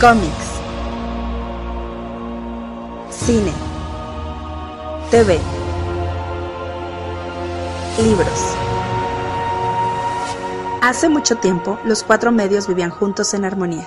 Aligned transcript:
Cómics. 0.00 0.32
Cine. 3.10 3.52
TV. 5.10 5.38
Libros. 8.02 8.56
Hace 10.80 11.10
mucho 11.10 11.36
tiempo, 11.36 11.78
los 11.84 12.02
cuatro 12.02 12.32
medios 12.32 12.66
vivían 12.66 12.88
juntos 12.88 13.34
en 13.34 13.44
armonía. 13.44 13.86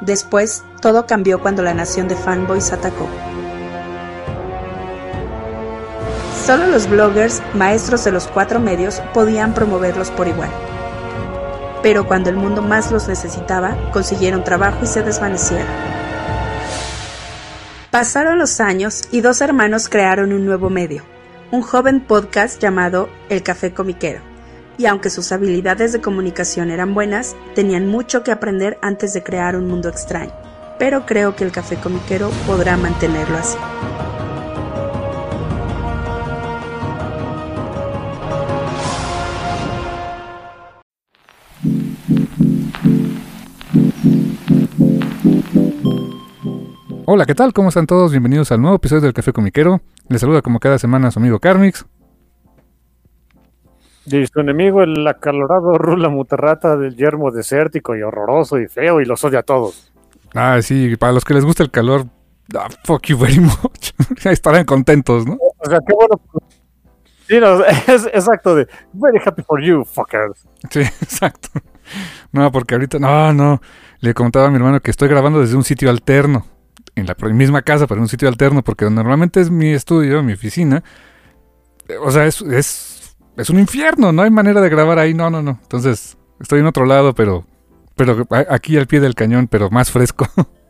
Después, 0.00 0.64
todo 0.82 1.06
cambió 1.06 1.40
cuando 1.40 1.62
la 1.62 1.74
nación 1.74 2.08
de 2.08 2.16
fanboys 2.16 2.72
atacó. 2.72 3.06
Solo 6.44 6.66
los 6.66 6.90
bloggers, 6.90 7.40
maestros 7.54 8.02
de 8.02 8.10
los 8.10 8.26
cuatro 8.26 8.58
medios, 8.58 9.00
podían 9.12 9.54
promoverlos 9.54 10.10
por 10.10 10.26
igual. 10.26 10.50
Pero 11.84 12.08
cuando 12.08 12.30
el 12.30 12.36
mundo 12.36 12.62
más 12.62 12.90
los 12.90 13.08
necesitaba, 13.08 13.76
consiguieron 13.92 14.42
trabajo 14.42 14.78
y 14.82 14.86
se 14.86 15.02
desvanecieron. 15.02 15.66
Pasaron 17.90 18.38
los 18.38 18.58
años 18.58 19.02
y 19.12 19.20
dos 19.20 19.42
hermanos 19.42 19.90
crearon 19.90 20.32
un 20.32 20.46
nuevo 20.46 20.70
medio, 20.70 21.02
un 21.50 21.60
joven 21.60 22.00
podcast 22.00 22.58
llamado 22.58 23.10
El 23.28 23.42
Café 23.42 23.74
Comiquero. 23.74 24.22
Y 24.78 24.86
aunque 24.86 25.10
sus 25.10 25.30
habilidades 25.30 25.92
de 25.92 26.00
comunicación 26.00 26.70
eran 26.70 26.94
buenas, 26.94 27.36
tenían 27.54 27.86
mucho 27.86 28.24
que 28.24 28.32
aprender 28.32 28.78
antes 28.80 29.12
de 29.12 29.22
crear 29.22 29.54
un 29.54 29.68
mundo 29.68 29.90
extraño. 29.90 30.32
Pero 30.78 31.04
creo 31.04 31.36
que 31.36 31.44
el 31.44 31.52
Café 31.52 31.76
Comiquero 31.76 32.30
podrá 32.46 32.78
mantenerlo 32.78 33.36
así. 33.36 33.58
Hola, 47.06 47.26
¿qué 47.26 47.34
tal? 47.34 47.52
¿Cómo 47.52 47.68
están 47.68 47.86
todos? 47.86 48.12
Bienvenidos 48.12 48.50
al 48.50 48.62
nuevo 48.62 48.76
episodio 48.76 49.02
del 49.02 49.12
Café 49.12 49.34
Comiquero. 49.34 49.82
Les 50.08 50.22
saluda 50.22 50.40
como 50.40 50.58
cada 50.58 50.78
semana 50.78 51.10
su 51.10 51.18
amigo 51.18 51.38
Carmix. 51.38 51.84
Y 54.06 54.26
su 54.26 54.40
enemigo, 54.40 54.82
el 54.82 55.06
acalorado 55.06 55.76
Rula 55.76 56.08
Muterrata 56.08 56.76
del 56.76 56.96
yermo 56.96 57.30
desértico 57.30 57.94
y 57.94 58.02
horroroso 58.02 58.58
y 58.58 58.68
feo 58.68 59.02
y 59.02 59.04
los 59.04 59.22
odia 59.22 59.40
a 59.40 59.42
todos. 59.42 59.92
Ah, 60.34 60.58
sí, 60.62 60.96
para 60.96 61.12
los 61.12 61.26
que 61.26 61.34
les 61.34 61.44
gusta 61.44 61.62
el 61.62 61.70
calor, 61.70 62.06
ah, 62.56 62.68
fuck 62.84 63.02
you 63.06 63.18
very 63.18 63.38
much. 63.40 63.92
Estarán 64.24 64.64
contentos, 64.64 65.26
¿no? 65.26 65.34
O 65.34 65.68
sea, 65.68 65.80
qué 65.86 65.92
bueno. 65.92 66.18
Sí, 67.28 67.38
no, 67.38 67.62
es 67.94 68.06
exacto 68.14 68.54
de 68.54 68.66
very 68.94 69.18
happy 69.22 69.42
for 69.42 69.62
you, 69.62 69.84
fuckers. 69.84 70.46
Sí, 70.70 70.80
exacto. 71.02 71.48
No, 72.32 72.50
porque 72.50 72.76
ahorita, 72.76 72.98
no, 72.98 73.34
no. 73.34 73.60
Le 74.00 74.14
contaba 74.14 74.46
a 74.46 74.50
mi 74.50 74.56
hermano 74.56 74.80
que 74.80 74.90
estoy 74.90 75.08
grabando 75.08 75.40
desde 75.40 75.56
un 75.56 75.64
sitio 75.64 75.90
alterno. 75.90 76.46
En 76.96 77.06
la 77.06 77.16
misma 77.32 77.62
casa, 77.62 77.86
pero 77.86 77.98
en 77.98 78.02
un 78.02 78.08
sitio 78.08 78.28
alterno, 78.28 78.62
porque 78.62 78.88
normalmente 78.88 79.40
es 79.40 79.50
mi 79.50 79.72
estudio, 79.72 80.22
mi 80.22 80.34
oficina. 80.34 80.84
O 82.02 82.10
sea, 82.10 82.26
es, 82.26 82.40
es, 82.42 83.16
es 83.36 83.50
un 83.50 83.58
infierno, 83.58 84.12
no 84.12 84.22
hay 84.22 84.30
manera 84.30 84.60
de 84.60 84.68
grabar 84.68 84.98
ahí, 84.98 85.12
no, 85.12 85.28
no, 85.28 85.42
no. 85.42 85.58
Entonces, 85.62 86.16
estoy 86.40 86.60
en 86.60 86.66
otro 86.66 86.86
lado, 86.86 87.14
pero, 87.14 87.44
pero 87.96 88.26
aquí 88.48 88.76
al 88.76 88.86
pie 88.86 89.00
del 89.00 89.14
cañón, 89.14 89.48
pero 89.48 89.70
más 89.70 89.90
fresco. 89.90 90.26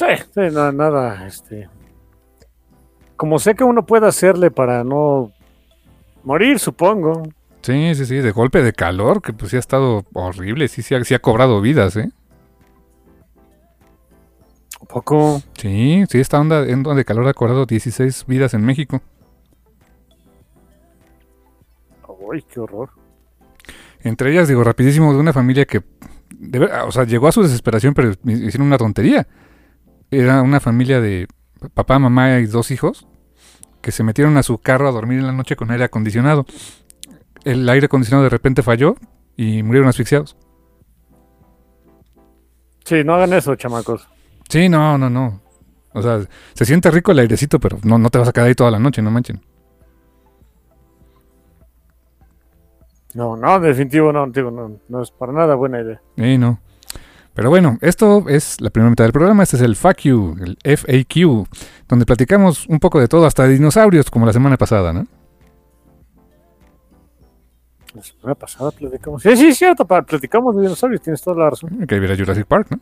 Sí, 0.00 0.06
sí, 0.32 0.40
nada, 0.40 0.72
nada, 0.72 1.26
este. 1.26 1.68
Como 3.16 3.38
sé 3.38 3.54
que 3.54 3.64
uno 3.64 3.84
puede 3.84 4.06
hacerle 4.06 4.50
para 4.50 4.82
no 4.82 5.30
morir, 6.24 6.58
supongo. 6.58 7.22
Sí, 7.60 7.94
sí, 7.94 8.06
sí, 8.06 8.16
de 8.16 8.30
golpe 8.30 8.62
de 8.62 8.72
calor, 8.72 9.20
que 9.20 9.34
pues 9.34 9.50
sí 9.50 9.56
ha 9.56 9.60
estado 9.60 10.06
horrible, 10.14 10.68
sí, 10.68 10.80
sí, 10.80 10.94
sí 11.04 11.14
ha 11.14 11.18
cobrado 11.18 11.60
vidas, 11.60 11.96
¿eh? 11.96 12.10
Un 14.80 14.86
poco. 14.86 15.42
Sí, 15.56 16.04
sí, 16.08 16.18
esta 16.20 16.40
onda, 16.40 16.62
onda 16.62 16.94
de 16.94 17.04
calor 17.04 17.28
ha 17.28 17.34
cobrado 17.34 17.66
16 17.66 18.24
vidas 18.26 18.54
en 18.54 18.64
México. 18.64 19.00
Uy, 22.18 22.42
qué 22.42 22.60
horror. 22.60 22.90
Entre 24.02 24.30
ellas, 24.32 24.48
digo, 24.48 24.64
rapidísimo, 24.64 25.12
de 25.12 25.18
una 25.18 25.32
familia 25.32 25.64
que, 25.66 25.82
de 26.30 26.58
ver- 26.58 26.70
o 26.86 26.92
sea, 26.92 27.04
llegó 27.04 27.28
a 27.28 27.32
su 27.32 27.42
desesperación, 27.42 27.92
pero 27.94 28.12
hicieron 28.24 28.66
una 28.66 28.78
tontería. 28.78 29.26
Era 30.10 30.42
una 30.42 30.60
familia 30.60 31.00
de 31.00 31.28
papá, 31.74 31.98
mamá 31.98 32.38
y 32.38 32.46
dos 32.46 32.70
hijos 32.70 33.06
que 33.82 33.92
se 33.92 34.02
metieron 34.02 34.36
a 34.36 34.42
su 34.42 34.58
carro 34.58 34.88
a 34.88 34.92
dormir 34.92 35.18
en 35.20 35.26
la 35.26 35.32
noche 35.32 35.56
con 35.56 35.70
aire 35.70 35.84
acondicionado. 35.84 36.46
El 37.44 37.68
aire 37.68 37.86
acondicionado 37.86 38.24
de 38.24 38.30
repente 38.30 38.62
falló 38.62 38.96
y 39.36 39.62
murieron 39.62 39.88
asfixiados. 39.88 40.36
Sí, 42.84 43.02
no 43.04 43.14
hagan 43.14 43.32
eso, 43.32 43.54
chamacos. 43.56 44.08
Sí, 44.50 44.68
no, 44.68 44.98
no, 44.98 45.08
no. 45.08 45.40
O 45.92 46.02
sea, 46.02 46.20
se 46.54 46.64
siente 46.64 46.90
rico 46.90 47.12
el 47.12 47.20
airecito, 47.20 47.60
pero 47.60 47.78
no, 47.84 47.98
no 47.98 48.10
te 48.10 48.18
vas 48.18 48.28
a 48.28 48.32
quedar 48.32 48.48
ahí 48.48 48.54
toda 48.54 48.70
la 48.70 48.80
noche, 48.80 49.00
no 49.00 49.10
manchen. 49.10 49.40
No, 53.14 53.36
no, 53.36 53.60
definitivo 53.60 54.12
no, 54.12 54.26
digo, 54.28 54.50
no, 54.50 54.78
no 54.88 55.02
es 55.02 55.10
para 55.12 55.32
nada 55.32 55.54
buena 55.54 55.80
idea. 55.80 56.00
Sí, 56.16 56.36
no. 56.36 56.60
Pero 57.32 57.48
bueno, 57.48 57.78
esto 57.80 58.28
es 58.28 58.60
la 58.60 58.70
primera 58.70 58.90
mitad 58.90 59.04
del 59.04 59.12
programa. 59.12 59.44
Este 59.44 59.56
es 59.56 59.62
el 59.62 59.76
FAQ, 59.76 60.04
el 60.40 60.58
FAQ, 60.64 61.46
donde 61.88 62.04
platicamos 62.04 62.66
un 62.66 62.80
poco 62.80 63.00
de 63.00 63.06
todo, 63.06 63.26
hasta 63.26 63.44
de 63.44 63.54
dinosaurios, 63.54 64.10
como 64.10 64.26
la 64.26 64.32
semana 64.32 64.56
pasada, 64.56 64.92
¿no? 64.92 65.06
La 67.94 68.02
semana 68.02 68.34
pasada 68.34 68.70
platicamos. 68.72 69.22
Sí, 69.22 69.36
sí, 69.36 69.54
cierto, 69.54 69.84
platicamos 69.84 70.56
de 70.56 70.62
dinosaurios, 70.62 71.02
tienes 71.02 71.22
toda 71.22 71.36
la 71.36 71.50
razón. 71.50 71.86
Que 71.86 71.96
ir 71.96 72.12
a 72.12 72.16
Jurassic 72.16 72.46
Park, 72.46 72.68
¿no? 72.70 72.80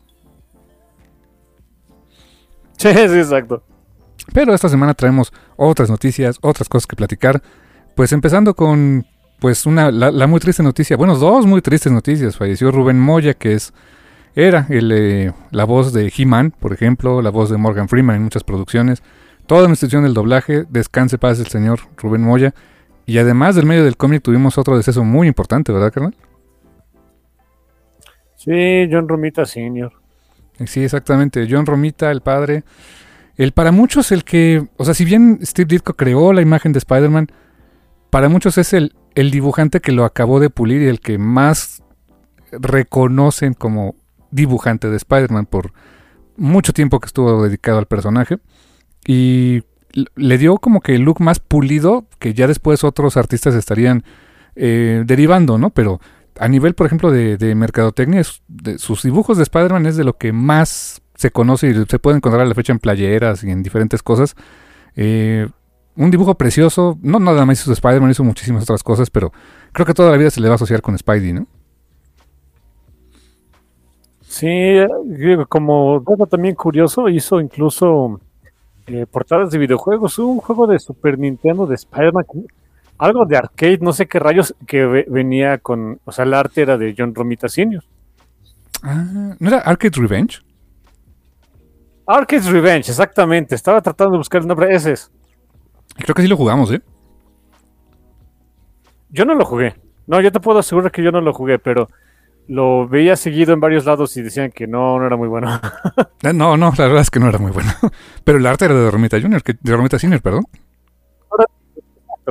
Sí, 2.82 2.92
sí, 2.92 3.18
exacto. 3.18 3.62
Pero 4.32 4.54
esta 4.54 4.68
semana 4.68 4.94
traemos 4.94 5.32
otras 5.56 5.90
noticias, 5.90 6.38
otras 6.42 6.68
cosas 6.68 6.86
que 6.86 6.96
platicar. 6.96 7.42
Pues 7.96 8.12
empezando 8.12 8.54
con, 8.54 9.04
pues, 9.40 9.66
una, 9.66 9.90
la, 9.90 10.12
la 10.12 10.26
muy 10.26 10.38
triste 10.38 10.62
noticia. 10.62 10.96
Bueno, 10.96 11.16
dos 11.16 11.46
muy 11.46 11.60
tristes 11.60 11.90
noticias. 11.90 12.36
Falleció 12.36 12.70
Rubén 12.70 13.00
Moya, 13.00 13.34
que 13.34 13.54
es, 13.54 13.72
era 14.36 14.66
el, 14.68 14.92
eh, 14.92 15.32
la 15.50 15.64
voz 15.64 15.92
de 15.92 16.12
He-Man, 16.16 16.52
por 16.52 16.72
ejemplo, 16.72 17.20
la 17.22 17.30
voz 17.30 17.50
de 17.50 17.56
Morgan 17.56 17.88
Freeman 17.88 18.16
en 18.16 18.22
muchas 18.22 18.44
producciones. 18.44 19.02
Toda 19.46 19.62
la 19.62 19.70
institución 19.70 20.04
del 20.04 20.14
doblaje, 20.14 20.64
descanse 20.68 21.18
paz 21.18 21.40
el 21.40 21.46
señor 21.46 21.80
Rubén 21.96 22.22
Moya. 22.22 22.54
Y 23.06 23.18
además 23.18 23.56
del 23.56 23.66
medio 23.66 23.84
del 23.84 23.96
cómic 23.96 24.22
tuvimos 24.22 24.58
otro 24.58 24.76
deceso 24.76 25.02
muy 25.02 25.26
importante, 25.26 25.72
¿verdad, 25.72 25.92
carnal? 25.92 26.14
Sí, 28.36 28.88
John 28.90 29.08
Romita 29.08 29.44
Sr. 29.46 29.90
Sí, 30.66 30.82
exactamente. 30.82 31.46
John 31.50 31.66
Romita, 31.66 32.10
el 32.10 32.20
padre. 32.20 32.64
El 33.36 33.52
para 33.52 33.72
muchos, 33.72 34.10
el 34.12 34.24
que. 34.24 34.66
O 34.76 34.84
sea, 34.84 34.94
si 34.94 35.04
bien 35.04 35.38
Steve 35.42 35.68
Ditko 35.68 35.94
creó 35.94 36.32
la 36.32 36.42
imagen 36.42 36.72
de 36.72 36.78
Spider-Man, 36.78 37.28
para 38.10 38.28
muchos 38.28 38.58
es 38.58 38.72
el, 38.72 38.94
el 39.14 39.30
dibujante 39.30 39.80
que 39.80 39.92
lo 39.92 40.04
acabó 40.04 40.40
de 40.40 40.50
pulir 40.50 40.82
y 40.82 40.86
el 40.86 41.00
que 41.00 41.18
más 41.18 41.82
reconocen 42.50 43.54
como 43.54 43.94
dibujante 44.30 44.88
de 44.88 44.96
Spider-Man 44.96 45.46
por 45.46 45.72
mucho 46.36 46.72
tiempo 46.72 47.00
que 47.00 47.06
estuvo 47.06 47.44
dedicado 47.44 47.78
al 47.78 47.86
personaje. 47.86 48.38
Y 49.06 49.62
le 50.16 50.38
dio 50.38 50.58
como 50.58 50.80
que 50.80 50.94
el 50.94 51.02
look 51.02 51.20
más 51.20 51.40
pulido 51.40 52.06
que 52.18 52.34
ya 52.34 52.46
después 52.46 52.84
otros 52.84 53.16
artistas 53.16 53.54
estarían 53.54 54.04
eh, 54.54 55.02
derivando, 55.06 55.58
¿no? 55.58 55.70
Pero 55.70 56.00
a 56.38 56.48
nivel, 56.48 56.74
por 56.74 56.86
ejemplo, 56.86 57.10
de, 57.10 57.54
mercadotecnia, 57.54 58.22
sus 58.76 59.02
dibujos 59.02 59.36
de 59.36 59.42
Spider-Man 59.42 59.86
es 59.86 59.96
de 59.96 60.04
lo 60.04 60.16
que 60.16 60.32
más 60.32 61.02
se 61.14 61.30
conoce 61.30 61.70
y 61.70 61.84
se 61.84 61.98
puede 61.98 62.16
encontrar 62.16 62.42
a 62.42 62.48
la 62.48 62.54
fecha 62.54 62.72
en 62.72 62.78
playeras 62.78 63.42
y 63.44 63.50
en 63.50 63.62
diferentes 63.62 64.02
cosas. 64.02 64.36
Eh, 64.96 65.48
un 65.96 66.10
dibujo 66.10 66.36
precioso, 66.36 66.96
no 67.02 67.18
nada 67.18 67.44
más 67.44 67.60
hizo 67.60 67.72
Spider-Man, 67.72 68.10
hizo 68.10 68.24
muchísimas 68.24 68.62
otras 68.62 68.82
cosas, 68.82 69.10
pero 69.10 69.32
creo 69.72 69.84
que 69.84 69.94
toda 69.94 70.12
la 70.12 70.16
vida 70.16 70.30
se 70.30 70.40
le 70.40 70.48
va 70.48 70.54
a 70.54 70.56
asociar 70.56 70.80
con 70.80 70.96
Spidey, 70.96 71.32
¿no? 71.32 71.46
Sí, 74.20 74.46
eh, 74.46 74.86
como 75.48 76.00
dato 76.00 76.26
también 76.26 76.54
curioso, 76.54 77.08
hizo 77.08 77.40
incluso 77.40 78.20
eh, 78.86 79.06
portadas 79.10 79.50
de 79.50 79.58
videojuegos. 79.58 80.18
Un 80.18 80.38
juego 80.38 80.66
de 80.66 80.78
Super 80.78 81.18
Nintendo 81.18 81.66
de 81.66 81.74
Spider-Man, 81.74 82.24
algo 82.98 83.24
de 83.26 83.36
arcade, 83.36 83.78
no 83.80 83.92
sé 83.92 84.06
qué 84.06 84.18
rayos, 84.18 84.54
que 84.66 84.84
ve- 84.86 85.06
venía 85.08 85.58
con, 85.58 86.00
o 86.04 86.12
sea, 86.12 86.24
el 86.24 86.34
arte 86.34 86.62
era 86.62 86.76
de 86.76 86.94
John 86.96 87.14
Romita 87.14 87.48
Sr. 87.48 87.82
Ah, 88.82 89.34
¿no 89.38 89.48
era 89.48 89.58
Arcade 89.58 89.98
Revenge? 90.00 90.40
Arcade's 92.06 92.46
Revenge, 92.46 92.88
exactamente. 92.90 93.54
Estaba 93.54 93.82
tratando 93.82 94.12
de 94.12 94.18
buscar 94.18 94.40
el 94.40 94.46
nombre. 94.48 94.74
Ese 94.74 94.92
es. 94.92 95.10
Creo 95.96 96.14
que 96.14 96.22
sí 96.22 96.28
lo 96.28 96.36
jugamos, 96.38 96.72
¿eh? 96.72 96.80
Yo 99.10 99.24
no 99.24 99.34
lo 99.34 99.44
jugué. 99.44 99.74
No, 100.06 100.20
yo 100.20 100.32
te 100.32 100.40
puedo 100.40 100.58
asegurar 100.58 100.90
que 100.90 101.02
yo 101.02 101.12
no 101.12 101.20
lo 101.20 101.34
jugué, 101.34 101.58
pero 101.58 101.90
lo 102.46 102.88
veía 102.88 103.14
seguido 103.16 103.52
en 103.52 103.60
varios 103.60 103.84
lados 103.84 104.16
y 104.16 104.22
decían 104.22 104.50
que 104.52 104.66
no, 104.66 104.98
no 104.98 105.06
era 105.06 105.16
muy 105.16 105.28
bueno. 105.28 105.60
Eh, 106.22 106.32
No, 106.32 106.56
no, 106.56 106.72
la 106.76 106.84
verdad 106.86 107.02
es 107.02 107.10
que 107.10 107.20
no 107.20 107.28
era 107.28 107.38
muy 107.38 107.50
bueno. 107.52 107.70
Pero 108.24 108.38
el 108.38 108.46
arte 108.46 108.64
era 108.64 108.74
de 108.74 108.90
Romita 108.90 109.20
Junior, 109.20 109.42
que, 109.42 109.54
de 109.60 109.76
Romita 109.76 109.98
Senior, 109.98 110.20
perdón. 110.22 110.44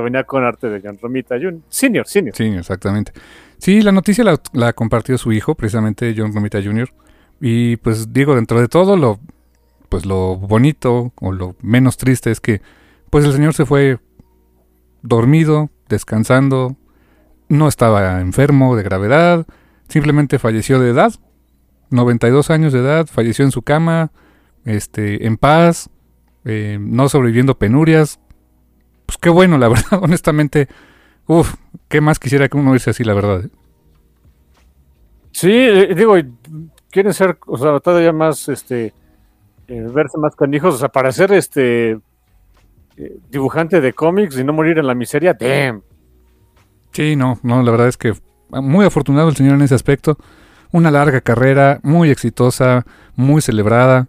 Venía 0.02 0.24
con 0.24 0.44
arte 0.44 0.68
de 0.68 0.80
John 0.82 0.98
Romita 1.00 1.36
Jr. 1.36 1.60
Senior, 1.68 2.06
senior. 2.06 2.36
Sí, 2.36 2.44
exactamente. 2.44 3.12
Sí, 3.58 3.80
la 3.82 3.92
noticia 3.92 4.24
la, 4.24 4.40
la 4.52 4.72
compartió 4.72 5.18
su 5.18 5.32
hijo, 5.32 5.54
precisamente 5.54 6.14
John 6.16 6.32
Romita 6.34 6.62
Jr. 6.62 6.88
Y 7.40 7.76
pues 7.76 8.12
digo, 8.12 8.34
dentro 8.34 8.60
de 8.60 8.68
todo 8.68 8.96
lo, 8.96 9.20
pues 9.88 10.06
lo 10.06 10.36
bonito 10.36 11.12
o 11.20 11.32
lo 11.32 11.56
menos 11.60 11.96
triste 11.96 12.30
es 12.30 12.40
que 12.40 12.60
pues 13.10 13.24
el 13.24 13.32
señor 13.32 13.54
se 13.54 13.64
fue 13.64 13.98
dormido, 15.02 15.70
descansando, 15.88 16.76
no 17.48 17.68
estaba 17.68 18.20
enfermo 18.20 18.76
de 18.76 18.82
gravedad, 18.82 19.46
simplemente 19.88 20.38
falleció 20.38 20.78
de 20.80 20.90
edad, 20.90 21.14
92 21.90 22.50
años 22.50 22.72
de 22.72 22.80
edad, 22.80 23.06
falleció 23.06 23.44
en 23.44 23.50
su 23.50 23.62
cama, 23.62 24.10
este, 24.64 25.26
en 25.26 25.36
paz, 25.38 25.90
eh, 26.44 26.78
no 26.80 27.08
sobreviviendo 27.08 27.58
penurias. 27.58 28.20
Pues 29.08 29.16
qué 29.16 29.30
bueno, 29.30 29.56
la 29.56 29.68
verdad, 29.70 30.02
honestamente, 30.02 30.68
uff, 31.26 31.54
qué 31.88 32.02
más 32.02 32.18
quisiera 32.18 32.46
que 32.48 32.58
uno 32.58 32.74
irse 32.74 32.90
así, 32.90 33.04
la 33.04 33.14
verdad. 33.14 33.46
¿eh? 33.46 33.48
Sí, 35.32 35.50
eh, 35.50 35.94
digo, 35.96 36.14
quieren 36.90 37.14
ser, 37.14 37.38
o 37.46 37.56
sea, 37.56 37.80
todavía 37.80 38.12
más, 38.12 38.50
este, 38.50 38.92
eh, 39.66 39.86
verse 39.90 40.18
más 40.18 40.36
canijos, 40.36 40.74
o 40.74 40.78
sea, 40.78 40.90
para 40.90 41.10
ser 41.10 41.32
este 41.32 41.92
eh, 42.98 43.18
dibujante 43.30 43.80
de 43.80 43.94
cómics 43.94 44.38
y 44.38 44.44
no 44.44 44.52
morir 44.52 44.76
en 44.78 44.86
la 44.86 44.94
miseria, 44.94 45.32
damn. 45.32 45.82
Sí, 46.92 47.16
no, 47.16 47.38
no, 47.42 47.62
la 47.62 47.70
verdad 47.70 47.88
es 47.88 47.96
que 47.96 48.12
muy 48.50 48.84
afortunado 48.84 49.30
el 49.30 49.36
señor 49.36 49.54
en 49.54 49.62
ese 49.62 49.74
aspecto. 49.74 50.18
Una 50.70 50.90
larga 50.90 51.22
carrera, 51.22 51.80
muy 51.82 52.10
exitosa, 52.10 52.84
muy 53.16 53.40
celebrada. 53.40 54.06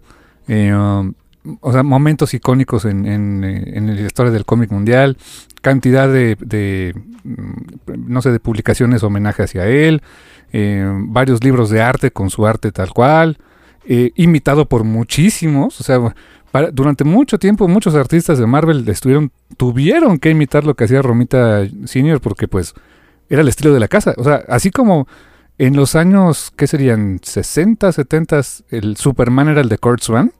Eh, 0.50 0.74
um, 0.74 1.14
o 1.62 1.72
sea, 1.72 1.84
momentos 1.84 2.34
icónicos 2.34 2.86
en, 2.86 3.06
en, 3.06 3.44
eh, 3.44 3.64
en 3.76 3.96
la 3.96 4.02
historia 4.02 4.32
del 4.32 4.46
cómic 4.46 4.72
mundial. 4.72 5.18
Cantidad 5.62 6.08
de, 6.12 6.36
de, 6.40 6.94
mm, 7.24 8.08
no 8.08 8.22
sé, 8.22 8.32
de 8.32 8.40
publicaciones 8.40 9.04
homenaje 9.04 9.44
hacia 9.44 9.66
él. 9.68 10.02
eh, 10.52 10.86
varios 11.06 11.44
libros 11.44 11.70
de 11.70 11.82
arte 11.82 12.12
con 12.12 12.30
su 12.30 12.46
arte 12.48 12.72
tal 12.72 12.90
cual. 12.92 13.38
eh, 13.86 14.12
imitado 14.16 14.66
por 14.68 14.84
muchísimos. 14.84 15.80
O 15.82 15.84
sea, 15.84 16.00
durante 16.74 17.04
mucho 17.04 17.38
tiempo 17.40 17.68
muchos 17.68 17.96
artistas 17.96 18.38
de 18.40 18.46
Marvel 18.48 18.88
estuvieron, 18.90 19.32
tuvieron 19.58 20.18
que 20.20 20.30
imitar 20.32 20.64
lo 20.64 20.76
que 20.76 20.86
hacía 20.86 21.02
Romita 21.02 21.64
Senior 21.86 22.20
porque 22.22 22.48
pues 22.48 22.74
era 23.30 23.42
el 23.42 23.48
estilo 23.48 23.74
de 23.74 23.80
la 23.80 23.88
casa. 23.88 24.14
O 24.18 24.24
sea, 24.24 24.44
así 24.48 24.72
como 24.72 25.08
en 25.58 25.76
los 25.76 25.96
años, 25.96 26.52
¿qué 26.56 26.68
serían? 26.68 27.20
60, 27.22 27.92
70, 27.92 28.42
el 28.70 28.96
Superman 28.98 29.50
era 29.50 29.62
el 29.62 29.70
de 29.70 29.78
Kurt 29.78 30.02
Swan. 30.02 30.32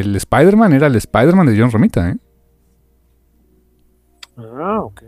El 0.00 0.16
Spider-Man 0.16 0.72
era 0.72 0.86
el 0.86 0.96
Spider-Man 0.96 1.46
de 1.46 1.58
John 1.60 1.70
Romita, 1.70 2.08
¿eh? 2.10 2.16
Ah, 4.36 4.80
ok. 4.82 5.02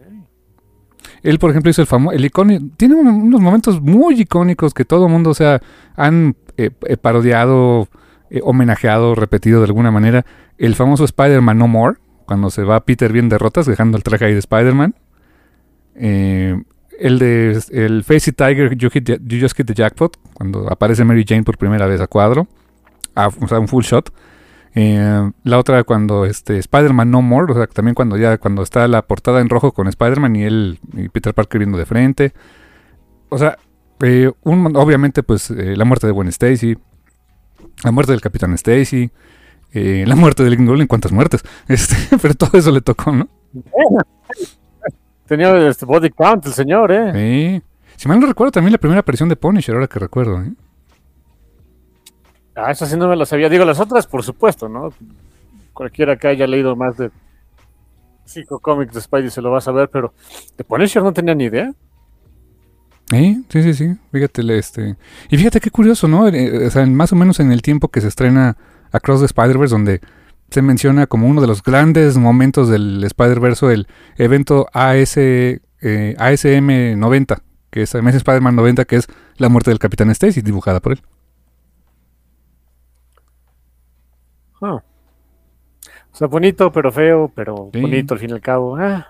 Él, 1.23 1.39
por 1.39 1.51
ejemplo, 1.51 1.71
hizo 1.71 1.81
el 1.83 1.87
famoso, 1.89 2.15
el 2.17 2.25
icónico, 2.25 2.65
tiene 2.77 2.95
un- 2.95 3.09
unos 3.09 3.41
momentos 3.41 3.81
muy 3.81 4.21
icónicos 4.21 4.73
que 4.75 4.85
todo 4.85 5.07
el 5.07 5.13
mundo, 5.13 5.31
o 5.31 5.35
sea, 5.35 5.61
han 5.97 6.37
eh, 6.57 6.71
eh, 6.87 6.97
parodiado, 6.97 7.89
eh, 8.31 8.41
homenajeado, 8.43 9.15
repetido 9.15 9.61
de 9.61 9.67
alguna 9.67 9.91
manera. 9.91 10.25
El 10.59 10.75
famoso 10.75 11.05
Spider-Man 11.05 11.59
No 11.59 11.69
More, 11.69 11.99
cuando 12.27 12.51
se 12.51 12.63
va 12.65 12.85
Peter 12.85 13.13
bien 13.13 13.29
derrotas, 13.29 13.67
dejando 13.67 13.97
el 13.97 14.03
traje 14.05 14.25
ahí 14.27 14.33
de 14.33 14.39
Spider-Man. 14.39 14.95
El 15.95 17.19
de 17.19 17.59
el 17.73 18.05
Facey 18.05 18.33
Tiger, 18.33 18.75
you, 18.77 18.89
hit 18.91 19.05
the- 19.05 19.21
you 19.23 19.39
Just 19.41 19.57
Hit 19.57 19.67
the 19.67 19.75
Jackpot, 19.75 20.17
cuando 20.35 20.71
aparece 20.71 21.05
Mary 21.05 21.25
Jane 21.29 21.43
por 21.43 21.59
primera 21.59 21.87
vez 21.87 22.01
a 22.01 22.07
cuadro, 22.07 22.47
a- 23.15 23.29
o 23.29 23.49
sea, 23.49 23.59
un 23.59 23.69
full 23.69 23.83
shot. 23.85 24.11
Eh, 24.79 25.33
la 25.43 25.59
otra 25.59 25.85
cuando 25.85 26.27
este 26.27 26.59
Spider-Man 26.59 27.11
No 27.11 27.23
More, 27.23 27.51
o 27.51 27.57
sea, 27.57 27.67
también 27.67 27.95
cuando 27.95 28.19
ya 28.19 28.37
cuando 28.37 28.63
está 28.63 28.87
la 28.87 29.01
portada 29.01 29.41
en 29.41 29.49
rojo 29.49 29.73
con 29.73 29.89
Spider-Man 29.89 30.37
y 30.37 30.45
él 30.45 30.79
y 30.93 31.09
Peter 31.09 31.33
Parker 31.33 31.59
viendo 31.59 31.79
de 31.79 31.87
frente. 31.87 32.35
O 33.31 33.39
sea, 33.39 33.57
eh, 34.03 34.31
un 34.43 34.77
obviamente 34.77 35.23
pues 35.23 35.51
eh, 35.51 35.75
la 35.77 35.87
muerte 35.87 36.07
de 36.07 36.13
Gwen 36.13 36.29
Stacy, 36.29 36.77
la 37.85 37.91
muerte 37.91 38.13
del 38.13 38.21
Capitán 38.21 38.53
Stacy, 38.53 39.11
eh, 39.73 40.05
la 40.07 40.15
muerte 40.15 40.45
del 40.45 40.57
Green 40.57 40.87
cuántas 40.87 41.11
muertes. 41.11 41.43
Este, 41.69 41.97
pero 42.21 42.35
todo 42.35 42.59
eso 42.59 42.71
le 42.71 42.83
tocó, 42.83 43.13
¿no? 43.13 43.29
Tenía 45.27 45.57
este 45.69 45.87
body 45.87 46.11
count 46.11 46.45
el 46.45 46.53
señor, 46.53 46.93
¿eh? 46.93 47.13
Sí. 47.15 47.63
Si 47.97 48.09
mal 48.09 48.21
no 48.21 48.27
recuerdo 48.27 48.53
también 48.53 48.73
la 48.73 48.79
primera 48.79 49.01
aparición 49.01 49.31
de 49.31 49.37
Punisher, 49.37 49.75
ahora 49.75 49.87
que 49.87 49.99
recuerdo, 49.99 50.43
¿eh? 50.43 50.53
Ah, 52.57 52.71
esa 52.71 52.87
sí 52.87 52.97
no 52.97 53.07
me 53.07 53.17
la 53.17 53.27
sabía. 53.27 53.49
Digo, 53.51 53.65
las 53.65 53.79
otras, 53.79 54.07
por 54.07 54.23
supuesto, 54.23 54.69
¿no? 54.69 54.93
Cualquiera 55.75 56.17
que 56.17 56.29
haya 56.29 56.47
leído 56.47 56.75
más 56.75 56.97
de 56.97 57.11
cinco 58.25 58.59
cómics 58.59 58.95
de 58.95 59.01
Spidey 59.01 59.31
se 59.31 59.43
lo 59.43 59.51
va 59.51 59.59
a 59.59 59.61
saber, 59.61 59.89
pero 59.89 60.13
de 60.57 60.65
Punisher 60.65 61.03
no 61.03 61.13
tenía 61.13 61.35
ni 61.35 61.45
idea. 61.45 61.73
Sí, 63.11 63.45
sí, 63.51 63.63
sí, 63.63 63.75
sí. 63.75 63.97
Fíjate, 64.11 64.59
este. 64.59 64.97
Y 65.31 65.37
fíjate 65.37 65.61
qué 65.61 65.71
curioso, 65.71 66.09
¿no? 66.09 66.27
Eh, 66.29 66.67
o 66.67 66.71
sea, 66.71 66.85
más 66.87 67.13
o 67.13 67.17
menos 67.17 67.39
en 67.41 67.53
el 67.53 67.63
tiempo 67.63 67.89
que 67.89 68.01
se 68.01 68.09
estrena 68.09 68.57
Across 68.91 69.21
the 69.21 69.27
Spider-Verse, 69.27 69.75
donde 69.75 70.01
se 70.51 70.63
menciona 70.63 71.07
como 71.07 71.29
uno 71.29 71.41
de 71.41 71.47
los 71.47 71.63
grandes 71.63 72.17
momentos 72.17 72.69
del 72.69 73.05
Spider-Verse 73.05 73.73
el 73.73 73.87
evento 74.17 74.67
AS, 74.73 75.17
eh, 75.19 75.61
ASM 76.19 76.99
90, 76.99 77.43
que 77.71 77.83
es 77.83 77.95
Amazing 77.95 78.19
Spider-Man 78.19 78.57
90, 78.57 78.85
que 78.87 78.97
es 78.97 79.07
la 79.37 79.49
muerte 79.49 79.71
del 79.71 79.79
Capitán 79.79 80.11
Stacy, 80.11 80.41
dibujada 80.41 80.81
por 80.81 80.93
él. 80.93 81.03
Ah. 84.67 84.83
O 86.13 86.17
sea, 86.17 86.27
bonito, 86.29 86.73
pero 86.73 86.91
feo, 86.93 87.31
pero 87.35 87.71
Sí. 87.73 87.81
bonito 87.81 88.15
al 88.15 88.21
fin 88.21 88.31
y 88.31 88.33
al 88.33 88.41
cabo. 88.41 88.77
Ah. 88.77 89.07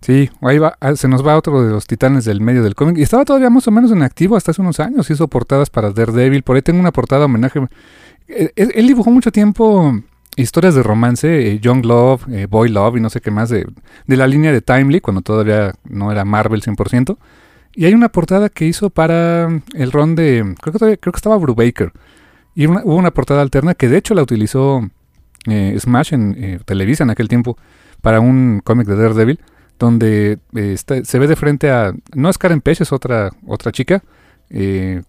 Sí, 0.00 0.30
ahí 0.42 0.58
va, 0.58 0.76
ah, 0.80 0.94
se 0.94 1.08
nos 1.08 1.26
va 1.26 1.36
otro 1.36 1.62
de 1.64 1.70
los 1.72 1.86
titanes 1.86 2.24
del 2.24 2.40
medio 2.40 2.62
del 2.62 2.74
cómic. 2.74 2.98
Y 2.98 3.02
estaba 3.02 3.24
todavía 3.24 3.50
más 3.50 3.66
o 3.66 3.70
menos 3.70 3.90
en 3.90 4.02
activo 4.02 4.36
hasta 4.36 4.50
hace 4.52 4.62
unos 4.62 4.78
años. 4.78 5.10
Hizo 5.10 5.26
portadas 5.28 5.70
para 5.70 5.90
Daredevil. 5.90 6.42
Por 6.42 6.56
ahí 6.56 6.62
tengo 6.62 6.78
una 6.80 6.92
portada 6.92 7.24
homenaje. 7.24 7.60
Eh, 8.28 8.52
Él, 8.56 8.72
él 8.74 8.86
dibujó 8.86 9.10
mucho 9.10 9.32
tiempo 9.32 9.92
historias 10.36 10.74
de 10.74 10.82
romance, 10.82 11.50
eh, 11.52 11.58
Young 11.60 11.84
Love, 11.86 12.28
eh, 12.30 12.46
Boy 12.46 12.68
Love 12.68 12.98
y 12.98 13.00
no 13.00 13.08
sé 13.08 13.20
qué 13.22 13.30
más, 13.30 13.48
de, 13.48 13.66
de 14.06 14.16
la 14.16 14.26
línea 14.26 14.52
de 14.52 14.60
Timely, 14.60 15.00
cuando 15.00 15.22
todavía 15.22 15.72
no 15.84 16.12
era 16.12 16.24
Marvel 16.26 16.60
100%. 16.62 17.16
Y 17.72 17.86
hay 17.86 17.94
una 17.94 18.10
portada 18.10 18.48
que 18.50 18.66
hizo 18.66 18.90
para 18.90 19.48
el 19.74 19.92
ron 19.92 20.14
de, 20.14 20.54
creo 20.60 20.72
que, 20.72 20.78
todavía- 20.78 20.96
creo 20.98 21.12
que 21.12 21.18
estaba 21.18 21.36
Brubaker. 21.38 21.92
Y 22.56 22.66
hubo 22.66 22.96
una 22.96 23.10
portada 23.12 23.42
alterna 23.42 23.74
que 23.74 23.88
de 23.88 23.98
hecho 23.98 24.14
la 24.14 24.22
utilizó 24.22 24.80
eh, 25.46 25.76
Smash 25.78 26.14
en 26.14 26.34
eh, 26.42 26.58
Televisa 26.64 27.04
en 27.04 27.10
aquel 27.10 27.28
tiempo 27.28 27.58
para 28.00 28.18
un 28.18 28.62
cómic 28.64 28.88
de 28.88 28.96
Daredevil 28.96 29.40
donde 29.78 30.38
eh, 30.54 30.76
se 30.76 31.18
ve 31.18 31.26
de 31.26 31.36
frente 31.36 31.70
a 31.70 31.92
no 32.14 32.30
es 32.30 32.38
Karen 32.38 32.62
Page 32.62 32.82
es 32.82 32.92
otra 32.92 33.30
otra 33.46 33.72
chica 33.72 34.02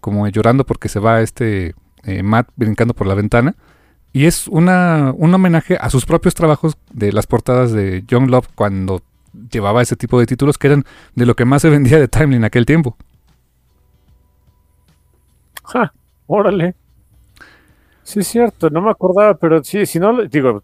como 0.02 0.28
llorando 0.28 0.66
porque 0.66 0.90
se 0.90 1.00
va 1.00 1.22
este 1.22 1.74
Matt 2.24 2.50
brincando 2.56 2.94
por 2.94 3.08
la 3.08 3.14
ventana 3.14 3.56
y 4.12 4.26
es 4.26 4.48
una 4.48 5.14
un 5.16 5.34
homenaje 5.34 5.78
a 5.80 5.90
sus 5.90 6.06
propios 6.06 6.36
trabajos 6.36 6.78
de 6.92 7.14
las 7.14 7.28
portadas 7.28 7.72
de 7.72 8.04
Young 8.08 8.30
Love 8.30 8.50
cuando 8.56 9.02
llevaba 9.52 9.82
ese 9.82 9.96
tipo 9.96 10.20
de 10.20 10.26
títulos 10.26 10.58
que 10.58 10.68
eran 10.68 10.84
de 11.16 11.26
lo 11.26 11.36
que 11.36 11.46
más 11.46 11.62
se 11.62 11.70
vendía 11.70 12.00
de 12.00 12.08
Timely 12.10 12.36
en 12.36 12.44
aquel 12.44 12.66
tiempo 12.66 12.98
Ja, 15.64 15.94
órale. 16.26 16.76
Sí, 18.08 18.20
es 18.20 18.28
cierto, 18.28 18.70
no 18.70 18.82
me 18.82 18.90
acordaba, 18.92 19.34
pero 19.36 19.62
sí, 19.64 19.86
si 19.86 20.00
no, 20.00 20.24
digo, 20.28 20.64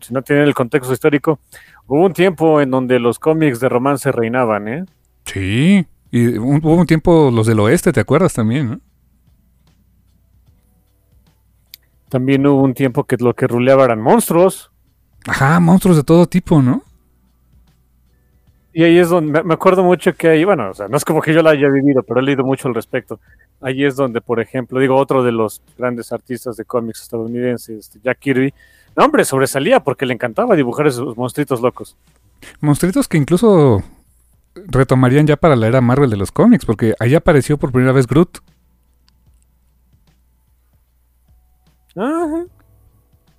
si 0.00 0.14
no 0.14 0.22
tienen 0.22 0.44
el 0.44 0.54
contexto 0.54 0.92
histórico, 0.92 1.40
hubo 1.88 2.04
un 2.04 2.12
tiempo 2.12 2.60
en 2.60 2.70
donde 2.70 3.00
los 3.00 3.18
cómics 3.18 3.58
de 3.58 3.68
romance 3.68 4.12
reinaban, 4.12 4.68
¿eh? 4.68 4.84
sí 5.24 5.86
y 6.10 6.38
un- 6.38 6.58
hubo 6.64 6.74
un 6.76 6.86
tiempo 6.86 7.30
los 7.32 7.46
del 7.46 7.60
oeste 7.60 7.92
te 7.92 8.00
acuerdas 8.00 8.32
también 8.34 8.70
¿no? 8.70 8.80
También 12.08 12.44
hubo 12.48 12.62
un 12.62 12.74
tiempo 12.74 13.04
que 13.04 13.16
lo 13.16 13.34
que 13.34 13.46
ruleaba 13.46 13.84
eran 13.84 14.00
monstruos. 14.00 14.72
ajá 15.28 15.60
monstruos 15.60 15.96
de 15.96 16.04
todo 16.04 16.26
tipo 16.26 16.60
no 16.62 16.82
Y 18.72 18.84
ahí 18.84 18.98
es 18.98 19.08
donde 19.08 19.42
me- 19.42 19.54
acuerdo 19.54 19.82
mucho 19.82 20.14
que 20.14 20.28
ahí, 20.28 20.44
bueno, 20.44 20.70
o 20.70 20.74
sea, 20.74 20.86
no 20.88 20.96
es 20.98 21.04
como 21.04 21.22
que 21.22 21.32
yo 21.32 21.42
la 21.42 21.50
haya 21.50 21.68
vivido, 21.68 22.02
pero 22.02 22.20
he 22.20 22.22
leído 22.22 22.44
mucho 22.44 22.68
al 22.68 22.74
respecto. 22.74 23.18
Ahí 23.60 23.84
es 23.84 23.96
donde, 23.96 24.20
por 24.20 24.40
ejemplo, 24.40 24.78
digo, 24.80 24.96
otro 24.96 25.22
de 25.22 25.32
los 25.32 25.62
grandes 25.78 26.12
artistas 26.12 26.56
de 26.56 26.64
cómics 26.64 27.02
estadounidenses, 27.02 27.78
este, 27.78 28.00
Jack 28.02 28.18
Kirby, 28.18 28.52
no, 28.96 29.04
hombre, 29.04 29.24
sobresalía 29.24 29.80
porque 29.80 30.06
le 30.06 30.14
encantaba 30.14 30.56
dibujar 30.56 30.86
esos 30.86 31.16
monstruitos 31.16 31.60
locos. 31.60 31.96
Monstruitos 32.60 33.08
que 33.08 33.18
incluso 33.18 33.82
retomarían 34.54 35.26
ya 35.26 35.36
para 35.36 35.56
la 35.56 35.66
era 35.66 35.80
Marvel 35.80 36.10
de 36.10 36.16
los 36.16 36.32
cómics, 36.32 36.64
porque 36.64 36.94
ahí 36.98 37.14
apareció 37.14 37.58
por 37.58 37.72
primera 37.72 37.92
vez 37.92 38.06
Groot. 38.06 38.38
Ajá. 41.96 42.46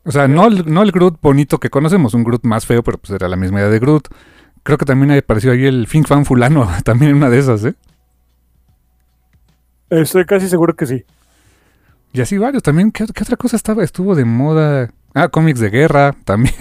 O 0.03 0.11
sea, 0.11 0.27
no 0.27 0.47
el, 0.47 0.71
no 0.71 0.83
el 0.83 0.91
Groot 0.91 1.19
bonito 1.21 1.59
que 1.59 1.69
conocemos, 1.69 2.13
un 2.13 2.23
Groot 2.23 2.45
más 2.45 2.65
feo, 2.65 2.81
pero 2.83 2.97
pues 2.97 3.11
era 3.11 3.27
la 3.27 3.35
misma 3.35 3.59
idea 3.59 3.69
de 3.69 3.79
Groot. 3.79 4.07
Creo 4.63 4.77
que 4.77 4.85
también 4.85 5.11
apareció 5.17 5.51
ahí 5.51 5.65
el 5.65 5.87
Fink 5.87 6.07
Fan 6.07 6.25
fulano, 6.25 6.69
también 6.83 7.11
en 7.11 7.17
una 7.17 7.29
de 7.29 7.39
esas, 7.39 7.65
¿eh? 7.65 7.75
Estoy 9.89 10.25
casi 10.25 10.49
seguro 10.49 10.75
que 10.75 10.85
sí. 10.85 11.05
Y 12.13 12.21
así 12.21 12.37
varios 12.37 12.63
también. 12.63 12.91
¿Qué, 12.91 13.03
otra 13.03 13.37
cosa 13.37 13.55
estaba? 13.55 13.83
Estuvo 13.83 14.15
de 14.15 14.25
moda. 14.25 14.89
Ah, 15.13 15.29
cómics 15.29 15.59
de 15.59 15.69
guerra 15.69 16.15
también. 16.25 16.55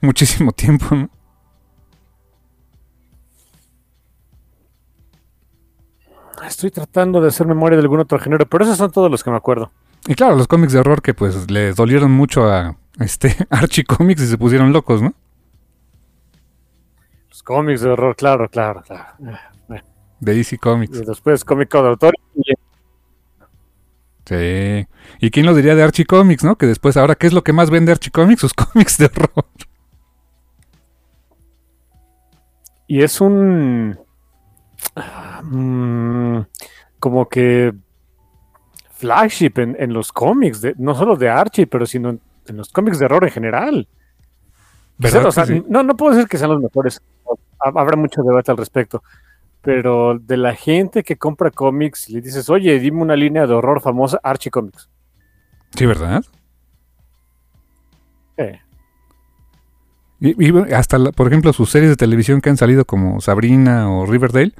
Muchísimo 0.00 0.52
tiempo, 0.52 0.94
¿no? 0.94 1.10
Estoy 6.46 6.70
tratando 6.70 7.20
de 7.20 7.28
hacer 7.28 7.46
memoria 7.46 7.76
de 7.76 7.82
algún 7.82 8.00
otro 8.00 8.18
género, 8.18 8.46
pero 8.46 8.64
esos 8.64 8.76
son 8.76 8.90
todos 8.90 9.10
los 9.10 9.22
que 9.22 9.30
me 9.30 9.36
acuerdo. 9.36 9.70
Y 10.08 10.14
claro, 10.14 10.34
los 10.34 10.48
cómics 10.48 10.72
de 10.72 10.80
horror 10.80 11.00
que 11.00 11.14
pues 11.14 11.48
les 11.50 11.76
dolieron 11.76 12.10
mucho 12.10 12.50
a 12.50 12.76
este 12.98 13.36
Archie 13.50 13.84
Comics 13.84 14.22
y 14.22 14.26
se 14.26 14.38
pusieron 14.38 14.72
locos, 14.72 15.00
¿no? 15.00 15.14
Los 17.28 17.42
cómics 17.44 17.80
de 17.82 17.90
horror, 17.90 18.16
claro, 18.16 18.48
claro, 18.48 18.82
claro. 18.82 19.06
De 20.22 20.34
DC 20.34 20.56
Comics. 20.58 20.98
Y 21.00 21.04
después 21.04 21.44
cómico 21.44 21.82
de 21.82 21.88
autor. 21.88 22.14
Y 22.36 22.52
Sí. 24.24 24.86
¿Y 25.20 25.30
quién 25.32 25.46
lo 25.46 25.54
diría 25.54 25.74
de 25.74 25.82
Archie 25.82 26.04
Comics, 26.06 26.44
no? 26.44 26.56
Que 26.56 26.66
después, 26.66 26.96
ahora, 26.96 27.16
¿qué 27.16 27.26
es 27.26 27.32
lo 27.32 27.42
que 27.42 27.52
más 27.52 27.70
vende 27.70 27.90
Archie 27.90 28.12
Comics? 28.12 28.40
Sus 28.40 28.54
cómics 28.72 28.96
de 28.98 29.06
horror. 29.06 29.44
Y 32.86 33.02
es 33.02 33.20
un. 33.20 33.98
mm, 35.42 36.40
como 36.98 37.28
que. 37.28 37.74
Flagship 38.92 39.54
en, 39.56 39.74
en 39.80 39.92
los 39.92 40.12
cómics, 40.12 40.60
de, 40.60 40.74
no 40.78 40.94
solo 40.94 41.16
de 41.16 41.28
Archie, 41.28 41.66
pero 41.66 41.86
sino 41.86 42.10
en, 42.10 42.20
en 42.46 42.56
los 42.56 42.68
cómics 42.68 43.00
de 43.00 43.06
horror 43.06 43.24
en 43.24 43.30
general. 43.30 43.88
¿Verdad 44.96 45.26
O 45.26 45.32
sea, 45.32 45.44
que 45.44 45.54
sí? 45.54 45.64
no, 45.68 45.82
no 45.82 45.96
puedo 45.96 46.14
decir 46.14 46.28
que 46.28 46.38
sean 46.38 46.50
los 46.52 46.62
mejores. 46.62 47.02
Ha- 47.58 47.80
Habrá 47.80 47.96
mucho 47.96 48.22
debate 48.22 48.52
al 48.52 48.56
respecto. 48.58 49.02
Pero 49.62 50.18
de 50.18 50.36
la 50.36 50.54
gente 50.54 51.04
que 51.04 51.16
compra 51.16 51.50
cómics, 51.50 52.08
le 52.10 52.20
dices, 52.20 52.50
oye, 52.50 52.78
dime 52.80 53.00
una 53.00 53.14
línea 53.16 53.46
de 53.46 53.54
horror 53.54 53.80
famosa, 53.80 54.18
Archie 54.22 54.50
Comics. 54.50 54.88
Sí, 55.76 55.86
¿verdad? 55.86 56.24
Eh, 58.36 58.58
Y, 60.20 60.48
y 60.48 60.72
hasta, 60.72 60.98
la- 60.98 61.12
por 61.12 61.26
ejemplo, 61.26 61.52
sus 61.52 61.70
series 61.70 61.90
de 61.90 61.96
televisión 61.96 62.40
que 62.40 62.50
han 62.50 62.56
salido 62.56 62.84
como 62.84 63.20
Sabrina 63.20 63.90
o 63.90 64.06
Riverdale, 64.06 64.52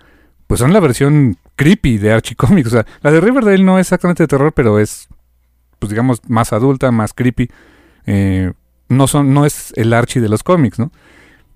pues 0.48 0.58
son 0.60 0.72
la 0.72 0.80
versión 0.80 1.36
creepy 1.56 1.98
de 1.98 2.12
Archie 2.12 2.34
Comics. 2.36 2.68
O 2.68 2.70
sea, 2.70 2.86
la 3.00 3.12
de 3.12 3.20
Riverdale 3.20 3.62
no 3.62 3.78
es 3.78 3.86
exactamente 3.86 4.24
de 4.24 4.28
terror, 4.28 4.52
pero 4.52 4.78
es, 4.80 5.08
pues 5.78 5.90
digamos, 5.90 6.20
más 6.28 6.52
adulta, 6.52 6.90
más 6.90 7.12
creepy. 7.14 7.48
Eh, 8.06 8.52
no, 8.88 9.06
son, 9.06 9.32
no 9.32 9.46
es 9.46 9.72
el 9.76 9.92
Archie 9.92 10.20
de 10.20 10.28
los 10.28 10.42
cómics, 10.42 10.78
¿no? 10.80 10.90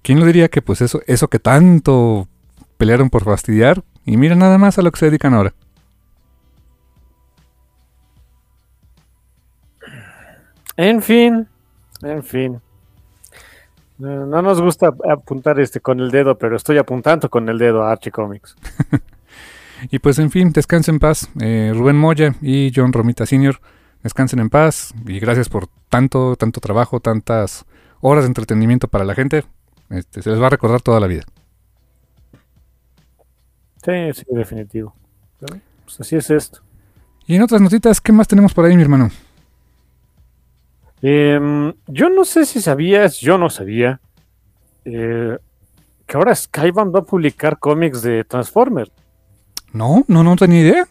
¿Quién 0.02 0.20
lo 0.20 0.26
diría 0.26 0.48
que 0.48 0.62
pues 0.62 0.80
eso, 0.82 1.00
eso 1.08 1.28
que 1.28 1.40
tanto 1.40 2.28
pelearon 2.76 3.10
por 3.10 3.24
fastidiar? 3.24 3.82
Y 4.04 4.16
mira 4.16 4.34
nada 4.34 4.58
más 4.58 4.78
a 4.78 4.82
lo 4.82 4.90
que 4.90 5.00
se 5.00 5.06
dedican 5.06 5.34
ahora. 5.34 5.54
En 10.76 11.02
fin, 11.02 11.48
en 12.02 12.22
fin. 12.22 12.60
No, 13.98 14.26
no 14.26 14.42
nos 14.42 14.60
gusta 14.60 14.94
apuntar 15.10 15.58
este 15.58 15.80
con 15.80 16.00
el 16.00 16.10
dedo, 16.10 16.36
pero 16.36 16.56
estoy 16.56 16.76
apuntando 16.76 17.30
con 17.30 17.48
el 17.48 17.58
dedo 17.58 17.82
a 17.82 17.92
Archie 17.92 18.12
Comics. 18.12 18.56
Y 19.90 19.98
pues 19.98 20.18
en 20.18 20.30
fin, 20.30 20.52
descansen 20.52 20.96
en 20.96 20.98
paz. 21.00 21.28
Eh, 21.40 21.72
Rubén 21.74 21.96
Moya 21.96 22.34
y 22.40 22.72
John 22.74 22.92
Romita 22.92 23.26
Sr. 23.26 23.60
Descansen 24.02 24.38
en 24.38 24.50
paz 24.50 24.94
y 25.06 25.18
gracias 25.18 25.48
por 25.48 25.68
tanto, 25.88 26.36
tanto 26.36 26.60
trabajo, 26.60 27.00
tantas 27.00 27.66
horas 28.00 28.24
de 28.24 28.28
entretenimiento 28.28 28.88
para 28.88 29.04
la 29.04 29.14
gente. 29.14 29.44
Este, 29.90 30.22
se 30.22 30.30
les 30.30 30.40
va 30.40 30.46
a 30.46 30.50
recordar 30.50 30.80
toda 30.80 31.00
la 31.00 31.06
vida. 31.06 31.24
Sí, 33.86 33.92
sí, 34.14 34.24
definitivo. 34.30 34.92
Pues 35.38 36.00
así 36.00 36.16
es 36.16 36.28
esto. 36.28 36.60
Y 37.24 37.36
en 37.36 37.42
otras 37.42 37.60
notitas, 37.60 38.00
¿qué 38.00 38.10
más 38.10 38.26
tenemos 38.26 38.52
por 38.52 38.64
ahí, 38.64 38.74
mi 38.74 38.82
hermano? 38.82 39.10
Em, 41.02 41.72
yo 41.86 42.08
no 42.08 42.24
sé 42.24 42.46
si 42.46 42.60
sabías, 42.60 43.20
yo 43.20 43.38
no 43.38 43.48
sabía, 43.48 44.00
eh, 44.84 45.38
que 46.04 46.16
ahora 46.16 46.34
Skybound 46.34 46.92
va 46.94 47.00
a 47.00 47.04
publicar 47.04 47.60
cómics 47.60 48.02
de 48.02 48.24
Transformers. 48.24 48.90
No, 49.72 50.04
no, 50.08 50.24
no 50.24 50.34
tenía 50.34 50.60
idea. 50.62 50.88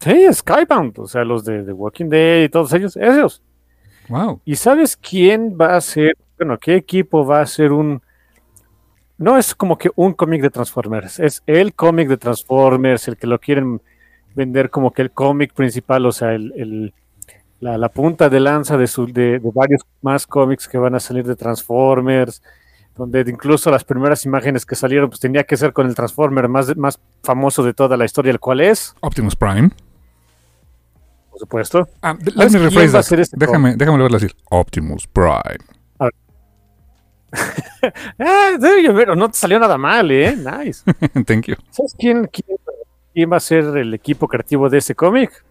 Sí, 0.00 0.26
Skybound, 0.30 0.98
o 0.98 1.06
sea, 1.06 1.24
los 1.24 1.44
de 1.44 1.62
The 1.62 1.72
Walking 1.72 2.10
Dead 2.10 2.44
y 2.44 2.48
todos 2.50 2.72
ellos, 2.74 2.96
esos. 2.96 3.42
Wow. 4.08 4.42
¿Y 4.44 4.56
sabes 4.56 4.96
quién 4.96 5.56
va 5.58 5.76
a 5.76 5.80
ser, 5.80 6.14
bueno, 6.36 6.58
qué 6.58 6.74
equipo 6.74 7.24
va 7.24 7.40
a 7.40 7.46
ser 7.46 7.72
un... 7.72 8.02
No 9.20 9.36
es 9.36 9.54
como 9.54 9.76
que 9.76 9.90
un 9.96 10.14
cómic 10.14 10.40
de 10.42 10.48
Transformers, 10.50 11.20
es 11.20 11.42
el 11.46 11.74
cómic 11.74 12.08
de 12.08 12.16
Transformers, 12.16 13.06
el 13.06 13.16
que 13.18 13.26
lo 13.26 13.38
quieren 13.38 13.80
vender 14.34 14.70
como 14.70 14.92
que 14.92 15.02
el 15.02 15.10
cómic 15.10 15.52
principal, 15.52 16.06
o 16.06 16.12
sea, 16.12 16.32
el, 16.32 16.52
el- 16.56 16.94
la, 17.60 17.76
la 17.76 17.90
punta 17.90 18.30
de 18.30 18.40
lanza 18.40 18.78
de, 18.78 18.86
su, 18.86 19.04
de, 19.06 19.38
de 19.38 19.50
varios 19.54 19.82
más 20.00 20.26
cómics 20.26 20.66
que 20.66 20.78
van 20.78 20.94
a 20.94 21.00
salir 21.00 21.26
de 21.26 21.36
Transformers, 21.36 22.42
donde 22.96 23.20
incluso 23.28 23.70
las 23.70 23.84
primeras 23.84 24.24
imágenes 24.24 24.64
que 24.64 24.74
salieron, 24.74 25.10
pues 25.10 25.20
tenía 25.20 25.44
que 25.44 25.58
ser 25.58 25.74
con 25.74 25.86
el 25.86 25.94
Transformer 25.94 26.48
más, 26.48 26.74
más 26.78 26.98
famoso 27.22 27.62
de 27.62 27.74
toda 27.74 27.98
la 27.98 28.06
historia, 28.06 28.32
el 28.32 28.40
cual 28.40 28.62
es, 28.62 28.94
Optimus 29.00 29.36
Prime. 29.36 29.68
por 31.30 31.38
supuesto. 31.40 31.86
Ah, 32.00 32.14
d- 32.18 32.30
let 32.34 32.48
¿Sabes 32.48 32.52
me 32.54 32.58
quién 32.60 32.70
rephrase 32.70 32.92
va 32.94 32.98
a 32.98 33.02
that. 33.02 33.08
ser 33.08 33.20
este 33.20 33.36
Déjame, 33.38 33.76
déjame 33.76 33.98
volverlo 33.98 34.16
a 34.16 34.20
decir. 34.20 34.34
Optimus 34.50 35.06
Prime. 35.06 35.58
Ah, 38.18 38.50
pero 38.60 39.16
no 39.16 39.30
te 39.30 39.38
salió 39.38 39.58
nada 39.58 39.78
mal, 39.78 40.10
¿eh? 40.10 40.36
Nice. 40.36 40.82
Thank 41.26 41.46
you. 41.46 41.56
¿Sabes 41.70 41.94
quién, 41.98 42.26
quién, 42.26 42.58
quién 43.14 43.32
va 43.32 43.38
a 43.38 43.40
ser 43.40 43.64
el 43.76 43.94
equipo 43.94 44.28
creativo 44.28 44.68
de 44.68 44.78
ese 44.78 44.94
cómic? 44.94 45.44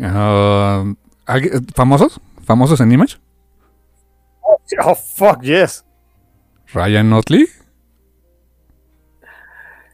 Ah, 0.00 0.84
¿alguien- 1.26 1.66
¿Famosos? 1.74 2.20
¿Famosos 2.44 2.80
en 2.80 2.92
Image? 2.92 3.16
Oh, 4.84 4.94
fuck, 4.94 5.40
yes. 5.42 5.84
Ryan 6.74 7.08
Notley. 7.10 7.46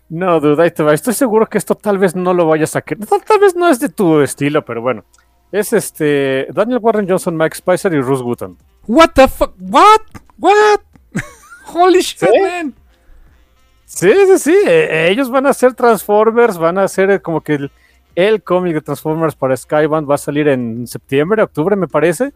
No, 0.09 0.41
duda, 0.41 0.65
ahí 0.65 0.71
te 0.71 0.83
va. 0.83 0.95
Estoy 0.95 1.15
seguro 1.15 1.47
que 1.47 1.59
esto 1.59 1.75
tal 1.75 1.99
vez 1.99 2.17
no 2.17 2.33
lo 2.33 2.47
vayas 2.47 2.75
a 2.77 2.83
querer. 2.83 3.07
Tal, 3.07 3.23
tal 3.25 3.39
vez 3.41 3.55
no 3.55 3.69
es 3.69 3.79
de 3.79 3.89
tu 3.91 4.21
estilo, 4.21 4.65
pero 4.65 4.81
bueno. 4.81 5.05
Es 5.53 5.73
este 5.73 6.47
Daniel 6.53 6.79
Warren 6.83 7.09
Johnson, 7.09 7.37
Mike 7.37 7.57
Spicer 7.57 7.93
y 7.95 8.01
Bruce 8.01 8.23
Wooten. 8.23 8.57
What 8.87 9.11
the 9.15 9.29
fuck? 9.29 9.55
What? 9.61 10.01
What? 10.39 10.81
Holy 11.73 12.01
shit, 12.01 12.19
¿Sí? 12.19 12.41
man. 12.41 12.75
Sí, 13.85 14.13
sí, 14.27 14.39
sí. 14.39 14.57
eh, 14.67 15.09
ellos 15.11 15.31
van 15.31 15.47
a 15.47 15.51
hacer 15.51 15.73
Transformers, 15.75 16.59
van 16.59 16.79
a 16.79 16.85
hacer 16.85 17.11
eh, 17.11 17.21
como 17.21 17.41
que 17.41 17.55
el, 17.55 17.71
el 18.15 18.43
cómic 18.43 18.75
de 18.75 18.81
Transformers 18.83 19.35
para 19.35 19.57
Skybound 19.57 20.09
va 20.09 20.17
a 20.17 20.19
salir 20.19 20.49
en 20.49 20.87
septiembre, 20.87 21.43
octubre, 21.43 21.75
me 21.75 21.89
parece. 21.89 22.33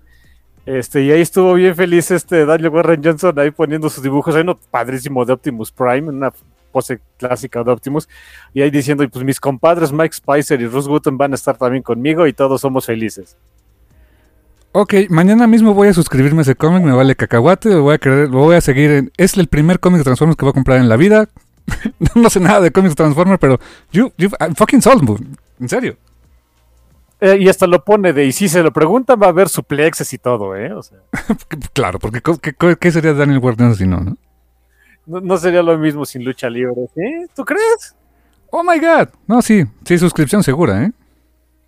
Este, 0.64 1.02
y 1.02 1.10
ahí 1.10 1.20
estuvo 1.20 1.54
bien 1.54 1.74
feliz 1.74 2.10
este 2.10 2.46
Daniel 2.46 2.70
Warren 2.70 3.02
Johnson 3.02 3.36
ahí 3.38 3.50
poniendo 3.50 3.90
sus 3.90 4.02
dibujos. 4.02 4.34
Hay 4.34 4.42
uno 4.42 4.58
padrísimo 4.70 5.24
de 5.24 5.32
Optimus 5.32 5.72
Prime, 5.72 6.08
una 6.08 6.32
pose 6.70 7.00
clásica 7.18 7.62
de 7.62 7.70
Optimus. 7.70 8.08
Y 8.54 8.62
ahí 8.62 8.70
diciendo, 8.70 9.06
pues 9.08 9.24
mis 9.24 9.38
compadres 9.40 9.92
Mike 9.92 10.14
Spicer 10.14 10.60
y 10.60 10.66
Bruce 10.66 10.88
Wooten 10.88 11.18
van 11.18 11.32
a 11.32 11.34
estar 11.34 11.56
también 11.56 11.82
conmigo 11.82 12.26
y 12.26 12.32
todos 12.32 12.60
somos 12.60 12.86
felices. 12.86 13.36
Ok, 14.72 14.94
mañana 15.10 15.46
mismo 15.46 15.74
voy 15.74 15.88
a 15.88 15.94
suscribirme 15.94 16.38
a 16.40 16.42
ese 16.42 16.54
cómic, 16.54 16.82
me 16.82 16.92
vale 16.92 17.14
cacahuate, 17.14 17.68
lo 17.70 17.82
voy 17.82 17.94
a 17.94 17.98
querer, 17.98 18.30
lo 18.30 18.38
voy 18.38 18.56
a 18.56 18.60
seguir. 18.62 18.90
en- 18.90 19.12
es 19.18 19.36
el 19.36 19.46
primer 19.48 19.80
cómic 19.80 19.98
de 19.98 20.04
Transformers 20.04 20.36
que 20.36 20.44
voy 20.46 20.50
a 20.50 20.54
comprar 20.54 20.78
en 20.78 20.88
la 20.88 20.96
vida. 20.96 21.28
no 22.14 22.30
sé 22.30 22.40
nada 22.40 22.60
de 22.60 22.70
cómics 22.70 22.92
de 22.92 22.96
Transformers, 22.96 23.38
pero 23.38 23.58
you, 23.92 24.10
you 24.16 24.30
I'm 24.40 24.54
fucking 24.54 24.80
sold, 24.80 25.04
bro. 25.04 25.18
en 25.60 25.68
serio. 25.68 25.96
Eh, 27.20 27.36
y 27.38 27.48
hasta 27.48 27.66
lo 27.68 27.84
pone 27.84 28.12
de, 28.12 28.24
y 28.24 28.32
si 28.32 28.48
se 28.48 28.62
lo 28.62 28.72
preguntan, 28.72 29.20
va 29.22 29.26
a 29.26 29.30
haber 29.30 29.48
suplexes 29.48 30.12
y 30.12 30.18
todo, 30.18 30.56
¿eh? 30.56 30.72
O 30.72 30.82
sea, 30.82 30.98
claro, 31.72 31.98
porque 31.98 32.20
¿qué, 32.80 32.90
sería 32.90 33.12
Daniel 33.12 33.38
Warren 33.38 33.74
si 33.76 33.86
no, 33.86 34.00
no? 34.00 34.16
no, 35.06 35.20
no 35.20 35.36
sería 35.36 35.62
lo 35.62 35.76
mismo 35.78 36.04
sin 36.04 36.24
lucha 36.24 36.48
libre, 36.50 36.88
¿sí? 36.94 37.26
¿Tú 37.36 37.44
crees? 37.44 37.94
Oh 38.50 38.64
my 38.64 38.78
god. 38.80 39.08
No, 39.28 39.40
sí, 39.40 39.64
sí, 39.84 39.98
suscripción 39.98 40.42
segura, 40.42 40.82
¿eh? 40.82 40.92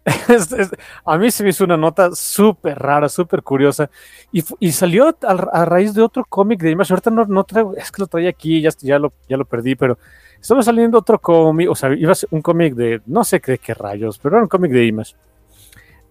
Es- 0.28 0.52
es- 0.52 0.70
a 1.04 1.18
mí 1.18 1.30
se 1.30 1.42
me 1.44 1.50
hizo 1.50 1.64
una 1.64 1.76
nota 1.76 2.11
súper 2.14 2.78
rara, 2.78 3.08
súper 3.08 3.42
curiosa. 3.42 3.90
Y, 4.32 4.44
y 4.61 4.73
salió 4.73 5.08
a, 5.08 5.30
a 5.52 5.64
raíz 5.64 5.94
de 5.94 6.02
otro 6.02 6.25
cómic 6.28 6.61
de 6.61 6.70
Image. 6.73 6.92
Ahorita 6.92 7.11
no, 7.11 7.25
no 7.26 7.44
traigo, 7.44 7.75
es 7.76 7.90
que 7.90 8.02
lo 8.02 8.06
traía 8.06 8.30
aquí, 8.30 8.61
ya, 8.61 8.70
ya, 8.80 8.99
lo, 8.99 9.12
ya 9.28 9.37
lo 9.37 9.44
perdí, 9.44 9.75
pero 9.76 9.99
estaba 10.40 10.62
saliendo 10.62 10.99
otro 10.99 11.18
cómic, 11.18 11.70
o 11.70 11.75
sea, 11.75 11.94
iba 11.94 12.12
a 12.12 12.14
ser 12.14 12.28
un 12.32 12.42
cómic 12.42 12.75
de, 12.75 13.00
no 13.06 13.25
sé 13.25 13.40
qué, 13.40 13.56
qué 13.58 13.73
rayos, 13.73 14.18
pero 14.18 14.37
era 14.37 14.42
un 14.42 14.49
cómic 14.49 14.73
de 14.73 14.84
Image. 14.87 15.14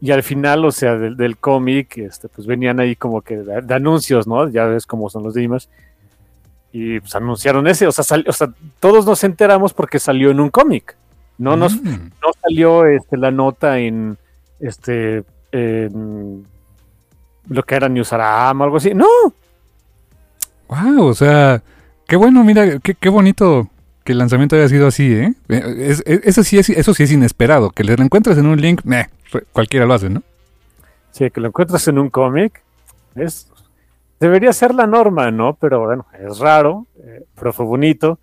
Y 0.01 0.11
al 0.11 0.23
final, 0.23 0.65
o 0.65 0.71
sea, 0.71 0.95
del, 0.97 1.15
del 1.15 1.37
cómic, 1.37 1.97
este, 1.99 2.27
pues 2.29 2.45
venían 2.47 2.79
ahí 2.79 2.95
como 2.95 3.21
que 3.21 3.37
de, 3.37 3.61
de 3.61 3.73
anuncios, 3.73 4.27
¿no? 4.27 4.49
Ya 4.49 4.65
ves 4.65 4.85
cómo 4.85 5.09
son 5.09 5.23
los 5.23 5.33
de 5.33 5.43
Image. 5.43 5.67
Y 6.71 6.99
pues 6.99 7.13
anunciaron 7.15 7.67
ese, 7.67 7.85
o 7.85 7.91
sea, 7.91 8.03
sal- 8.03 8.25
o 8.27 8.33
sea, 8.33 8.49
todos 8.79 9.05
nos 9.05 9.23
enteramos 9.23 9.73
porque 9.73 9.99
salió 9.99 10.31
en 10.31 10.39
un 10.39 10.49
cómic. 10.49 10.97
No 11.37 11.55
nos, 11.57 11.75
Mm. 11.81 11.87
no 12.21 12.31
salió 12.41 12.85
este, 12.85 13.17
la 13.17 13.31
nota 13.31 13.79
en 13.79 14.17
este 14.59 15.23
en 15.51 16.45
lo 17.49 17.63
que 17.63 17.75
era 17.75 17.89
Newsarama 17.89 18.63
o 18.63 18.65
algo 18.65 18.77
así. 18.77 18.93
No, 18.93 19.05
Wow, 20.67 21.05
o 21.07 21.13
sea, 21.13 21.61
qué 22.07 22.15
bueno, 22.15 22.43
mira, 22.43 22.79
qué, 22.79 22.95
qué 22.95 23.09
bonito 23.09 23.69
que 24.03 24.13
el 24.13 24.17
lanzamiento 24.17 24.55
haya 24.55 24.67
sido 24.69 24.87
así, 24.87 25.13
¿eh? 25.13 25.33
Eh, 25.49 25.75
es- 25.89 26.03
es- 26.05 26.21
eso, 26.23 26.43
sí 26.43 26.57
es, 26.57 26.69
eso 26.69 26.93
sí 26.93 27.03
es 27.03 27.11
inesperado, 27.11 27.69
que 27.69 27.83
le 27.83 27.93
encuentres 27.93 28.37
en 28.37 28.47
un 28.47 28.59
link, 28.59 28.81
meh, 28.83 29.09
cualquiera 29.51 29.85
lo 29.85 29.93
hace, 29.93 30.09
¿no? 30.09 30.23
sí, 31.11 31.29
que 31.29 31.39
lo 31.41 31.47
encuentras 31.49 31.87
en 31.87 31.99
un 31.99 32.09
cómic. 32.09 32.63
Es, 33.13 33.47
debería 34.19 34.51
ser 34.51 34.73
la 34.73 34.87
norma, 34.87 35.29
¿no? 35.29 35.53
Pero 35.53 35.81
bueno, 35.85 36.07
es 36.19 36.39
raro, 36.39 36.87
eh, 37.03 37.23
pero 37.35 37.53
fue 37.53 37.65
bonito. 37.67 38.17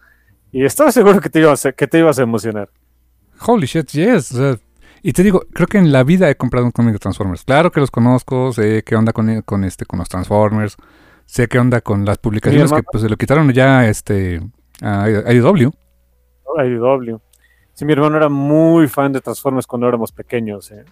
Y 0.51 0.65
estaba 0.65 0.91
seguro 0.91 1.21
que 1.21 1.31
te, 1.31 1.39
ibas 1.39 1.65
a, 1.67 1.71
que 1.73 1.87
te 1.87 2.01
ibas 2.01 2.19
a 2.19 2.23
emocionar. 2.23 2.69
Holy 3.47 3.67
shit, 3.67 3.89
yes. 3.91 4.33
O 4.33 4.37
sea, 4.37 4.59
y 5.03 5.13
te 5.13 5.23
digo, 5.23 5.45
creo 5.53 5.67
que 5.67 5.79
en 5.79 5.93
la 5.93 6.05
vida 6.05 6.29
he 6.29 6.37
comprado 6.37 6.67
un 6.67 6.73
cómic 6.73 6.93
de 6.93 6.99
Transformers. 6.99 7.45
Claro 7.45 7.71
que 7.73 7.81
los 7.81 7.91
conozco, 7.91 8.53
sé 8.53 8.83
qué 8.85 8.97
onda 8.97 9.13
con, 9.13 9.43
con 9.43 9.65
este, 9.65 9.87
con 9.87 9.99
los 9.99 10.09
Transformers, 10.09 10.77
sé 11.25 11.49
qué 11.49 11.59
onda 11.59 11.81
con 11.81 12.05
las 12.05 12.19
publicaciones 12.19 12.73
que 12.73 12.83
pues 12.83 13.03
se 13.03 13.09
lo 13.09 13.17
quitaron 13.17 13.51
ya 13.53 13.89
este 13.89 14.41
a 14.83 15.09
IDW. 15.09 15.71
IDW. 16.57 17.19
Sí, 17.73 17.85
mi 17.85 17.93
hermano 17.93 18.19
era 18.19 18.29
muy 18.29 18.89
fan 18.89 19.13
de 19.13 19.21
Transformers 19.21 19.67
cuando 19.67 19.89
éramos 19.89 20.13
pequeños. 20.13 20.71
¿eh? 20.71 20.85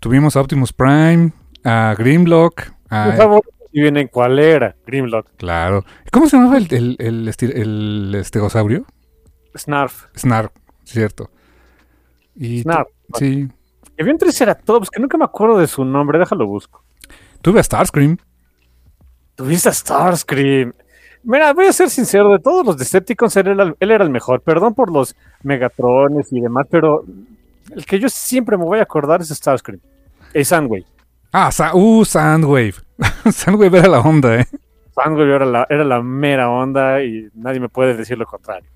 Tuvimos 0.00 0.36
a 0.36 0.40
Optimus 0.40 0.72
Prime, 0.72 1.32
a 1.64 1.94
Grimlock. 1.98 2.62
A... 2.88 3.40
¿Y 3.72 3.80
vienen 3.80 4.08
cuál 4.08 4.38
era? 4.38 4.76
Grimlock. 4.86 5.28
Claro. 5.36 5.84
¿Cómo 6.10 6.28
se 6.28 6.36
llamaba 6.36 6.58
el, 6.58 6.66
el, 6.70 6.96
el, 6.98 7.34
el 7.40 8.14
estegosaurio? 8.14 8.86
Snarf. 9.56 10.06
Snarf, 10.16 10.50
cierto. 10.84 11.30
Y 12.36 12.62
Snarf. 12.62 12.88
Sí. 13.14 13.48
Había 13.98 14.12
un 14.12 14.18
Triceratops 14.18 14.90
que 14.90 15.00
nunca 15.00 15.16
me 15.16 15.24
acuerdo 15.24 15.58
de 15.58 15.66
su 15.66 15.84
nombre, 15.84 16.18
déjalo 16.18 16.46
busco. 16.46 16.82
Tuve 17.40 17.60
a 17.60 17.62
Starscream. 17.62 18.16
Tuviste 19.34 19.68
a 19.68 19.72
Starscream. 19.72 20.72
Mira, 21.24 21.52
voy 21.52 21.66
a 21.66 21.72
ser 21.72 21.88
sincero, 21.88 22.32
de 22.32 22.38
todos 22.38 22.66
los 22.66 22.76
Decepticons, 22.76 23.36
él 23.36 23.48
era, 23.48 23.74
él 23.78 23.90
era 23.90 24.04
el 24.04 24.10
mejor. 24.10 24.40
Perdón 24.40 24.74
por 24.74 24.90
los 24.90 25.14
Megatrones 25.42 26.32
y 26.32 26.40
demás, 26.40 26.66
pero 26.70 27.04
el 27.74 27.86
que 27.86 27.98
yo 27.98 28.08
siempre 28.08 28.56
me 28.56 28.64
voy 28.64 28.80
a 28.80 28.82
acordar 28.82 29.20
es 29.20 29.28
Starscream. 29.28 29.80
Es 30.32 30.48
Sandwave. 30.48 30.86
Ah, 31.32 31.50
uh, 31.74 32.04
Sandwave. 32.04 32.74
Sandwave 33.32 33.78
era 33.78 33.88
la 33.88 34.00
onda, 34.00 34.40
¿eh? 34.40 34.46
Sandwave 34.94 35.34
era 35.34 35.46
la, 35.46 35.66
era 35.70 35.84
la 35.84 36.02
mera 36.02 36.50
onda 36.50 37.02
y 37.02 37.28
nadie 37.34 37.60
me 37.60 37.68
puede 37.68 37.94
decir 37.96 38.18
lo 38.18 38.26
contrario. 38.26 38.68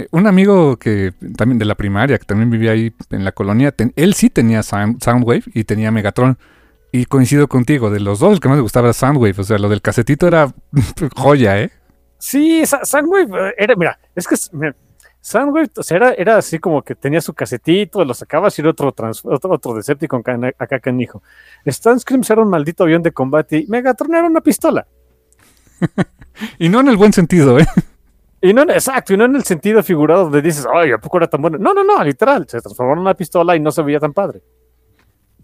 Eh, 0.00 0.08
un 0.12 0.26
amigo 0.26 0.78
que 0.78 1.12
también 1.36 1.58
de 1.58 1.66
la 1.66 1.74
primaria, 1.74 2.18
que 2.18 2.24
también 2.24 2.48
vivía 2.48 2.72
ahí 2.72 2.94
en 3.10 3.24
la 3.24 3.32
colonia, 3.32 3.74
él 3.96 4.14
sí 4.14 4.30
tenía 4.30 4.62
Soundwave 4.62 5.42
y 5.52 5.64
tenía 5.64 5.90
Megatron. 5.90 6.38
Y 6.92 7.04
coincido 7.04 7.46
contigo, 7.46 7.90
de 7.90 8.00
los 8.00 8.18
dos 8.18 8.32
el 8.32 8.40
que 8.40 8.48
más 8.48 8.56
me 8.56 8.62
gustaba 8.62 8.88
era 8.88 8.94
Soundwave. 8.94 9.34
O 9.38 9.44
sea, 9.44 9.58
lo 9.58 9.68
del 9.68 9.82
casetito 9.82 10.26
era 10.26 10.52
joya, 11.16 11.60
¿eh? 11.60 11.70
Sí, 12.18 12.62
Soundwave 12.64 13.54
era, 13.58 13.76
mira, 13.76 13.98
es 14.14 14.26
que 14.26 14.36
Soundwave, 15.20 15.70
o 15.76 15.82
sea, 15.82 15.96
era, 15.98 16.12
era, 16.14 16.36
así 16.38 16.58
como 16.58 16.82
que 16.82 16.94
tenía 16.94 17.20
su 17.20 17.34
casetito, 17.34 18.04
lo 18.04 18.14
sacabas 18.14 18.58
y 18.58 18.62
era 18.62 18.70
otro, 18.70 18.92
trans, 18.92 19.22
otro, 19.24 19.52
otro 19.52 19.74
Decepticon 19.74 20.22
acá 20.58 20.80
canijo. 20.80 21.22
Stanscream 21.66 22.22
era 22.28 22.40
un 22.40 22.48
maldito 22.48 22.84
avión 22.84 23.02
de 23.02 23.12
combate 23.12 23.58
y 23.58 23.66
Megatron 23.66 24.14
era 24.14 24.26
una 24.26 24.40
pistola. 24.40 24.86
y 26.58 26.70
no 26.70 26.80
en 26.80 26.88
el 26.88 26.96
buen 26.96 27.12
sentido, 27.12 27.58
¿eh? 27.58 27.66
Y 28.42 28.54
no, 28.54 28.62
exacto, 28.62 29.12
y 29.12 29.16
no 29.18 29.26
en 29.26 29.36
el 29.36 29.44
sentido 29.44 29.82
figurado 29.82 30.24
donde 30.24 30.40
dices, 30.40 30.66
ay, 30.72 30.92
¿a 30.92 30.98
poco 30.98 31.18
era 31.18 31.28
tan 31.28 31.42
bueno? 31.42 31.58
No, 31.58 31.74
no, 31.74 31.84
no, 31.84 32.02
literal, 32.02 32.46
se 32.48 32.60
transformó 32.60 32.94
en 32.94 33.00
una 33.00 33.14
pistola 33.14 33.54
y 33.54 33.60
no 33.60 33.70
se 33.70 33.82
veía 33.82 34.00
tan 34.00 34.14
padre. 34.14 34.42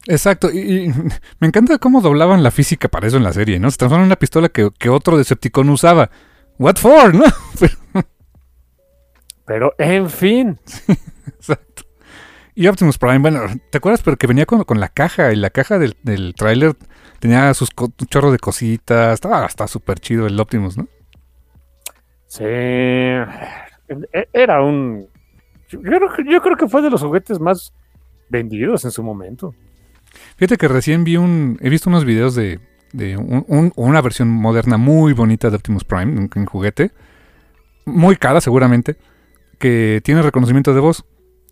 Exacto, 0.06 0.50
y, 0.50 0.92
me 1.40 1.46
encanta 1.46 1.78
cómo 1.78 2.00
doblaban 2.00 2.42
la 2.42 2.50
física 2.50 2.88
para 2.88 3.06
eso 3.06 3.18
en 3.18 3.24
la 3.24 3.34
serie, 3.34 3.58
¿no? 3.58 3.70
Se 3.70 3.76
transformó 3.76 4.04
en 4.04 4.06
una 4.06 4.16
pistola 4.16 4.48
que, 4.48 4.70
que 4.78 4.88
otro 4.88 5.18
Decepticon 5.18 5.68
usaba. 5.68 6.10
What 6.58 6.76
for, 6.76 7.14
¿no? 7.14 7.24
Pero, 9.46 9.74
en 9.78 10.08
fin. 10.08 10.58
exacto. 11.26 11.82
Y 12.54 12.66
Optimus 12.66 12.96
Prime, 12.96 13.18
bueno, 13.18 13.42
¿te 13.70 13.76
acuerdas? 13.76 14.00
Pero 14.02 14.16
que 14.16 14.26
venía 14.26 14.46
con, 14.46 14.64
con 14.64 14.80
la 14.80 14.88
caja, 14.88 15.32
y 15.32 15.36
la 15.36 15.50
caja 15.50 15.78
del, 15.78 15.96
del 16.02 16.34
tráiler 16.34 16.74
tenía 17.18 17.52
sus 17.52 17.68
chorros 18.08 18.32
de 18.32 18.38
cositas, 18.38 19.14
estaba 19.14 19.68
súper 19.68 20.00
chido 20.00 20.26
el 20.26 20.40
Optimus, 20.40 20.78
¿no? 20.78 20.88
E, 22.40 23.26
era 24.32 24.62
un... 24.62 25.08
Yo 25.68 25.80
creo, 25.80 26.56
que 26.56 26.68
fue 26.68 26.82
de 26.82 26.90
los 26.90 27.02
juguetes 27.02 27.40
más 27.40 27.72
vendidos 28.28 28.84
en 28.84 28.90
su 28.90 29.02
momento. 29.02 29.54
Fíjate 30.36 30.56
que 30.56 30.68
recién 30.68 31.04
vi 31.04 31.16
un... 31.16 31.58
He 31.60 31.68
visto 31.68 31.90
unos 31.90 32.04
videos 32.04 32.34
de, 32.34 32.60
de 32.92 33.16
una 33.16 34.00
versión 34.00 34.28
moderna 34.28 34.76
muy 34.76 35.12
bonita 35.12 35.50
de 35.50 35.56
Optimus 35.56 35.84
Prime, 35.84 36.28
en 36.34 36.46
juguete. 36.46 36.92
Muy 37.84 38.16
cara 38.16 38.40
seguramente. 38.40 38.96
Que 39.58 40.00
tiene 40.04 40.22
reconocimiento 40.22 40.72
de 40.75 40.80
voz. 40.80 41.04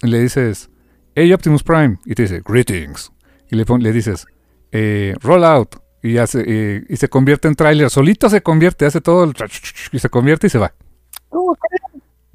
le 0.02 0.20
dices, 0.20 0.70
hey 1.14 1.32
Optimus 1.32 1.62
Prime. 1.62 1.98
Y 2.04 2.14
te 2.14 2.22
dice, 2.22 2.42
greetings. 2.44 3.10
Y 3.50 3.56
le, 3.56 3.64
le 3.64 3.92
dices, 3.92 4.26
eh, 4.70 5.14
roll 5.20 5.44
out 5.44 5.83
y, 6.04 6.18
hace, 6.18 6.44
eh, 6.46 6.84
y 6.86 6.96
se 6.98 7.08
convierte 7.08 7.48
en 7.48 7.54
tráiler. 7.54 7.88
Solito 7.88 8.28
se 8.28 8.42
convierte, 8.42 8.84
hace 8.84 9.00
todo 9.00 9.24
el... 9.24 9.32
y 9.90 9.98
se 9.98 10.10
convierte 10.10 10.48
y 10.48 10.50
se 10.50 10.58
va. 10.58 10.74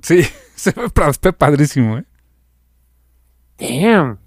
Sí, 0.02 0.24
se 0.56 0.72
ve 0.72 1.34
padrísimo, 1.34 2.00
¿eh? 2.00 2.06
Damn. 3.60 4.18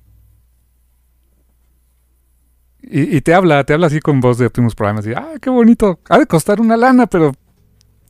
Y, 2.82 3.20
te 3.22 3.34
habla, 3.34 3.64
te 3.64 3.72
habla 3.72 3.88
así 3.88 4.00
con 4.00 4.20
voz 4.20 4.38
de 4.38 4.46
Optimus 4.46 4.76
Prime, 4.76 5.00
así, 5.00 5.12
ah, 5.16 5.32
qué 5.40 5.50
bonito. 5.50 5.98
Ha 6.08 6.18
de 6.18 6.26
costar 6.26 6.60
una 6.60 6.76
lana, 6.76 7.06
pero... 7.06 7.32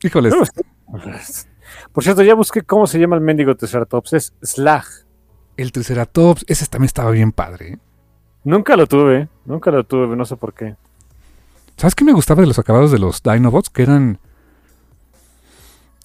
Híjoles. 0.03 0.35
Por 1.93 2.03
cierto, 2.03 2.23
ya 2.23 2.35
busqué 2.35 2.61
cómo 2.61 2.87
se 2.87 2.99
llama 2.99 3.17
el 3.17 3.23
mendigo 3.23 3.55
Triceratops. 3.57 4.13
Es 4.13 4.35
Slag. 4.43 4.85
El 5.57 5.73
Triceratops, 5.73 6.45
ese 6.47 6.67
también 6.67 6.87
estaba 6.87 7.11
bien 7.11 7.33
padre. 7.33 7.69
¿eh? 7.69 7.79
Nunca 8.45 8.77
lo 8.77 8.87
tuve, 8.87 9.29
nunca 9.47 9.71
lo 9.71 9.85
tuve, 9.85 10.15
no 10.15 10.27
sé 10.27 10.37
por 10.37 10.53
qué. 10.53 10.77
¿Sabes 11.77 11.95
qué 11.95 12.05
me 12.05 12.13
gustaba 12.13 12.43
de 12.43 12.47
los 12.47 12.59
acabados 12.59 12.91
de 12.93 12.99
los 12.99 13.23
Dinobots? 13.23 13.71
Que 13.71 13.83
eran. 13.83 14.19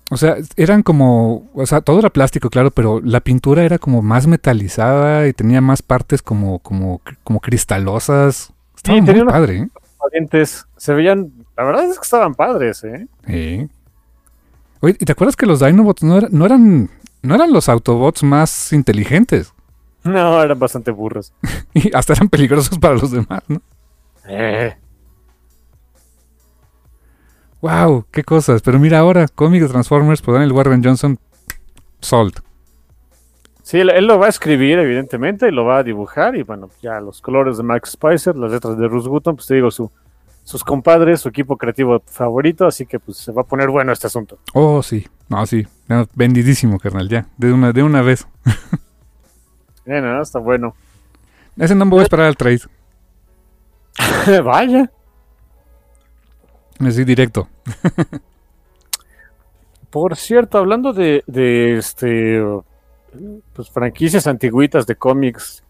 O 0.09 0.17
sea, 0.17 0.37
eran 0.55 0.83
como. 0.83 1.49
O 1.53 1.65
sea, 1.65 1.81
todo 1.81 1.99
era 1.99 2.09
plástico, 2.09 2.49
claro, 2.49 2.71
pero 2.71 3.01
la 3.03 3.19
pintura 3.19 3.63
era 3.63 3.77
como 3.77 4.01
más 4.01 4.27
metalizada 4.27 5.27
y 5.27 5.33
tenía 5.33 5.61
más 5.61 5.81
partes 5.81 6.21
como, 6.21 6.59
como, 6.59 7.01
como 7.23 7.39
cristalosas. 7.39 8.53
Estaba 8.75 9.01
muy 9.01 9.25
padre, 9.25 9.57
¿eh? 9.57 10.55
Se 10.77 10.93
veían. 10.93 11.33
La 11.55 11.63
verdad 11.63 11.85
es 11.85 11.97
que 11.97 12.03
estaban 12.03 12.35
padres, 12.35 12.83
¿eh? 12.83 13.07
Sí. 13.27 13.69
Oye, 14.79 14.95
¿y 14.99 15.05
te 15.05 15.11
acuerdas 15.11 15.35
que 15.35 15.45
los 15.45 15.59
Dinobots 15.59 16.03
no, 16.03 16.21
no 16.21 16.45
eran. 16.45 16.89
No 17.23 17.35
eran 17.35 17.51
los 17.51 17.67
Autobots 17.67 18.23
más 18.23 18.71
inteligentes? 18.71 19.53
No, 20.03 20.41
eran 20.41 20.57
bastante 20.57 20.91
burros. 20.91 21.33
y 21.73 21.95
hasta 21.95 22.13
eran 22.13 22.29
peligrosos 22.29 22.77
para 22.79 22.95
los 22.95 23.11
demás, 23.11 23.43
¿no? 23.47 23.61
Eh. 24.27 24.75
Wow, 27.61 28.05
qué 28.11 28.23
cosas. 28.23 28.61
Pero 28.61 28.79
mira 28.79 28.99
ahora, 28.99 29.27
cómic 29.27 29.61
de 29.61 29.69
Transformers 29.69 30.21
por 30.21 30.35
Daniel 30.35 30.51
Warren 30.51 30.83
Johnson, 30.83 31.19
sold. 31.99 32.41
Sí, 33.63 33.79
él, 33.79 34.07
lo 34.07 34.17
va 34.17 34.27
a 34.27 34.29
escribir, 34.29 34.79
evidentemente, 34.79 35.49
y 35.49 35.51
lo 35.51 35.65
va 35.65 35.79
a 35.79 35.83
dibujar. 35.83 36.35
Y 36.37 36.43
bueno, 36.43 36.69
ya 36.81 37.01
los 37.01 37.19
colores 37.19 37.57
de 37.57 37.63
Max 37.63 37.91
Spicer, 37.91 38.35
las 38.37 38.51
letras 38.51 38.77
de 38.77 38.87
Ruth 38.87 39.07
Gutton, 39.07 39.35
pues 39.35 39.47
te 39.47 39.55
digo, 39.55 39.71
su, 39.71 39.91
sus 40.43 40.63
compadres, 40.63 41.19
su 41.19 41.29
equipo 41.29 41.57
creativo 41.57 42.01
favorito. 42.05 42.65
Así 42.65 42.85
que 42.85 42.99
pues 42.99 43.17
se 43.17 43.33
va 43.33 43.41
a 43.41 43.45
poner 43.45 43.69
bueno 43.69 43.91
este 43.91 44.07
asunto. 44.07 44.39
Oh, 44.53 44.81
sí. 44.81 45.05
No, 45.27 45.45
sí. 45.45 45.67
vendidísimo, 46.15 46.79
carnal, 46.79 47.09
ya. 47.09 47.27
De 47.35 47.51
una, 47.51 47.73
de 47.73 47.83
una 47.83 48.01
vez. 48.01 48.25
Bien, 49.85 50.05
está 50.21 50.39
bueno. 50.39 50.73
Ese 51.57 51.75
no 51.75 51.85
me 51.85 51.91
voy 51.91 51.99
a 51.99 52.03
esperar 52.03 52.27
al 52.27 52.37
trade. 52.37 52.61
Vaya. 54.43 54.89
Así 56.79 57.03
directo. 57.03 57.47
Por 59.89 60.15
cierto, 60.15 60.57
hablando 60.57 60.93
de, 60.93 61.23
este 61.77 62.43
pues 63.53 63.69
franquicias 63.71 64.27
antiguitas 64.27 64.85
de 64.85 64.95
cómics, 64.95 65.63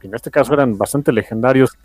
que 0.00 0.08
en 0.08 0.14
este 0.14 0.30
caso 0.30 0.54
eran 0.54 0.76
bastante 0.76 1.12
legendarios. 1.12 1.76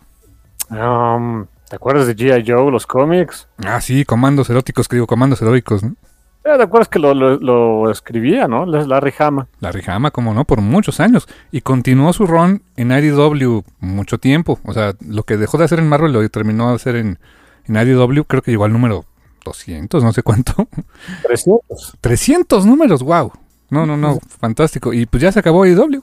Um, 0.70 1.46
¿Te 1.68 1.76
acuerdas 1.76 2.06
de 2.06 2.16
G.I. 2.16 2.44
Joe, 2.44 2.70
los 2.72 2.86
cómics? 2.86 3.46
Ah, 3.64 3.80
sí, 3.80 4.04
comandos 4.04 4.50
eróticos, 4.50 4.88
que 4.88 4.96
digo, 4.96 5.06
comandos 5.06 5.40
heroicos, 5.42 5.84
¿no? 5.84 5.94
Eh, 6.42 6.56
¿Te 6.56 6.62
acuerdas 6.62 6.88
que 6.88 6.98
lo, 6.98 7.90
escribía, 7.90 8.48
no? 8.48 8.64
Larry 8.64 9.12
Hama. 9.18 9.46
Larry 9.60 9.82
Hama, 9.86 10.10
como 10.10 10.32
no, 10.32 10.44
por 10.44 10.62
muchos 10.62 10.98
años. 10.98 11.28
Y 11.52 11.60
continuó 11.60 12.12
su 12.12 12.26
run 12.26 12.62
en 12.76 12.90
IDW 12.90 13.62
mucho 13.78 14.18
tiempo. 14.18 14.58
O 14.64 14.72
sea, 14.72 14.94
lo 15.06 15.24
que 15.24 15.36
dejó 15.36 15.58
de 15.58 15.64
hacer 15.64 15.78
en 15.78 15.88
Marvel 15.88 16.12
lo 16.12 16.28
terminó 16.30 16.70
de 16.70 16.76
hacer 16.76 16.96
en, 16.96 17.18
en 17.66 17.76
IDW 17.76 18.24
creo 18.24 18.42
que 18.42 18.50
llegó 18.50 18.64
al 18.64 18.72
número 18.72 19.04
200, 19.44 20.02
no 20.02 20.12
sé 20.12 20.22
cuánto. 20.22 20.68
300. 21.22 21.96
300 22.00 22.66
números, 22.66 23.02
wow. 23.02 23.32
No, 23.70 23.86
no, 23.86 23.96
no, 23.96 24.18
fantástico. 24.40 24.92
Y 24.92 25.06
pues 25.06 25.22
ya 25.22 25.32
se 25.32 25.38
acabó 25.38 25.64
IDW. 25.64 26.02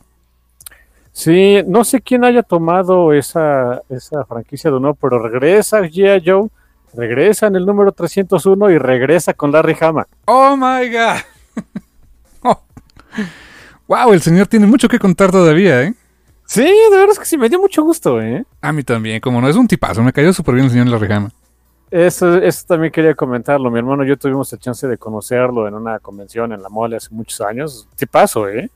Sí, 1.11 1.63
no 1.65 1.83
sé 1.83 2.01
quién 2.01 2.23
haya 2.23 2.43
tomado 2.43 3.11
esa, 3.11 3.81
esa 3.89 4.23
franquicia 4.25 4.69
de 4.69 4.79
nuevo, 4.79 4.95
pero 5.01 5.19
regresa 5.19 5.81
G.I. 5.81 6.21
Joe, 6.23 6.49
regresa 6.93 7.47
en 7.47 7.55
el 7.55 7.65
número 7.65 7.91
301 7.91 8.69
y 8.69 8.77
regresa 8.77 9.33
con 9.33 9.51
Larry 9.51 9.75
Hama. 9.81 10.05
¡Oh, 10.25 10.55
my 10.55 10.87
God! 10.91 11.17
¡Wow! 13.87 14.13
El 14.13 14.21
señor 14.21 14.47
tiene 14.47 14.67
mucho 14.67 14.87
que 14.87 14.99
contar 14.99 15.31
todavía, 15.31 15.81
¿eh? 15.83 15.93
Sí, 16.45 16.61
de 16.63 16.97
verdad 16.97 17.13
es 17.13 17.19
que 17.19 17.25
sí, 17.25 17.37
me 17.37 17.49
dio 17.49 17.59
mucho 17.59 17.81
gusto, 17.83 18.21
¿eh? 18.21 18.45
A 18.61 18.71
mí 18.71 18.83
también, 18.83 19.19
como 19.19 19.41
no, 19.41 19.49
es 19.49 19.55
un 19.55 19.67
tipazo, 19.67 20.03
me 20.03 20.13
cayó 20.13 20.31
súper 20.33 20.53
bien 20.53 20.65
el 20.65 20.71
señor 20.71 20.87
Larry 20.87 21.11
Hama. 21.11 21.31
Eso, 21.89 22.37
eso 22.37 22.65
también 22.67 22.91
quería 22.91 23.15
comentarlo. 23.15 23.71
Mi 23.71 23.79
hermano 23.79 24.03
y 24.03 24.09
yo 24.09 24.17
tuvimos 24.17 24.51
la 24.51 24.57
chance 24.57 24.87
de 24.87 24.97
conocerlo 24.97 25.67
en 25.67 25.73
una 25.73 25.99
convención 25.99 26.51
en 26.51 26.61
la 26.61 26.69
mole 26.69 26.97
hace 26.97 27.09
muchos 27.11 27.41
años. 27.41 27.87
Te 27.95 28.07
paso, 28.07 28.47
¿eh? 28.49 28.69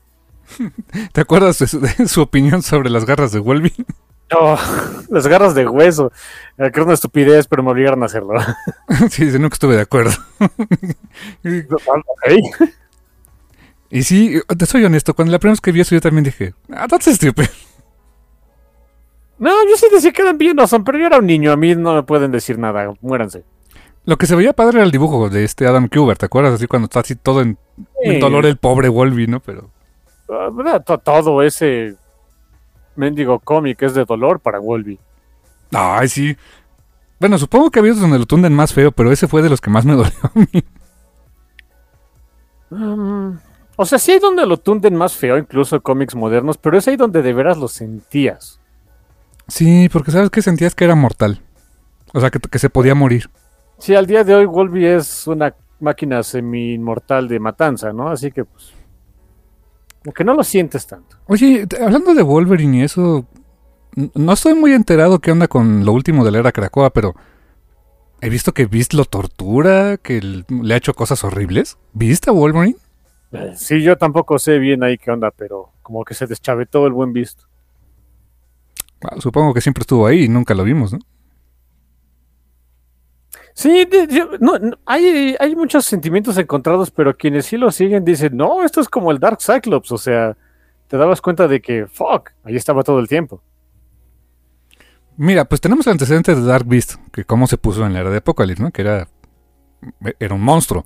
¿Te 1.12 1.20
acuerdas 1.20 1.58
de 1.58 1.66
su, 1.66 1.80
de 1.80 2.08
su 2.08 2.22
opinión 2.22 2.62
sobre 2.62 2.90
las 2.90 3.04
garras 3.04 3.32
de 3.32 3.38
Wolverine? 3.38 3.86
No, 4.32 4.56
las 5.10 5.26
garras 5.26 5.54
de 5.54 5.66
hueso. 5.66 6.12
Eh, 6.58 6.70
que 6.70 6.80
era 6.80 6.84
una 6.84 6.94
estupidez, 6.94 7.46
pero 7.46 7.62
me 7.62 7.70
obligaron 7.70 8.02
a 8.02 8.06
hacerlo. 8.06 8.34
sí, 9.10 9.24
nunca 9.38 9.54
estuve 9.54 9.76
de 9.76 9.82
acuerdo. 9.82 10.12
Y 13.90 14.02
sí, 14.04 14.40
te 14.56 14.66
soy 14.66 14.84
honesto, 14.84 15.14
cuando 15.14 15.32
la 15.32 15.38
primera 15.38 15.52
vez 15.52 15.60
que 15.60 15.72
vi 15.72 15.80
eso 15.80 15.94
yo 15.94 16.00
también 16.00 16.24
dije, 16.24 16.54
ah, 16.70 16.86
that's 16.88 17.14
stupid. 17.14 17.48
No, 19.42 19.50
yo 19.68 19.76
sí 19.76 19.86
decía 19.90 20.12
que 20.12 20.22
eran 20.22 20.38
bien 20.38 20.60
awesome, 20.60 20.84
pero 20.84 20.98
yo 20.98 21.06
era 21.06 21.18
un 21.18 21.26
niño. 21.26 21.50
A 21.50 21.56
mí 21.56 21.74
no 21.74 21.96
me 21.96 22.04
pueden 22.04 22.30
decir 22.30 22.60
nada. 22.60 22.94
Muéranse. 23.00 23.42
Lo 24.04 24.16
que 24.16 24.26
se 24.26 24.36
veía 24.36 24.52
padre 24.52 24.76
era 24.76 24.84
el 24.84 24.92
dibujo 24.92 25.28
de 25.28 25.42
este 25.42 25.66
Adam 25.66 25.88
Kubert, 25.88 26.20
¿te 26.20 26.26
acuerdas? 26.26 26.54
Así 26.54 26.68
cuando 26.68 26.86
está 26.86 27.00
así 27.00 27.16
todo 27.16 27.40
en, 27.40 27.58
dolor 28.20 28.46
el 28.46 28.56
pobre 28.56 28.88
Wolverine, 28.88 29.32
¿no? 29.32 29.40
Pero... 29.40 29.68
Ah, 30.28 30.78
Todo 30.80 31.42
ese 31.42 31.96
mendigo 32.94 33.40
cómic 33.40 33.82
es 33.82 33.94
de 33.94 34.04
dolor 34.04 34.38
para 34.38 34.60
Wolby. 34.60 35.00
Ay, 35.72 36.06
sí. 36.06 36.36
Bueno, 37.18 37.36
supongo 37.36 37.72
que 37.72 37.80
había 37.80 37.90
otros 37.90 38.02
donde 38.02 38.20
lo 38.20 38.26
tunden 38.26 38.54
más 38.54 38.72
feo, 38.72 38.92
pero 38.92 39.10
ese 39.10 39.26
fue 39.26 39.42
de 39.42 39.50
los 39.50 39.60
que 39.60 39.70
más 39.70 39.84
me 39.84 39.94
dolió 39.96 40.12
a 40.22 40.30
mí. 40.38 40.64
Mm, 42.70 43.38
o 43.74 43.86
sea, 43.86 43.98
sí 43.98 44.12
hay 44.12 44.20
donde 44.20 44.46
lo 44.46 44.56
tunden 44.56 44.94
más 44.94 45.16
feo, 45.16 45.36
incluso 45.36 45.82
cómics 45.82 46.14
modernos, 46.14 46.58
pero 46.58 46.78
es 46.78 46.86
ahí 46.86 46.94
donde 46.94 47.22
de 47.22 47.32
veras 47.32 47.58
lo 47.58 47.66
sentías. 47.66 48.61
Sí, 49.48 49.88
porque 49.92 50.10
sabes 50.10 50.30
que 50.30 50.42
sentías 50.42 50.74
que 50.74 50.84
era 50.84 50.94
mortal. 50.94 51.40
O 52.14 52.20
sea, 52.20 52.30
que, 52.30 52.38
que 52.38 52.58
se 52.58 52.70
podía 52.70 52.94
morir. 52.94 53.30
Sí, 53.78 53.94
al 53.94 54.06
día 54.06 54.24
de 54.24 54.34
hoy 54.34 54.46
Wolby 54.46 54.86
es 54.86 55.26
una 55.26 55.54
máquina 55.80 56.22
semi-inmortal 56.22 57.28
de 57.28 57.40
matanza, 57.40 57.92
¿no? 57.92 58.08
Así 58.08 58.30
que, 58.30 58.44
pues, 58.44 58.72
como 60.02 60.12
que 60.14 60.24
no 60.24 60.34
lo 60.34 60.44
sientes 60.44 60.86
tanto. 60.86 61.16
Oye, 61.26 61.66
hablando 61.80 62.14
de 62.14 62.22
Wolverine 62.22 62.78
y 62.78 62.82
eso, 62.82 63.26
no 64.14 64.32
estoy 64.32 64.54
muy 64.54 64.72
enterado 64.72 65.18
qué 65.18 65.32
onda 65.32 65.48
con 65.48 65.84
lo 65.84 65.92
último 65.92 66.24
de 66.24 66.30
la 66.30 66.38
era 66.38 66.52
Krakoa, 66.52 66.90
pero 66.90 67.14
he 68.20 68.28
visto 68.28 68.52
que 68.52 68.66
Beast 68.66 68.94
lo 68.94 69.04
tortura, 69.04 69.96
que 69.96 70.20
le 70.48 70.74
ha 70.74 70.76
hecho 70.76 70.94
cosas 70.94 71.22
horribles. 71.24 71.78
¿Viste 71.92 72.30
a 72.30 72.32
Wolverine? 72.32 72.76
Eh, 73.32 73.52
Sí, 73.56 73.82
yo 73.82 73.96
tampoco 73.96 74.38
sé 74.38 74.58
bien 74.58 74.82
ahí 74.82 74.98
qué 74.98 75.10
onda, 75.10 75.30
pero 75.30 75.70
como 75.82 76.04
que 76.04 76.14
se 76.14 76.26
deschavetó 76.26 76.86
el 76.86 76.92
buen 76.92 77.12
visto. 77.12 77.44
Supongo 79.18 79.54
que 79.54 79.60
siempre 79.60 79.82
estuvo 79.82 80.06
ahí 80.06 80.24
y 80.24 80.28
nunca 80.28 80.54
lo 80.54 80.64
vimos, 80.64 80.92
¿no? 80.92 80.98
Sí, 83.54 83.86
no, 84.40 84.54
hay, 84.86 85.36
hay 85.38 85.54
muchos 85.54 85.84
sentimientos 85.84 86.38
encontrados, 86.38 86.90
pero 86.90 87.16
quienes 87.16 87.46
sí 87.46 87.58
lo 87.58 87.70
siguen 87.70 88.04
dicen, 88.04 88.36
no, 88.36 88.62
esto 88.64 88.80
es 88.80 88.88
como 88.88 89.10
el 89.10 89.18
Dark 89.18 89.38
Cyclops, 89.42 89.92
o 89.92 89.98
sea, 89.98 90.36
te 90.88 90.96
dabas 90.96 91.20
cuenta 91.20 91.46
de 91.48 91.60
que, 91.60 91.86
fuck, 91.86 92.30
ahí 92.44 92.56
estaba 92.56 92.82
todo 92.82 92.98
el 92.98 93.08
tiempo. 93.08 93.42
Mira, 95.18 95.44
pues 95.44 95.60
tenemos 95.60 95.86
el 95.86 95.92
antecedente 95.92 96.34
de 96.34 96.42
Dark 96.42 96.66
Beast, 96.66 96.94
que 97.12 97.24
cómo 97.24 97.46
se 97.46 97.58
puso 97.58 97.84
en 97.84 97.92
la 97.92 98.00
era 98.00 98.10
de 98.10 98.18
Apocalypse, 98.18 98.62
¿no? 98.62 98.70
Que 98.70 98.82
era, 98.82 99.08
era 100.18 100.34
un 100.34 100.40
monstruo. 100.40 100.84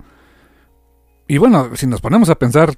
Y 1.29 1.39
bueno, 1.39 1.71
si 1.77 1.87
nos 1.87 2.01
ponemos 2.01 2.29
a 2.31 2.35
pensar, 2.35 2.71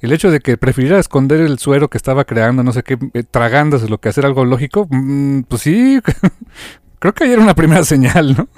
el 0.00 0.12
hecho 0.12 0.30
de 0.30 0.40
que 0.40 0.56
prefiriera 0.56 0.98
esconder 0.98 1.40
el 1.40 1.58
suero 1.58 1.88
que 1.88 1.98
estaba 1.98 2.24
creando, 2.24 2.62
no 2.62 2.72
sé 2.72 2.82
qué, 2.82 2.98
eh, 3.14 3.22
tragándose 3.22 3.88
lo 3.88 3.98
que 3.98 4.08
hacer 4.08 4.24
algo 4.24 4.44
lógico, 4.44 4.86
mm, 4.88 5.42
pues 5.42 5.62
sí, 5.62 6.00
creo 6.98 7.12
que 7.14 7.24
ahí 7.24 7.32
era 7.32 7.42
una 7.42 7.54
primera 7.54 7.84
señal, 7.84 8.36
¿no? 8.36 8.48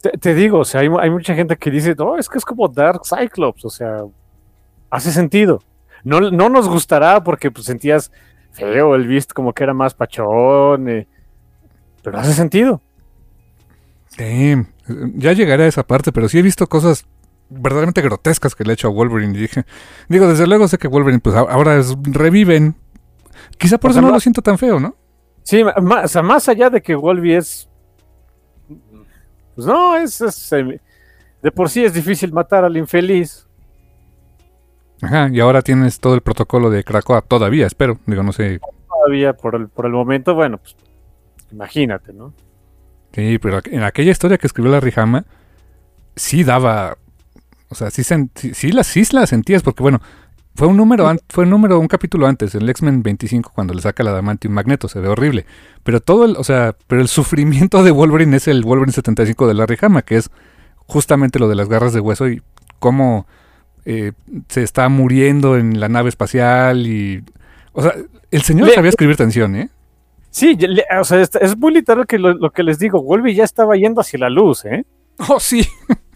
Te, 0.00 0.10
te 0.10 0.34
digo, 0.34 0.60
o 0.60 0.64
sea, 0.64 0.80
hay 0.80 1.10
mucha 1.10 1.34
gente 1.34 1.56
que 1.56 1.70
dice, 1.70 1.94
no, 1.98 2.16
es 2.16 2.28
que 2.28 2.38
es 2.38 2.44
como 2.44 2.68
Dark 2.68 3.02
Cyclops, 3.04 3.64
o 3.64 3.70
sea, 3.70 4.04
hace 4.90 5.12
sentido. 5.12 5.60
No, 6.04 6.20
no 6.20 6.48
nos 6.48 6.68
gustará 6.68 7.22
porque 7.22 7.50
pues, 7.50 7.66
sentías 7.66 8.12
feo 8.52 8.94
el 8.94 9.06
Beast 9.06 9.32
como 9.32 9.52
que 9.52 9.64
era 9.64 9.74
más 9.74 9.94
pachón, 9.94 10.88
eh, 10.88 11.06
pero 12.02 12.18
hace 12.18 12.32
sentido. 12.32 12.80
Damn. 14.16 14.68
Ya 15.16 15.32
llegaré 15.32 15.64
a 15.64 15.68
esa 15.68 15.86
parte, 15.86 16.12
pero 16.12 16.28
sí 16.28 16.38
he 16.38 16.42
visto 16.42 16.66
cosas 16.66 17.06
verdaderamente 17.50 18.02
grotescas 18.02 18.54
que 18.54 18.64
le 18.64 18.70
he 18.70 18.74
hecho 18.74 18.88
a 18.88 18.90
Wolverine. 18.90 19.36
Y 19.36 19.42
dije, 19.42 19.64
digo, 20.08 20.26
desde 20.28 20.46
luego 20.46 20.68
sé 20.68 20.78
que 20.78 20.88
Wolverine, 20.88 21.20
pues 21.20 21.34
ahora 21.36 21.76
es- 21.76 21.96
reviven. 22.04 22.74
Quizá 23.56 23.78
por 23.78 23.90
O 23.90 23.92
eso 23.92 24.00
sea, 24.00 24.08
no 24.08 24.14
lo 24.14 24.20
siento 24.20 24.42
tan 24.42 24.58
feo, 24.58 24.78
¿no? 24.80 24.96
Sí, 25.42 25.62
ma- 25.82 26.02
o 26.04 26.08
sea, 26.08 26.22
más 26.22 26.48
allá 26.48 26.68
de 26.70 26.82
que 26.82 26.94
Wolby 26.94 27.34
es. 27.34 27.68
Pues 29.54 29.66
no, 29.66 29.96
es. 29.96 30.20
es, 30.20 30.52
eh, 30.52 30.80
de 31.42 31.50
por 31.50 31.70
sí 31.70 31.84
es 31.84 31.94
difícil 31.94 32.32
matar 32.32 32.64
al 32.64 32.76
infeliz. 32.76 33.46
Ajá, 35.00 35.28
y 35.32 35.40
ahora 35.40 35.62
tienes 35.62 36.00
todo 36.00 36.14
el 36.14 36.20
protocolo 36.20 36.70
de 36.70 36.82
Krakoa, 36.84 37.22
todavía, 37.22 37.66
espero. 37.66 37.98
Digo, 38.06 38.22
no 38.22 38.32
sé. 38.32 38.60
Todavía 38.88 39.32
por 39.32 39.54
el, 39.54 39.68
por 39.68 39.86
el 39.86 39.92
momento, 39.92 40.34
bueno, 40.34 40.58
pues 40.58 40.76
imagínate, 41.52 42.12
¿no? 42.12 42.34
Sí, 43.12 43.38
pero 43.38 43.60
en 43.64 43.84
aquella 43.84 44.10
historia 44.10 44.38
que 44.38 44.46
escribió 44.46 44.70
la 44.72 44.80
Rijama, 44.80 45.24
sí 46.16 46.44
daba. 46.44 46.98
O 47.70 47.74
sea, 47.74 47.90
sí, 47.90 48.02
sí, 48.02 48.54
sí 48.54 48.72
la, 48.72 48.82
sí 48.84 49.02
la 49.12 49.26
sentías, 49.26 49.62
porque 49.62 49.82
bueno, 49.82 50.00
fue 50.54 50.66
un 50.66 50.76
número, 50.76 51.10
fue 51.28 51.44
un 51.44 51.50
número, 51.50 51.78
un 51.78 51.86
capítulo 51.86 52.26
antes, 52.26 52.54
el 52.54 52.68
X-Men 52.68 53.02
25, 53.02 53.52
cuando 53.54 53.74
le 53.74 53.82
saca 53.82 54.02
la 54.02 54.10
Adamantium 54.10 54.52
Magneto, 54.54 54.88
se 54.88 55.00
ve 55.00 55.08
horrible. 55.08 55.46
Pero 55.84 56.00
todo 56.00 56.24
el, 56.24 56.36
o 56.36 56.44
sea, 56.44 56.74
pero 56.86 57.00
el 57.00 57.08
sufrimiento 57.08 57.82
de 57.84 57.90
Wolverine 57.90 58.36
es 58.36 58.48
el 58.48 58.64
Wolverine 58.64 58.92
75 58.92 59.46
de 59.46 59.54
la 59.54 59.66
Rijama, 59.66 60.02
que 60.02 60.16
es 60.16 60.30
justamente 60.86 61.38
lo 61.38 61.48
de 61.48 61.54
las 61.54 61.68
garras 61.68 61.92
de 61.92 62.00
hueso 62.00 62.28
y 62.28 62.42
cómo 62.78 63.26
eh, 63.84 64.12
se 64.48 64.62
está 64.62 64.88
muriendo 64.88 65.56
en 65.56 65.78
la 65.80 65.88
nave 65.88 66.08
espacial 66.08 66.86
y. 66.86 67.22
O 67.72 67.82
sea, 67.82 67.92
el 68.30 68.42
señor 68.42 68.68
Le- 68.68 68.74
sabía 68.74 68.88
escribir 68.90 69.16
tensión, 69.16 69.54
¿eh? 69.54 69.68
Sí, 70.30 70.56
le- 70.56 70.84
o 71.00 71.04
sea, 71.04 71.20
es, 71.20 71.30
es 71.40 71.56
muy 71.56 71.72
literal 71.72 72.06
que 72.06 72.18
lo, 72.18 72.32
lo 72.34 72.50
que 72.50 72.62
les 72.62 72.78
digo. 72.78 73.00
Wolby 73.02 73.34
ya 73.34 73.44
estaba 73.44 73.76
yendo 73.76 74.00
hacia 74.00 74.18
la 74.18 74.30
luz, 74.30 74.64
¿eh? 74.64 74.84
Oh, 75.28 75.38
sí. 75.38 75.66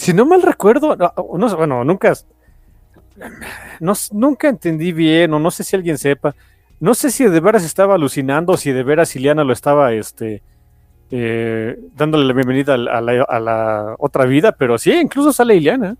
Si 0.00 0.14
no 0.14 0.24
mal 0.24 0.40
recuerdo, 0.40 0.96
no, 0.96 1.56
bueno, 1.56 1.84
nunca. 1.84 2.14
No, 3.80 3.92
nunca 4.12 4.48
entendí 4.48 4.92
bien, 4.92 5.34
o 5.34 5.38
no 5.38 5.50
sé 5.50 5.62
si 5.62 5.76
alguien 5.76 5.98
sepa. 5.98 6.34
No 6.80 6.94
sé 6.94 7.10
si 7.10 7.24
de 7.24 7.38
veras 7.38 7.64
estaba 7.64 7.96
alucinando, 7.96 8.54
o 8.54 8.56
si 8.56 8.72
de 8.72 8.82
veras 8.82 9.14
Ileana 9.14 9.44
lo 9.44 9.52
estaba 9.52 9.92
este, 9.92 10.42
eh, 11.10 11.78
dándole 11.94 12.24
la 12.24 12.32
bienvenida 12.32 12.72
a 12.72 12.78
la, 12.78 13.22
a 13.24 13.40
la 13.40 13.94
otra 13.98 14.24
vida, 14.24 14.52
pero 14.52 14.78
sí, 14.78 14.90
incluso 14.90 15.34
sale 15.34 15.56
Ileana. 15.56 15.98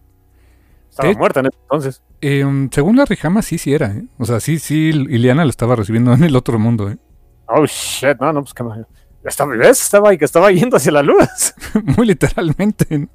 Estaba 0.88 1.12
muerta 1.12 1.40
en 1.40 1.46
ese 1.48 1.58
entonces. 1.60 2.02
Eh, 2.22 2.42
um, 2.42 2.70
según 2.70 2.96
la 2.96 3.04
Rijama, 3.04 3.42
sí, 3.42 3.58
sí 3.58 3.74
era, 3.74 3.88
¿eh? 3.88 4.04
O 4.16 4.24
sea, 4.24 4.40
sí, 4.40 4.58
sí, 4.58 4.88
Ileana 5.10 5.44
lo 5.44 5.50
estaba 5.50 5.76
recibiendo 5.76 6.14
en 6.14 6.24
el 6.24 6.34
otro 6.36 6.58
mundo, 6.58 6.88
¿eh? 6.88 6.96
Oh 7.48 7.66
shit, 7.66 8.18
no, 8.18 8.32
no, 8.32 8.42
pues 8.44 8.54
que. 8.54 8.64
Estaba, 9.24 9.54
¿ves? 9.54 9.82
Estaba, 9.82 10.16
que 10.16 10.24
estaba 10.24 10.50
yendo 10.50 10.78
hacia 10.78 10.90
la 10.90 11.02
luz. 11.02 11.52
Muy 11.98 12.06
literalmente. 12.06 13.10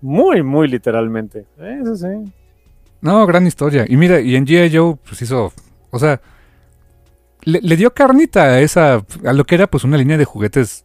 Muy, 0.00 0.42
muy 0.42 0.68
literalmente. 0.68 1.46
Eso 1.58 1.96
sí. 1.96 2.32
No, 3.00 3.26
gran 3.26 3.46
historia. 3.46 3.84
Y 3.88 3.96
mira, 3.96 4.20
y 4.20 4.36
en 4.36 4.46
G.I. 4.46 4.76
Joe, 4.76 4.96
pues 5.06 5.22
hizo, 5.22 5.52
o 5.90 5.98
sea, 5.98 6.20
le, 7.42 7.60
le 7.60 7.76
dio 7.76 7.92
carnita 7.92 8.44
a 8.44 8.60
esa, 8.60 9.04
a 9.24 9.32
lo 9.32 9.44
que 9.44 9.54
era 9.54 9.66
pues 9.66 9.84
una 9.84 9.96
línea 9.96 10.16
de 10.16 10.24
juguetes, 10.24 10.84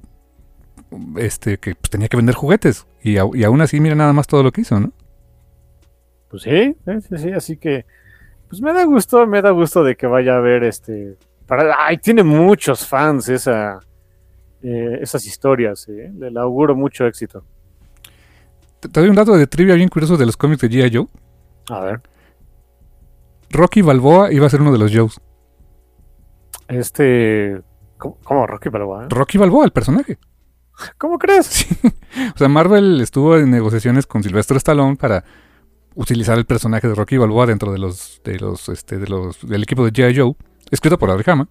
este, 1.18 1.58
que 1.58 1.76
pues, 1.76 1.90
tenía 1.90 2.08
que 2.08 2.18
vender 2.18 2.36
juguetes. 2.36 2.86
Y, 3.04 3.14
y 3.14 3.44
aún 3.44 3.62
así, 3.62 3.80
mira 3.80 3.96
nada 3.96 4.14
más 4.14 4.28
todo 4.28 4.44
lo 4.44 4.52
que 4.52 4.62
hizo, 4.62 4.80
¿no? 4.80 4.92
Pues 6.30 6.44
sí, 6.44 6.78
sí, 6.86 6.92
sí, 7.10 7.18
sí, 7.18 7.32
así 7.32 7.58
que 7.58 7.86
pues 8.48 8.62
me 8.62 8.72
da 8.74 8.86
gusto, 8.86 9.28
me 9.28 9.42
da 9.42 9.52
gusto 9.52 9.84
de 9.84 9.96
que 9.96 10.08
vaya 10.08 10.38
a 10.38 10.40
ver 10.40 10.64
este 10.64 11.18
para 11.46 11.76
ay, 11.86 11.98
tiene 11.98 12.24
muchos 12.24 12.86
fans 12.88 13.28
esa 13.28 13.80
eh, 14.64 15.00
esas 15.02 15.26
historias, 15.26 15.90
¿eh? 15.90 16.12
le 16.14 16.40
auguro 16.40 16.76
mucho 16.76 17.06
éxito. 17.06 17.44
Te, 18.82 18.90
doy 18.90 19.10
un 19.10 19.16
dato 19.16 19.38
de 19.38 19.48
trivia 19.48 19.76
bien 19.76 19.90
curioso 19.90 20.18
de 20.18 20.26
los 20.26 20.36
cómics 20.36 20.62
de 20.62 20.70
G.I. 20.70 20.96
Joe. 20.96 21.08
A 21.70 21.80
ver, 21.80 22.02
Rocky 23.52 23.82
Balboa 23.82 24.32
iba 24.32 24.48
a 24.48 24.50
ser 24.50 24.62
uno 24.62 24.72
de 24.72 24.78
los 24.78 24.92
Joes. 24.94 25.22
este 26.68 27.62
¿cómo, 27.98 28.18
cómo, 28.24 28.48
Rocky 28.48 28.70
Balboa? 28.70 29.08
Rocky 29.10 29.38
Balboa, 29.38 29.66
el 29.66 29.72
personaje. 29.72 30.18
¿Cómo 30.98 31.18
crees? 31.18 31.68
O 32.36 32.38
sea, 32.38 32.50
Marvel 32.50 33.00
estuvo 33.00 33.38
en 33.38 33.50
negociaciones 33.50 34.06
con 34.06 34.22
Sylvester 34.22 34.58
Stallone 34.58 34.98
para 34.98 35.24
utilizar 35.96 36.38
el 36.38 36.44
personaje 36.44 36.86
de 36.86 36.94
Rocky 36.94 37.16
Balboa 37.16 37.46
dentro 37.46 37.72
de 37.72 37.80
los, 37.80 38.22
de 38.26 38.38
los, 38.38 38.68
este, 38.68 38.98
de 38.98 39.08
los, 39.08 39.48
del 39.48 39.64
equipo 39.64 39.86
de 39.86 39.94
G.I. 39.94 40.20
Joe, 40.20 40.36
escrito 40.70 41.00
por 41.00 41.10
Abraham. 41.10 41.48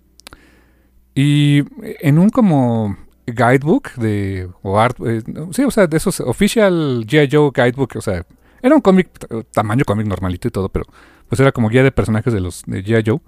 Y 1.15 1.65
en 2.07 2.19
un 2.19 2.29
como 2.29 2.97
guidebook 3.27 3.95
de, 3.95 4.49
o 4.63 4.79
art, 4.79 4.97
eh, 5.07 5.23
sí, 5.53 5.65
o 5.65 5.71
sea, 5.71 5.87
de 5.87 5.97
esos 5.97 6.21
official 6.21 7.05
G.I. 7.07 7.29
Joe 7.31 7.51
guidebook, 7.55 7.97
o 7.97 8.01
sea, 8.01 8.25
era 8.63 8.75
un 8.75 8.81
cómic, 8.81 9.09
tamaño 9.53 9.85
cómic 9.85 10.07
normalito 10.07 10.49
y 10.49 10.51
todo, 10.51 10.69
pero 10.69 10.85
pues 11.29 11.41
era 11.41 11.53
como 11.53 11.69
guía 11.69 11.83
de 11.83 11.93
personajes 11.93 12.33
de 12.33 12.41
los 12.41 12.63
de 12.67 12.85
G.I. 12.85 13.03
Joe. 13.07 13.21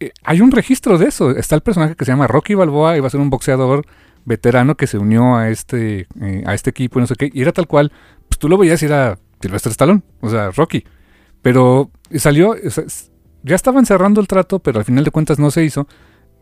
Eh, 0.00 0.12
hay 0.24 0.40
un 0.40 0.50
registro 0.50 0.98
de 0.98 1.06
eso, 1.06 1.30
está 1.30 1.54
el 1.54 1.62
personaje 1.62 1.94
que 1.94 2.04
se 2.04 2.10
llama 2.10 2.26
Rocky 2.26 2.54
Balboa 2.54 2.98
va 3.00 3.06
a 3.06 3.10
ser 3.10 3.20
un 3.20 3.30
boxeador 3.30 3.86
veterano 4.24 4.76
que 4.76 4.86
se 4.86 4.98
unió 4.98 5.36
a 5.36 5.48
este, 5.48 6.06
eh, 6.20 6.42
a 6.46 6.54
este 6.54 6.70
equipo 6.70 6.98
y 6.98 7.02
no 7.02 7.06
sé 7.06 7.14
qué, 7.14 7.30
y 7.32 7.42
era 7.42 7.52
tal 7.52 7.66
cual, 7.66 7.92
pues 8.28 8.38
tú 8.38 8.48
lo 8.48 8.58
veías 8.58 8.82
y 8.82 8.86
era 8.86 9.18
Sylvester 9.40 9.70
Stallone, 9.70 10.02
o 10.20 10.28
sea, 10.28 10.50
Rocky. 10.50 10.84
Pero 11.42 11.90
salió, 12.16 12.54
ya 13.42 13.56
estaban 13.56 13.84
cerrando 13.84 14.20
el 14.20 14.28
trato, 14.28 14.60
pero 14.60 14.78
al 14.78 14.84
final 14.84 15.04
de 15.04 15.10
cuentas 15.10 15.38
no 15.38 15.50
se 15.50 15.64
hizo. 15.64 15.88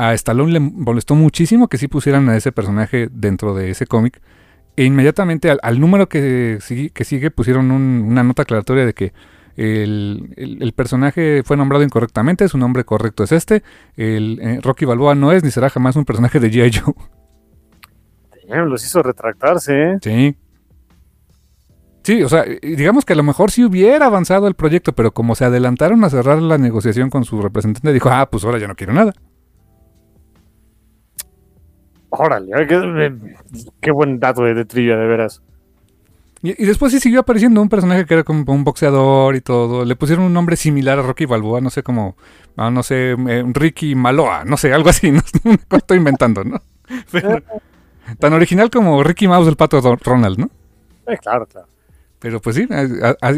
A 0.00 0.14
Stallone 0.14 0.52
le 0.52 0.60
molestó 0.60 1.14
muchísimo 1.14 1.68
que 1.68 1.76
sí 1.76 1.86
pusieran 1.86 2.26
a 2.30 2.36
ese 2.36 2.52
personaje 2.52 3.10
dentro 3.12 3.54
de 3.54 3.68
ese 3.68 3.86
cómic. 3.86 4.22
E 4.74 4.84
inmediatamente 4.84 5.50
al, 5.50 5.78
número 5.78 6.08
que, 6.08 6.58
que, 6.94 7.04
sigue 7.04 7.30
pusieron 7.30 7.70
una 7.70 8.22
nota 8.22 8.40
aclaratoria 8.40 8.86
de 8.86 8.94
que 8.94 9.12
el, 9.56 10.72
personaje 10.74 11.42
fue 11.44 11.58
nombrado 11.58 11.84
incorrectamente, 11.84 12.48
su 12.48 12.56
nombre 12.56 12.84
correcto 12.84 13.24
es 13.24 13.32
este. 13.32 13.62
El 13.94 14.38
eh, 14.40 14.60
Rocky 14.62 14.86
Balboa 14.86 15.14
no 15.14 15.32
es 15.32 15.44
ni 15.44 15.50
será 15.50 15.68
jamás 15.68 15.96
un 15.96 16.06
personaje 16.06 16.40
de 16.40 16.50
G.I. 16.50 16.80
Joe. 16.80 16.94
los 18.64 18.82
hizo 18.82 19.02
retractarse, 19.02 19.82
¿eh? 19.82 19.98
Sí. 20.00 20.34
Sí, 22.04 22.22
o 22.22 22.30
sea, 22.30 22.46
digamos 22.62 23.04
que 23.04 23.12
a 23.12 23.16
lo 23.16 23.22
mejor 23.22 23.50
sí 23.50 23.64
hubiera 23.64 24.06
avanzado 24.06 24.48
el 24.48 24.54
proyecto, 24.54 24.94
pero 24.94 25.12
como 25.12 25.34
se 25.34 25.44
adelantaron 25.44 26.02
a 26.04 26.08
cerrar 26.08 26.40
la 26.40 26.56
negociación 26.56 27.10
con 27.10 27.26
su 27.26 27.42
representante, 27.42 27.92
dijo, 27.92 28.08
ah, 28.08 28.30
pues 28.30 28.44
ahora 28.44 28.56
ya 28.56 28.66
no 28.66 28.76
quiero 28.76 28.94
nada. 28.94 29.12
Órale, 32.10 32.66
qué, 33.80 33.90
buen 33.92 34.18
dato 34.18 34.42
de, 34.42 34.64
trivia, 34.64 34.96
de 34.96 35.06
veras. 35.06 35.42
Y, 36.42 36.64
después 36.64 36.92
sí 36.92 37.00
siguió 37.00 37.20
apareciendo 37.20 37.60
un 37.62 37.68
personaje 37.68 38.04
que 38.04 38.14
era 38.14 38.24
como 38.24 38.52
un 38.52 38.64
boxeador 38.64 39.36
y 39.36 39.40
todo. 39.40 39.84
Le 39.84 39.94
pusieron 39.94 40.24
un 40.24 40.32
nombre 40.32 40.56
similar 40.56 40.98
a 40.98 41.02
Rocky 41.02 41.26
Balboa, 41.26 41.60
no 41.60 41.70
sé 41.70 41.82
cómo, 41.82 42.16
ah, 42.56 42.70
no 42.70 42.82
sé, 42.82 43.12
eh, 43.12 43.44
Ricky 43.52 43.94
Maloa, 43.94 44.44
no 44.44 44.56
sé, 44.56 44.72
algo 44.72 44.88
así, 44.88 45.10
no, 45.12 45.20
estoy 45.76 45.98
inventando, 45.98 46.42
¿no? 46.42 46.60
tan 48.18 48.32
original 48.32 48.70
como 48.70 49.02
Ricky 49.04 49.28
Mouse 49.28 49.46
del 49.46 49.56
pato 49.56 49.80
Ronald, 50.02 50.38
¿no? 50.38 50.50
Eh, 51.06 51.18
claro, 51.18 51.46
claro. 51.46 51.68
Pero 52.20 52.40
pues 52.40 52.54
sí, 52.56 52.68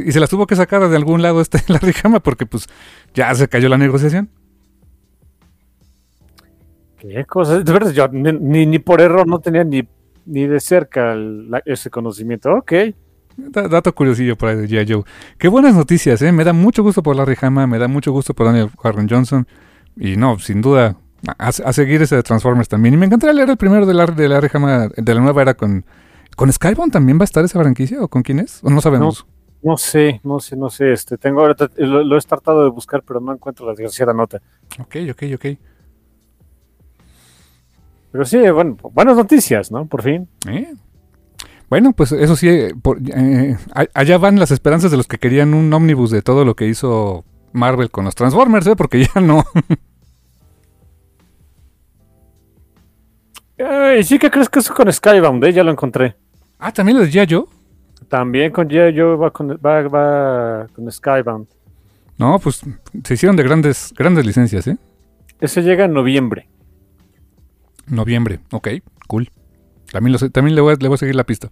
y 0.05 0.13
se 0.13 0.21
las 0.21 0.29
tuvo 0.29 0.47
que 0.47 0.57
sacar 0.57 0.89
de 0.89 0.97
algún 0.97 1.23
lado 1.23 1.41
este 1.41 1.63
la 1.69 1.79
Rijama 1.79 2.21
porque 2.21 2.47
pues 2.47 2.67
ya 3.15 3.33
se 3.35 3.49
cayó 3.49 3.69
la 3.69 3.79
negociación. 3.79 4.29
Qué 7.09 7.25
cosas, 7.25 7.65
de 7.65 7.73
verdad, 7.73 7.91
yo 7.91 8.09
ni, 8.09 8.67
ni 8.67 8.79
por 8.79 9.01
error 9.01 9.27
no 9.27 9.41
tenía 9.41 9.65
ni, 9.65 9.87
ni 10.25 10.47
de 10.47 10.61
cerca 10.61 11.17
ese 11.65 11.91
conocimiento. 11.91 12.53
Ok. 12.55 12.73
Dato 13.37 13.95
curiosillo 13.95 14.37
por 14.37 14.51
ahí 14.51 14.67
de 14.67 14.87
Joe. 14.87 15.03
Qué 15.39 15.49
buenas 15.49 15.75
noticias, 15.75 16.23
¿eh? 16.23 16.31
Me 16.33 16.45
da 16.45 16.53
mucho 16.53 16.83
gusto 16.83 17.03
por 17.03 17.17
la 17.17 17.25
Rijama, 17.25 17.67
me 17.67 17.79
da 17.79 17.89
mucho 17.89 18.13
gusto 18.13 18.35
por 18.35 18.47
Daniel 18.47 18.71
Warren 18.83 19.09
Johnson. 19.09 19.47
Y 19.97 20.17
no, 20.17 20.39
sin 20.39 20.63
duda, 20.63 20.97
a, 21.39 21.53
seguir 21.73 22.03
ese 22.03 22.17
de 22.17 22.23
Transformers 22.23 22.69
también. 22.69 22.95
Y 22.95 22.99
me 22.99 23.07
encantaría 23.07 23.35
leer 23.35 23.51
el 23.51 23.57
primero 23.57 23.85
de 23.85 23.95
la, 23.95 24.07
de 24.07 24.29
la 24.29 24.41
Rijama, 24.41 24.89
de 24.89 25.15
la 25.15 25.21
nueva 25.21 25.43
era 25.43 25.55
con 25.55 25.85
¿Con 26.37 26.53
Skybound 26.53 26.93
también 26.93 27.19
va 27.19 27.23
a 27.23 27.25
estar 27.25 27.45
esa 27.45 27.61
franquicia 27.61 28.03
o 28.03 28.09
con 28.09 28.23
quién 28.23 28.39
es? 28.39 28.63
¿O 28.65 28.71
no 28.71 28.81
sabemos? 28.81 29.27
No, 29.63 29.77
sé, 29.77 30.21
no 30.25 30.41
sé, 30.41 30.57
no 30.57 30.71
sé. 30.71 30.93
Este, 30.93 31.19
tengo 31.19 31.47
lo, 31.47 32.19
he 32.19 32.21
tratado 32.23 32.65
de 32.65 32.71
buscar, 32.71 33.03
pero 33.07 33.21
no 33.21 33.33
encuentro 33.33 33.67
la 33.67 33.73
desgraciada 33.73 34.13
nota. 34.13 34.41
Ok, 34.81 34.97
ok, 35.11 35.23
ok. 35.35 35.47
Pero 38.13 38.25
sí, 38.27 38.39
bueno, 38.51 38.77
buenas 38.93 39.17
noticias, 39.17 39.73
¿no? 39.73 39.87
Por 39.87 40.03
fin. 40.03 40.29
¿Eh? 40.47 40.73
Bueno, 41.71 41.93
pues 41.95 42.13
eso 42.13 42.37
sí, 42.37 42.49
eh, 42.51 42.75
eh, 43.15 43.57
allá 43.95 44.19
van 44.19 44.39
las 44.39 44.51
esperanzas 44.51 44.91
de 44.91 44.99
los 44.99 45.07
que 45.07 45.17
querían 45.17 45.55
un 45.55 45.73
ómnibus 45.73 46.11
de 46.11 46.21
todo 46.21 46.45
lo 46.45 46.55
que 46.55 46.67
hizo 46.67 47.25
Marvel 47.53 47.91
con 47.91 48.05
los 48.05 48.15
Transformers, 48.15 48.67
¿eh? 48.67 48.77
Porque 48.77 49.07
ya 49.07 49.21
no. 49.23 49.45
sí, 54.03 54.19
¿qué 54.19 54.31
crees 54.31 54.51
que 54.51 54.59
eso 54.59 54.75
con 54.75 54.93
Skybound? 54.93 55.43
Eh? 55.45 55.55
Ya 55.55 55.65
lo 55.65 55.71
encontré. 55.71 56.15
Ah, 56.59 56.71
¿también 56.73 56.99
lo 56.99 57.05
decía 57.05 57.25
yo? 57.25 57.49
También 58.09 58.53
con. 58.53 58.69
Joe 58.69 59.17
va 59.17 59.31
con, 59.31 59.53
va, 59.53 60.67
con 60.75 60.93
Skybound. 60.93 61.47
No, 62.19 62.39
pues 62.39 62.61
se 63.05 63.15
hicieron 63.15 63.37
de 63.37 63.45
grandes, 63.45 63.95
grandes 63.97 64.27
licencias, 64.27 64.67
¿eh? 64.67 64.77
Ese 65.41 65.63
llega 65.63 65.87
en 65.87 65.95
noviembre. 65.95 66.49
Noviembre, 67.87 68.41
ok, 68.51 68.69
cool. 69.07 69.31
También, 69.91 70.13
lo, 70.13 70.31
también 70.31 70.55
le, 70.55 70.61
voy, 70.61 70.77
le 70.79 70.89
voy 70.89 70.95
a 70.95 70.99
seguir 70.99 71.15
la 71.15 71.25
pista. 71.25 71.51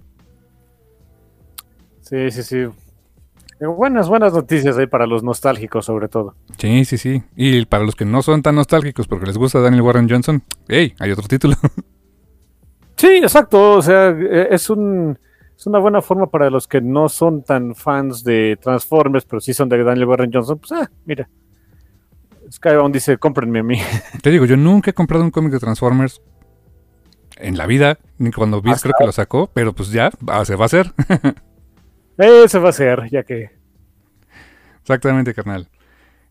Sí, 2.01 2.31
sí, 2.31 2.43
sí. 2.43 2.57
Eh, 2.57 3.66
buenas, 3.66 4.09
buenas 4.09 4.33
noticias 4.33 4.79
ahí 4.79 4.87
para 4.87 5.07
los 5.07 5.23
nostálgicos, 5.23 5.85
sobre 5.85 6.09
todo. 6.09 6.35
Sí, 6.57 6.85
sí, 6.85 6.97
sí. 6.97 7.23
Y 7.37 7.66
para 7.66 7.85
los 7.85 7.95
que 7.95 8.07
no 8.07 8.23
son 8.23 8.43
tan 8.43 8.55
nostálgicos 8.55 9.07
porque 9.07 9.27
les 9.27 9.37
gusta 9.37 9.61
Daniel 9.61 9.83
Warren 9.83 10.09
Johnson, 10.09 10.43
¡hey! 10.69 10.95
Hay 10.99 11.11
otro 11.11 11.29
título. 11.29 11.57
Sí, 12.97 13.07
exacto. 13.07 13.79
O 13.79 13.81
sea, 13.81 14.11
e, 14.11 14.49
es 14.51 14.69
un 14.69 15.19
es 15.57 15.66
una 15.66 15.79
buena 15.79 16.03
forma 16.03 16.27
para 16.27 16.51
los 16.51 16.69
que 16.69 16.83
no 16.83 17.09
son 17.09 17.43
tan 17.43 17.75
fans 17.75 18.23
de 18.25 18.59
Transformers, 18.61 19.25
pero 19.25 19.40
sí 19.40 19.55
son 19.55 19.71
de 19.71 19.83
Daniel 19.83 20.07
Warren 20.07 20.31
Johnson. 20.31 20.59
Pues, 20.59 20.73
ah, 20.73 20.90
mira. 21.07 21.27
Skybound 22.51 22.93
dice, 22.93 23.19
cómprenme 23.19 23.61
a 23.61 23.63
mí. 23.63 23.81
Te 24.23 24.31
digo, 24.31 24.45
yo 24.45 24.57
nunca 24.57 24.91
he 24.91 24.95
comprado 24.95 25.25
un 25.25 25.31
cómic 25.31 25.53
de 25.53 25.61
Transformers 25.61 26.21
en 27.37 27.57
la 27.57 27.67
vida, 27.67 27.99
ni 28.19 28.33
cuando 28.33 28.61
vi 28.61 28.73
creo 28.75 28.95
que 28.99 29.07
lo 29.07 29.13
sacó, 29.13 29.51
pero 29.53 29.73
pues 29.73 29.91
ya, 29.91 30.11
se 30.45 30.57
va 30.57 30.65
a 30.65 30.67
hacer. 30.67 30.93
eh, 32.19 32.49
se 32.49 32.59
va 32.59 32.67
a 32.67 32.71
hacer, 32.71 33.09
ya 33.11 33.23
que... 33.23 33.51
Exactamente, 34.83 35.33
carnal. 35.35 35.69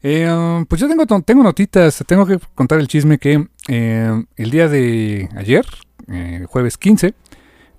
Eh, 0.01 0.31
um, 0.31 0.65
pues 0.65 0.79
yo 0.79 0.87
tengo, 0.87 1.05
tengo 1.21 1.43
notitas, 1.43 2.03
tengo 2.07 2.25
que 2.25 2.39
contar 2.55 2.79
el 2.79 2.87
chisme 2.87 3.17
que 3.17 3.47
eh, 3.67 4.23
el 4.37 4.51
día 4.51 4.69
de 4.69 5.29
ayer, 5.35 5.65
eh, 6.07 6.45
jueves 6.47 6.77
15, 6.77 7.13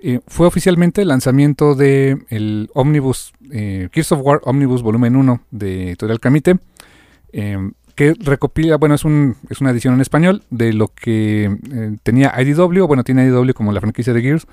eh, 0.02 0.20
fue 0.26 0.46
oficialmente 0.46 1.02
el 1.02 1.08
lanzamiento 1.08 1.74
de 1.74 2.18
el 2.28 2.70
Omnibus, 2.74 3.32
eh, 3.50 3.88
Gears 3.92 4.12
of 4.12 4.20
War 4.22 4.40
Omnibus 4.44 4.82
Volumen 4.82 5.16
1 5.16 5.42
de 5.50 5.88
Editorial 5.88 6.20
Camite, 6.20 6.58
que 8.00 8.14
recopila, 8.18 8.78
bueno, 8.78 8.94
es, 8.94 9.04
un, 9.04 9.36
es 9.50 9.60
una 9.60 9.72
edición 9.72 9.92
en 9.92 10.00
español 10.00 10.42
de 10.48 10.72
lo 10.72 10.88
que 10.88 11.54
tenía 12.02 12.32
IDW, 12.40 12.86
bueno, 12.86 13.04
tiene 13.04 13.26
IDW 13.26 13.52
como 13.52 13.72
la 13.72 13.80
franquicia 13.82 14.14
de 14.14 14.22
Gears, 14.22 14.46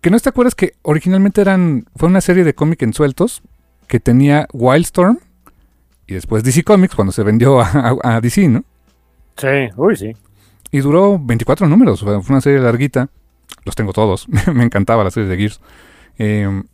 que 0.00 0.10
no 0.10 0.18
te 0.18 0.28
acuerdas 0.28 0.56
que 0.56 0.72
originalmente 0.82 1.40
eran, 1.40 1.84
fue 1.94 2.08
una 2.08 2.20
serie 2.20 2.42
de 2.42 2.54
cómic 2.54 2.82
en 2.82 2.94
sueltos 2.94 3.42
que 3.86 4.00
tenía 4.00 4.48
Wildstorm 4.52 5.20
y 6.08 6.14
después 6.14 6.42
DC 6.42 6.64
Comics 6.64 6.96
cuando 6.96 7.12
se 7.12 7.22
vendió 7.22 7.60
a, 7.60 7.96
a 8.02 8.20
DC, 8.20 8.48
¿no? 8.48 8.64
Sí, 9.36 9.70
uy, 9.76 9.94
sí. 9.94 10.16
Y 10.72 10.80
duró 10.80 11.16
24 11.16 11.68
números, 11.68 12.00
fue 12.00 12.18
una 12.28 12.40
serie 12.40 12.58
larguita. 12.58 13.08
Los 13.66 13.76
tengo 13.76 13.92
todos, 13.92 14.26
me 14.52 14.64
encantaba 14.64 15.04
la 15.04 15.12
serie 15.12 15.28
de 15.28 15.36
Gears. 15.36 15.60
Em, 16.16 16.64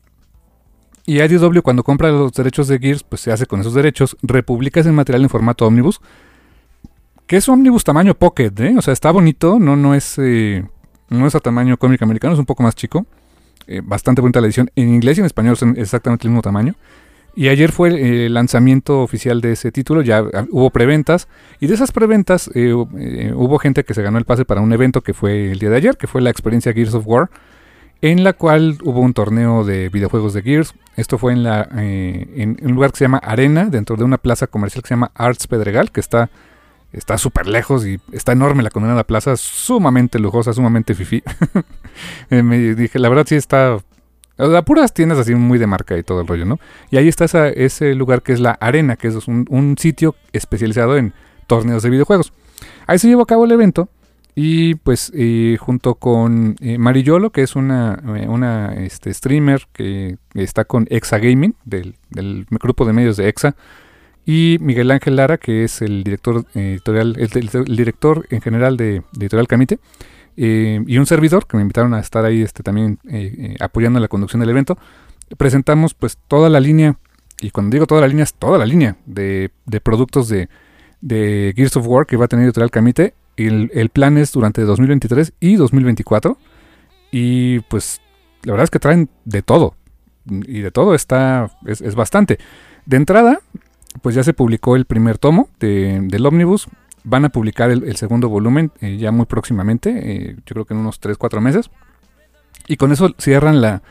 y 1.07 1.21
IDW 1.21 1.61
cuando 1.62 1.83
compra 1.83 2.11
los 2.11 2.33
derechos 2.33 2.69
de 2.69 2.79
Gears, 2.79 3.03
pues 3.03 3.23
se 3.23 3.33
hace 3.33 3.47
con 3.47 3.61
esos 3.61 3.75
derechos, 3.75 4.17
republica 4.23 4.81
ese 4.81 4.93
material 4.93 5.23
en 5.23 5.29
formato 5.29 5.67
omnibus, 5.67 6.01
que 7.27 7.37
es 7.37 7.49
omnibus 7.49 7.85
tamaño 7.85 8.14
pocket, 8.14 8.53
¿eh? 8.59 8.75
O 8.77 8.83
sea, 8.83 8.93
está 8.93 9.11
bonito, 9.11 9.59
no, 9.59 9.77
no, 9.77 9.95
es, 9.95 10.17
eh, 10.19 10.64
no 11.09 11.27
es 11.27 11.35
a 11.35 11.40
tamaño 11.40 11.77
cómic 11.77 12.03
americano, 12.03 12.35
es 12.35 12.40
un 12.40 12.47
poco 12.47 12.62
más 12.62 12.75
chico. 12.75 13.07
Eh, 13.67 13.81
bastante 13.83 14.21
bonita 14.21 14.40
la 14.40 14.47
edición. 14.47 14.71
En 14.77 14.88
inglés 14.93 15.17
y 15.17 15.21
en 15.21 15.27
español 15.27 15.57
son 15.57 15.75
exactamente 15.79 16.27
el 16.27 16.31
mismo 16.31 16.43
tamaño. 16.43 16.75
Y 17.37 17.49
ayer 17.49 17.73
fue 17.73 18.27
el 18.27 18.35
lanzamiento 18.35 19.03
oficial 19.03 19.40
de 19.40 19.53
ese 19.53 19.73
título, 19.73 20.03
ya 20.03 20.23
hubo 20.51 20.71
preventas. 20.71 21.27
Y 21.61 21.67
de 21.67 21.75
esas 21.75 21.90
preventas 21.90 22.49
eh, 22.55 22.73
eh, 22.99 23.33
hubo 23.35 23.59
gente 23.59 23.85
que 23.85 23.95
se 23.95 24.03
ganó 24.03 24.19
el 24.19 24.25
pase 24.25 24.45
para 24.45 24.61
un 24.61 24.73
evento 24.73 25.01
que 25.01 25.14
fue 25.14 25.51
el 25.51 25.59
día 25.59 25.71
de 25.71 25.77
ayer, 25.77 25.97
que 25.97 26.07
fue 26.07 26.23
la 26.23 26.31
experiencia 26.31 26.73
Gears 26.73 26.95
of 26.95 27.07
War, 27.07 27.31
en 28.11 28.23
la 28.23 28.35
cual 28.35 28.77
hubo 28.83 29.01
un 29.01 29.14
torneo 29.14 29.64
de 29.64 29.88
videojuegos 29.88 30.35
de 30.35 30.43
Gears. 30.43 30.75
Esto 30.95 31.17
fue 31.17 31.33
en, 31.33 31.43
la, 31.43 31.67
eh, 31.79 32.55
un 32.61 32.73
lugar 32.75 32.90
que 32.90 32.99
se 32.99 33.05
llama 33.07 33.17
Arena, 33.17 33.64
dentro 33.64 33.97
de 33.97 34.05
una 34.05 34.19
plaza 34.19 34.47
comercial 34.47 34.83
que 34.83 34.88
se 34.88 34.95
llama 34.95 35.11
Arts 35.14 35.47
Pedregal, 35.47 35.90
que 35.90 36.01
está 36.01 36.29
está 36.93 37.17
súper 37.17 37.47
lejos 37.47 37.87
y 37.87 37.99
está 38.12 38.33
enorme 38.33 38.62
la 38.62 38.71
condenada 38.71 39.05
plaza, 39.05 39.38
sumamente 39.38 40.19
lujosa, 40.19 40.53
sumamente 40.53 40.95
fifi. 40.95 41.23
me 42.31 42.75
dije, 42.75 42.99
la 42.99 43.09
verdad 43.09 43.25
sí 43.27 43.37
está 43.37 43.79
a 44.37 44.62
puras 44.62 44.93
tiendas 44.93 45.19
así 45.19 45.35
muy 45.35 45.59
de 45.59 45.67
marca 45.67 45.97
y 45.97 46.03
todo 46.03 46.21
el 46.21 46.27
rollo, 46.27 46.45
¿no? 46.45 46.61
Y 46.90 46.99
ahí 46.99 47.09
está 47.09 47.25
ese 47.49 47.95
lugar 47.95 48.21
que 48.21 48.35
es 48.35 48.40
la 48.40 48.51
Arena, 48.53 48.97
que 48.97 49.09
es 49.09 49.27
un, 49.27 49.77
sitio 49.79 50.14
especializado 50.35 50.99
en 50.99 51.14
torneos 51.47 51.83
de 51.83 51.88
videojuegos. 51.88 52.35
Ahí 52.87 52.99
se 52.99 53.09
llevó 53.09 53.23
a 53.23 53.27
cabo 53.27 53.47
el 53.47 53.53
evento 53.53 53.88
y 54.35 54.75
pues 54.77 55.12
eh, 55.14 55.57
junto 55.61 55.94
con 55.94 56.57
eh, 56.61 56.79
Marillolo, 56.79 57.31
que 57.31 57.42
es 57.42 57.57
una, 57.57 58.03
eh, 58.16 58.27
una 58.29 58.75
este, 58.75 59.12
streamer 59.14 59.66
que 59.73 60.16
está 60.35 60.64
con 60.64 60.87
Exa 60.90 61.18
Gaming, 61.18 61.55
del, 61.64 61.97
grupo 62.51 62.85
de 62.85 62.92
medios 62.92 63.16
de 63.16 63.29
Exa, 63.29 63.55
y 64.27 64.57
Miguel 64.61 64.90
Ángel 64.90 65.16
Lara, 65.16 65.37
que 65.38 65.64
es 65.64 65.83
el 65.83 66.03
director 66.03 66.47
editorial, 66.55 67.16
el, 67.18 67.77
director 67.77 68.27
en 68.31 68.40
general 68.40 68.77
de, 68.77 69.03
de 69.12 69.27
Editorial 69.27 69.47
Camite, 69.47 69.79
eh, 70.37 70.83
y 70.87 70.99
un 70.99 71.07
servidor 71.07 71.47
que 71.47 71.57
me 71.57 71.62
invitaron 71.62 71.94
a 71.94 72.01
estar 72.01 72.25
ahí 72.25 72.42
este, 72.42 72.62
también 72.62 72.99
eh, 73.09 73.35
eh, 73.38 73.57
apoyando 73.61 74.01
la 74.01 74.09
conducción 74.09 74.40
del 74.40 74.51
evento. 74.51 74.79
Presentamos 75.37 75.94
pues 75.94 76.18
toda 76.29 76.49
la 76.49 76.61
línea, 76.61 76.99
y 77.40 77.51
cuando 77.51 77.75
digo 77.75 77.87
toda 77.87 78.01
la 78.01 78.09
línea 78.09 78.25
es 78.25 78.35
toda 78.35 78.59
la 78.59 78.66
línea 78.66 78.97
de, 79.07 79.51
productos 79.83 80.29
de, 80.29 80.49
de, 81.01 81.53
Gears 81.57 81.77
of 81.77 81.87
War 81.87 82.07
que 82.07 82.16
va 82.16 82.25
a 82.25 82.29
tener 82.29 82.47
Editorial 82.47 82.70
Camite. 82.70 83.14
El, 83.37 83.70
el 83.75 83.88
plan 83.88 84.18
es 84.18 84.33
durante 84.33 84.62
2023 84.62 85.33
y 85.40 85.57
2024. 85.57 86.38
Y 87.11 87.61
pues 87.61 88.01
la 88.44 88.53
verdad 88.53 88.64
es 88.64 88.70
que 88.70 88.79
traen 88.79 89.09
de 89.25 89.42
todo. 89.42 89.75
Y 90.27 90.61
de 90.61 90.70
todo 90.70 90.94
está, 90.94 91.51
es, 91.66 91.94
bastante. 91.94 92.38
De 92.87 92.97
entrada, 92.97 93.40
pues 94.03 94.14
ya 94.14 94.23
se 94.23 94.33
publicó 94.33 94.77
el 94.77 94.85
primer 94.85 95.18
tomo 95.18 95.49
de, 95.61 96.01
del 96.03 96.27
Omnibus. 96.27 96.66
Van 97.03 97.25
a 97.25 97.29
publicar 97.29 97.70
el, 97.70 97.97
segundo 97.97 98.29
volumen 98.29 98.73
eh, 98.81 98.97
ya 98.97 99.12
muy 99.12 99.27
próximamente, 99.27 99.90
eh, 99.90 100.37
yo 100.47 100.55
creo 100.55 100.64
que 100.64 100.73
en 100.73 100.81
unos 100.81 101.01
3-4 101.01 101.40
meses. 101.40 101.70
Y 102.66 102.77
con 102.77 102.92
eso 102.92 103.11
cierran 103.18 103.61
la, 103.61 103.83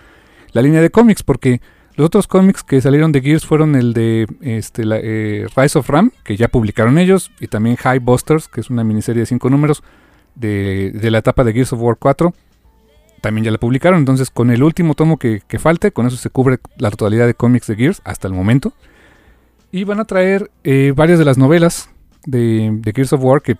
la 0.51 0.62
línea 0.63 0.82
de 0.82 0.89
cómics, 0.89 1.21
porque 1.21 1.62
los 1.95 2.08
otros 2.08 2.27
cómics 2.27 2.63
que 2.63 2.82
salieron 2.82 3.12
de 3.12 3.21
Gears 3.21 3.45
fueron 3.45 3.75
el 3.75 3.93
de 3.93 4.27
este, 4.41 4.84
eh, 4.86 5.47
Rise 5.56 5.77
of 5.77 5.89
Ram, 5.89 6.12
que 6.23 6.36
ya 6.36 6.47
publicaron 6.47 6.97
ellos, 6.97 7.32
y 7.39 7.47
también 7.47 7.75
High 7.75 7.99
Busters, 7.99 8.47
que 8.47 8.62
es 8.62 8.69
una 8.69 8.84
miniserie 8.84 9.21
de 9.21 9.25
5 9.27 9.49
números 9.49 9.84
de, 10.36 10.91
de, 10.91 11.12
la 11.12 11.19
etapa 11.19 11.43
de 11.43 11.53
Gears 11.53 11.73
of 11.73 11.82
War 11.82 11.97
4. 11.99 12.34
También 13.21 13.45
ya 13.45 13.51
la 13.51 13.58
publicaron, 13.60 13.99
entonces 13.99 14.32
con 14.32 14.49
el 14.49 14.63
último 14.63 14.95
tomo 14.95 15.17
que, 15.17 15.41
que 15.47 15.60
falte, 15.60 15.91
con 15.91 16.08
eso 16.08 16.17
se 16.17 16.29
cubre 16.29 16.58
la 16.77 16.89
totalidad 16.89 17.27
de 17.27 17.36
cómics 17.36 17.67
de 17.67 17.75
Gears 17.75 18.01
hasta 18.03 18.27
el 18.27 18.34
momento. 18.34 18.73
Y 19.71 19.84
van 19.84 19.99
a 19.99 20.06
traer 20.06 20.51
eh, 20.63 20.93
varias 20.95 21.19
de 21.19 21.25
las 21.25 21.38
novelas 21.38 21.89
de, 22.25 22.69
de 22.73 22.91
Gears 22.91 23.13
of 23.13 23.23
War 23.23 23.41
que 23.41 23.56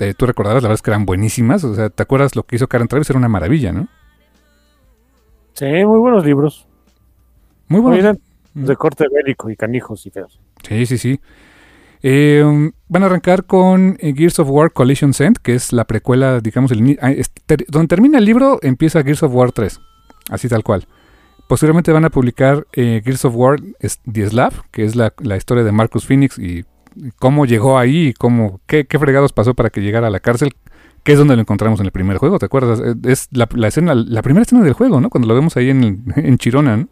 eh, 0.00 0.14
tú 0.16 0.26
recordarás, 0.26 0.62
la 0.62 0.68
verdad 0.68 0.78
es 0.78 0.82
que 0.82 0.90
eran 0.90 1.06
buenísimas. 1.06 1.64
O 1.64 1.74
sea, 1.74 1.90
¿te 1.90 2.02
acuerdas 2.02 2.34
lo 2.34 2.42
que 2.44 2.56
hizo 2.56 2.66
Karen 2.66 2.88
Travis? 2.88 3.08
Era 3.10 3.18
una 3.18 3.28
maravilla, 3.28 3.72
¿no? 3.72 3.88
Sí, 5.52 5.66
muy 5.66 6.00
buenos 6.00 6.24
libros. 6.24 6.66
Muy 7.68 7.80
buenos. 7.80 8.04
Muy 8.04 8.18
de 8.54 8.76
corte 8.76 9.06
bélico 9.12 9.50
y 9.50 9.56
canijos 9.56 10.06
y 10.06 10.10
feos. 10.10 10.40
Sí, 10.66 10.86
sí, 10.86 10.98
sí. 10.98 11.20
Eh, 12.02 12.70
van 12.88 13.02
a 13.02 13.06
arrancar 13.06 13.44
con 13.44 13.96
eh, 13.98 14.12
Gears 14.14 14.38
of 14.38 14.48
War 14.50 14.72
Collision 14.72 15.14
Sent, 15.14 15.38
que 15.38 15.54
es 15.54 15.72
la 15.72 15.84
precuela, 15.84 16.40
digamos, 16.40 16.70
el, 16.70 16.98
ter, 17.46 17.64
donde 17.68 17.88
termina 17.88 18.18
el 18.18 18.24
libro 18.24 18.58
empieza 18.62 19.02
Gears 19.02 19.22
of 19.22 19.32
War 19.34 19.52
3, 19.52 19.80
así 20.30 20.48
tal 20.48 20.62
cual. 20.62 20.86
Posteriormente 21.48 21.92
van 21.92 22.04
a 22.04 22.10
publicar 22.10 22.66
eh, 22.74 23.00
Gears 23.04 23.24
of 23.24 23.34
War 23.34 23.58
The 24.10 24.28
Slav, 24.28 24.52
que 24.70 24.84
es 24.84 24.96
la, 24.96 25.14
la, 25.18 25.36
historia 25.36 25.64
de 25.64 25.72
Marcus 25.72 26.06
Phoenix 26.06 26.38
y 26.38 26.64
cómo 27.18 27.46
llegó 27.46 27.78
ahí 27.78 28.08
y 28.08 28.12
cómo, 28.12 28.60
qué, 28.66 28.86
qué, 28.86 28.98
fregados 28.98 29.32
pasó 29.32 29.54
para 29.54 29.70
que 29.70 29.80
llegara 29.80 30.08
a 30.08 30.10
la 30.10 30.20
cárcel, 30.20 30.54
que 31.02 31.12
es 31.12 31.18
donde 31.18 31.36
lo 31.36 31.40
encontramos 31.40 31.80
en 31.80 31.86
el 31.86 31.92
primer 31.92 32.18
juego, 32.18 32.38
¿te 32.38 32.46
acuerdas? 32.46 32.82
Es 33.04 33.28
la, 33.32 33.48
la 33.54 33.68
escena, 33.68 33.94
la 33.94 34.20
primera 34.20 34.42
escena 34.42 34.62
del 34.62 34.74
juego, 34.74 35.00
¿no? 35.00 35.08
Cuando 35.08 35.26
lo 35.26 35.34
vemos 35.34 35.56
ahí 35.56 35.70
en, 35.70 36.04
en 36.16 36.38
Chirona, 36.38 36.76
¿no? 36.76 36.88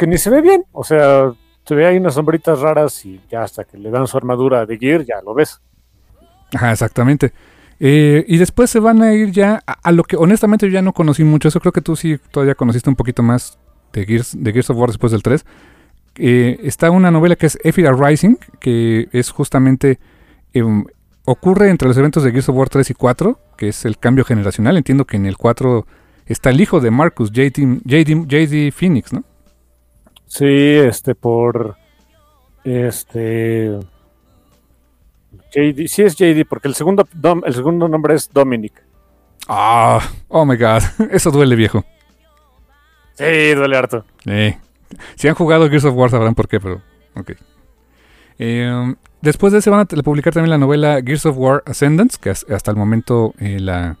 Que 0.00 0.06
ni 0.06 0.16
se 0.16 0.30
ve 0.30 0.40
bien, 0.40 0.64
o 0.72 0.82
sea, 0.82 1.30
se 1.66 1.74
ve 1.74 1.84
ahí 1.84 1.98
unas 1.98 2.14
sombritas 2.14 2.58
raras 2.60 3.04
y 3.04 3.20
ya 3.30 3.42
hasta 3.42 3.64
que 3.64 3.76
le 3.76 3.90
dan 3.90 4.06
su 4.06 4.16
armadura 4.16 4.64
de 4.64 4.78
Gear, 4.78 5.04
ya 5.04 5.20
lo 5.22 5.34
ves. 5.34 5.60
Ajá, 6.54 6.72
exactamente. 6.72 7.34
Eh, 7.78 8.24
y 8.26 8.38
después 8.38 8.70
se 8.70 8.80
van 8.80 9.02
a 9.02 9.12
ir 9.12 9.30
ya 9.30 9.62
a, 9.66 9.92
lo 9.92 10.04
que 10.04 10.16
honestamente 10.16 10.64
yo 10.64 10.72
ya 10.72 10.80
no 10.80 10.94
conocí 10.94 11.22
mucho. 11.22 11.48
Eso 11.48 11.60
creo 11.60 11.72
que 11.72 11.82
tú 11.82 11.96
sí 11.96 12.18
todavía 12.30 12.54
conociste 12.54 12.88
un 12.88 12.96
poquito 12.96 13.22
más 13.22 13.58
de 13.92 14.06
Gears, 14.06 14.42
de 14.42 14.52
Gears 14.54 14.70
of 14.70 14.78
War 14.78 14.88
después 14.88 15.12
del 15.12 15.22
3. 15.22 15.44
Eh, 16.16 16.58
está 16.62 16.90
una 16.90 17.10
novela 17.10 17.36
que 17.36 17.44
es 17.44 17.58
Ephira 17.62 17.92
Rising, 17.92 18.36
que 18.58 19.06
es 19.12 19.30
justamente... 19.30 20.00
Eh, 20.54 20.64
ocurre 21.26 21.68
entre 21.68 21.88
los 21.88 21.98
eventos 21.98 22.22
de 22.22 22.30
Gears 22.30 22.48
of 22.48 22.56
War 22.56 22.70
3 22.70 22.88
y 22.88 22.94
4, 22.94 23.38
que 23.58 23.68
es 23.68 23.84
el 23.84 23.98
cambio 23.98 24.24
generacional. 24.24 24.78
Entiendo 24.78 25.04
que 25.04 25.18
en 25.18 25.26
el 25.26 25.36
4 25.36 25.86
está 26.24 26.48
el 26.48 26.62
hijo 26.62 26.80
de 26.80 26.90
Marcus, 26.90 27.30
JD, 27.32 27.82
JD, 27.84 28.26
JD 28.26 28.72
Phoenix, 28.72 29.12
¿no? 29.12 29.24
Sí, 30.30 30.46
este, 30.46 31.16
por. 31.16 31.76
Este. 32.62 33.80
JD, 35.52 35.88
sí 35.88 36.02
es 36.02 36.14
JD, 36.14 36.46
porque 36.48 36.68
el 36.68 36.76
segundo, 36.76 37.06
dom, 37.12 37.42
el 37.44 37.52
segundo 37.52 37.88
nombre 37.88 38.14
es 38.14 38.30
Dominic. 38.32 38.80
Ah, 39.48 40.00
oh 40.28 40.44
my 40.44 40.56
god, 40.56 40.82
eso 41.10 41.32
duele, 41.32 41.56
viejo. 41.56 41.84
Sí, 43.14 43.54
duele 43.54 43.76
harto. 43.76 44.04
Eh, 44.24 44.56
si 45.16 45.26
han 45.26 45.34
jugado 45.34 45.68
Gears 45.68 45.86
of 45.86 45.96
War 45.96 46.10
sabrán 46.10 46.36
por 46.36 46.46
qué, 46.46 46.60
pero. 46.60 46.80
Ok. 47.16 47.32
Eh, 48.38 48.94
después 49.22 49.52
de 49.52 49.58
ese 49.58 49.70
van 49.70 49.80
a 49.80 49.84
publicar 49.84 50.32
también 50.32 50.50
la 50.50 50.58
novela 50.58 51.00
Gears 51.04 51.26
of 51.26 51.38
War 51.38 51.64
Ascendance, 51.66 52.18
que 52.20 52.30
hasta 52.30 52.70
el 52.70 52.76
momento 52.76 53.34
eh, 53.40 53.58
la. 53.58 53.98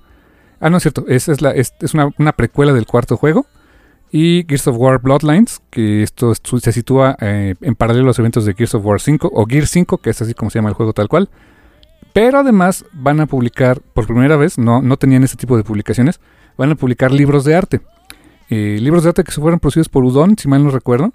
Ah, 0.60 0.70
no 0.70 0.76
es 0.76 0.84
cierto, 0.84 1.06
es, 1.08 1.28
es, 1.28 1.42
la, 1.42 1.50
es, 1.50 1.74
es 1.80 1.92
una, 1.92 2.10
una 2.18 2.32
precuela 2.34 2.72
del 2.72 2.86
cuarto 2.86 3.16
juego 3.16 3.46
y 4.12 4.44
Gears 4.48 4.66
of 4.66 4.76
War 4.76 5.00
Bloodlines, 5.00 5.62
que 5.70 6.02
esto 6.02 6.34
se 6.34 6.72
sitúa 6.72 7.16
eh, 7.20 7.54
en 7.60 7.74
paralelo 7.76 8.06
a 8.06 8.08
los 8.08 8.18
eventos 8.18 8.44
de 8.44 8.54
Gears 8.54 8.74
of 8.74 8.84
War 8.84 9.00
5 9.00 9.30
o 9.32 9.46
Gear 9.46 9.66
5, 9.66 9.98
que 9.98 10.10
es 10.10 10.20
así 10.20 10.34
como 10.34 10.50
se 10.50 10.58
llama 10.58 10.68
el 10.68 10.74
juego 10.74 10.92
tal 10.92 11.08
cual. 11.08 11.28
Pero 12.12 12.38
además 12.38 12.84
van 12.92 13.20
a 13.20 13.26
publicar, 13.26 13.80
por 13.80 14.06
primera 14.06 14.36
vez, 14.36 14.58
no, 14.58 14.82
no 14.82 14.96
tenían 14.96 15.22
este 15.22 15.36
tipo 15.36 15.56
de 15.56 15.62
publicaciones, 15.62 16.20
van 16.56 16.72
a 16.72 16.74
publicar 16.74 17.12
libros 17.12 17.44
de 17.44 17.54
arte. 17.54 17.80
Eh, 18.48 18.78
libros 18.80 19.04
de 19.04 19.10
arte 19.10 19.22
que 19.22 19.30
se 19.30 19.40
fueron 19.40 19.60
producidos 19.60 19.88
por 19.88 20.02
Udon, 20.02 20.36
si 20.36 20.48
mal 20.48 20.64
no 20.64 20.70
recuerdo. 20.70 21.12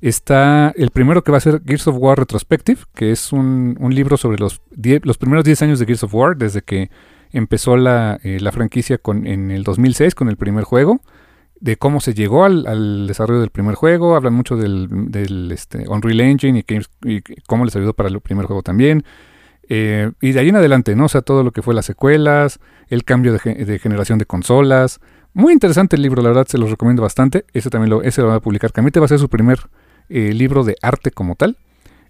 Está 0.00 0.72
el 0.74 0.90
primero 0.90 1.22
que 1.22 1.30
va 1.30 1.38
a 1.38 1.42
ser 1.42 1.60
Gears 1.64 1.86
of 1.86 1.96
War 1.98 2.18
Retrospective, 2.18 2.80
que 2.94 3.12
es 3.12 3.32
un, 3.32 3.76
un 3.78 3.94
libro 3.94 4.16
sobre 4.16 4.38
los, 4.38 4.62
die, 4.70 5.00
los 5.04 5.18
primeros 5.18 5.44
10 5.44 5.62
años 5.62 5.78
de 5.78 5.84
Gears 5.84 6.04
of 6.04 6.14
War, 6.14 6.36
desde 6.36 6.62
que 6.62 6.90
empezó 7.30 7.76
la, 7.76 8.18
eh, 8.22 8.38
la 8.40 8.52
franquicia 8.52 8.96
con, 8.96 9.26
en 9.26 9.50
el 9.50 9.64
2006 9.64 10.14
con 10.14 10.28
el 10.28 10.36
primer 10.36 10.64
juego 10.64 11.02
de 11.62 11.76
cómo 11.76 12.00
se 12.00 12.12
llegó 12.12 12.44
al, 12.44 12.66
al, 12.66 13.06
desarrollo 13.06 13.40
del 13.40 13.50
primer 13.50 13.76
juego, 13.76 14.16
hablan 14.16 14.34
mucho 14.34 14.56
del, 14.56 14.88
del 15.12 15.52
este, 15.52 15.88
Unreal 15.88 16.20
Engine 16.20 16.64
y, 17.04 17.22
cómo 17.46 17.64
les 17.64 17.76
ayudó 17.76 17.94
para 17.94 18.08
el 18.08 18.20
primer 18.20 18.46
juego 18.46 18.62
también. 18.62 19.04
Eh, 19.68 20.10
y 20.20 20.32
de 20.32 20.40
ahí 20.40 20.48
en 20.48 20.56
adelante, 20.56 20.96
¿no? 20.96 21.04
O 21.04 21.08
sea, 21.08 21.22
todo 21.22 21.44
lo 21.44 21.52
que 21.52 21.62
fue 21.62 21.72
las 21.72 21.86
secuelas, 21.86 22.58
el 22.88 23.04
cambio 23.04 23.32
de, 23.32 23.78
generación 23.78 24.18
de 24.18 24.26
consolas. 24.26 25.00
Muy 25.34 25.52
interesante 25.52 25.94
el 25.94 26.02
libro, 26.02 26.20
la 26.20 26.30
verdad, 26.30 26.48
se 26.48 26.58
los 26.58 26.68
recomiendo 26.68 27.00
bastante. 27.00 27.44
Ese 27.52 27.70
también 27.70 27.90
lo, 27.90 28.02
ese 28.02 28.22
lo 28.22 28.28
va 28.28 28.34
a 28.34 28.40
publicar 28.40 28.72
Camite, 28.72 28.98
va 28.98 29.06
a 29.06 29.08
ser 29.08 29.20
su 29.20 29.28
primer 29.28 29.60
eh, 30.08 30.32
libro 30.34 30.64
de 30.64 30.74
arte 30.82 31.12
como 31.12 31.36
tal. 31.36 31.58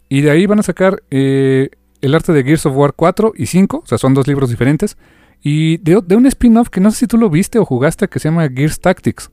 Y 0.09 0.23
de 0.23 0.31
ahí 0.31 0.47
van 0.47 0.61
a 0.61 0.63
sacar 0.63 1.03
eh, 1.11 1.69
el 2.01 2.15
arte 2.15 2.33
de 2.33 2.43
Gears 2.43 2.65
of 2.65 2.75
War 2.75 2.95
4 2.97 3.35
y 3.37 3.45
5, 3.45 3.83
o 3.85 3.87
sea, 3.87 3.99
son 3.99 4.15
dos 4.15 4.27
libros 4.27 4.49
diferentes. 4.49 4.97
Y 5.43 5.77
de, 5.77 6.01
de 6.03 6.17
un 6.17 6.25
spin-off 6.25 6.71
que 6.71 6.81
no 6.81 6.91
sé 6.91 7.01
si 7.01 7.07
tú 7.07 7.19
lo 7.19 7.29
viste 7.29 7.59
o 7.59 7.67
jugaste, 7.67 8.09
que 8.09 8.19
se 8.19 8.31
llama 8.31 8.49
Gears 8.49 8.81
Tactics. 8.81 9.31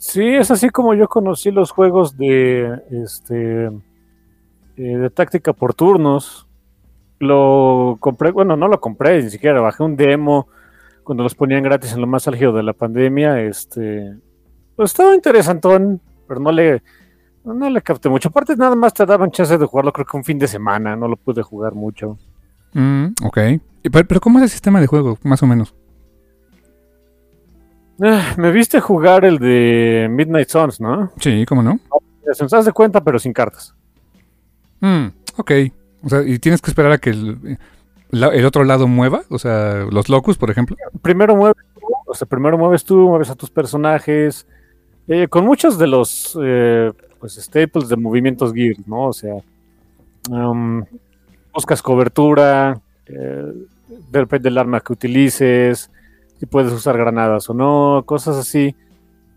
Sí, 0.00 0.26
es 0.26 0.50
así 0.50 0.70
como 0.70 0.94
yo 0.94 1.08
conocí 1.08 1.50
los 1.50 1.72
juegos 1.72 2.16
de 2.16 2.80
este 2.90 3.66
eh, 3.66 3.70
de 4.96 5.10
táctica 5.10 5.52
por 5.52 5.74
turnos. 5.74 6.48
Lo 7.18 7.98
compré, 8.00 8.30
bueno, 8.30 8.56
no 8.56 8.66
lo 8.66 8.80
compré, 8.80 9.22
ni 9.22 9.28
siquiera 9.28 9.60
bajé 9.60 9.82
un 9.82 9.96
demo 9.96 10.48
cuando 11.04 11.22
los 11.22 11.34
ponían 11.34 11.62
gratis 11.62 11.92
en 11.92 12.00
lo 12.00 12.06
más 12.06 12.26
álgido 12.26 12.54
de 12.54 12.62
la 12.62 12.72
pandemia. 12.72 13.42
Este, 13.42 14.16
pues 14.74 14.92
estaba 14.92 15.14
interesantón, 15.14 16.00
pero 16.26 16.40
no 16.40 16.50
le 16.50 16.82
no 17.44 17.68
le 17.68 17.82
capté 17.82 18.08
mucho. 18.08 18.30
Aparte, 18.30 18.56
nada 18.56 18.76
más 18.76 18.94
te 18.94 19.04
daban 19.04 19.30
chance 19.30 19.58
de 19.58 19.66
jugarlo, 19.66 19.92
creo 19.92 20.06
que 20.06 20.16
un 20.16 20.24
fin 20.24 20.38
de 20.38 20.48
semana, 20.48 20.96
no 20.96 21.08
lo 21.08 21.16
pude 21.18 21.42
jugar 21.42 21.74
mucho. 21.74 22.16
Mm, 22.72 23.08
ok. 23.22 23.38
Pero, 23.82 24.08
pero, 24.08 24.20
¿cómo 24.20 24.38
es 24.38 24.44
el 24.44 24.50
sistema 24.50 24.80
de 24.80 24.86
juego, 24.86 25.18
más 25.24 25.42
o 25.42 25.46
menos? 25.46 25.74
Ah, 28.02 28.34
me 28.38 28.50
viste 28.50 28.80
jugar 28.80 29.24
el 29.24 29.38
de 29.38 30.08
Midnight 30.10 30.48
Suns, 30.48 30.80
¿no? 30.80 31.12
Sí, 31.18 31.44
¿cómo 31.46 31.62
no? 31.62 31.78
Se 32.32 32.44
nos 32.44 32.64
de 32.64 32.72
cuenta, 32.72 33.02
pero 33.02 33.18
sin 33.18 33.32
cartas. 33.32 33.74
Mm, 34.80 35.08
ok. 35.36 35.50
O 36.02 36.08
sea, 36.08 36.22
y 36.22 36.38
tienes 36.38 36.62
que 36.62 36.70
esperar 36.70 36.92
a 36.92 36.98
que 36.98 37.10
el, 37.10 37.58
el, 38.10 38.44
otro 38.46 38.64
lado 38.64 38.88
mueva, 38.88 39.22
o 39.28 39.38
sea, 39.38 39.86
los 39.90 40.08
locus, 40.08 40.38
por 40.38 40.50
ejemplo. 40.50 40.76
Primero 41.02 41.36
mueves 41.36 41.62
tú, 41.74 41.80
o 42.06 42.14
sea, 42.14 42.26
primero 42.26 42.56
mueves 42.56 42.84
tú, 42.84 42.96
mueves 42.96 43.28
a 43.28 43.34
tus 43.34 43.50
personajes. 43.50 44.46
Eh, 45.06 45.28
con 45.28 45.44
muchos 45.44 45.76
de 45.76 45.86
los 45.86 46.38
eh, 46.42 46.92
pues 47.18 47.34
staples 47.34 47.88
de 47.88 47.96
movimientos 47.96 48.54
gear, 48.54 48.76
¿no? 48.86 49.08
O 49.08 49.12
sea, 49.12 49.34
um, 50.30 50.84
buscas 51.52 51.82
cobertura, 51.82 52.80
eh, 53.06 53.52
depende 54.10 54.48
del 54.48 54.56
arma 54.56 54.80
que 54.80 54.92
utilices 54.92 55.90
si 56.40 56.46
puedes 56.46 56.72
usar 56.72 56.96
granadas 56.96 57.50
o 57.50 57.54
no, 57.54 58.02
cosas 58.06 58.34
así. 58.38 58.74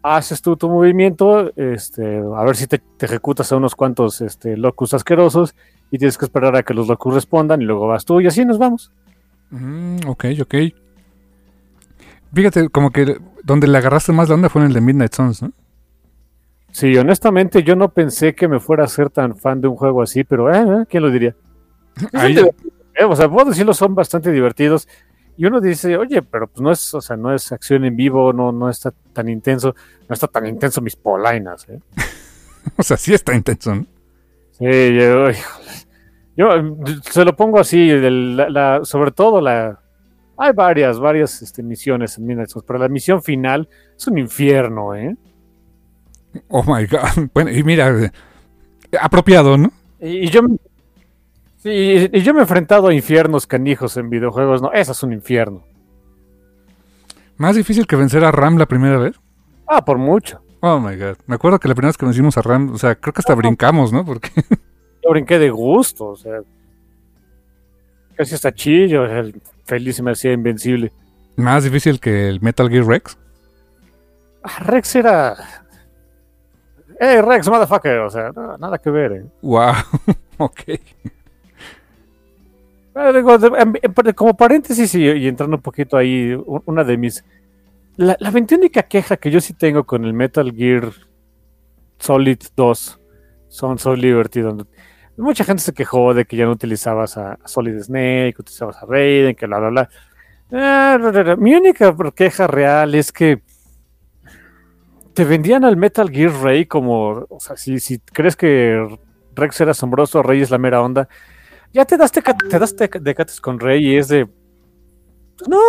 Haces 0.01 0.41
tú 0.41 0.55
tu 0.55 0.69
movimiento, 0.69 1.51
este, 1.57 2.17
a 2.17 2.43
ver 2.43 2.55
si 2.55 2.65
te, 2.65 2.79
te 2.79 3.05
ejecutas 3.05 3.51
a 3.51 3.57
unos 3.57 3.75
cuantos 3.75 4.21
este, 4.21 4.55
locus 4.55 4.93
asquerosos 4.93 5.53
y 5.91 5.97
tienes 5.97 6.17
que 6.17 6.23
esperar 6.23 6.55
a 6.55 6.63
que 6.63 6.73
los 6.73 6.87
locus 6.87 7.13
respondan 7.13 7.61
y 7.61 7.65
luego 7.65 7.87
vas 7.87 8.05
tú 8.05 8.21
y 8.21 8.27
así 8.27 8.45
nos 8.45 8.57
vamos. 8.57 8.89
Mm, 9.49 10.07
ok, 10.07 10.25
ok. 10.41 10.55
Fíjate, 12.33 12.69
como 12.69 12.91
que 12.91 13.17
donde 13.43 13.67
le 13.67 13.77
agarraste 13.77 14.13
más 14.13 14.29
la 14.29 14.35
onda 14.35 14.47
fue 14.47 14.61
en 14.61 14.67
el 14.67 14.73
de 14.73 14.81
Midnight 14.81 15.13
Suns, 15.13 15.41
¿no? 15.43 15.51
Sí, 16.71 16.97
honestamente 16.97 17.63
yo 17.63 17.75
no 17.75 17.89
pensé 17.89 18.33
que 18.33 18.47
me 18.47 18.61
fuera 18.61 18.85
a 18.85 18.87
ser 18.87 19.09
tan 19.09 19.35
fan 19.35 19.59
de 19.59 19.67
un 19.67 19.75
juego 19.75 20.01
así, 20.01 20.23
pero 20.23 20.53
eh, 20.53 20.85
¿quién 20.89 21.03
lo 21.03 21.11
diría? 21.11 21.35
Ahí... 22.13 22.37
Eh, 22.95 23.05
o 23.05 23.15
sea, 23.15 23.27
puedo 23.29 23.49
decirlo, 23.49 23.73
son 23.73 23.95
bastante 23.95 24.31
divertidos. 24.31 24.87
Y 25.35 25.45
uno 25.45 25.59
dice, 25.59 25.97
oye, 25.97 26.21
pero 26.21 26.47
pues 26.47 26.61
no 26.61 26.71
es, 26.71 26.93
o 26.93 27.01
sea, 27.01 27.17
no 27.17 27.33
es 27.33 27.51
acción 27.51 27.85
en 27.85 27.95
vivo, 27.95 28.31
no, 28.33 28.51
no 28.51 28.69
está 28.69 28.91
tan 29.13 29.29
intenso, 29.29 29.75
no 30.07 30.13
está 30.13 30.27
tan 30.27 30.45
intenso 30.45 30.81
mis 30.81 30.95
polainas, 30.95 31.67
¿eh? 31.69 31.79
o 32.77 32.83
sea, 32.83 32.97
sí 32.97 33.13
está 33.13 33.33
intenso, 33.33 33.75
¿no? 33.75 33.85
Sí, 34.51 34.65
yo, 34.95 35.31
yo, 36.37 36.75
se 37.01 37.25
lo 37.25 37.35
pongo 37.35 37.59
así, 37.59 37.89
la, 37.89 38.49
la, 38.49 38.79
sobre 38.83 39.11
todo 39.11 39.41
la... 39.41 39.79
Hay 40.37 40.51
varias, 40.51 40.99
varias 40.99 41.41
este, 41.41 41.61
misiones 41.61 42.17
en 42.17 42.25
Midnight 42.25 42.49
pero 42.65 42.79
la 42.79 42.89
misión 42.89 43.21
final 43.21 43.67
es 43.95 44.07
un 44.07 44.17
infierno, 44.17 44.95
¿eh? 44.95 45.15
Oh 46.49 46.63
my 46.63 46.85
god. 46.85 47.29
Bueno, 47.33 47.51
y 47.51 47.63
mira, 47.63 48.11
Apropiado, 48.99 49.57
¿no? 49.57 49.71
Y, 49.99 50.29
yo 50.29 50.41
sí, 51.63 52.09
y 52.11 52.21
yo 52.21 52.33
me 52.33 52.39
he 52.39 52.43
enfrentado 52.43 52.89
a 52.89 52.93
infiernos 52.93 53.47
canijos 53.47 53.97
en 53.97 54.09
videojuegos, 54.09 54.61
no, 54.61 54.71
eso 54.71 54.91
es 54.91 55.03
un 55.03 55.13
infierno. 55.13 55.63
¿Más 57.37 57.55
difícil 57.55 57.87
que 57.87 57.95
vencer 57.95 58.23
a 58.23 58.31
Ram 58.31 58.57
la 58.57 58.67
primera 58.67 58.97
vez? 58.97 59.19
Ah, 59.67 59.83
por 59.83 59.97
mucho. 59.97 60.41
Oh 60.61 60.79
my 60.79 60.95
god. 60.95 61.17
Me 61.25 61.35
acuerdo 61.35 61.59
que 61.59 61.67
la 61.67 61.75
primera 61.75 61.89
vez 61.89 61.97
que 61.97 62.05
vencimos 62.05 62.37
a 62.37 62.41
Ram, 62.41 62.73
o 62.73 62.77
sea, 62.77 62.95
creo 62.95 63.13
que 63.13 63.19
hasta 63.19 63.35
brincamos, 63.35 63.91
¿no? 63.91 64.05
Porque. 64.05 64.29
Yo 65.03 65.09
brinqué 65.09 65.39
de 65.39 65.49
gusto, 65.49 66.05
o 66.09 66.15
sea. 66.15 66.39
Casi 68.15 68.35
hasta 68.35 68.53
chillo, 68.53 69.05
el 69.05 69.41
feliz 69.65 69.95
se 69.95 70.03
me 70.03 70.11
hacía 70.11 70.31
invencible. 70.31 70.91
¿Más 71.35 71.63
difícil 71.63 71.99
que 71.99 72.29
el 72.29 72.39
Metal 72.41 72.69
Gear 72.69 72.85
Rex? 72.85 73.17
Ah, 74.43 74.59
Rex 74.59 74.95
era. 74.95 75.35
Eh, 76.99 77.21
Rex, 77.21 77.49
motherfucker, 77.49 77.99
o 77.99 78.09
sea, 78.09 78.31
no, 78.35 78.57
nada 78.57 78.77
que 78.77 78.89
ver, 78.91 79.11
eh. 79.13 79.25
Wow, 79.41 79.73
ok. 80.37 80.61
Como 84.15 84.37
paréntesis 84.37 84.93
y, 84.95 85.27
entrando 85.27 85.57
un 85.57 85.61
poquito 85.61 85.97
ahí, 85.97 86.37
una 86.65 86.83
de 86.83 86.97
mis. 86.97 87.23
La, 87.95 88.15
la 88.19 88.29
única 88.29 88.83
queja 88.83 89.17
que 89.17 89.31
yo 89.31 89.41
sí 89.41 89.53
tengo 89.53 89.83
con 89.83 90.05
el 90.05 90.13
Metal 90.13 90.51
Gear 90.51 90.91
Solid 91.99 92.39
2 92.55 92.99
son 93.49 93.77
Soul 93.77 93.99
Liberty, 93.99 94.41
donde 94.41 94.65
mucha 95.17 95.43
gente 95.43 95.61
se 95.61 95.73
quejó 95.73 96.13
de 96.13 96.25
que 96.25 96.35
ya 96.35 96.45
no 96.45 96.51
utilizabas 96.51 97.17
a, 97.17 97.37
Solid 97.45 97.79
Snake, 97.79 98.35
utilizabas 98.39 98.77
a 98.81 98.85
Raiden, 98.85 99.35
que 99.35 99.45
bla, 99.45 99.59
bla, 99.59 99.69
bla. 99.69 99.89
Ah, 100.51 101.35
mi 101.37 101.55
única 101.55 101.95
queja 102.15 102.47
real 102.47 102.93
es 102.95 103.11
que 103.11 103.41
te 105.13 105.23
vendían 105.23 105.63
al 105.63 105.77
Metal 105.77 106.09
Gear 106.09 106.31
Rey 106.41 106.65
como, 106.65 107.25
o 107.29 107.39
sea, 107.39 107.55
si, 107.55 107.79
si 107.79 107.99
crees 107.99 108.35
que 108.35 108.99
Rex 109.35 109.61
era 109.61 109.71
asombroso, 109.71 110.23
Rey 110.23 110.41
es 110.41 110.51
la 110.51 110.57
mera 110.57 110.81
onda 110.81 111.07
ya 111.73 111.85
te 111.85 111.97
das, 111.97 112.11
te, 112.11 112.21
das 112.59 112.75
decates 112.75 113.41
con 113.41 113.59
Rey 113.59 113.85
y 113.85 113.97
es 113.97 114.07
de. 114.07 114.25
Pues 114.25 115.49
no. 115.49 115.59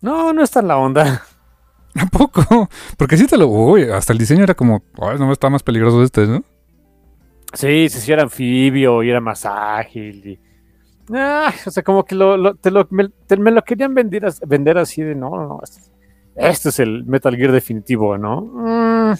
No, 0.00 0.32
no 0.32 0.42
está 0.42 0.60
en 0.60 0.68
la 0.68 0.78
onda. 0.78 1.22
¿A 1.94 2.06
poco? 2.06 2.68
Porque 2.96 3.16
sí 3.16 3.26
te 3.26 3.36
lo. 3.36 3.48
Uy, 3.48 3.84
hasta 3.84 4.12
el 4.12 4.18
diseño 4.18 4.44
era 4.44 4.54
como. 4.54 4.82
Ay, 5.00 5.18
no 5.18 5.32
está 5.32 5.50
más 5.50 5.62
peligroso 5.62 6.02
este, 6.02 6.26
¿no? 6.26 6.42
Sí, 7.52 7.88
sí, 7.88 8.00
sí, 8.00 8.12
era 8.12 8.22
anfibio 8.22 9.02
y 9.02 9.10
era 9.10 9.20
más 9.20 9.44
ágil. 9.44 10.26
Y... 10.26 10.40
Ah, 11.14 11.52
o 11.66 11.70
sea, 11.70 11.82
como 11.82 12.04
que 12.04 12.14
lo, 12.14 12.54
te 12.54 12.70
lo, 12.70 12.86
me, 12.90 13.10
lo 13.50 13.62
querían 13.62 13.94
vender, 13.94 14.24
vender 14.46 14.78
así 14.78 15.02
de 15.02 15.14
no, 15.14 15.28
no, 15.30 15.60
este, 16.36 16.70
es 16.70 16.78
el 16.78 17.04
Metal 17.04 17.36
Gear 17.36 17.52
definitivo, 17.52 18.16
¿no? 18.16 18.40
Mm. 18.40 19.14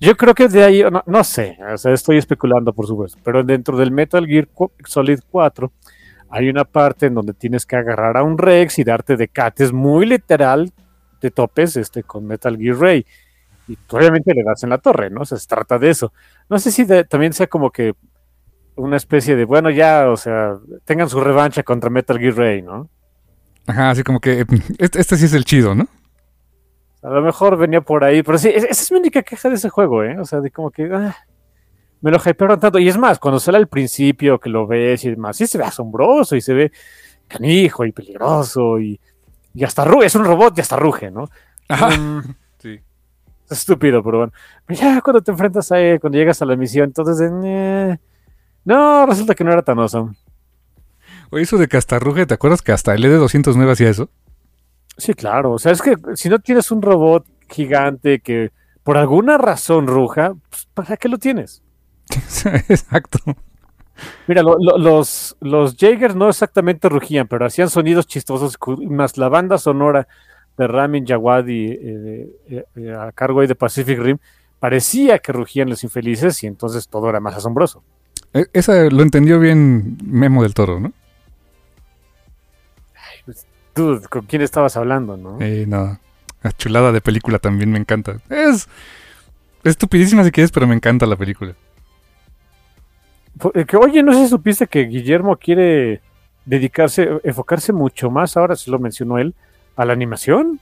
Yo 0.00 0.16
creo 0.16 0.34
que 0.34 0.48
de 0.48 0.64
ahí, 0.64 0.82
no, 1.06 1.24
sé, 1.24 1.58
o 1.72 1.76
sea, 1.76 1.92
estoy 1.92 2.16
especulando 2.16 2.72
por 2.72 2.86
supuesto, 2.86 3.18
pero 3.22 3.44
dentro 3.44 3.76
del 3.76 3.90
Metal 3.90 4.26
Gear 4.26 4.48
Solid 4.86 5.20
4 5.30 5.70
hay 6.30 6.48
una 6.48 6.64
parte 6.64 7.06
en 7.06 7.14
donde 7.14 7.34
tienes 7.34 7.66
que 7.66 7.76
agarrar 7.76 8.16
a 8.16 8.22
un 8.22 8.38
Rex 8.38 8.78
y 8.78 8.84
darte 8.84 9.16
decates 9.16 9.72
muy 9.72 10.06
literal 10.06 10.72
de 11.20 11.30
topes 11.30 11.76
este, 11.76 12.02
con 12.02 12.26
Metal 12.26 12.56
Gear 12.56 12.76
Ray. 12.76 13.06
Y 13.68 13.76
obviamente 13.90 14.32
le 14.32 14.42
das 14.42 14.62
en 14.62 14.70
la 14.70 14.78
torre, 14.78 15.10
¿no? 15.10 15.20
O 15.20 15.24
sea, 15.24 15.38
se 15.38 15.46
trata 15.46 15.78
de 15.78 15.90
eso. 15.90 16.12
No 16.48 16.58
sé 16.58 16.70
si 16.70 16.86
también 17.08 17.32
sea 17.32 17.46
como 17.46 17.70
que 17.70 17.94
una 18.76 18.96
especie 18.96 19.36
de, 19.36 19.44
bueno, 19.44 19.70
ya, 19.70 20.08
o 20.08 20.16
sea, 20.16 20.56
tengan 20.84 21.08
su 21.08 21.20
revancha 21.20 21.62
contra 21.62 21.90
Metal 21.90 22.18
Gear 22.18 22.34
Ray, 22.34 22.62
¿no? 22.62 22.88
Ajá, 23.66 23.90
así 23.90 24.02
como 24.02 24.20
que 24.20 24.46
este, 24.78 25.00
este 25.00 25.16
sí 25.16 25.26
es 25.26 25.34
el 25.34 25.44
chido, 25.44 25.74
¿no? 25.74 25.88
A 27.02 27.08
lo 27.08 27.22
mejor 27.22 27.56
venía 27.56 27.80
por 27.80 28.04
ahí, 28.04 28.22
pero 28.22 28.36
sí, 28.36 28.48
esa 28.48 28.66
es 28.68 28.92
mi 28.92 28.98
única 28.98 29.22
queja 29.22 29.48
de 29.48 29.54
ese 29.54 29.70
juego, 29.70 30.04
¿eh? 30.04 30.18
O 30.18 30.24
sea, 30.24 30.40
de 30.40 30.50
como 30.50 30.70
que 30.70 30.90
ah, 30.92 31.16
me 32.00 32.10
lo 32.10 32.18
hypearon 32.18 32.60
tanto. 32.60 32.78
Y 32.78 32.88
es 32.88 32.98
más, 32.98 33.18
cuando 33.18 33.40
sale 33.40 33.58
al 33.58 33.68
principio 33.68 34.38
que 34.38 34.50
lo 34.50 34.66
ves 34.66 35.04
y 35.04 35.10
demás, 35.10 35.36
sí 35.36 35.46
se 35.46 35.58
ve 35.58 35.64
asombroso 35.64 36.36
y 36.36 36.40
se 36.40 36.52
ve 36.52 36.72
canijo 37.26 37.84
y 37.84 37.92
peligroso 37.92 38.78
y, 38.80 39.00
y 39.54 39.64
hasta 39.64 39.84
ruge, 39.84 40.06
es 40.06 40.14
un 40.14 40.24
robot 40.24 40.58
y 40.58 40.60
hasta 40.60 40.76
ruge, 40.76 41.10
¿no? 41.10 41.30
Ajá. 41.68 41.96
Mm, 41.96 42.34
sí. 42.58 42.80
Es 43.48 43.58
estúpido, 43.58 44.02
pero 44.02 44.18
bueno. 44.18 44.32
ya 44.68 45.00
cuando 45.00 45.22
te 45.22 45.30
enfrentas 45.30 45.72
a 45.72 45.80
él, 45.80 46.00
cuando 46.00 46.18
llegas 46.18 46.40
a 46.42 46.44
la 46.44 46.56
misión, 46.56 46.84
entonces, 46.84 47.30
eh, 47.44 47.98
no, 48.64 49.06
resulta 49.06 49.34
que 49.34 49.44
no 49.44 49.52
era 49.52 49.62
tan 49.62 49.78
awesome. 49.78 50.14
Oye, 51.30 51.44
eso 51.44 51.58
de 51.58 51.68
que 51.68 51.76
hasta 51.76 51.98
ruge, 51.98 52.26
¿te 52.26 52.34
acuerdas 52.34 52.62
que 52.62 52.72
hasta 52.72 52.94
el 52.94 53.04
ED209 53.04 53.70
hacía 53.70 53.88
eso? 53.88 54.10
Sí, 55.00 55.14
claro. 55.14 55.52
O 55.52 55.58
sea, 55.58 55.72
es 55.72 55.80
que 55.80 55.96
si 56.14 56.28
no 56.28 56.38
tienes 56.38 56.70
un 56.70 56.82
robot 56.82 57.26
gigante 57.48 58.20
que 58.20 58.50
por 58.82 58.98
alguna 58.98 59.38
razón 59.38 59.86
ruja, 59.86 60.34
pues, 60.50 60.68
¿para 60.74 60.96
qué 60.98 61.08
lo 61.08 61.16
tienes? 61.16 61.62
Exacto. 62.68 63.18
Mira, 64.26 64.42
los, 64.42 65.36
los 65.40 65.76
Jaegers 65.76 66.14
no 66.14 66.28
exactamente 66.28 66.88
rugían, 66.88 67.28
pero 67.28 67.46
hacían 67.46 67.70
sonidos 67.70 68.06
chistosos, 68.06 68.58
más 68.88 69.16
la 69.16 69.28
banda 69.28 69.58
sonora 69.58 70.06
de 70.56 70.66
Ramin 70.66 71.06
Jawadi 71.06 71.66
eh, 71.70 72.30
eh, 72.48 72.64
eh, 72.76 72.94
a 72.94 73.12
cargo 73.12 73.40
de 73.46 73.54
Pacific 73.54 73.98
Rim, 73.98 74.18
parecía 74.58 75.18
que 75.18 75.32
rugían 75.32 75.70
los 75.70 75.82
infelices 75.82 76.42
y 76.42 76.46
entonces 76.46 76.88
todo 76.88 77.08
era 77.08 77.20
más 77.20 77.36
asombroso. 77.36 77.82
E, 78.34 78.46
esa 78.52 78.84
lo 78.90 79.02
entendió 79.02 79.38
bien 79.38 79.98
Memo 80.04 80.42
del 80.42 80.54
Toro, 80.54 80.78
¿no? 80.78 80.92
¿Con 84.08 84.26
quién 84.26 84.42
estabas 84.42 84.76
hablando, 84.76 85.16
no? 85.16 85.38
Eh, 85.40 85.64
no. 85.66 85.98
La 86.42 86.52
chulada 86.52 86.92
de 86.92 87.00
película 87.00 87.38
también 87.38 87.70
me 87.70 87.78
encanta. 87.78 88.16
Es 88.30 88.68
estupidísima 89.64 90.24
si 90.24 90.30
quieres, 90.30 90.50
pero 90.50 90.66
me 90.66 90.74
encanta 90.74 91.06
la 91.06 91.16
película. 91.16 91.54
Que, 93.66 93.76
oye, 93.76 94.02
no 94.02 94.12
sé 94.12 94.24
si 94.24 94.28
supiste 94.28 94.66
que 94.66 94.84
Guillermo 94.84 95.36
quiere 95.36 96.00
dedicarse, 96.44 97.20
enfocarse 97.24 97.72
mucho 97.72 98.10
más, 98.10 98.36
ahora 98.36 98.56
se 98.56 98.70
lo 98.70 98.78
mencionó 98.78 99.18
él, 99.18 99.34
a 99.76 99.84
la 99.84 99.92
animación. 99.92 100.60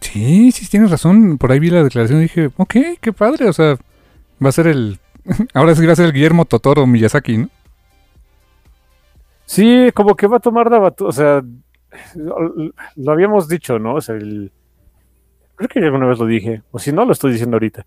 Sí, 0.00 0.52
sí, 0.52 0.66
tienes 0.68 0.90
razón. 0.90 1.38
Por 1.38 1.52
ahí 1.52 1.58
vi 1.58 1.70
la 1.70 1.82
declaración 1.82 2.20
y 2.20 2.22
dije, 2.22 2.50
ok, 2.56 2.74
qué 3.00 3.12
padre. 3.12 3.48
O 3.48 3.52
sea, 3.52 3.76
va 4.44 4.48
a 4.48 4.52
ser 4.52 4.66
el. 4.66 4.98
ahora 5.54 5.74
sí 5.74 5.84
va 5.86 5.92
a 5.92 5.96
ser 5.96 6.06
el 6.06 6.12
Guillermo 6.12 6.44
Totoro 6.44 6.86
Miyazaki, 6.86 7.38
¿no? 7.38 7.50
Sí, 9.46 9.90
como 9.94 10.14
que 10.14 10.26
va 10.26 10.36
a 10.36 10.40
tomar 10.40 10.70
la 10.70 10.78
batuta. 10.78 11.08
O 11.08 11.12
sea, 11.12 11.42
lo 12.14 13.12
habíamos 13.12 13.48
dicho, 13.48 13.78
¿no? 13.78 13.94
O 13.94 14.00
sea, 14.00 14.16
creo 14.16 15.68
que 15.68 15.78
alguna 15.80 16.06
vez 16.06 16.18
lo 16.18 16.26
dije, 16.26 16.62
o 16.70 16.78
si 16.78 16.92
no, 16.92 17.04
lo 17.04 17.12
estoy 17.12 17.32
diciendo 17.32 17.56
ahorita. 17.56 17.86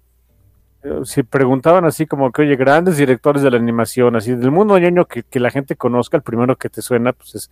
Eh, 0.84 1.02
si 1.04 1.24
preguntaban 1.24 1.86
así 1.86 2.06
como 2.06 2.32
que, 2.32 2.42
oye, 2.42 2.56
grandes 2.56 2.98
directores 2.98 3.44
de 3.44 3.52
la 3.52 3.58
animación, 3.58 4.16
así 4.16 4.34
del 4.34 4.52
mundo 4.52 4.78
ñoño 4.78 5.06
que, 5.06 5.24
que 5.24 5.40
la 5.40 5.52
gente 5.52 5.76
conozca, 5.76 6.18
el 6.18 6.24
primero 6.24 6.56
que 6.58 6.70
te 6.70 6.82
suena, 6.82 7.14
pues 7.14 7.36
es 7.36 7.52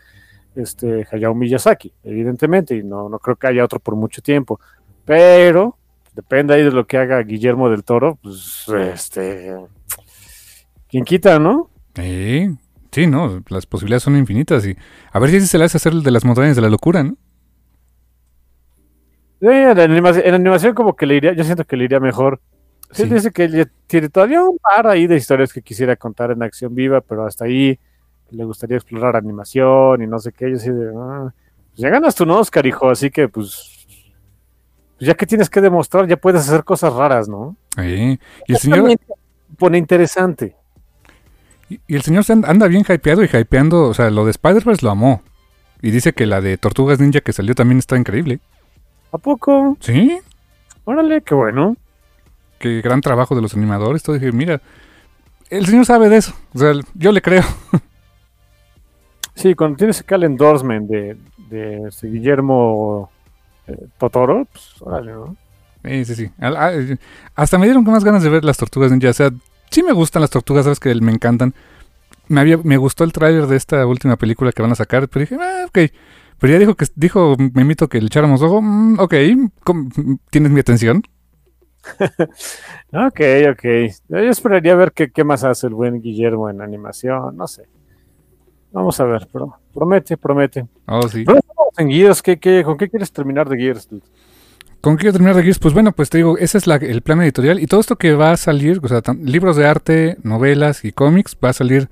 este 0.56 1.08
Hayao 1.12 1.36
Miyazaki, 1.36 1.94
evidentemente, 2.04 2.76
y 2.76 2.84
no, 2.84 3.10
no 3.10 3.20
creo 3.20 3.36
que 3.36 3.48
haya 3.48 3.64
otro 3.64 3.80
por 3.80 3.96
mucho 3.96 4.22
tiempo. 4.22 4.60
Pero, 5.06 5.78
depende 6.14 6.54
ahí 6.54 6.64
de 6.64 6.72
lo 6.72 6.86
que 6.86 6.98
haga 6.98 7.22
Guillermo 7.22 7.70
del 7.70 7.84
Toro, 7.84 8.18
pues, 8.22 8.66
este, 8.70 9.56
¿quién 10.88 11.06
quita, 11.06 11.40
no? 11.40 11.70
Sí, 11.96 12.50
Sí, 12.92 13.06
no, 13.06 13.44
las 13.50 13.66
posibilidades 13.66 14.04
son 14.04 14.18
infinitas 14.18 14.66
y 14.66 14.76
a 15.12 15.20
ver 15.20 15.30
si 15.30 15.42
se 15.42 15.58
le 15.58 15.66
hace 15.66 15.78
hacer 15.78 15.94
el 15.94 16.04
de 16.04 16.12
las 16.12 16.26
montañas 16.26 16.56
de 16.56 16.62
la 16.62 16.70
locura, 16.70 17.04
¿no? 17.04 17.18
Sí, 19.42 19.48
en, 19.48 19.80
animación, 19.80 20.74
como 20.74 20.96
que 20.96 21.06
le 21.06 21.16
iría, 21.16 21.34
yo 21.34 21.44
siento 21.44 21.66
que 21.66 21.78
le 21.78 21.86
iría 21.86 22.00
mejor. 22.00 22.42
Sí, 22.92 23.06
dice 23.06 23.32
que 23.32 23.68
tiene 23.86 24.10
todavía 24.10 24.44
un 24.44 24.58
par 24.58 24.88
ahí 24.88 25.06
de 25.06 25.16
historias 25.16 25.54
que 25.54 25.62
quisiera 25.62 25.96
contar 25.96 26.32
en 26.32 26.42
acción 26.42 26.74
viva, 26.74 27.02
pero 27.02 27.26
hasta 27.26 27.46
ahí 27.46 27.80
le 28.32 28.44
gustaría 28.44 28.78
explorar 28.78 29.16
animación 29.16 30.02
y 30.02 30.08
no 30.08 30.20
sé 30.20 30.32
qué. 30.32 30.50
Yo 30.50 30.58
así 30.58 30.72
de, 30.72 30.92
ah, 30.98 31.32
pues 31.70 31.80
ya 31.80 31.90
ganas 31.90 32.16
tu 32.16 32.30
Oscar, 32.30 32.66
hijo, 32.66 32.90
así 32.90 33.12
que 33.12 33.30
pues, 33.30 33.88
pues, 34.98 35.08
ya 35.08 35.14
que 35.14 35.28
tienes 35.28 35.50
que 35.50 35.62
demostrar, 35.62 36.08
ya 36.08 36.18
puedes 36.18 36.42
hacer 36.42 36.64
cosas 36.64 36.92
raras, 36.94 37.30
¿no? 37.30 37.56
Sí, 37.78 38.20
y 38.48 38.54
el 38.54 38.58
señor... 38.58 38.98
Pone 39.58 39.78
interesante. 39.78 40.56
Y, 41.70 41.80
el 41.88 42.02
señor 42.02 42.26
anda 42.46 42.68
bien 42.68 42.84
hypeado 42.88 43.24
y 43.24 43.28
hypeando, 43.28 43.84
o 43.84 43.94
sea, 43.94 44.10
lo 44.10 44.26
de 44.26 44.32
Spider-Verse 44.32 44.86
lo 44.86 44.92
amó. 44.92 45.22
Y 45.82 45.92
dice 45.92 46.14
que 46.14 46.26
la 46.26 46.42
de 46.42 46.58
Tortugas 46.58 47.00
Ninja 47.00 47.22
que 47.22 47.32
salió 47.32 47.56
también 47.56 47.80
está 47.80 47.98
increíble. 47.98 48.40
¿A 49.12 49.18
poco? 49.18 49.78
Sí. 49.80 50.20
Órale, 50.84 51.22
qué 51.22 51.36
bueno. 51.36 51.78
Qué 52.58 52.82
gran 52.82 53.02
trabajo 53.02 53.36
de 53.36 53.42
los 53.42 53.54
animadores. 53.56 54.04
Todo 54.04 54.16
dije, 54.18 54.32
mira, 54.32 54.62
el 55.50 55.66
señor 55.66 55.86
sabe 55.86 56.10
de 56.10 56.18
eso. 56.18 56.34
O 56.54 56.60
sea, 56.60 56.74
yo 56.96 57.12
le 57.12 57.22
creo. 57.22 57.44
Sí, 59.36 59.56
cuando 59.56 59.78
tienes 59.78 60.02
acá 60.02 60.16
el 60.16 60.26
endorsement 60.26 60.90
de, 60.90 61.16
de 61.50 61.88
este 61.88 62.08
Guillermo 62.08 63.10
eh, 63.68 63.88
Totoro, 63.98 64.46
pues 64.52 64.82
órale, 64.82 65.14
¿no? 65.14 65.38
Sí, 65.86 66.04
sí, 66.04 66.16
sí. 66.16 66.32
Hasta 67.36 67.58
me 67.58 67.66
dieron 67.66 67.86
más 67.86 68.04
ganas 68.04 68.22
de 68.22 68.30
ver 68.30 68.44
las 68.44 68.58
tortugas 68.58 68.92
ninja. 68.92 69.10
O 69.10 69.14
sea, 69.14 69.32
sí 69.70 69.84
me 69.84 69.94
gustan 69.94 70.22
las 70.22 70.30
tortugas, 70.30 70.66
sabes 70.66 70.80
que 70.80 70.94
me 70.96 71.12
encantan. 71.12 71.54
Me, 72.28 72.42
había, 72.42 72.58
me 72.58 72.78
gustó 72.78 73.04
el 73.04 73.14
tráiler 73.14 73.48
de 73.48 73.56
esta 73.56 73.86
última 73.86 74.16
película 74.16 74.52
que 74.52 74.62
van 74.62 74.72
a 74.72 74.76
sacar, 74.76 75.08
pero 75.08 75.22
dije, 75.22 75.38
ah, 75.40 75.66
ok. 75.68 75.92
Pero 76.40 76.54
ya 76.54 76.60
dijo 76.60 76.76
que 76.76 76.86
dijo, 76.96 77.36
me 77.38 77.62
invito 77.62 77.90
que 77.90 78.00
le 78.00 78.08
echáramos 78.08 78.42
ojo. 78.42 78.62
Mm, 78.62 79.00
ok, 79.00 79.14
¿tienes 80.30 80.52
mi 80.52 80.60
atención? 80.60 81.04
ok, 82.94 83.22
ok. 83.52 83.64
Yo 84.10 84.18
esperaría 84.18 84.76
ver 84.76 84.92
qué, 84.94 85.12
qué 85.12 85.24
más 85.24 85.44
hace 85.44 85.68
el 85.68 85.74
buen 85.74 86.02
Guillermo 86.02 86.50
en 86.50 86.62
animación, 86.62 87.36
no 87.36 87.48
sé. 87.48 87.68
Vamos 88.72 89.00
a 89.00 89.06
ver, 89.06 89.28
pero 89.32 89.58
promete, 89.74 90.16
promete. 90.16 90.68
Oh, 90.86 91.08
sí. 91.08 91.24
Pero 91.26 91.40
Gears, 91.88 92.22
¿qué, 92.22 92.40
qué, 92.40 92.64
con 92.64 92.78
qué 92.78 92.90
quieres 92.90 93.12
terminar 93.12 93.48
de 93.48 93.58
Gears? 93.58 93.88
dude? 93.88 94.04
¿Con 94.82 94.96
qué 94.96 95.02
quiero 95.02 95.14
terminar 95.14 95.36
de 95.36 95.44
Gears? 95.44 95.60
Pues 95.60 95.74
bueno, 95.74 95.92
pues 95.92 96.10
te 96.10 96.18
digo, 96.20 96.38
ese 96.38 96.58
es 96.58 96.66
la- 96.68 96.76
el 96.78 97.02
plan 97.02 97.22
editorial. 97.22 97.60
Y 97.60 97.68
todo 97.68 97.82
esto 97.82 97.98
que 97.98 98.14
va 98.14 98.32
a 98.32 98.38
salir, 98.38 98.80
o 98.82 98.88
sea, 98.88 99.02
tan- 99.02 99.26
libros 99.26 99.58
de 99.58 99.66
arte, 99.68 100.18
novelas 100.24 100.86
y 100.86 100.92
cómics, 100.92 101.38
va 101.44 101.50
a 101.50 101.54
salir 101.54 101.90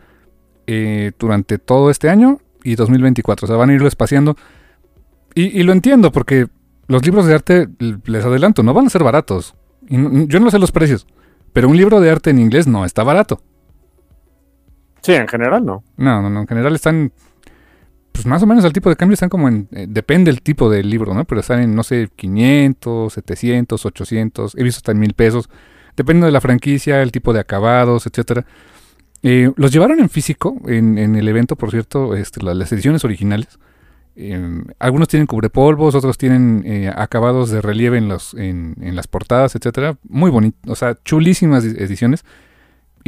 eh, 0.70 1.14
durante 1.18 1.58
todo 1.60 1.90
este 1.90 2.10
año 2.10 2.40
y 2.64 2.76
2024. 2.76 3.46
O 3.46 3.48
sea, 3.48 3.56
van 3.56 3.70
a 3.70 3.74
irlo 3.74 3.88
espaciando. 3.88 4.36
Y, 5.34 5.60
y 5.60 5.64
lo 5.64 5.72
entiendo, 5.72 6.12
porque 6.12 6.48
los 6.88 7.06
libros 7.06 7.26
de 7.26 7.34
arte, 7.36 7.70
les 8.06 8.26
adelanto, 8.26 8.64
no 8.64 8.74
van 8.74 8.88
a 8.88 8.90
ser 8.90 9.04
baratos. 9.04 9.56
Y 9.88 9.98
no- 9.98 10.26
yo 10.28 10.40
no 10.42 10.50
sé 10.52 10.60
los 10.60 10.72
precios, 10.74 11.08
pero 11.54 11.70
un 11.70 11.78
libro 11.78 12.00
de 12.02 12.10
arte 12.12 12.30
en 12.32 12.40
inglés 12.40 12.68
no 12.68 12.84
está 12.86 13.04
barato. 13.04 13.42
Sí, 15.02 15.14
en 15.14 15.28
general 15.28 15.66
no. 15.66 15.84
No, 15.96 16.22
no, 16.22 16.30
no, 16.30 16.42
en 16.42 16.48
general 16.48 16.76
están, 16.76 17.12
pues 18.18 18.26
más 18.26 18.42
o 18.42 18.48
menos 18.48 18.66
el 18.66 18.74
tipo 18.74 18.90
de 18.90 18.96
cambio 18.96 19.14
están 19.14 19.30
como 19.30 19.48
en, 19.48 19.68
eh, 19.72 19.86
depende 19.88 20.32
del 20.32 20.42
tipo 20.42 20.70
del 20.70 20.90
libro, 20.90 21.14
¿no? 21.14 21.26
Pero 21.26 21.42
están 21.42 21.62
en, 21.62 21.76
no 21.76 21.84
sé, 21.84 22.10
500, 22.16 23.14
700, 23.14 23.86
800, 23.86 24.56
he 24.58 24.64
visto 24.64 24.80
hasta 24.80 24.92
en 24.92 25.00
mil 25.00 25.14
pesos, 25.14 25.50
depende 25.96 26.26
de 26.26 26.32
la 26.32 26.42
franquicia, 26.42 27.02
el 27.04 27.12
tipo 27.12 27.32
de 27.34 27.40
acabados, 27.40 28.08
etcétera. 28.08 28.46
Eh, 29.24 29.52
los 29.56 29.72
llevaron 29.72 30.00
en 30.00 30.10
físico, 30.10 30.58
en, 30.68 30.98
el 31.16 31.28
evento, 31.28 31.56
por 31.56 31.72
cierto, 31.72 32.16
este, 32.16 32.42
la- 32.44 32.54
las 32.54 32.72
ediciones 32.72 33.04
originales. 33.06 33.60
Eh, 34.16 34.64
algunos 34.80 35.08
tienen 35.10 35.28
cubrepolvos, 35.28 35.94
otros 35.94 36.18
tienen 36.18 36.64
eh, 36.66 36.92
acabados 36.96 37.52
de 37.52 37.62
relieve 37.62 37.98
en, 38.00 38.08
los, 38.10 38.34
en, 38.34 38.76
en 38.82 38.96
las 38.96 39.08
portadas, 39.08 39.56
etcétera. 39.56 39.98
Muy 40.10 40.32
bonito, 40.32 40.58
o 40.72 40.76
sea, 40.76 40.98
chulísimas 41.06 41.64
ediciones. 41.64 42.26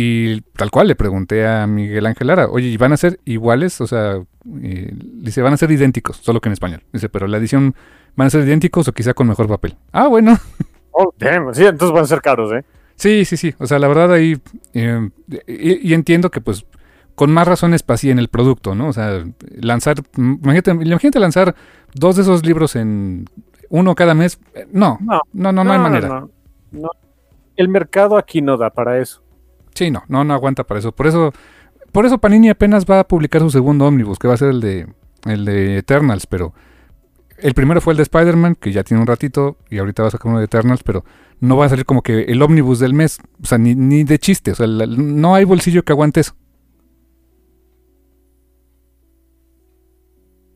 Y 0.01 0.39
tal 0.55 0.71
cual 0.71 0.87
le 0.87 0.95
pregunté 0.95 1.45
a 1.45 1.67
Miguel 1.67 2.05
Ángel 2.05 2.27
Lara, 2.27 2.47
oye, 2.47 2.67
¿y 2.67 2.77
van 2.77 2.93
a 2.93 2.97
ser 2.97 3.19
iguales? 3.25 3.81
O 3.81 3.87
sea, 3.87 4.23
eh, 4.61 4.93
dice, 4.93 5.41
van 5.41 5.51
a 5.51 5.57
ser 5.57 5.69
idénticos, 5.71 6.15
solo 6.17 6.39
que 6.39 6.47
en 6.47 6.53
español. 6.53 6.83
Dice, 6.93 7.09
pero 7.09 7.27
la 7.27 7.37
edición 7.37 7.75
van 8.15 8.27
a 8.27 8.29
ser 8.29 8.45
idénticos 8.45 8.87
o 8.87 8.93
quizá 8.93 9.13
con 9.13 9.27
mejor 9.27 9.49
papel. 9.49 9.75
Ah, 9.91 10.07
bueno. 10.07 10.37
Oh, 11.01 11.13
damn, 11.17 11.53
sí, 11.53 11.63
entonces 11.65 11.93
van 11.93 12.03
a 12.03 12.07
ser 12.07 12.19
caros, 12.21 12.51
¿eh? 12.51 12.65
Sí, 12.95 13.23
sí, 13.23 13.37
sí. 13.37 13.53
O 13.59 13.67
sea, 13.67 13.79
la 13.79 13.87
verdad 13.87 14.11
ahí. 14.11 14.37
eh, 14.73 15.09
y, 15.47 15.89
y 15.89 15.93
entiendo 15.93 16.29
que, 16.29 16.41
pues, 16.41 16.65
con 17.15 17.31
más 17.31 17.47
razón 17.47 17.73
en 17.73 18.19
el 18.19 18.27
producto, 18.27 18.75
¿no? 18.75 18.87
O 18.89 18.93
sea, 18.93 19.23
lanzar. 19.61 19.97
Imagínate, 20.17 20.71
imagínate 20.71 21.19
lanzar 21.19 21.55
dos 21.93 22.15
de 22.17 22.23
esos 22.23 22.45
libros 22.45 22.75
en 22.75 23.25
uno 23.69 23.95
cada 23.95 24.13
mes. 24.13 24.39
Eh, 24.55 24.67
No, 24.73 24.97
No, 25.01 25.21
no, 25.31 25.51
no, 25.53 25.63
no, 25.63 25.71
hay 25.71 25.79
manera. 25.79 26.07
no, 26.09 26.29
no. 26.71 26.89
El 27.55 27.69
mercado 27.69 28.17
aquí 28.17 28.41
no 28.41 28.57
da 28.57 28.69
para 28.69 28.99
eso. 28.99 29.21
Sí, 29.79 29.91
no, 29.91 30.03
no, 30.09 30.33
aguanta 30.33 30.65
para 30.65 30.81
eso. 30.81 30.91
Por 30.91 31.07
eso, 31.07 31.31
por 31.93 32.05
eso 32.05 32.17
Panini 32.17 32.49
apenas 32.49 32.83
va 32.83 32.99
a 32.99 33.07
publicar 33.07 33.39
su 33.39 33.49
segundo 33.49 33.85
ómnibus, 33.87 34.19
que 34.19 34.27
va 34.27 34.33
a 34.33 34.37
ser 34.37 34.49
el 34.49 34.59
de, 34.59 34.87
el 35.23 35.45
de 35.45 35.77
Eternals, 35.77 36.27
pero 36.27 36.53
el 37.37 37.53
primero 37.53 37.79
fue 37.79 37.93
el 37.93 37.97
de 37.97 38.03
Spider-Man, 38.03 38.55
que 38.55 38.73
ya 38.73 38.83
tiene 38.83 38.99
un 38.99 39.07
ratito, 39.07 39.55
y 39.69 39.77
ahorita 39.77 40.01
va 40.01 40.09
a 40.09 40.11
sacar 40.11 40.27
uno 40.31 40.39
de 40.39 40.45
Eternals, 40.45 40.83
pero 40.83 41.05
no 41.39 41.55
va 41.55 41.65
a 41.65 41.69
salir 41.69 41.85
como 41.85 42.01
que 42.01 42.23
el 42.23 42.41
ómnibus 42.41 42.79
del 42.79 42.93
mes, 42.93 43.19
o 43.41 43.45
sea, 43.45 43.57
ni, 43.57 44.03
de 44.03 44.19
chiste, 44.19 44.51
o 44.51 44.55
sea, 44.55 44.67
no 44.67 45.33
hay 45.33 45.45
bolsillo 45.45 45.83
que 45.83 45.93
aguante 45.93 46.19
eso. 46.19 46.33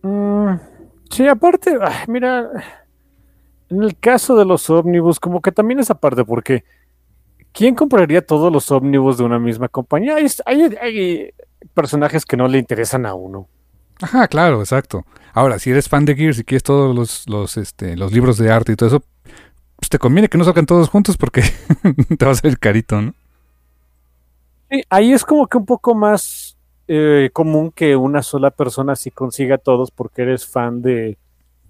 Mm, 0.02 0.56
sí, 1.10 1.30
aparte, 1.30 1.78
ay, 1.82 2.04
mira, 2.10 2.50
en 3.70 3.84
el 3.84 3.98
caso 3.98 4.36
de 4.36 4.44
los 4.44 4.70
ómnibus, 4.70 5.18
como 5.22 5.42
que 5.42 5.54
también 5.54 5.80
esa 5.80 5.96
parte, 5.96 6.26
porque 6.26 6.66
¿quién 7.54 7.76
compraría 7.76 8.26
todos 8.26 8.52
los 8.52 8.72
ómnibus 8.72 9.18
de 9.18 9.24
una 9.24 9.40
misma 9.40 9.70
compañía? 9.70 10.16
Hay, 10.16 10.28
hay- 10.46 10.76
hay 10.82 11.32
personajes 11.74 12.26
que 12.26 12.38
no 12.38 12.48
le 12.48 12.60
interesan 12.60 13.06
a 13.06 13.14
uno. 13.14 13.48
Ajá, 14.02 14.28
claro, 14.28 14.60
exacto. 14.60 15.06
Ahora, 15.34 15.60
si 15.60 15.72
eres 15.72 15.88
fan 15.88 16.06
de 16.06 16.16
Gears 16.16 16.40
y 16.40 16.44
quieres 16.44 16.64
todos 16.64 16.96
los, 16.96 17.28
los, 17.30 17.58
este, 17.58 17.96
los 17.96 18.12
libros 18.12 18.38
de 18.38 18.52
arte 18.52 18.74
y 18.74 18.76
todo 18.76 18.88
eso, 18.88 19.04
pues 19.78 19.90
te 19.90 20.00
conviene 20.00 20.30
que 20.30 20.38
no 20.38 20.44
salgan 20.44 20.66
todos 20.66 20.90
juntos 20.90 21.18
porque 21.18 21.42
te 22.18 22.26
va 22.26 22.32
a 22.32 22.36
salir 22.36 22.60
carito, 22.60 23.02
¿no? 23.02 23.14
Sí, 24.70 24.84
ahí 24.90 25.14
es 25.14 25.24
como 25.24 25.48
que 25.48 25.58
un 25.58 25.66
poco 25.66 25.94
más 25.96 26.58
eh, 26.88 27.30
común 27.34 27.72
que 27.72 27.96
una 27.96 28.24
sola 28.24 28.52
persona 28.52 28.96
sí 28.96 29.12
consiga 29.12 29.58
todos 29.58 29.92
porque 29.92 30.24
eres 30.24 30.46
fan 30.48 30.82
de, 30.82 31.18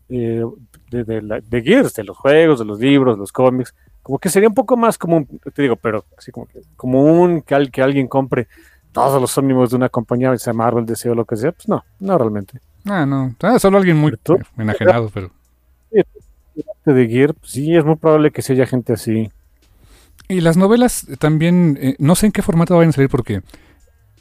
eh, 0.10 0.44
de, 0.90 1.04
de 1.04 1.22
la- 1.22 1.42
de 1.42 1.62
Gears, 1.62 1.94
de 1.94 2.04
los 2.04 2.18
juegos, 2.18 2.60
de 2.60 2.66
los 2.66 2.80
libros, 2.80 3.18
los 3.18 3.32
cómics. 3.32 3.76
Como 4.04 4.20
que 4.20 4.30
sería 4.30 4.50
un 4.50 4.54
poco 4.56 4.78
más 4.78 4.98
común, 4.98 5.28
te 5.54 5.62
digo, 5.64 5.76
pero 5.78 6.06
así 6.18 6.32
como 6.32 6.46
que 6.46 6.62
común 6.76 7.42
que, 7.42 7.56
al- 7.56 7.72
que 7.72 7.82
alguien 7.82 8.08
compre 8.08 8.48
todos 8.92 9.20
los 9.20 9.36
ómnibus 9.38 9.72
de 9.72 9.78
una 9.78 9.90
compañía, 9.90 10.38
sea 10.38 10.54
Marvel, 10.54 10.86
DC 10.86 11.10
o 11.10 11.16
lo 11.16 11.26
que 11.26 11.36
sea. 11.38 11.52
Pues 11.54 11.68
no, 11.70 11.84
no 12.00 12.18
realmente. 12.18 12.60
Ah, 12.86 13.06
no. 13.06 13.34
Ah, 13.42 13.58
solo 13.60 13.78
alguien 13.78 13.98
muy 13.98 14.14
¿Tú? 14.22 14.38
enajenado, 14.58 15.10
pero. 15.14 15.32
De 16.86 17.08
Gear, 17.08 17.34
pues 17.34 17.52
sí, 17.52 17.76
es 17.76 17.84
muy 17.86 17.96
probable 17.96 18.32
que 18.32 18.42
sí 18.42 18.54
haya 18.54 18.66
gente 18.68 18.94
así. 18.94 19.32
Y 20.28 20.42
las 20.42 20.58
novelas 20.58 21.08
también, 21.20 21.78
eh, 21.82 21.96
no 21.98 22.16
sé 22.16 22.26
en 22.28 22.32
qué 22.34 22.42
formato 22.42 22.76
vayan 22.76 22.90
a 22.90 22.94
salir 22.94 23.10
porque, 23.10 23.42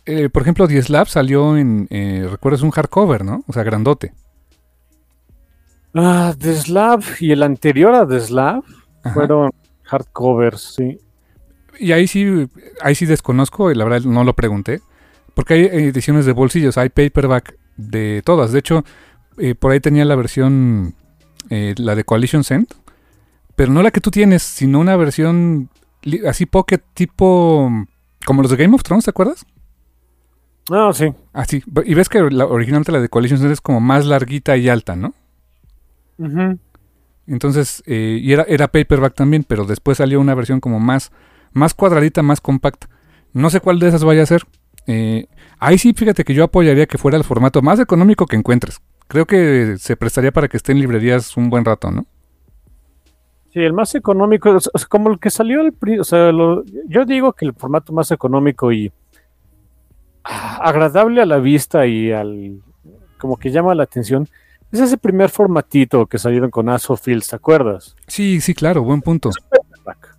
eh, 0.06 0.28
por 0.30 0.42
ejemplo, 0.42 0.66
The 0.68 0.80
Slab 0.80 1.08
salió 1.08 1.56
en, 1.56 1.88
eh, 1.90 2.26
recuerdas, 2.30 2.62
un 2.62 2.70
hardcover, 2.70 3.24
¿no? 3.24 3.44
O 3.48 3.52
sea, 3.52 3.64
grandote. 3.64 4.12
Ah, 5.94 6.34
The 6.38 6.54
Slab 6.54 7.02
y 7.20 7.32
el 7.32 7.42
anterior 7.42 7.94
a 7.94 8.06
The 8.06 8.20
Slab 8.20 8.62
Ajá. 9.04 9.14
fueron 9.14 9.50
hardcovers, 9.92 10.74
sí. 10.74 10.98
Y 11.78 11.92
ahí 11.92 12.06
sí, 12.06 12.48
ahí 12.80 12.94
sí 12.94 13.06
desconozco, 13.06 13.70
y 13.70 13.74
la 13.74 13.84
verdad 13.84 14.02
no 14.02 14.24
lo 14.24 14.34
pregunté, 14.34 14.80
porque 15.34 15.54
hay 15.54 15.60
ediciones 15.66 16.26
de 16.26 16.32
bolsillos, 16.32 16.78
hay 16.78 16.88
paperback 16.88 17.56
de 17.76 18.22
todas. 18.24 18.52
De 18.52 18.58
hecho, 18.58 18.84
eh, 19.38 19.54
por 19.54 19.72
ahí 19.72 19.80
tenía 19.80 20.04
la 20.04 20.16
versión, 20.16 20.94
eh, 21.50 21.74
la 21.76 21.94
de 21.94 22.04
Coalition 22.04 22.44
Send, 22.44 22.68
pero 23.56 23.72
no 23.72 23.82
la 23.82 23.90
que 23.90 24.00
tú 24.00 24.10
tienes, 24.10 24.42
sino 24.42 24.80
una 24.80 24.96
versión 24.96 25.68
así 26.26 26.46
pocket 26.46 26.82
tipo, 26.94 27.70
como 28.24 28.42
los 28.42 28.50
de 28.50 28.56
Game 28.56 28.74
of 28.74 28.82
Thrones, 28.82 29.04
¿te 29.04 29.10
acuerdas? 29.10 29.46
Ah, 30.70 30.90
sí. 30.94 31.12
Así, 31.32 31.62
y 31.84 31.94
ves 31.94 32.08
que 32.08 32.20
la 32.30 32.46
original 32.46 32.82
de 32.84 32.92
la 32.92 33.00
de 33.00 33.08
Coalition 33.08 33.38
Send 33.38 33.52
es 33.52 33.60
como 33.60 33.80
más 33.80 34.06
larguita 34.06 34.56
y 34.56 34.68
alta, 34.68 34.96
¿no? 34.96 35.14
Ujú. 36.18 36.58
Entonces, 37.26 37.82
eh, 37.86 38.18
y 38.20 38.32
era, 38.32 38.44
era 38.48 38.68
paperback 38.68 39.14
también, 39.14 39.44
pero 39.44 39.64
después 39.64 39.98
salió 39.98 40.20
una 40.20 40.34
versión 40.34 40.60
como 40.60 40.80
más, 40.80 41.12
más 41.52 41.74
cuadradita, 41.74 42.22
más 42.22 42.40
compacta. 42.40 42.88
No 43.32 43.48
sé 43.50 43.60
cuál 43.60 43.78
de 43.78 43.88
esas 43.88 44.04
vaya 44.04 44.22
a 44.22 44.26
ser. 44.26 44.42
Eh, 44.86 45.26
ahí 45.58 45.78
sí, 45.78 45.92
fíjate 45.94 46.24
que 46.24 46.34
yo 46.34 46.44
apoyaría 46.44 46.86
que 46.86 46.98
fuera 46.98 47.16
el 47.16 47.24
formato 47.24 47.62
más 47.62 47.78
económico 47.78 48.26
que 48.26 48.36
encuentres. 48.36 48.80
Creo 49.08 49.26
que 49.26 49.76
se 49.78 49.96
prestaría 49.96 50.32
para 50.32 50.48
que 50.48 50.56
esté 50.56 50.72
en 50.72 50.80
librerías 50.80 51.36
un 51.36 51.48
buen 51.50 51.64
rato, 51.64 51.90
¿no? 51.90 52.06
Sí, 53.52 53.60
el 53.60 53.74
más 53.74 53.94
económico, 53.94 54.56
como 54.88 55.10
el 55.10 55.18
que 55.20 55.30
salió 55.30 55.60
al 55.60 55.72
pri- 55.72 55.98
o 55.98 56.04
sea, 56.04 56.32
lo- 56.32 56.64
yo 56.88 57.04
digo 57.04 57.34
que 57.34 57.44
el 57.44 57.52
formato 57.52 57.92
más 57.92 58.10
económico 58.10 58.72
y 58.72 58.90
ah, 60.24 60.56
agradable 60.62 61.20
a 61.22 61.26
la 61.26 61.38
vista 61.38 61.86
y 61.86 62.10
al 62.12 62.60
como 63.18 63.36
que 63.36 63.50
llama 63.50 63.74
la 63.74 63.84
atención 63.84 64.28
es 64.72 64.80
ese 64.80 64.96
primer 64.98 65.30
formatito 65.30 66.06
que 66.06 66.18
salieron 66.18 66.50
con 66.50 66.68
Aso 66.68 66.96
Fields, 66.96 67.28
¿te 67.28 67.36
acuerdas? 67.36 67.94
Sí, 68.06 68.40
sí, 68.40 68.54
claro, 68.54 68.82
buen 68.82 69.02
punto. 69.02 69.30
Paperback. 69.50 70.16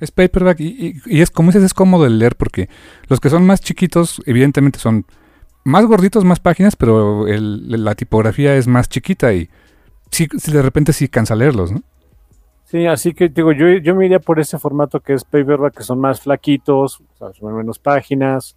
Es 0.00 0.10
paperback 0.10 0.60
y, 0.60 0.66
y- 0.88 1.00
y 1.06 1.20
es 1.22 1.30
como 1.30 1.50
dices, 1.50 1.62
es 1.64 1.74
cómodo 1.74 2.04
de 2.04 2.10
leer 2.10 2.34
porque 2.36 2.68
los 3.08 3.20
que 3.20 3.30
son 3.30 3.46
más 3.46 3.60
chiquitos, 3.60 4.20
evidentemente 4.26 4.78
son 4.80 5.06
más 5.64 5.86
gorditos, 5.86 6.24
más 6.24 6.40
páginas, 6.40 6.74
pero 6.74 7.28
el- 7.28 7.84
la 7.84 7.94
tipografía 7.94 8.56
es 8.56 8.66
más 8.66 8.88
chiquita 8.88 9.32
y 9.32 9.48
sí, 10.10 10.26
sí, 10.36 10.50
de 10.52 10.62
repente 10.62 10.92
sí 10.92 11.08
cansa 11.08 11.36
leerlos, 11.36 11.70
¿no? 11.70 11.82
Sí, 12.64 12.86
así 12.86 13.12
que 13.14 13.28
digo, 13.28 13.52
yo, 13.52 13.68
yo 13.68 13.94
me 13.94 14.06
iría 14.06 14.18
por 14.18 14.40
ese 14.40 14.58
formato 14.58 14.98
que 15.00 15.12
es 15.12 15.24
paperback, 15.24 15.76
que 15.76 15.82
son 15.84 16.00
más 16.00 16.20
flaquitos, 16.22 17.00
o 17.00 17.16
sea, 17.18 17.32
son 17.38 17.54
menos 17.54 17.78
páginas, 17.78 18.56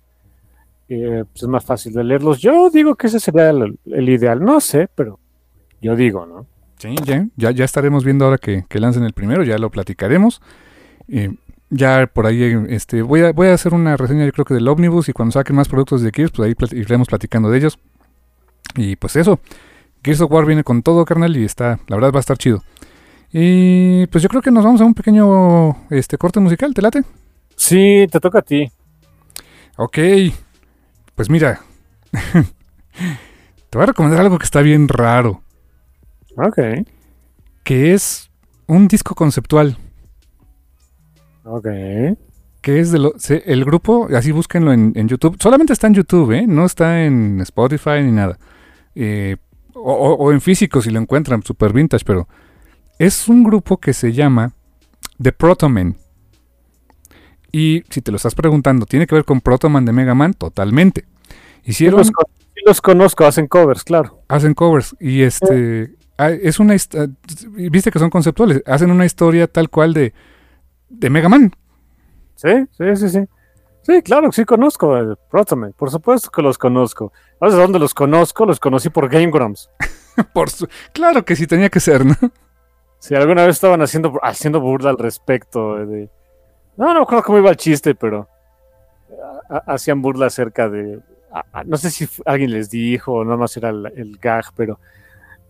eh, 0.87 1.25
pues 1.31 1.43
es 1.43 1.49
más 1.49 1.65
fácil 1.65 1.93
de 1.93 2.03
leerlos. 2.03 2.39
Yo 2.39 2.69
digo 2.69 2.95
que 2.95 3.07
ese 3.07 3.19
sería 3.19 3.49
el, 3.49 3.77
el 3.85 4.09
ideal, 4.09 4.39
no 4.39 4.59
sé, 4.61 4.87
pero 4.95 5.19
yo 5.81 5.95
digo, 5.95 6.25
¿no? 6.25 6.47
Sí, 6.77 6.95
ya, 7.03 7.27
ya, 7.35 7.51
ya 7.51 7.65
estaremos 7.65 8.03
viendo 8.03 8.25
ahora 8.25 8.37
que, 8.37 8.65
que 8.67 8.79
lancen 8.79 9.03
el 9.03 9.13
primero, 9.13 9.43
ya 9.43 9.57
lo 9.57 9.69
platicaremos. 9.69 10.41
Eh, 11.07 11.33
ya 11.69 12.07
por 12.07 12.25
ahí 12.25 12.43
este, 12.69 13.01
voy, 13.01 13.21
a, 13.21 13.31
voy 13.31 13.47
a 13.47 13.53
hacer 13.53 13.73
una 13.73 13.97
reseña 13.97 14.25
yo 14.25 14.31
creo 14.31 14.45
que 14.45 14.53
del 14.53 14.67
Omnibus 14.67 15.09
y 15.09 15.13
cuando 15.13 15.33
saquen 15.33 15.55
más 15.55 15.67
productos 15.67 16.01
de 16.01 16.11
Gears, 16.13 16.31
pues 16.31 16.47
ahí 16.47 16.77
iremos 16.77 17.07
platicando 17.07 17.49
de 17.49 17.57
ellos. 17.57 17.79
Y 18.75 18.95
pues 18.95 19.15
eso, 19.15 19.39
Gears 20.03 20.21
of 20.21 20.31
War 20.31 20.45
viene 20.45 20.63
con 20.63 20.83
todo, 20.83 21.05
carnal, 21.05 21.35
y 21.37 21.45
está, 21.45 21.79
la 21.87 21.95
verdad 21.95 22.11
va 22.13 22.17
a 22.17 22.21
estar 22.21 22.37
chido. 22.37 22.63
Y 23.31 24.07
pues 24.07 24.21
yo 24.21 24.29
creo 24.29 24.41
que 24.41 24.51
nos 24.51 24.63
vamos 24.63 24.81
a 24.81 24.85
un 24.85 24.93
pequeño 24.93 25.87
este, 25.89 26.17
corte 26.17 26.39
musical, 26.39 26.73
¿te 26.73 26.81
late? 26.81 27.03
Sí, 27.55 28.07
te 28.11 28.19
toca 28.19 28.39
a 28.39 28.41
ti. 28.41 28.71
Ok, 29.77 29.97
pues 31.15 31.29
mira, 31.29 31.61
te 32.11 33.77
voy 33.77 33.83
a 33.83 33.87
recomendar 33.87 34.21
algo 34.21 34.37
que 34.37 34.45
está 34.45 34.61
bien 34.61 34.87
raro, 34.87 35.41
Ok. 36.37 36.59
que 37.63 37.93
es 37.93 38.29
un 38.67 38.87
disco 38.87 39.15
conceptual. 39.15 39.77
Ok. 41.43 41.67
Que 42.61 42.79
es 42.79 42.91
de 42.91 42.99
lo, 42.99 43.13
se- 43.17 43.43
el 43.51 43.63
grupo, 43.65 44.07
así 44.15 44.31
búsquenlo 44.31 44.73
en, 44.73 44.91
en 44.95 45.07
YouTube. 45.07 45.37
Solamente 45.39 45.73
está 45.73 45.87
en 45.87 45.93
YouTube, 45.93 46.31
¿eh? 46.31 46.45
No 46.47 46.65
está 46.65 47.03
en 47.05 47.39
Spotify 47.41 48.01
ni 48.03 48.11
nada. 48.11 48.37
Eh, 48.95 49.37
o, 49.73 50.31
en 50.31 50.41
físico 50.41 50.81
si 50.81 50.89
lo 50.89 50.99
encuentran, 50.99 51.43
super 51.43 51.73
vintage, 51.73 52.05
pero 52.05 52.27
es 52.97 53.27
un 53.27 53.43
grupo 53.43 53.77
que 53.77 53.93
se 53.93 54.13
llama 54.13 54.53
The 55.21 55.31
Protomen. 55.31 55.97
Y 57.51 57.83
si 57.89 58.01
te 58.01 58.11
lo 58.11 58.17
estás 58.17 58.35
preguntando, 58.35 58.85
¿tiene 58.85 59.05
que 59.05 59.15
ver 59.15 59.25
con 59.25 59.41
Protoman 59.41 59.85
de 59.85 59.91
Mega 59.91 60.15
Man? 60.15 60.33
Totalmente. 60.33 61.05
Sí 61.63 61.71
Hicieron, 61.71 61.99
los, 61.99 62.11
con- 62.11 62.25
sí 62.53 62.61
los 62.65 62.81
conozco, 62.81 63.25
hacen 63.25 63.47
covers, 63.47 63.83
claro. 63.83 64.21
hacen 64.27 64.53
covers 64.53 64.95
y 64.99 65.21
este 65.21 65.95
es 66.17 66.59
una 66.59 66.73
ah, 66.73 67.07
viste 67.51 67.91
que 67.91 67.99
son 67.99 68.09
conceptuales, 68.09 68.63
hacen 68.65 68.91
una 68.91 69.05
historia 69.05 69.47
tal 69.47 69.69
cual 69.69 69.93
de 69.93 70.13
de 70.89 71.09
Mega 71.09 71.29
Man. 71.29 71.51
Sí, 72.35 72.49
sí, 72.71 72.95
sí, 72.95 73.09
sí. 73.09 73.19
Sí, 73.81 74.01
claro, 74.01 74.31
sí 74.31 74.45
conozco 74.45 74.97
el 74.97 75.15
Protoman. 75.29 75.73
Por 75.73 75.91
supuesto 75.91 76.31
que 76.31 76.41
los 76.41 76.57
conozco. 76.57 77.13
¿Sabes 77.39 77.55
dónde 77.55 77.77
los 77.77 77.93
conozco? 77.93 78.45
Los 78.45 78.59
conocí 78.59 78.89
por 78.89 79.09
Game 79.09 79.29
Grumps. 79.29 79.69
Por 80.33 80.49
su- 80.49 80.67
claro 80.93 81.23
que 81.25 81.35
sí 81.35 81.45
tenía 81.45 81.69
que 81.69 81.79
ser, 81.79 82.05
¿no? 82.05 82.15
Si 82.99 83.13
alguna 83.13 83.45
vez 83.45 83.57
estaban 83.57 83.81
haciendo, 83.81 84.17
haciendo 84.23 84.59
burla 84.61 84.89
al 84.89 84.97
respecto 84.97 85.85
de... 85.85 86.09
No, 86.77 86.93
no 86.93 87.05
creo 87.05 87.21
cómo 87.21 87.37
iba 87.37 87.49
el 87.51 87.57
chiste, 87.57 87.93
pero 87.93 88.27
ah, 89.21 89.41
ah, 89.49 89.63
hacían 89.73 90.01
burla 90.01 90.27
acerca 90.27 90.67
de... 90.69 90.99
ah, 91.31 91.43
ah, 91.53 91.63
no 91.65 91.77
sé 91.77 91.91
si 91.91 92.07
alguien 92.25 92.51
les 92.51 92.69
dijo 92.69 93.13
o 93.13 93.23
nada 93.23 93.37
más 93.37 93.55
era 93.57 93.69
el, 93.69 93.85
el 93.95 94.17
gag, 94.17 94.45
pero 94.55 94.79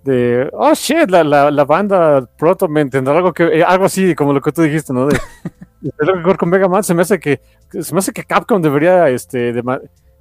de... 0.05 0.49
Oh, 0.53 0.73
shit, 0.73 1.09
la, 1.09 1.23
la, 1.23 1.51
la 1.51 1.65
banda 1.65 2.25
Protoman 2.37 2.89
tendrá 2.89 3.17
algo 3.17 3.33
que... 3.33 3.43
eh, 3.43 3.63
algo 3.63 3.85
así 3.85 4.15
como 4.15 4.31
lo 4.31 4.39
que 4.41 4.51
tú 4.51 4.61
dijiste, 4.61 4.93
¿no? 4.93 5.07
De, 5.07 5.19
de 5.81 6.37
con 6.37 6.49
Mega 6.49 6.67
Man. 6.69 6.83
Se 6.83 6.93
me 6.93 7.01
hace 7.01 7.19
que, 7.19 7.41
se 7.81 7.91
me 7.93 7.99
hace 7.99 8.13
que 8.13 8.23
Capcom 8.23 8.61
debería, 8.61 9.09
este, 9.09 9.51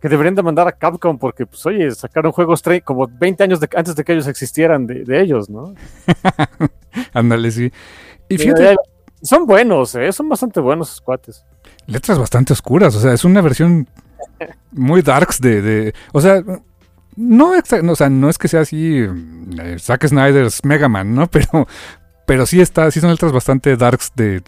que 0.01 0.09
deberían 0.09 0.35
demandar 0.35 0.67
a 0.67 0.73
Capcom 0.73 1.19
porque, 1.19 1.47
pues, 1.47 1.65
oye, 1.67 1.91
sacaron 1.93 2.33
juegos 2.33 2.63
como 2.85 3.07
20 3.07 3.45
años 3.45 3.61
de- 3.61 3.69
antes 3.77 3.95
de 3.95 4.03
que 4.05 4.13
ellos 4.13 4.27
existieran 4.27 4.87
de, 4.87 5.05
de 5.05 5.21
ellos, 5.21 5.49
¿no? 5.49 5.75
Ándale, 7.13 7.51
sí. 7.51 7.71
Y 8.29 8.39
fíjate, 8.39 8.73
eh, 8.73 8.77
son 9.23 9.47
buenos, 9.47 9.95
¿eh? 9.95 10.11
Son 10.13 10.29
bastante 10.29 10.61
buenos 10.61 10.89
esos 10.89 11.01
cuates. 11.01 11.45
letras 11.87 12.19
bastante 12.19 12.53
oscuras, 12.53 12.95
o 12.97 13.01
sea, 13.01 13.13
es 13.13 13.25
una 13.25 13.41
versión 13.41 13.87
muy 14.73 15.03
darks 15.03 15.41
de, 15.41 15.63
de 15.63 15.95
o 16.13 16.21
sea, 16.21 16.43
no, 17.17 17.53
o 17.53 17.97
sea, 17.97 18.11
no 18.11 18.29
es 18.29 18.39
que 18.39 18.49
sea 18.49 18.61
así 18.61 18.99
eh, 18.99 19.77
Zack 19.79 20.07
Snyder's 20.07 20.65
Mega 20.65 20.89
Man, 20.89 21.15
¿no? 21.15 21.27
Pero 21.31 21.67
pero 22.27 22.47
sí 22.47 22.61
está, 22.61 22.91
sí 22.91 23.01
son 23.01 23.11
letras 23.11 23.33
bastante 23.33 23.77
darks 23.77 24.13
de, 24.15 24.43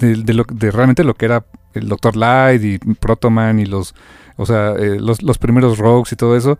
realmente 0.72 1.04
lo 1.04 1.14
que 1.14 1.26
era 1.26 1.44
el 1.74 1.88
Dr. 1.88 2.16
Light 2.16 2.62
y 2.62 2.78
Proto 2.94 3.30
Man 3.30 3.60
y 3.60 3.66
los, 3.66 3.94
o 4.36 4.46
sea, 4.46 4.72
eh, 4.72 4.98
los, 4.98 5.22
los 5.22 5.38
primeros 5.38 5.78
Rogues 5.78 6.12
y 6.12 6.16
todo 6.16 6.36
eso. 6.36 6.58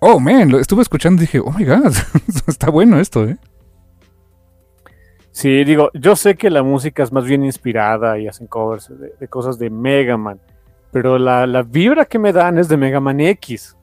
Oh, 0.00 0.20
man, 0.20 0.50
lo 0.50 0.58
estuve 0.58 0.82
escuchando 0.82 1.22
y 1.22 1.26
dije, 1.26 1.40
oh 1.40 1.52
my 1.52 1.64
god, 1.64 1.92
está 2.46 2.70
bueno 2.70 2.98
esto, 2.98 3.24
¿eh? 3.24 3.36
Sí, 5.32 5.64
digo, 5.64 5.90
yo 5.94 6.14
sé 6.14 6.36
que 6.36 6.50
la 6.50 6.62
música 6.62 7.02
es 7.02 7.10
más 7.10 7.24
bien 7.24 7.44
inspirada 7.44 8.18
y 8.18 8.28
hacen 8.28 8.46
covers 8.46 8.88
de, 8.88 9.14
de 9.18 9.28
cosas 9.28 9.58
de 9.58 9.70
Mega 9.70 10.16
Man, 10.16 10.40
pero 10.92 11.18
la, 11.18 11.46
la 11.46 11.62
vibra 11.62 12.04
que 12.04 12.18
me 12.18 12.32
dan 12.32 12.58
es 12.58 12.68
de 12.68 12.76
Mega 12.76 13.00
Man 13.00 13.18
X. 13.20 13.76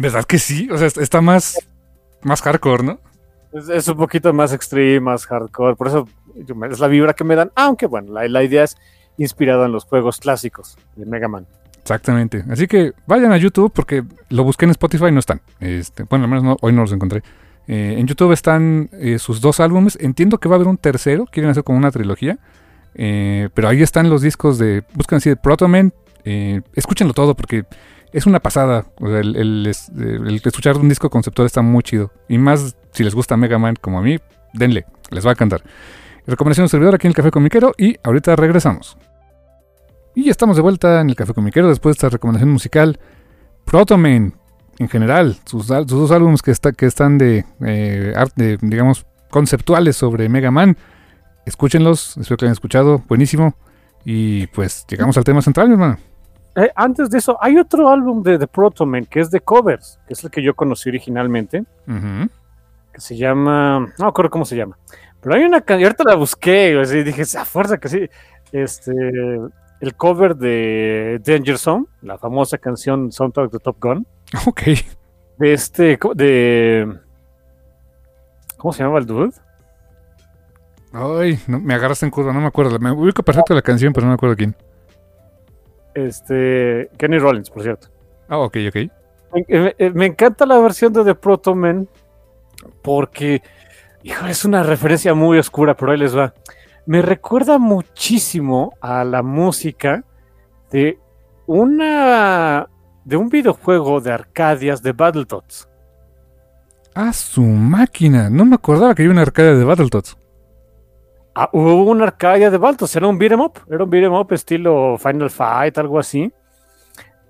¿Verdad 0.00 0.24
que 0.24 0.38
sí? 0.38 0.68
O 0.70 0.78
sea, 0.78 0.86
está 0.88 1.20
más, 1.20 1.58
más 2.22 2.42
hardcore, 2.42 2.82
¿no? 2.84 3.00
Es, 3.52 3.68
es 3.68 3.88
un 3.88 3.96
poquito 3.96 4.32
más 4.32 4.52
extreme, 4.52 5.00
más 5.00 5.26
hardcore, 5.26 5.76
por 5.76 5.88
eso 5.88 6.08
es 6.70 6.78
la 6.78 6.86
vibra 6.88 7.12
que 7.14 7.24
me 7.24 7.34
dan, 7.36 7.50
aunque 7.56 7.86
bueno, 7.86 8.12
la, 8.12 8.26
la 8.28 8.42
idea 8.44 8.64
es 8.64 8.76
inspirada 9.18 9.66
en 9.66 9.72
los 9.72 9.84
juegos 9.84 10.18
clásicos 10.20 10.78
de 10.96 11.04
Mega 11.06 11.28
Man. 11.28 11.46
Exactamente. 11.82 12.44
Así 12.50 12.66
que 12.66 12.92
vayan 13.06 13.32
a 13.32 13.36
YouTube 13.36 13.72
porque 13.74 14.04
lo 14.28 14.44
busqué 14.44 14.64
en 14.66 14.70
Spotify 14.70 15.06
y 15.06 15.12
no 15.12 15.18
están. 15.20 15.40
Este, 15.60 16.04
bueno, 16.04 16.24
al 16.26 16.30
menos 16.30 16.44
no- 16.44 16.56
hoy 16.60 16.72
no 16.72 16.82
los 16.82 16.92
encontré. 16.92 17.22
Eh, 17.66 17.96
en 17.98 18.06
YouTube 18.06 18.32
están 18.32 18.88
eh, 18.92 19.18
sus 19.18 19.40
dos 19.40 19.60
álbumes. 19.60 19.96
Entiendo 20.00 20.38
que 20.38 20.48
va 20.48 20.54
a 20.54 20.56
haber 20.56 20.68
un 20.68 20.76
tercero. 20.76 21.26
Quieren 21.26 21.50
hacer 21.50 21.64
como 21.64 21.78
una 21.78 21.90
trilogía. 21.90 22.38
Eh, 22.94 23.48
pero 23.54 23.68
ahí 23.68 23.82
están 23.82 24.10
los 24.10 24.22
discos 24.22 24.58
de. 24.58 24.84
Buscan 24.94 25.16
así 25.18 25.30
de 25.30 25.36
Protoman. 25.36 25.92
Eh, 26.24 26.60
escúchenlo 26.74 27.14
todo 27.14 27.34
porque 27.34 27.64
es 28.12 28.26
una 28.26 28.40
pasada. 28.40 28.86
Sea, 28.98 29.18
el, 29.20 29.36
el 29.36 29.66
es- 29.66 29.90
el 29.90 30.40
escuchar 30.44 30.76
un 30.76 30.88
disco 30.88 31.10
conceptual 31.10 31.46
está 31.46 31.62
muy 31.62 31.82
chido. 31.82 32.12
Y 32.28 32.38
más 32.38 32.76
si 32.92 33.04
les 33.04 33.14
gusta 33.14 33.36
Mega 33.36 33.58
Man 33.58 33.76
como 33.80 33.98
a 33.98 34.02
mí, 34.02 34.18
denle. 34.52 34.86
Les 35.10 35.24
va 35.24 35.30
a 35.30 35.32
encantar. 35.32 35.62
Recomendación 36.26 36.66
de 36.66 36.68
servidor 36.68 36.94
aquí 36.94 37.06
en 37.06 37.10
el 37.10 37.14
Café 37.16 37.30
Comiquero. 37.30 37.72
Y 37.78 37.96
ahorita 38.02 38.36
regresamos. 38.36 38.96
Y 40.14 40.28
estamos 40.28 40.56
de 40.56 40.62
vuelta 40.62 41.00
en 41.00 41.10
el 41.10 41.16
Café 41.16 41.34
Comiquero 41.34 41.68
después 41.68 41.94
de 41.94 41.98
esta 41.98 42.08
recomendación 42.08 42.50
musical. 42.50 42.98
Protoman, 43.64 44.34
en 44.78 44.88
general, 44.88 45.36
sus, 45.44 45.68
dos 45.68 46.10
álbumes 46.10 46.42
que, 46.42 46.50
está, 46.50 46.72
que 46.72 46.86
están 46.86 47.16
de 47.18 47.44
eh, 47.64 48.12
digamos, 48.60 49.06
conceptuales 49.30 49.96
sobre 49.96 50.28
Mega 50.28 50.50
Man. 50.50 50.76
Escúchenlos, 51.46 52.16
espero 52.16 52.36
que 52.36 52.44
hayan 52.46 52.52
escuchado, 52.52 53.02
buenísimo. 53.08 53.54
Y 54.04 54.46
pues 54.48 54.84
llegamos 54.88 55.16
al 55.16 55.24
tema 55.24 55.42
central, 55.42 55.68
mi 55.68 55.74
hermano. 55.74 55.98
Eh, 56.56 56.70
antes 56.74 57.10
de 57.10 57.18
eso, 57.18 57.38
hay 57.40 57.58
otro 57.58 57.88
álbum 57.88 58.22
de 58.22 58.38
The 58.38 58.46
Protoman 58.46 59.06
que 59.06 59.20
es 59.20 59.30
de 59.30 59.40
covers, 59.40 60.00
que 60.06 60.14
es 60.14 60.24
el 60.24 60.30
que 60.30 60.42
yo 60.42 60.54
conocí 60.54 60.88
originalmente. 60.88 61.64
Que 61.86 63.00
se 63.00 63.16
llama, 63.16 63.78
no 63.80 64.04
me 64.04 64.08
acuerdo 64.08 64.30
cómo 64.30 64.44
se 64.44 64.56
llama, 64.56 64.76
pero 65.20 65.36
hay 65.36 65.44
una 65.44 65.60
canción, 65.60 65.84
ahorita 65.84 66.04
la 66.04 66.16
busqué, 66.16 66.72
y 66.72 66.78
así 66.78 67.02
dije, 67.04 67.22
a 67.38 67.44
fuerza 67.44 67.78
que 67.78 67.88
sí, 67.88 68.08
este, 68.50 68.92
el 69.80 69.94
cover 69.96 70.34
de 70.36 71.20
Danger 71.24 71.56
Zone, 71.56 71.86
la 72.02 72.18
famosa 72.18 72.58
canción 72.58 73.12
Soundtrack 73.12 73.52
de 73.52 73.58
Top 73.60 73.76
Gun, 73.80 74.06
Ok. 74.46 74.62
de 75.38 75.52
este, 75.52 75.98
de, 76.16 76.98
¿cómo 78.56 78.72
se 78.72 78.82
llamaba 78.82 78.98
el 78.98 79.06
dude? 79.06 79.30
Ay, 80.92 81.38
no, 81.46 81.60
me 81.60 81.74
agarraste 81.74 82.04
en 82.06 82.10
curva, 82.10 82.32
no 82.32 82.40
me 82.40 82.48
acuerdo. 82.48 82.76
Me 82.80 82.90
ubico 82.90 83.22
perfecto 83.22 83.54
la 83.54 83.62
canción, 83.62 83.92
pero 83.92 84.06
no 84.06 84.10
me 84.10 84.14
acuerdo 84.14 84.34
quién. 84.34 84.56
Este, 85.94 86.90
Kenny 86.98 87.18
Rollins, 87.18 87.50
por 87.50 87.62
cierto. 87.62 87.88
Ah, 88.28 88.38
ok, 88.38 88.56
ok. 88.68 88.76
Me, 89.48 89.74
me- 89.78 89.90
me 89.90 90.06
encanta 90.06 90.46
la 90.46 90.58
versión 90.58 90.92
de 90.92 91.04
The 91.04 91.14
Proto 91.14 91.54
Man 91.54 91.88
porque, 92.82 93.42
hijo, 94.02 94.26
es 94.26 94.44
una 94.44 94.62
referencia 94.62 95.14
muy 95.14 95.38
oscura, 95.38 95.74
pero 95.76 95.92
ahí 95.92 95.98
les 95.98 96.16
va. 96.16 96.34
Me 96.86 97.02
recuerda 97.02 97.58
muchísimo 97.58 98.72
a 98.80 99.04
la 99.04 99.22
música 99.22 100.04
de 100.70 100.98
una 101.46 102.68
de 103.04 103.16
un 103.16 103.28
videojuego 103.28 104.00
de 104.00 104.12
Arcadias 104.12 104.82
de 104.82 104.92
Battletoads. 104.92 105.68
Ah, 106.94 107.12
su 107.12 107.42
máquina. 107.42 108.28
No 108.30 108.44
me 108.44 108.56
acordaba 108.56 108.94
que 108.94 109.02
había 109.02 109.12
una 109.12 109.22
arcade 109.22 109.56
de 109.56 109.64
Battletoads. 109.64 110.16
Ah, 111.42 111.48
hubo 111.54 111.84
una 111.84 112.04
Arcadia 112.04 112.50
de 112.50 112.58
Battletoads, 112.58 112.96
era 112.96 113.06
un 113.06 113.16
beat'em 113.16 113.40
up, 113.40 113.60
era 113.70 113.82
un 113.84 113.88
beat'em 113.88 114.12
up 114.12 114.30
estilo 114.34 114.98
Final 114.98 115.30
Fight, 115.30 115.78
algo 115.78 115.98
así. 115.98 116.30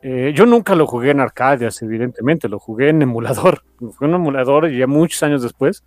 Eh, 0.03 0.33
yo 0.35 0.47
nunca 0.47 0.75
lo 0.75 0.85
jugué 0.89 1.13
en 1.13 1.21
Arcadias, 1.21 1.81
evidentemente, 1.83 2.49
lo 2.49 2.59
jugué 2.59 2.89
en 2.89 3.03
emulador. 3.03 3.63
Lo 3.79 3.93
jugué 3.93 4.09
en 4.09 4.15
emulador 4.17 4.69
y 4.69 4.79
ya 4.79 4.89
muchos 4.89 5.23
años 5.23 5.43
después. 5.43 5.85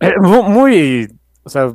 Eh, 0.00 0.14
mu- 0.18 0.42
muy, 0.42 1.08
o 1.44 1.48
sea, 1.48 1.72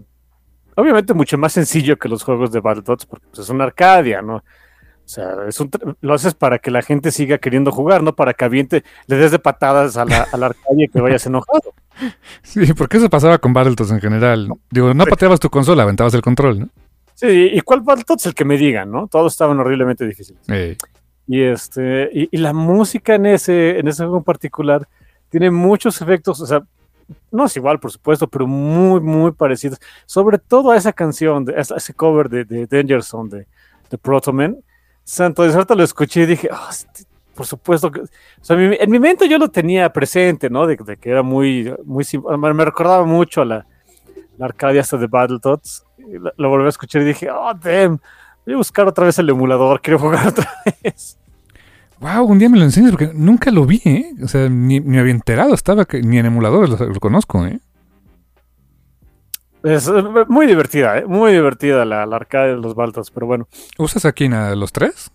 obviamente 0.76 1.14
mucho 1.14 1.38
más 1.38 1.54
sencillo 1.54 1.97
que 1.97 2.10
los 2.10 2.24
juegos 2.24 2.52
de 2.52 2.60
Battletoads 2.60 3.06
porque 3.06 3.26
pues, 3.28 3.39
es 3.39 3.50
una 3.50 3.64
Arcadia, 3.64 4.22
¿no? 4.22 4.36
O 4.36 5.12
sea, 5.12 5.45
es 5.47 5.60
un 5.62 5.72
lo 6.02 6.14
haces 6.14 6.34
para 6.36 6.60
que 6.60 6.72
la 6.72 6.82
gente 6.82 7.12
siga 7.12 7.38
queriendo 7.38 7.72
jugar, 7.72 8.04
no 8.04 8.16
para 8.16 8.34
que 8.34 8.43
aviente, 8.43 8.84
le 9.08 9.16
des 9.16 9.32
de 9.32 9.39
patadas 9.39 9.95
a 9.95 10.04
la, 10.04 10.28
a 10.30 10.38
la 10.38 10.47
Arcadia 10.47 10.86
y 10.86 10.89
que 10.89 11.00
vayas 11.02 11.26
enojado. 11.26 11.74
Sí, 12.43 12.74
porque 12.74 12.97
eso 12.97 13.10
pasaba 13.10 13.38
con 13.38 13.54
Battletoads 13.54 13.91
en 13.91 14.02
general. 14.02 14.50
Digo, 14.72 14.93
no 14.93 15.06
pateabas 15.06 15.39
tu 15.39 15.50
consola, 15.50 15.84
aventabas 15.84 16.14
el 16.14 16.22
control, 16.22 16.60
¿no? 16.62 16.70
Sí, 17.16 17.28
¿y 17.54 17.60
cuál 17.62 17.82
Battletoads? 17.82 18.26
El 18.28 18.34
que 18.34 18.45
me 18.45 18.58
digan, 18.58 18.91
¿no? 18.91 19.08
Todos 19.08 19.34
estaban 19.34 19.60
horriblemente 19.60 20.06
difíciles. 20.08 20.41
Eh, 20.47 20.78
Y 21.28 21.41
este, 21.43 22.10
y, 22.14 22.30
y 22.32 22.38
la 22.38 22.54
música 22.54 23.16
en 23.16 23.26
ese, 23.28 23.78
en 23.80 23.88
ese 23.88 24.04
juego 24.04 24.18
en 24.18 24.24
particular 24.24 24.88
tiene 25.30 25.52
muchos 25.52 26.02
efectos, 26.02 26.41
o 26.41 26.45
sea, 26.47 26.64
no 27.32 27.45
es 27.45 27.56
igual, 27.56 27.80
por 27.80 27.91
supuesto, 27.91 28.28
pero 28.28 28.47
muy, 28.47 29.00
muy 29.02 29.32
parecidos. 29.32 29.80
Sobre 30.06 30.38
todo 30.39 30.72
a 30.72 30.78
esa 30.78 30.93
canción, 30.93 31.45
de, 31.45 31.56
a 31.56 31.62
ese 31.62 31.93
cover 31.93 32.30
de, 32.30 32.45
de 32.45 32.66
Danger 32.68 33.04
Zone 33.04 33.30
de, 33.30 33.47
de 33.89 33.97
Protoman. 33.97 34.58
Santo, 35.04 35.43
de 35.43 35.52
suerte 35.52 35.76
lo 35.76 35.84
escuché 35.84 36.22
y 36.22 36.26
dije, 36.28 36.50
"Ah, 36.52 36.68
este, 36.70 37.04
por 37.40 37.48
supuesto 37.48 37.90
que. 37.90 38.02
O 38.02 38.08
sea, 38.42 38.58
en 38.60 38.92
mi 38.92 39.00
mente 39.00 39.30
yo 39.30 39.38
lo 39.38 39.48
tenía 39.48 39.94
presente, 39.94 40.50
¿no? 40.50 40.68
De, 40.68 40.76
de 40.76 40.98
que 40.98 41.10
era 41.10 41.24
muy, 41.24 41.74
muy. 41.86 42.06
Me 42.38 42.66
recordaba 42.66 43.06
mucho 43.06 43.44
a 43.44 43.46
la, 43.46 43.66
la 44.38 44.46
Arcadia 44.48 44.82
hasta 44.82 44.98
de 44.98 45.08
Battletoads. 45.08 45.86
Lo, 46.10 46.34
lo 46.36 46.50
volví 46.50 46.66
a 46.66 46.68
escuchar 46.68 47.02
y 47.02 47.06
dije, 47.06 47.30
oh, 47.32 47.54
damn. 47.54 48.02
Voy 48.46 48.56
a 48.56 48.58
buscar 48.58 48.90
otra 48.90 49.06
vez 49.06 49.18
el 49.20 49.30
emulador, 49.30 49.80
quiero 49.80 50.00
jugar 50.00 50.28
otra 50.34 50.50
vez. 50.84 51.18
Wow, 52.02 52.26
un 52.26 52.40
día 52.40 52.50
me 52.50 52.58
lo 52.58 52.66
enseñas 52.66 52.92
porque 52.92 53.12
nunca 53.14 53.52
lo 53.52 53.66
vi, 53.66 53.82
¿eh? 53.86 54.12
O 54.22 54.28
sea, 54.28 54.50
ni, 54.50 54.82
ni 54.82 54.98
había 54.98 55.14
enterado 55.14 55.54
estaba, 55.54 55.86
que, 55.86 56.02
ni 56.02 56.18
en 56.18 56.26
emuladores 56.26 56.78
lo, 56.78 56.88
lo 56.88 57.00
conozco, 57.00 57.46
¿eh? 57.46 57.62
Es 59.64 59.88
eh, 59.88 60.04
muy 60.28 60.46
divertida, 60.46 60.98
¿eh? 60.98 61.06
muy 61.06 61.32
divertida 61.32 61.86
la, 61.86 62.06
la 62.06 62.18
arcade 62.18 62.56
de 62.56 62.62
los 62.62 62.76
Baltas, 62.76 63.12
pero 63.12 63.28
bueno. 63.28 63.48
¿Usas 63.78 64.04
aquí 64.04 64.26
a 64.26 64.56
los 64.56 64.74
tres? 64.74 65.10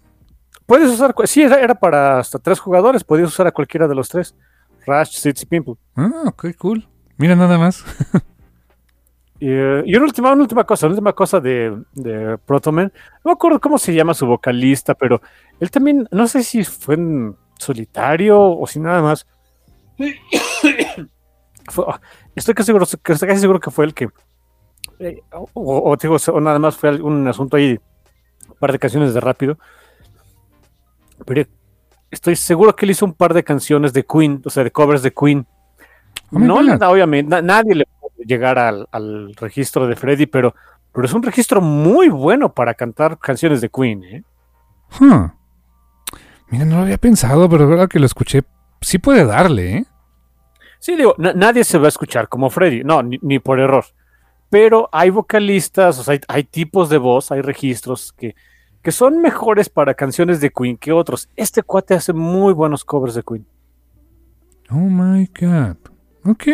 Puedes 0.67 0.91
usar, 0.91 1.15
sí, 1.25 1.43
era, 1.43 1.61
era, 1.61 1.75
para 1.75 2.19
hasta 2.19 2.39
tres 2.39 2.59
jugadores, 2.59 3.05
podías 3.05 3.29
usar 3.29 3.47
a 3.47 3.53
cualquiera 3.53 3.87
de 3.87 3.95
los 3.95 4.09
tres. 4.09 4.35
Rush, 4.87 5.13
Seeds 5.13 5.43
y 5.43 5.47
Pimple. 5.47 5.75
Ah, 5.97 6.25
ok, 6.27 6.47
cool. 6.59 6.87
Mira 7.17 7.37
nada 7.37 7.59
más. 7.59 7.85
y, 9.41 9.49
eh, 9.51 9.83
y, 9.85 9.95
una 9.95 10.07
última, 10.07 10.33
una 10.33 10.43
última 10.43 10.65
cosa, 10.65 10.87
una 10.87 10.95
última 10.95 11.13
cosa 11.13 11.41
de, 11.41 11.77
de 11.93 12.39
Protoman. 12.39 12.93
No 13.25 13.31
me 13.31 13.33
acuerdo 13.33 13.61
cómo 13.61 13.79
se 13.79 13.95
llama 13.95 14.15
su 14.15 14.27
vocalista, 14.27 14.95
pero 14.95 15.21
él 15.61 15.71
también, 15.71 16.09
no 16.11 16.27
sé 16.27 16.43
si 16.43 16.65
fue 16.65 16.95
en 16.95 17.37
solitario 17.59 18.41
o 18.41 18.67
si 18.67 18.81
nada 18.81 19.03
más. 19.03 19.27
fue, 21.69 21.85
ah, 21.89 22.01
estoy 22.35 22.55
casi 22.55 22.67
seguro, 22.67 22.87
casi 23.03 23.39
seguro 23.39 23.61
que 23.61 23.71
fue 23.71 23.85
el 23.85 23.95
que. 23.95 24.09
Eh, 24.99 25.21
o, 25.33 25.49
o, 25.55 25.97
o 26.33 26.41
nada 26.41 26.59
más 26.59 26.77
fue 26.77 27.01
un 27.03 27.27
asunto 27.29 27.57
ahí, 27.57 27.79
un 28.49 28.57
par 28.59 28.73
de 28.73 28.79
canciones 28.79 29.13
de 29.13 29.21
rápido. 29.21 29.59
Pero 31.25 31.45
estoy 32.11 32.37
seguro 32.37 32.75
que 32.75 32.87
él 32.87 32.93
hizo 32.93 33.05
un 33.05 33.13
par 33.13 33.35
de 33.35 33.45
canciones 33.45 33.93
de 33.93 34.05
Queen, 34.05 34.43
o 34.45 34.51
sea, 34.51 34.65
de 34.65 34.71
covers 34.71 35.03
de 35.03 35.13
Queen. 35.13 35.47
Oh 36.33 36.39
no, 36.39 36.63
no 36.63 36.91
obviamente, 36.91 37.31
na, 37.31 37.43
nadie 37.43 37.75
le 37.75 37.85
puede 38.01 38.27
llegar 38.27 38.59
al, 38.59 38.89
al, 38.91 39.35
registro 39.37 39.87
de 39.87 39.97
Freddy, 39.97 40.27
pero, 40.27 40.55
pero 40.93 41.07
es 41.07 41.13
un 41.13 41.23
registro 41.23 41.61
muy 41.61 42.09
bueno 42.09 42.53
para 42.53 42.75
cantar 42.75 43.19
canciones 43.19 43.61
de 43.61 43.69
Queen. 43.69 44.05
¿eh? 44.05 44.23
Mira, 46.49 46.65
no 46.65 46.77
lo 46.77 46.83
había 46.83 46.99
pensado, 46.99 47.49
pero 47.49 47.65
ahora 47.65 47.89
que 47.89 47.99
lo 47.99 48.07
escuché, 48.07 48.43
sí 48.81 48.99
puede 48.99 49.25
darle, 49.25 49.79
¿eh? 49.79 49.85
Sí, 50.79 50.97
digo, 50.97 51.15
nadie 51.17 51.65
se 51.65 51.79
va 51.79 51.87
a 51.87 51.89
escuchar 51.89 52.29
como 52.29 52.51
Freddy, 52.51 52.85
no, 52.85 53.03
ni, 53.03 53.19
ni 53.23 53.39
por 53.39 53.59
error. 53.59 53.87
Pero 54.51 54.91
hay 54.93 55.09
vocalistas, 55.09 55.99
o 55.99 56.05
sea, 56.05 56.13
hay, 56.13 56.21
hay, 56.29 56.45
tipos 56.45 56.91
de 56.91 56.99
voz, 56.99 57.33
hay 57.33 57.41
registros 57.41 58.13
que, 58.13 58.35
que 58.85 58.93
son 58.93 59.23
mejores 59.23 59.71
para 59.71 59.95
canciones 59.95 60.43
de 60.43 60.51
Queen 60.51 60.77
que 60.77 60.93
otros. 60.93 61.31
Este 61.37 61.63
cuate 61.63 61.95
hace 61.95 62.13
muy 62.13 62.53
buenos 62.53 62.85
covers 62.85 63.15
de 63.15 63.23
Queen. 63.23 63.47
Oh 64.71 64.77
my 64.77 65.27
god. 65.41 65.77
Ok, 66.25 66.45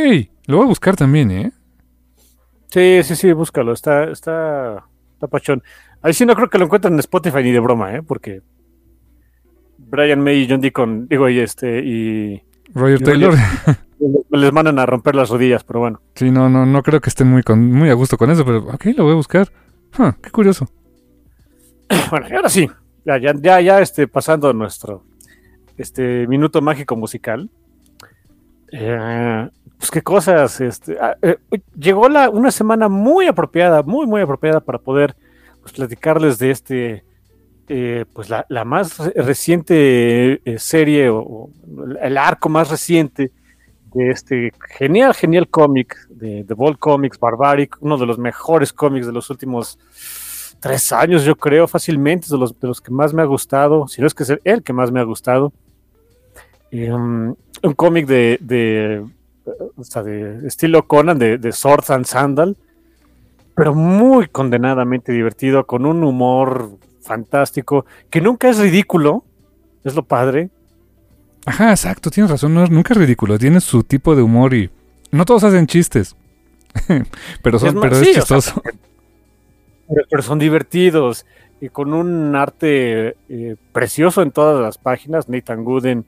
lo 0.47 0.59
voy 0.59 0.66
a 0.66 0.68
buscar 0.68 0.95
también, 0.95 1.33
¿eh? 1.33 1.53
Sí, 2.68 3.01
sí, 3.03 3.16
sí, 3.16 3.33
búscalo. 3.33 3.72
Está, 3.72 4.05
está, 4.05 4.87
está 5.12 5.26
pachón. 5.26 5.64
Ahí 6.03 6.14
sí 6.14 6.24
no 6.24 6.37
creo 6.37 6.49
que 6.49 6.59
lo 6.59 6.66
encuentren 6.66 6.95
en 6.95 7.01
Spotify 7.01 7.43
ni 7.43 7.51
de 7.51 7.59
broma, 7.59 7.97
¿eh? 7.97 8.03
Porque 8.03 8.43
Brian 9.78 10.22
May 10.22 10.45
y 10.45 10.49
John 10.49 10.61
Deacon, 10.61 11.09
digo, 11.09 11.28
y 11.28 11.41
este, 11.41 11.81
y... 11.81 12.43
Roger 12.72 13.01
Taylor. 13.03 13.35
Les 14.31 14.53
mandan 14.53 14.78
a 14.78 14.87
romper 14.87 15.16
las 15.16 15.31
rodillas, 15.31 15.64
pero 15.64 15.81
bueno. 15.81 16.01
Sí, 16.14 16.31
no, 16.31 16.49
no, 16.49 16.64
no 16.64 16.83
creo 16.85 17.01
que 17.01 17.11
estén 17.11 17.26
muy, 17.26 17.43
con, 17.43 17.72
muy 17.72 17.91
a 17.91 17.95
gusto 17.95 18.16
con 18.16 18.31
eso, 18.31 18.45
pero 18.45 18.59
ok, 18.72 18.85
lo 18.97 19.03
voy 19.03 19.14
a 19.14 19.16
buscar. 19.16 19.51
Huh, 19.99 20.12
qué 20.22 20.31
curioso. 20.31 20.68
Bueno, 22.11 22.26
ahora 22.36 22.49
sí, 22.49 22.68
ya, 23.05 23.18
ya, 23.18 23.61
ya, 23.61 23.80
este, 23.80 24.07
pasando 24.07 24.53
nuestro 24.53 25.05
este 25.76 26.26
minuto 26.26 26.61
mágico 26.61 26.97
musical. 26.97 27.51
Eh, 28.72 29.49
pues 29.78 29.91
qué 29.91 30.03
cosas. 30.03 30.61
Este, 30.61 30.97
ah, 31.01 31.16
eh, 31.22 31.36
llegó 31.78 32.09
la, 32.09 32.30
una 32.30 32.51
semana 32.51 32.88
muy 32.88 33.26
apropiada, 33.26 33.82
muy, 33.82 34.07
muy 34.07 34.20
apropiada 34.20 34.61
para 34.61 34.78
poder 34.78 35.16
pues, 35.62 35.72
platicarles 35.72 36.38
de 36.38 36.51
este, 36.51 37.05
eh, 37.68 38.05
pues 38.12 38.28
la, 38.28 38.47
la, 38.49 38.64
más 38.64 38.99
reciente 39.16 40.41
serie 40.59 41.09
o, 41.09 41.18
o, 41.18 41.51
el 42.01 42.18
arco 42.18 42.49
más 42.49 42.70
reciente 42.70 43.32
de 43.95 44.11
este 44.11 44.53
genial, 44.76 45.14
genial 45.14 45.49
cómic 45.49 45.97
de 46.09 46.45
The 46.45 46.55
Ball 46.55 46.78
Comics, 46.78 47.18
Barbaric, 47.18 47.76
uno 47.80 47.97
de 47.97 48.07
los 48.07 48.18
mejores 48.18 48.72
cómics 48.72 49.07
de 49.07 49.12
los 49.12 49.30
últimos 49.30 49.78
tres 50.61 50.93
años, 50.93 51.25
yo 51.25 51.35
creo, 51.37 51.67
fácilmente, 51.67 52.29
de 52.31 52.39
los, 52.39 52.59
de 52.59 52.69
los 52.69 52.81
que 52.81 52.91
más 52.91 53.13
me 53.13 53.23
ha 53.23 53.25
gustado, 53.25 53.89
si 53.89 54.01
no 54.01 54.07
es 54.07 54.15
que 54.15 54.23
es 54.23 54.33
el 54.45 54.63
que 54.63 54.73
más 54.73 54.93
me 54.93 55.01
ha 55.01 55.05
gustado. 55.05 55.53
Um, 56.73 57.35
un 57.63 57.73
cómic 57.75 58.07
de, 58.07 58.39
de, 58.41 59.05
o 59.77 59.83
sea, 59.83 60.03
de, 60.03 60.47
estilo 60.47 60.87
Conan, 60.87 61.19
de, 61.19 61.39
de 61.39 61.53
Sword 61.53 61.91
and 61.91 62.05
Sandal, 62.05 62.57
pero 63.57 63.75
muy 63.75 64.29
condenadamente 64.29 65.13
divertido, 65.13 65.67
con 65.67 65.85
un 65.85 66.05
humor 66.05 66.71
fantástico, 67.03 67.87
que 68.09 68.21
nunca 68.21 68.49
es 68.49 68.59
ridículo, 68.59 69.25
es 69.83 69.95
lo 69.95 70.05
padre. 70.05 70.51
Ajá, 71.47 71.71
exacto, 71.71 72.11
tienes 72.11 72.31
razón, 72.31 72.55
no, 72.55 72.67
nunca 72.67 72.95
es 72.95 73.01
ridículo, 73.01 73.39
tiene 73.39 73.61
su 73.61 73.83
tipo 73.83 74.15
de 74.15 74.23
humor 74.23 74.55
y 74.55 74.71
no 75.11 75.25
todos 75.25 75.43
hacen 75.45 75.67
chistes, 75.67 76.15
pero, 77.43 77.59
son, 77.59 77.69
es, 77.69 77.75
pero 77.81 77.97
sí, 77.97 78.11
es 78.11 78.17
chistoso. 78.17 78.61
O 78.61 78.63
sea, 78.63 78.73
pero, 80.09 80.22
son 80.22 80.38
divertidos 80.38 81.26
y 81.61 81.68
con 81.68 81.93
un 81.93 82.34
arte 82.34 83.16
eh, 83.28 83.57
precioso 83.72 84.22
en 84.22 84.30
todas 84.30 84.62
las 84.62 84.78
páginas, 84.78 85.28
Nathan 85.28 85.64
Gooden 85.64 86.05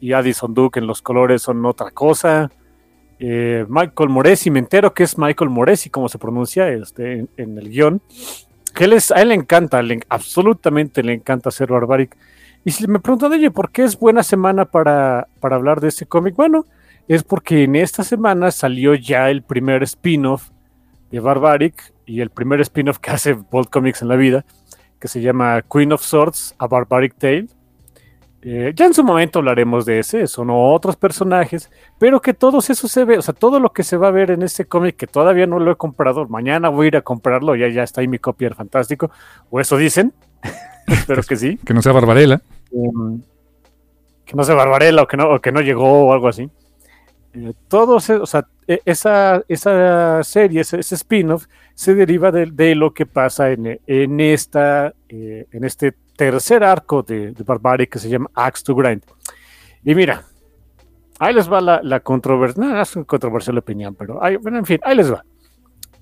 y 0.00 0.12
Addison 0.12 0.54
Duke 0.54 0.78
en 0.78 0.86
los 0.86 1.02
colores 1.02 1.42
son 1.42 1.64
otra 1.64 1.90
cosa. 1.90 2.50
Eh, 3.18 3.66
Michael 3.68 4.08
Moresi, 4.08 4.50
me 4.50 4.60
entero 4.60 4.94
que 4.94 5.02
es 5.02 5.18
Michael 5.18 5.50
Moresi, 5.50 5.90
como 5.90 6.08
se 6.08 6.18
pronuncia 6.18 6.68
este, 6.68 7.26
en, 7.36 7.58
el 7.58 7.68
guion. 7.68 8.00
Él 8.78 8.94
es, 8.94 9.10
a 9.10 9.20
él 9.20 9.28
le 9.28 9.34
encanta, 9.34 9.82
le, 9.82 10.00
absolutamente 10.08 11.02
le 11.02 11.12
encanta 11.12 11.50
ser 11.50 11.68
Barbaric. 11.68 12.16
Y 12.64 12.70
si 12.70 12.86
me 12.86 12.98
preguntan, 12.98 13.32
oye, 13.32 13.50
¿por 13.50 13.70
qué 13.70 13.84
es 13.84 13.98
buena 13.98 14.22
semana 14.22 14.64
para, 14.64 15.28
para 15.38 15.56
hablar 15.56 15.80
de 15.80 15.88
este 15.88 16.06
cómic? 16.06 16.34
Bueno, 16.34 16.66
es 17.08 17.22
porque 17.22 17.64
en 17.64 17.76
esta 17.76 18.04
semana 18.04 18.50
salió 18.50 18.94
ya 18.94 19.30
el 19.30 19.42
primer 19.42 19.82
spin-off 19.82 20.50
de 21.10 21.20
Barbaric 21.20 21.92
y 22.06 22.20
el 22.20 22.30
primer 22.30 22.60
spin-off 22.60 22.98
que 22.98 23.10
hace 23.10 23.32
Bold 23.32 23.68
Comics 23.68 24.02
en 24.02 24.08
la 24.08 24.16
vida, 24.16 24.44
que 24.98 25.08
se 25.08 25.20
llama 25.20 25.62
Queen 25.62 25.92
of 25.92 26.02
Swords, 26.02 26.54
A 26.58 26.66
Barbaric 26.66 27.14
Tale. 27.16 27.46
Eh, 28.42 28.72
ya 28.74 28.86
en 28.86 28.94
su 28.94 29.04
momento 29.04 29.40
hablaremos 29.40 29.84
de 29.84 29.98
ese, 29.98 30.26
son 30.26 30.48
otros 30.50 30.96
personajes, 30.96 31.70
pero 31.98 32.22
que 32.22 32.32
todo 32.32 32.58
eso 32.60 32.88
se 32.88 33.04
ve, 33.04 33.18
o 33.18 33.22
sea, 33.22 33.34
todo 33.34 33.60
lo 33.60 33.70
que 33.72 33.82
se 33.82 33.98
va 33.98 34.08
a 34.08 34.12
ver 34.12 34.30
en 34.30 34.42
este 34.42 34.64
cómic 34.64 34.96
que 34.96 35.06
todavía 35.06 35.46
no 35.46 35.58
lo 35.58 35.72
he 35.72 35.76
comprado, 35.76 36.26
mañana 36.26 36.70
voy 36.70 36.86
a 36.86 36.88
ir 36.88 36.96
a 36.96 37.02
comprarlo, 37.02 37.54
ya, 37.54 37.68
ya 37.68 37.82
está 37.82 38.00
ahí 38.00 38.08
mi 38.08 38.18
copier 38.18 38.54
fantástico, 38.54 39.10
o 39.50 39.60
eso 39.60 39.76
dicen, 39.76 40.14
espero 40.86 41.22
que 41.22 41.36
sí. 41.36 41.58
Que 41.58 41.74
no 41.74 41.82
sea 41.82 41.92
Barbarella. 41.92 42.40
Um, 42.70 43.20
que 44.24 44.34
no 44.34 44.44
sea 44.44 44.54
Barbarella 44.54 45.02
o 45.02 45.06
que 45.06 45.16
no, 45.18 45.34
o 45.34 45.40
que 45.40 45.52
no 45.52 45.60
llegó 45.60 46.06
o 46.06 46.12
algo 46.14 46.28
así. 46.28 46.48
Eh, 47.32 47.52
todos, 47.68 48.10
o 48.10 48.26
sea, 48.26 48.46
esa, 48.66 49.42
esa 49.48 50.22
serie, 50.22 50.60
ese, 50.60 50.80
spin-off, 50.80 51.46
se 51.74 51.94
deriva 51.94 52.30
de, 52.30 52.46
de, 52.46 52.74
lo 52.74 52.92
que 52.92 53.06
pasa 53.06 53.50
en, 53.50 53.80
en 53.86 54.20
esta, 54.20 54.92
eh, 55.08 55.46
en 55.50 55.64
este 55.64 55.94
tercer 56.16 56.64
arco 56.64 57.02
de, 57.02 57.32
de 57.32 57.44
Barbaric 57.44 57.90
que 57.90 57.98
se 57.98 58.08
llama 58.08 58.30
Axe 58.34 58.64
to 58.64 58.74
Grind. 58.74 59.02
Y 59.84 59.94
mira, 59.94 60.24
ahí 61.18 61.34
les 61.34 61.50
va 61.50 61.60
la, 61.60 61.80
la 61.82 62.00
controversia, 62.00 62.62
no, 62.62 62.80
es 62.80 62.96
una 62.96 63.04
controversial 63.04 63.58
opinión, 63.58 63.94
pero 63.94 64.22
hay, 64.22 64.36
bueno, 64.36 64.58
en 64.58 64.66
fin, 64.66 64.80
ahí 64.82 64.96
les 64.96 65.12
va. 65.12 65.24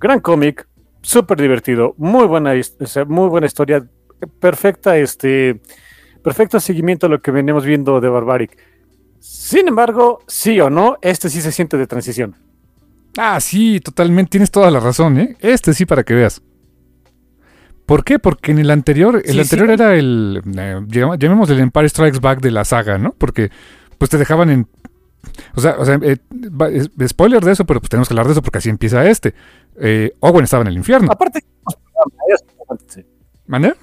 Gran 0.01 0.21
cómic, 0.21 0.67
súper 1.03 1.41
divertido, 1.41 1.95
muy 1.99 2.27
buena, 2.27 2.55
muy 3.07 3.29
buena 3.29 3.47
historia, 3.47 3.87
perfecta, 4.41 4.97
este, 4.97 5.61
perfecto 6.23 6.61
seguimiento 6.61 7.07
a 7.07 7.09
lo 7.09 7.21
que 7.21 7.31
venimos 7.31 7.65
viendo 7.65 8.01
de 8.01 8.09
Barbaric. 8.09 8.57
Sin 9.21 9.69
embargo, 9.69 10.21
sí 10.27 10.61
o 10.61 10.71
no, 10.71 10.97
este 11.03 11.31
sí 11.31 11.41
se 11.41 11.53
siente 11.53 11.77
de 11.77 11.87
transición. 11.87 12.37
Ah, 13.17 13.41
sí, 13.41 13.81
totalmente, 13.81 14.31
tienes 14.31 14.51
toda 14.51 14.71
la 14.71 14.81
razón, 14.81 15.19
¿eh? 15.19 15.37
Este 15.41 15.75
sí 15.75 15.87
para 15.87 16.05
que 16.05 16.15
veas. 16.15 16.43
¿Por 17.87 18.05
qué? 18.05 18.19
Porque 18.19 18.53
en 18.53 18.59
el 18.59 18.71
anterior, 18.71 19.23
el 19.25 19.33
sí, 19.33 19.41
anterior 19.41 19.69
sí. 19.69 19.73
era 19.73 19.95
el, 19.97 20.43
eh, 20.57 20.81
llamémosle 20.87 21.55
el 21.55 21.63
Empire 21.63 21.89
Strikes 21.89 22.21
Back 22.21 22.41
de 22.41 22.51
la 22.51 22.65
saga, 22.65 22.99
¿no? 22.99 23.15
Porque 23.17 23.51
pues 23.97 24.11
te 24.11 24.19
dejaban 24.19 24.51
en... 24.51 24.69
O 25.57 25.61
sea, 25.61 25.77
o 25.79 25.85
sea 25.85 25.99
eh, 26.03 26.19
spoiler 27.09 27.43
de 27.43 27.53
eso, 27.53 27.65
pero 27.65 27.81
pues 27.81 27.89
tenemos 27.91 28.09
que 28.09 28.13
hablar 28.13 28.27
de 28.27 28.33
eso 28.33 28.43
porque 28.43 28.59
así 28.59 28.69
empieza 28.69 29.09
este. 29.09 29.35
Eh, 29.81 30.13
Owen 30.21 30.45
estaba 30.45 30.63
en 30.63 30.69
el 30.69 30.77
infierno. 30.77 31.11
Aparte, 31.11 31.43
¿Mané? 33.47 33.75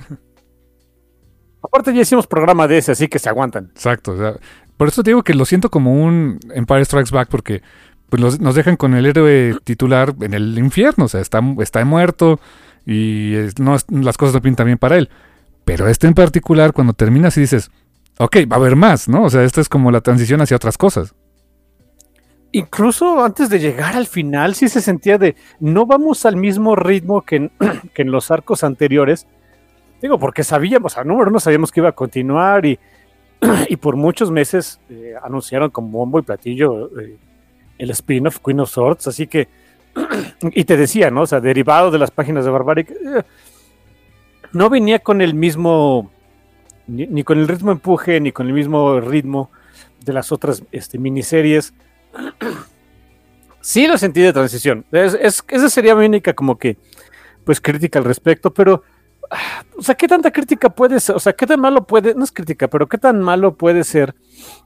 Aparte 1.61 1.93
ya 1.93 2.01
hicimos 2.01 2.27
programa 2.27 2.67
de 2.67 2.77
ese, 2.77 2.91
así 2.91 3.07
que 3.07 3.17
se 3.17 3.27
aguantan. 3.27 3.71
Exacto. 3.73 4.11
O 4.11 4.17
sea, 4.17 4.35
por 4.77 4.87
eso 4.87 5.03
te 5.03 5.11
digo 5.11 5.23
que 5.23 5.33
lo 5.33 5.45
siento 5.45 5.69
como 5.69 6.03
un 6.03 6.39
Empire 6.53 6.85
Strikes 6.85 7.11
Back 7.11 7.29
porque 7.29 7.61
pues 8.09 8.39
nos 8.39 8.55
dejan 8.55 8.77
con 8.77 8.93
el 8.93 9.05
héroe 9.05 9.55
titular 9.63 10.13
en 10.21 10.33
el 10.33 10.57
infierno. 10.57 11.05
O 11.05 11.07
sea, 11.07 11.21
está, 11.21 11.41
está 11.59 11.83
muerto 11.85 12.39
y 12.85 13.33
no, 13.59 13.77
las 13.89 14.17
cosas 14.17 14.35
no 14.35 14.41
pintan 14.41 14.67
bien 14.67 14.77
para 14.77 14.97
él. 14.97 15.09
Pero 15.63 15.87
este 15.87 16.07
en 16.07 16.13
particular, 16.13 16.73
cuando 16.73 16.93
terminas 16.93 17.37
y 17.37 17.41
dices, 17.41 17.71
ok, 18.19 18.37
va 18.51 18.57
a 18.57 18.59
haber 18.59 18.75
más, 18.75 19.09
¿no? 19.09 19.23
O 19.23 19.29
sea, 19.29 19.43
esta 19.43 19.61
es 19.61 19.69
como 19.69 19.91
la 19.91 20.01
transición 20.01 20.41
hacia 20.41 20.57
otras 20.57 20.77
cosas. 20.77 21.15
Incluso 22.51 23.23
antes 23.23 23.49
de 23.49 23.59
llegar 23.59 23.95
al 23.95 24.07
final, 24.07 24.55
sí 24.55 24.69
se 24.69 24.79
sentía 24.81 25.17
de, 25.17 25.35
no 25.59 25.85
vamos 25.85 26.25
al 26.25 26.37
mismo 26.37 26.75
ritmo 26.75 27.21
que 27.23 27.35
en, 27.37 27.51
que 27.93 28.03
en 28.03 28.11
los 28.11 28.29
arcos 28.29 28.63
anteriores. 28.63 29.25
Digo, 30.01 30.19
porque 30.19 30.43
sabíamos, 30.43 30.97
a 30.97 31.03
número 31.03 31.31
uno 31.31 31.39
sabíamos 31.39 31.71
que 31.71 31.79
iba 31.79 31.89
a 31.89 31.93
continuar 31.93 32.65
y, 32.65 32.77
y 33.69 33.75
por 33.75 33.95
muchos 33.95 34.31
meses 34.31 34.79
eh, 34.89 35.13
anunciaron 35.21 35.69
con 35.69 35.91
bombo 35.91 36.19
y 36.19 36.23
platillo 36.23 36.99
eh, 36.99 37.17
el 37.77 37.89
spin-off 37.91 38.39
Queen 38.39 38.59
of 38.59 38.69
Swords, 38.69 39.07
así 39.07 39.27
que 39.27 39.47
y 40.41 40.63
te 40.65 40.77
decía, 40.77 41.09
¿no? 41.09 41.21
O 41.21 41.27
sea, 41.27 41.39
derivado 41.39 41.91
de 41.91 41.99
las 41.99 42.11
páginas 42.11 42.45
de 42.45 42.51
Barbaric, 42.51 42.91
eh, 42.91 43.23
no 44.51 44.69
venía 44.69 44.99
con 44.99 45.21
el 45.21 45.33
mismo, 45.33 46.11
ni, 46.87 47.23
con 47.23 47.39
el 47.39 47.47
ritmo 47.47 47.71
empuje, 47.71 48.19
ni 48.19 48.31
con 48.31 48.47
el 48.47 48.53
mismo 48.53 48.99
ritmo 48.99 49.51
de 50.03 50.13
las 50.13 50.31
otras 50.31 50.63
este, 50.71 50.97
miniseries. 50.97 51.73
sí 53.61 53.87
lo 53.87 53.97
sentí 53.97 54.21
de 54.21 54.33
transición. 54.33 54.85
esa 54.91 55.69
sería 55.69 55.95
mi 55.95 56.05
única 56.05 56.33
como 56.33 56.57
que, 56.57 56.77
pues, 57.43 57.61
crítica 57.61 57.99
al 57.99 58.05
respecto, 58.05 58.53
pero 58.53 58.83
o 59.77 59.81
sea, 59.81 59.95
¿qué 59.95 60.07
tanta 60.07 60.31
crítica 60.31 60.69
puede 60.69 60.99
ser? 60.99 61.15
O 61.15 61.19
sea, 61.19 61.33
¿qué 61.33 61.45
tan 61.45 61.59
malo 61.59 61.85
puede, 61.85 62.15
no 62.15 62.23
es 62.23 62.31
crítica, 62.31 62.67
pero 62.67 62.87
qué 62.87 62.97
tan 62.97 63.21
malo 63.21 63.55
puede 63.55 63.83
ser 63.83 64.15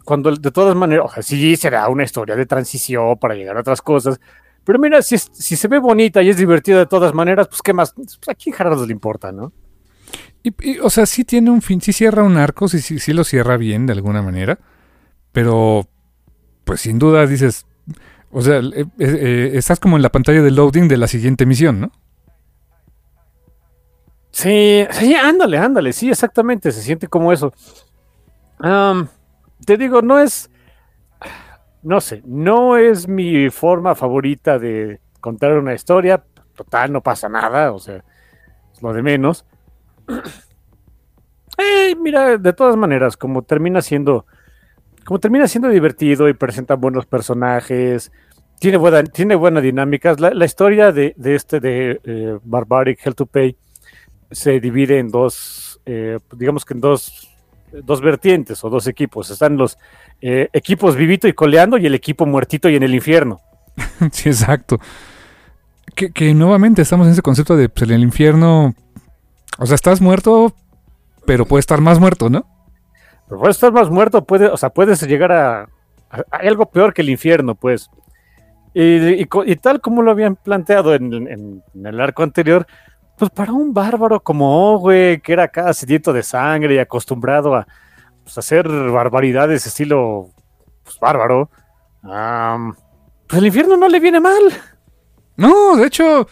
cuando 0.06 0.32
de 0.32 0.52
todas 0.52 0.76
maneras, 0.76 1.06
o 1.08 1.14
sea, 1.14 1.24
sí 1.24 1.56
será 1.56 1.88
una 1.90 2.04
historia 2.04 2.36
de 2.36 2.46
transición 2.46 3.18
para 3.18 3.36
llegar 3.36 3.58
a 3.58 3.62
otras 3.62 3.82
cosas, 3.82 4.20
pero 4.64 4.80
mira, 4.80 5.02
si, 5.02 5.18
si 5.18 5.56
se 5.56 5.68
ve 5.68 5.80
bonita 5.80 6.22
y 6.22 6.30
es 6.30 6.38
divertida 6.38 6.80
de 6.80 6.86
todas 6.86 7.14
maneras, 7.14 7.48
pues 7.48 7.62
qué 7.62 7.74
más, 7.74 7.94
pues 7.94 8.20
a 8.28 8.36
quién 8.36 8.56
Gerardo 8.56 8.86
le 8.86 8.94
importa, 8.94 9.32
¿no? 9.32 9.52
Y, 10.44 10.80
o 10.80 10.90
sea, 10.90 11.06
sí 11.06 11.26
tiene 11.26 11.52
un 11.52 11.62
fin, 11.62 11.82
sí 11.82 11.92
cierra 11.92 12.24
un 12.24 12.38
arco, 12.38 12.68
sí, 12.68 12.80
sí, 12.80 13.00
sí 13.00 13.14
lo 13.14 13.24
cierra 13.24 13.58
bien 13.58 13.86
de 13.86 13.94
alguna 13.94 14.22
manera, 14.22 14.60
pero 15.32 15.88
pues 16.64 16.82
sin 16.82 17.00
duda 17.00 17.26
dices, 17.26 17.66
o 18.32 18.42
sea, 18.42 18.60
eh, 18.60 18.86
eh, 19.00 19.52
estás 19.56 19.80
como 19.80 19.98
en 19.98 20.04
la 20.04 20.12
pantalla 20.12 20.42
de 20.42 20.52
loading 20.52 20.88
de 20.88 20.98
la 20.98 21.08
siguiente 21.08 21.46
misión, 21.46 21.82
¿no? 21.82 21.92
Sí, 24.40 24.88
sí, 24.92 25.16
ándale, 25.16 25.58
ándale, 25.58 25.92
sí, 25.92 26.10
exactamente, 26.10 26.72
se 26.72 26.82
siente 26.82 27.10
como 27.10 27.34
eso. 27.34 27.52
te 29.66 29.76
digo, 29.76 30.02
no 30.02 30.18
es, 30.18 30.50
no 31.84 32.00
sé, 32.00 32.22
no 32.26 32.78
es 32.78 33.10
mi 33.10 33.50
forma 33.50 33.96
favorita 33.96 34.58
de 34.58 35.02
contar 35.20 35.58
una 35.58 35.74
historia, 35.74 36.24
total, 36.56 36.94
no 36.94 37.02
pasa 37.02 37.28
nada, 37.28 37.74
o 37.74 37.80
sea, 37.80 38.02
es 38.74 38.82
lo 38.82 38.94
de 38.94 39.04
menos. 39.04 39.46
Eh, 41.62 41.94
mira, 42.00 42.38
de 42.38 42.54
todas 42.54 42.78
maneras, 42.78 43.18
como 43.18 43.42
termina 43.42 43.82
siendo, 43.82 44.26
como 45.04 45.20
termina 45.20 45.46
siendo 45.46 45.68
divertido 45.68 46.30
y 46.30 46.34
presenta 46.34 46.76
buenos 46.76 47.06
personajes, 47.06 48.14
tiene 48.62 48.78
buena, 48.78 49.04
tiene 49.04 49.36
buena 49.36 49.60
dinámica. 49.60 50.16
La, 50.18 50.46
historia 50.46 50.94
de, 50.94 51.14
este 51.18 51.60
de 51.60 52.00
eh, 52.06 52.40
Barbaric 52.46 53.06
Hell 53.06 53.14
to 53.14 53.26
Pay 53.26 53.58
se 54.32 54.60
divide 54.60 55.00
en 55.00 55.10
dos, 55.10 55.82
eh, 55.86 56.20
digamos 56.36 56.66
que 56.66 56.74
en 56.74 56.82
dos, 56.82 57.30
dos 57.72 58.02
vertientes 58.02 58.64
o 58.64 58.70
dos 58.70 58.88
equipos. 58.88 59.30
Están 59.30 59.58
los 59.58 59.78
eh, 60.22 60.50
equipos 60.54 60.96
vivito 60.96 61.28
y 61.28 61.34
coleando 61.34 61.78
y 61.78 61.86
el 61.86 61.96
equipo 61.96 62.26
muertito 62.26 62.70
y 62.70 62.76
en 62.76 62.84
el 62.84 62.94
infierno. 62.94 63.40
sí, 64.12 64.30
exacto. 64.30 64.80
Que, 65.96 66.34
nuevamente 66.34 66.82
estamos 66.82 67.08
en 67.08 67.14
ese 67.14 67.22
concepto 67.22 67.58
de 67.58 67.68
pues, 67.68 67.90
en 67.90 67.96
el 67.96 68.04
infierno, 68.04 68.74
o 69.58 69.66
sea, 69.66 69.76
estás 69.76 70.00
muerto, 70.00 70.54
pero 71.26 71.46
puedes 71.46 71.64
estar 71.64 71.82
más 71.82 72.00
muerto, 72.00 72.30
¿no? 72.30 72.46
Pero 73.28 73.42
puedes 73.42 73.58
estar 73.58 73.74
más 73.74 73.90
muerto, 73.90 74.24
puede, 74.24 74.48
o 74.48 74.56
sea, 74.56 74.70
puedes 74.70 75.02
llegar 75.06 75.32
a, 75.32 75.68
algo 76.32 76.68
peor 76.68 76.94
que 76.94 77.02
el 77.02 77.10
infierno, 77.10 77.56
pues. 77.56 77.90
Y, 78.74 79.26
tal 79.58 79.82
como 79.82 80.02
lo 80.02 80.12
habían 80.12 80.36
planteado 80.36 80.94
en, 80.94 81.64
el 81.84 82.00
arco 82.00 82.24
anterior, 82.24 82.66
pues 83.20 83.32
para 83.32 83.52
un 83.52 83.74
bárbaro 83.74 84.22
como 84.22 84.74
Owe, 84.74 85.22
que 85.22 85.34
era 85.34 85.50
cada 85.50 85.74
sediento 85.74 86.14
de 86.14 86.24
sangre 86.24 86.76
y 86.76 86.80
acostumbrado 86.80 87.54
a 87.54 87.68
pues, 88.24 88.38
hacer 88.38 88.68
barbaridades 88.68 89.68
estilo 89.68 90.30
pues, 90.84 90.98
bárbaro, 91.00 91.50
pues 92.02 93.40
el 93.40 93.46
infierno 93.46 93.76
no 93.76 93.90
le 93.90 94.00
viene 94.00 94.22
mal. 94.22 94.42
No, 95.36 95.76
de 95.76 95.86
hecho, 95.86 96.28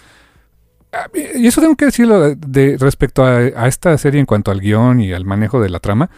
y 1.14 1.46
eso 1.46 1.62
tengo 1.62 1.76
que 1.76 1.86
decirlo 1.86 2.36
de, 2.36 2.78
respecto 2.80 3.24
a, 3.24 3.68
esta 3.68 3.98
serie 3.98 4.20
en 4.20 4.26
cuanto 4.26 4.52
al 4.52 4.62
guion 4.62 5.02
y 5.02 5.12
al 5.14 5.26
manejo 5.26 5.62
de 5.62 5.70
la 5.70 5.80
trama. 5.80 6.10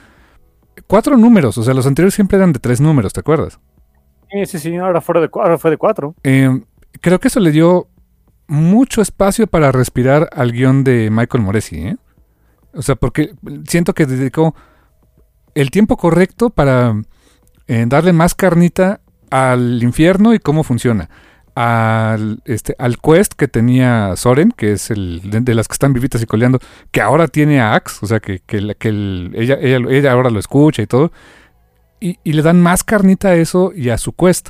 Cuatro 0.88 1.18
números, 1.18 1.58
o 1.58 1.64
sea, 1.64 1.74
los 1.74 1.88
anteriores 1.88 2.14
siempre 2.14 2.38
eran 2.38 2.54
de 2.54 2.60
tres 2.60 2.80
números, 2.80 3.12
¿te 3.12 3.20
acuerdas? 3.20 3.60
Sí, 4.32 4.46
sí, 4.46 4.60
sí, 4.60 4.76
ahora, 4.78 5.02
fuera 5.02 5.22
de, 5.22 5.30
ahora 5.34 5.58
fue 5.58 5.72
de 5.72 5.78
cuatro. 5.78 6.16
Em, 6.24 6.64
creo 7.02 7.20
que 7.20 7.28
eso 7.28 7.40
le 7.40 7.52
dio 7.52 7.88
mucho 8.50 9.02
espacio 9.02 9.48
para 9.48 9.72
respirar 9.72 10.30
al 10.34 10.52
guion 10.52 10.84
de 10.84 11.10
Michael 11.12 11.44
Moresi, 11.44 11.78
¿eh? 11.78 11.98
O 12.74 12.82
sea, 12.82 12.96
porque 12.96 13.34
siento 13.68 13.94
que 13.94 14.06
dedicó 14.06 14.56
el 15.56 15.72
tiempo 15.72 15.98
correcto 15.98 16.50
para 16.50 17.02
eh, 17.68 17.86
darle 17.88 18.14
más 18.14 18.36
carnita 18.36 19.02
al 19.30 19.82
infierno 19.84 20.34
y 20.34 20.40
cómo 20.40 20.64
funciona. 20.64 21.10
Al, 21.56 22.42
este, 22.46 22.76
al 22.80 23.00
quest 23.00 23.34
que 23.34 23.48
tenía 23.48 24.16
Soren, 24.16 24.52
que 24.56 24.74
es 24.74 24.92
el 24.92 25.22
de, 25.30 25.54
las 25.54 25.68
que 25.68 25.74
están 25.74 25.94
vivitas 25.94 26.22
y 26.22 26.26
coleando, 26.26 26.60
que 26.92 27.02
ahora 27.02 27.28
tiene 27.28 27.60
a 27.60 27.74
Axe, 27.74 28.00
o 28.02 28.08
sea, 28.08 28.20
que, 28.20 28.40
que, 28.40 28.58
ella, 29.34 29.58
ella, 29.60 30.12
ahora 30.12 30.30
lo 30.30 30.40
escucha 30.40 30.82
y 30.82 30.88
todo. 30.88 31.12
Y 32.00 32.32
le 32.32 32.42
dan 32.42 32.62
más 32.62 32.84
carnita 32.84 33.30
a 33.30 33.36
eso 33.36 33.74
y 33.76 33.90
a 33.90 33.98
su 33.98 34.14
quest. 34.14 34.50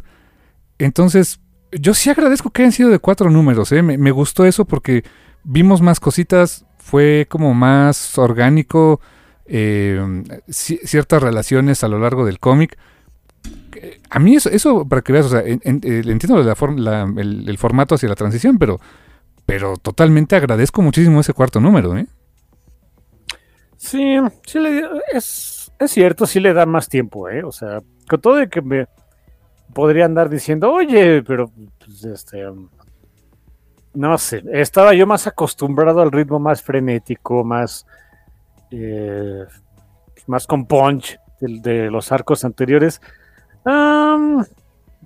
Entonces, 0.78 1.40
yo 1.72 1.94
sí 1.94 2.10
agradezco 2.10 2.50
que 2.50 2.64
hayan 2.64 2.72
sido 2.72 2.90
de 2.90 3.00
cuatro 3.00 3.30
números, 3.30 3.72
¿eh? 3.72 3.82
me, 3.82 4.12
gustó 4.12 4.46
eso 4.46 4.66
porque 4.66 5.04
vimos 5.44 5.82
más 5.82 6.00
cositas, 6.00 6.66
fue 6.78 7.28
como 7.30 7.54
más 7.54 8.18
orgánico, 8.18 9.00
eh, 9.46 10.24
ciertas 10.50 11.22
relaciones 11.22 11.84
a 11.84 11.88
lo 11.88 12.00
largo 12.00 12.26
del 12.26 12.40
cómic. 12.40 12.78
A 14.10 14.20
mí 14.20 14.36
eso, 14.36 14.88
para 14.88 15.02
que 15.02 15.14
veas, 15.14 15.28
o 15.28 15.30
sea, 15.30 15.42
eh, 15.42 15.60
entiendo 15.64 16.42
la, 16.44 17.14
el, 17.18 17.58
formato 17.58 17.96
hacia 17.96 18.10
la 18.10 18.16
transición, 18.16 18.58
pero, 18.58 18.80
pero 19.46 19.78
totalmente 19.78 20.36
agradezco 20.36 20.82
muchísimo 20.82 21.20
ese 21.20 21.34
cuarto 21.34 21.60
número, 21.60 21.98
¿eh? 21.98 22.08
Sí, 23.78 24.18
sí 24.46 24.60
es, 25.14 25.72
es 25.80 25.92
cierto, 25.92 26.26
sí 26.26 26.40
le 26.40 26.54
da 26.54 26.66
más 26.66 26.90
tiempo, 26.90 27.30
¿eh? 27.30 27.44
O 27.44 27.52
sea, 27.52 27.82
con 28.10 28.20
todo 28.20 28.36
de 28.36 28.50
que 28.50 28.62
me, 28.62 28.88
podría 29.74 30.06
andar 30.06 30.30
diciendo, 30.30 30.72
oye, 30.72 31.24
pero 31.24 31.52
pues, 31.80 32.04
este, 32.04 32.46
no 33.94 34.18
sé, 34.18 34.44
estaba 34.54 34.94
yo 34.94 35.08
más 35.08 35.28
acostumbrado 35.28 36.02
al 36.02 36.12
ritmo 36.12 36.40
más 36.40 36.62
frenético, 36.62 37.44
más, 37.44 37.86
eh, 38.72 39.46
más 40.28 40.48
con 40.48 40.66
punch 40.66 41.20
de, 41.40 41.90
los 41.90 42.12
arcos 42.12 42.46
anteriores. 42.46 43.02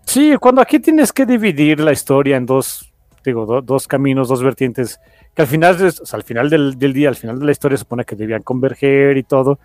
sí, 0.06 0.36
cuando 0.40 0.62
aquí 0.62 0.80
tienes 0.80 1.12
que 1.12 1.26
dividir 1.26 1.80
la 1.80 1.92
historia 1.92 2.38
en 2.38 2.46
dos, 2.46 2.94
digo, 3.24 3.62
dos 3.62 3.88
caminos, 3.88 4.28
dos 4.28 4.44
vertientes, 4.44 5.00
que 5.34 5.42
al 5.42 5.48
final, 5.48 5.78
al 6.12 6.24
final 6.24 6.50
del, 6.50 6.94
día, 6.94 7.10
al 7.10 7.16
final 7.16 7.40
de 7.40 7.46
la 7.46 7.52
historia 7.52 7.78
supone 7.78 8.06
que 8.06 8.16
debían 8.16 8.44
converger 8.44 9.18
y 9.18 9.24
todo. 9.24 9.60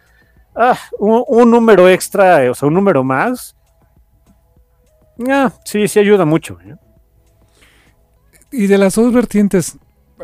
Ah, 0.54 0.78
un 0.98 1.50
número 1.50 1.88
extra, 1.88 2.50
o 2.50 2.54
sea, 2.54 2.66
un 2.66 2.74
número 2.74 3.04
más, 3.04 3.57
Ah, 5.28 5.52
sí, 5.64 5.88
sí 5.88 5.98
ayuda 5.98 6.24
mucho. 6.24 6.58
¿eh? 6.64 6.76
Y 8.52 8.66
de 8.66 8.78
las 8.78 8.94
dos 8.94 9.12
vertientes, 9.12 9.78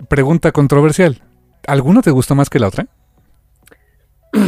pregunta 0.09 0.53
controversial, 0.53 1.23
¿alguna 1.67 2.03
te 2.03 2.11
gustó 2.11 2.35
más 2.35 2.49
que 2.51 2.59
la 2.59 2.69
otra? 2.69 2.87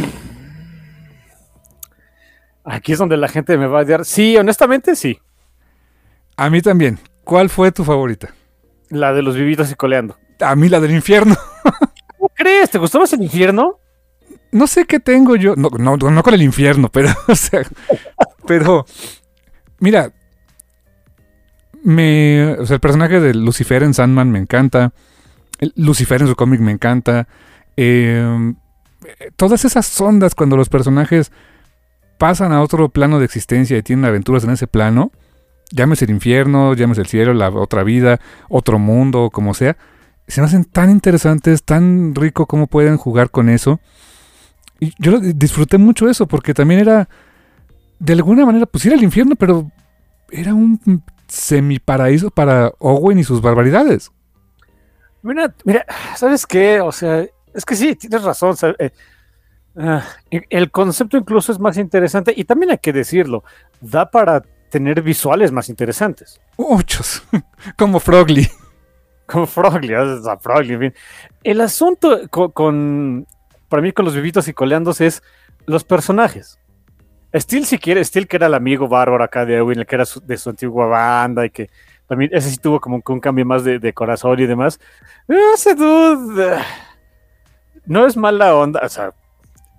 Aquí 2.63 2.93
es 2.93 2.99
donde 2.99 3.17
la 3.17 3.27
gente 3.27 3.57
me 3.57 3.67
va 3.67 3.79
a 3.79 3.83
odiar. 3.83 4.05
Sí, 4.05 4.35
honestamente 4.37 4.95
sí. 4.95 5.19
A 6.35 6.49
mí 6.49 6.61
también. 6.61 6.99
¿Cuál 7.23 7.49
fue 7.49 7.71
tu 7.71 7.83
favorita? 7.83 8.33
La 8.89 9.13
de 9.13 9.21
los 9.21 9.35
vivitos 9.35 9.71
y 9.71 9.75
coleando. 9.75 10.17
A 10.39 10.55
mí 10.55 10.69
la 10.69 10.79
del 10.79 10.91
infierno. 10.91 11.35
¿Cómo 12.17 12.29
crees? 12.33 12.69
¿Te 12.69 12.77
gustó 12.77 12.99
más 12.99 13.11
el 13.13 13.21
infierno? 13.21 13.79
No 14.51 14.67
sé 14.67 14.85
qué 14.85 14.99
tengo 14.99 15.35
yo. 15.35 15.55
No, 15.55 15.69
no, 15.77 15.97
no 15.97 16.23
con 16.23 16.33
el 16.33 16.41
infierno, 16.41 16.89
pero, 16.89 17.09
o 17.27 17.35
sea, 17.35 17.61
pero, 18.45 18.85
mira, 19.79 20.11
me, 21.87 22.57
o 22.59 22.65
sea, 22.65 22.73
el 22.73 22.79
personaje 22.81 23.21
de 23.21 23.33
Lucifer 23.33 23.81
en 23.81 23.93
Sandman 23.93 24.29
me 24.29 24.39
encanta. 24.39 24.91
Lucifer 25.77 26.21
en 26.21 26.27
su 26.27 26.35
cómic 26.35 26.59
me 26.59 26.73
encanta. 26.73 27.29
Em, 27.77 28.55
todas 29.37 29.63
esas 29.63 30.01
ondas 30.01 30.35
cuando 30.35 30.57
los 30.57 30.67
personajes 30.67 31.31
pasan 32.17 32.51
a 32.51 32.61
otro 32.61 32.89
plano 32.89 33.19
de 33.19 33.25
existencia 33.25 33.77
y 33.77 33.83
tienen 33.83 34.03
aventuras 34.03 34.43
en 34.43 34.49
ese 34.49 34.67
plano, 34.67 35.13
llámese 35.71 36.03
el 36.03 36.11
infierno, 36.11 36.73
llámese 36.73 36.99
el 36.99 37.07
cielo, 37.07 37.33
la 37.33 37.49
otra 37.51 37.83
vida, 37.83 38.19
otro 38.49 38.79
mundo, 38.79 39.29
como 39.31 39.53
sea, 39.53 39.77
se 40.27 40.41
me 40.41 40.47
hacen 40.47 40.65
tan 40.65 40.89
interesantes, 40.89 41.63
tan 41.63 42.13
rico 42.15 42.47
cómo 42.47 42.67
pueden 42.67 42.97
jugar 42.97 43.31
con 43.31 43.47
eso. 43.47 43.79
Y 44.81 44.91
yo 44.99 45.21
disfruté 45.21 45.77
mucho 45.77 46.09
eso 46.09 46.27
porque 46.27 46.53
también 46.53 46.81
era, 46.81 47.07
de 47.99 48.11
alguna 48.11 48.45
manera, 48.45 48.65
pues 48.65 48.85
ir 48.85 48.91
al 48.91 49.03
infierno, 49.03 49.37
pero 49.37 49.71
era 50.29 50.53
un 50.53 51.01
semiparaíso 51.27 52.29
para 52.29 52.71
Owen 52.79 53.19
y 53.19 53.23
sus 53.23 53.41
barbaridades. 53.41 54.11
Mira, 55.21 55.53
mira, 55.65 55.85
¿sabes 56.15 56.45
qué? 56.45 56.79
O 56.81 56.91
sea, 56.91 57.25
es 57.53 57.65
que 57.65 57.75
sí, 57.75 57.95
tienes 57.95 58.23
razón. 58.23 58.55
Eh, 58.79 58.91
ah, 59.77 60.03
el 60.29 60.71
concepto 60.71 61.17
incluso 61.17 61.51
es 61.51 61.59
más 61.59 61.77
interesante 61.77 62.33
y 62.35 62.43
también 62.45 62.71
hay 62.71 62.77
que 62.77 62.93
decirlo, 62.93 63.43
da 63.81 64.09
para 64.09 64.41
tener 64.69 65.01
visuales 65.01 65.51
más 65.51 65.69
interesantes. 65.69 66.39
Muchos, 66.57 67.23
como 67.77 67.99
Frogly. 67.99 68.47
Como 69.25 69.45
Frogly, 69.45 69.93
o 69.93 70.23
sea, 70.23 70.37
Frogly, 70.37 70.73
en 70.75 70.79
fin. 70.79 70.93
El 71.43 71.61
asunto 71.61 72.21
con, 72.29 72.51
con- 72.51 73.27
para 73.69 73.81
mí 73.81 73.91
con 73.91 74.05
los 74.05 74.15
vivitos 74.15 74.47
y 74.47 74.53
coleandos 74.53 75.01
es 75.01 75.21
los 75.65 75.83
personajes. 75.83 76.57
Steel 77.39 77.65
si 77.65 77.77
quiere, 77.77 78.03
Steel 78.03 78.27
que 78.27 78.37
era 78.37 78.47
el 78.47 78.53
amigo 78.53 78.87
bárbaro 78.87 79.23
acá 79.23 79.45
de 79.45 79.57
el 79.57 79.85
que 79.85 79.95
era 79.95 80.05
su- 80.05 80.21
de 80.25 80.37
su 80.37 80.49
antigua 80.49 80.85
banda 80.87 81.45
y 81.45 81.49
que 81.49 81.69
también 82.07 82.31
ese 82.33 82.49
sí 82.49 82.57
tuvo 82.57 82.79
como 82.79 83.01
que 83.01 83.11
un 83.11 83.19
cambio 83.19 83.45
más 83.45 83.63
de, 83.63 83.79
de 83.79 83.93
corazón 83.93 84.39
y 84.39 84.45
demás. 84.45 84.79
Ese 85.27 85.75
dude 85.75 86.57
no 87.85 88.05
es 88.05 88.15
mala 88.17 88.55
onda, 88.55 88.81
o 88.83 88.89
sea, 88.89 89.13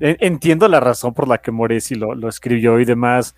en- 0.01 0.17
entiendo 0.21 0.69
la 0.69 0.81
razón 0.81 1.15
por 1.15 1.27
la 1.29 1.39
que 1.39 1.51
Moresi 1.51 1.95
lo, 1.95 2.15
lo 2.15 2.29
escribió 2.29 2.79
y 2.81 2.85
demás. 2.85 3.35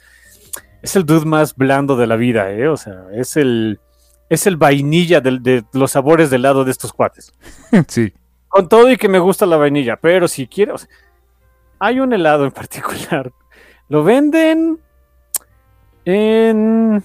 Es 0.82 0.96
el 0.96 1.04
dude 1.04 1.26
más 1.26 1.54
blando 1.54 1.96
de 1.96 2.06
la 2.06 2.16
vida, 2.16 2.50
¿eh? 2.50 2.66
O 2.68 2.76
sea, 2.76 3.04
es 3.12 3.36
el, 3.36 3.80
es 4.28 4.46
el 4.46 4.56
vainilla 4.56 5.20
del- 5.20 5.42
de, 5.42 5.64
los 5.72 5.92
sabores 5.92 6.30
del 6.30 6.42
lado 6.42 6.64
de 6.64 6.70
estos 6.70 6.92
cuates. 6.92 7.32
sí. 7.88 8.12
Con 8.48 8.68
todo 8.68 8.90
y 8.90 8.96
que 8.96 9.08
me 9.08 9.18
gusta 9.20 9.46
la 9.46 9.56
vainilla, 9.56 9.96
pero 9.96 10.26
si 10.26 10.46
quiero, 10.48 10.74
o 10.74 10.78
sea, 10.78 10.88
hay 11.78 12.00
un 12.00 12.12
helado 12.12 12.44
en 12.44 12.50
particular. 12.50 13.30
Lo 13.90 14.02
venden 14.04 14.78
en... 16.06 17.04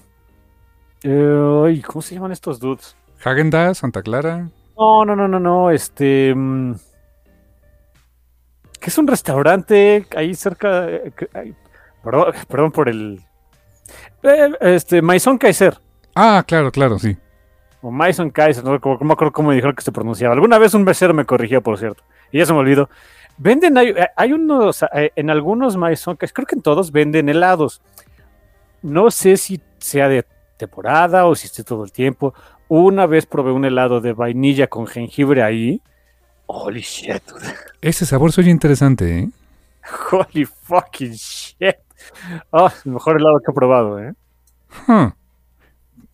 eh, 1.02 1.82
¿Cómo 1.86 2.00
se 2.00 2.14
llaman 2.14 2.32
estos 2.32 2.58
dudes? 2.58 2.96
Häagen-Dazs, 3.24 3.78
Santa 3.78 4.02
Clara. 4.02 4.48
No, 4.78 5.04
no, 5.04 5.14
no, 5.16 5.26
no, 5.28 5.38
no, 5.40 5.70
este... 5.70 6.32
mm, 6.34 6.74
que 8.80 8.90
es 8.90 8.98
un 8.98 9.06
restaurante 9.06 10.06
ahí 10.16 10.34
cerca... 10.34 10.88
eh, 10.88 11.12
perdón, 12.02 12.32
perdón 12.48 12.72
por 12.72 12.88
el... 12.88 13.20
eh, 14.22 14.52
Este, 14.60 15.02
Maison 15.02 15.38
Kaiser. 15.38 15.78
Ah, 16.14 16.42
claro, 16.46 16.70
claro, 16.70 16.98
sí. 16.98 17.16
O 17.82 17.90
Maison 17.90 18.30
Kaiser, 18.30 18.64
no 18.64 18.80
Como- 18.80 18.98
no 18.98 19.06
me 19.06 19.12
acuerdo 19.12 19.32
cómo 19.32 19.50
dijeron 19.52 19.74
que 19.74 19.82
se 19.82 19.92
pronunciaba. 19.92 20.34
Alguna 20.34 20.58
vez 20.58 20.72
un 20.74 20.84
mesero 20.84 21.12
me 21.14 21.24
corrigió, 21.24 21.60
por 21.62 21.78
cierto. 21.78 22.02
Y 22.32 22.38
ya 22.38 22.46
se 22.46 22.52
me 22.52 22.60
olvidó. 22.60 22.88
Venden, 23.38 23.76
hay, 23.76 23.94
hay 24.16 24.32
unos, 24.32 24.82
eh, 24.94 25.12
en 25.16 25.30
algunos 25.30 25.76
Maison 25.76 26.16
Kaiser, 26.16 26.34
creo 26.34 26.46
que 26.46 26.54
en 26.56 26.62
todos 26.62 26.90
venden 26.90 27.28
helados. 27.28 27.82
No 28.82 29.10
sé 29.10 29.36
si 29.36 29.60
sea 29.78 30.08
de 30.08 30.24
temporada 30.56 31.26
o 31.26 31.34
si 31.34 31.46
esté 31.46 31.62
todo 31.64 31.84
el 31.84 31.92
tiempo. 31.92 32.32
Una 32.68 33.06
vez 33.06 33.26
probé 33.26 33.52
un 33.52 33.64
helado 33.64 34.00
de 34.00 34.12
vainilla 34.12 34.66
con 34.68 34.86
jengibre 34.86 35.42
ahí. 35.42 35.82
Holy 36.46 36.80
shit. 36.80 37.22
dude. 37.28 37.44
Ese 37.80 38.06
sabor 38.06 38.30
oye 38.38 38.50
interesante, 38.50 39.18
¿eh? 39.18 39.28
Holy 40.12 40.44
fucking 40.46 41.12
shit. 41.12 41.76
Oh, 42.50 42.70
el 42.84 42.92
mejor 42.92 43.16
helado 43.20 43.38
que 43.44 43.50
he 43.50 43.54
probado, 43.54 44.00
¿eh? 44.00 44.14
Huh. 44.88 45.10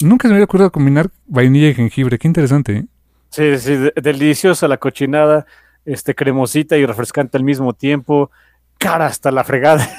Nunca 0.00 0.26
se 0.26 0.28
me 0.28 0.34
había 0.36 0.44
ocurrido 0.44 0.72
combinar 0.72 1.08
vainilla 1.26 1.68
y 1.68 1.74
jengibre. 1.74 2.18
Qué 2.18 2.26
interesante, 2.28 2.76
¿eh? 2.78 2.84
Sí, 3.30 3.58
sí, 3.58 3.76
de- 3.76 3.92
deliciosa 3.96 4.68
la 4.68 4.76
cochinada, 4.76 5.46
este 5.84 6.14
cremosita 6.14 6.76
y 6.76 6.86
refrescante 6.86 7.36
al 7.36 7.44
mismo 7.44 7.72
tiempo, 7.72 8.30
cara 8.78 9.06
hasta 9.06 9.30
la 9.30 9.44
fregada. 9.44 9.88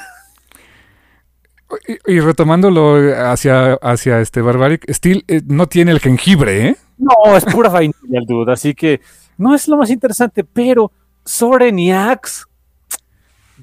Y, 1.88 2.14
y 2.16 2.20
retomándolo 2.20 2.96
hacia, 3.30 3.74
hacia 3.74 4.20
este 4.20 4.42
Barbaric, 4.42 4.88
Steel 4.92 5.24
eh, 5.26 5.40
no 5.46 5.66
tiene 5.66 5.90
el 5.90 5.98
jengibre, 5.98 6.68
¿eh? 6.68 6.76
No, 6.98 7.36
es 7.36 7.44
pura 7.46 7.68
vainilla 7.68 8.18
el 8.20 8.26
dude, 8.26 8.52
así 8.52 8.74
que 8.74 9.00
no 9.38 9.54
es 9.54 9.66
lo 9.66 9.76
más 9.76 9.90
interesante, 9.90 10.44
pero 10.44 10.92
Soren 11.24 11.76
y 11.78 11.90
Axe, 11.92 12.44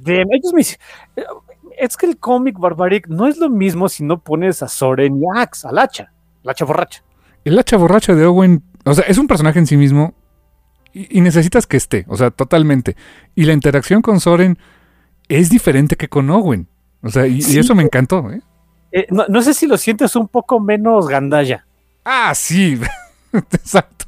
ellos 0.06 0.54
me 0.54 0.62
hic- 0.62 0.78
es 1.78 1.96
que 1.96 2.08
el 2.08 2.18
cómic 2.18 2.58
Barbaric 2.60 3.08
no 3.08 3.28
es 3.28 3.38
lo 3.38 3.50
mismo 3.50 3.88
si 3.88 4.04
no 4.04 4.20
pones 4.20 4.62
a 4.62 4.68
Soren 4.68 5.22
y 5.22 5.24
Axe, 5.34 5.68
al 5.68 5.78
hacha, 5.78 6.12
al 6.44 6.50
hacha 6.50 6.66
borracha. 6.66 7.04
El 7.46 7.58
hacha 7.58 7.78
borracha 7.78 8.14
de 8.14 8.26
Owen, 8.26 8.64
o 8.84 8.94
sea, 8.94 9.06
es 9.08 9.18
un 9.20 9.28
personaje 9.28 9.60
en 9.60 9.68
sí 9.68 9.78
mismo 9.78 10.16
y, 10.94 11.18
y 11.18 11.22
necesitas 11.22 11.68
que 11.68 11.78
esté, 11.78 12.06
o 12.08 12.18
sea, 12.18 12.32
totalmente. 12.32 12.96
Y 13.36 13.46
la 13.46 13.54
interacción 13.54 14.02
con 14.02 14.20
Soren 14.20 14.58
es 15.28 15.50
diferente 15.50 15.96
que 15.96 16.10
con 16.10 16.30
Owen. 16.30 16.68
O 17.04 17.10
sea, 17.10 17.26
y, 17.26 17.40
eso 17.40 17.74
me 17.74 17.84
encantó, 17.84 18.32
¿eh? 18.32 18.42
Eh, 18.92 19.08
no, 19.10 19.26
no 19.28 19.42
sé 19.42 19.54
si 19.54 19.68
lo 19.68 19.78
sientes 19.78 20.16
un 20.16 20.28
poco 20.28 20.60
menos 20.60 21.08
gandalla. 21.08 21.66
Ah, 22.04 22.34
sí, 22.36 22.80
exacto. 23.34 24.06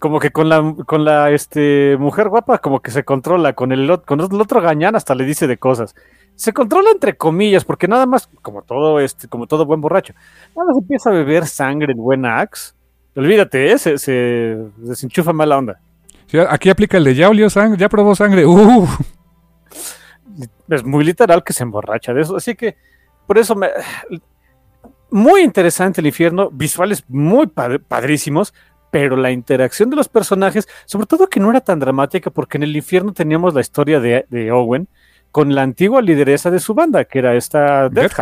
como 0.00 0.18
que 0.18 0.30
con 0.30 0.48
la 0.48 0.74
con 0.86 1.04
la 1.04 1.30
este 1.30 1.96
mujer 1.98 2.28
guapa 2.28 2.58
como 2.58 2.80
que 2.80 2.90
se 2.90 3.04
controla 3.04 3.52
con 3.52 3.70
el, 3.70 4.00
con 4.02 4.20
el 4.20 4.40
otro 4.40 4.60
gañán 4.60 4.96
hasta 4.96 5.14
le 5.14 5.24
dice 5.24 5.46
de 5.46 5.58
cosas 5.58 5.94
se 6.34 6.52
controla 6.52 6.90
entre 6.90 7.16
comillas 7.16 7.64
porque 7.64 7.86
nada 7.86 8.06
más 8.06 8.28
como 8.40 8.62
todo 8.62 8.98
este 8.98 9.28
como 9.28 9.46
todo 9.46 9.64
buen 9.64 9.80
borracho 9.80 10.14
nada 10.56 10.66
más 10.68 10.78
empieza 10.78 11.10
a 11.10 11.12
beber 11.12 11.46
sangre 11.46 11.92
el 11.92 12.00
buen 12.00 12.26
Axe 12.26 12.72
olvídate 13.16 13.72
¿eh? 13.72 13.78
se, 13.78 13.98
se 13.98 14.12
desenchufa 14.76 15.32
mala 15.32 15.58
onda 15.58 15.80
Sí, 16.26 16.38
aquí 16.38 16.70
aplica 16.70 16.96
el 16.96 17.04
de 17.04 17.14
ya 17.14 17.28
olió 17.28 17.50
sangre, 17.50 17.78
ya 17.78 17.90
probó 17.90 18.14
sangre. 18.14 18.46
Uh, 18.46 18.88
es 20.70 20.82
muy 20.82 21.04
literal 21.04 21.44
que 21.44 21.52
se 21.52 21.62
emborracha 21.62 22.14
de 22.14 22.22
eso 22.22 22.36
así 22.36 22.54
que 22.54 22.76
por 23.26 23.36
eso 23.38 23.54
me 23.54 23.68
muy 25.10 25.42
interesante 25.42 26.00
el 26.00 26.06
infierno 26.06 26.48
visuales 26.50 27.04
muy 27.08 27.46
pad- 27.46 27.80
padrísimos 27.86 28.54
pero 28.90 29.16
la 29.16 29.30
interacción 29.30 29.88
de 29.88 29.96
los 29.96 30.08
personajes, 30.08 30.68
sobre 30.84 31.06
todo 31.06 31.26
que 31.26 31.40
no 31.40 31.48
era 31.50 31.62
tan 31.62 31.78
dramática, 31.78 32.30
porque 32.30 32.58
en 32.58 32.64
el 32.64 32.76
infierno 32.76 33.14
teníamos 33.14 33.54
la 33.54 33.62
historia 33.62 34.00
de, 34.00 34.26
de 34.28 34.52
Owen 34.52 34.86
con 35.30 35.54
la 35.54 35.62
antigua 35.62 36.02
lideresa 36.02 36.50
de 36.50 36.60
su 36.60 36.74
banda, 36.74 37.04
que 37.06 37.18
era 37.20 37.34
esta 37.34 37.88
Death 37.88 38.12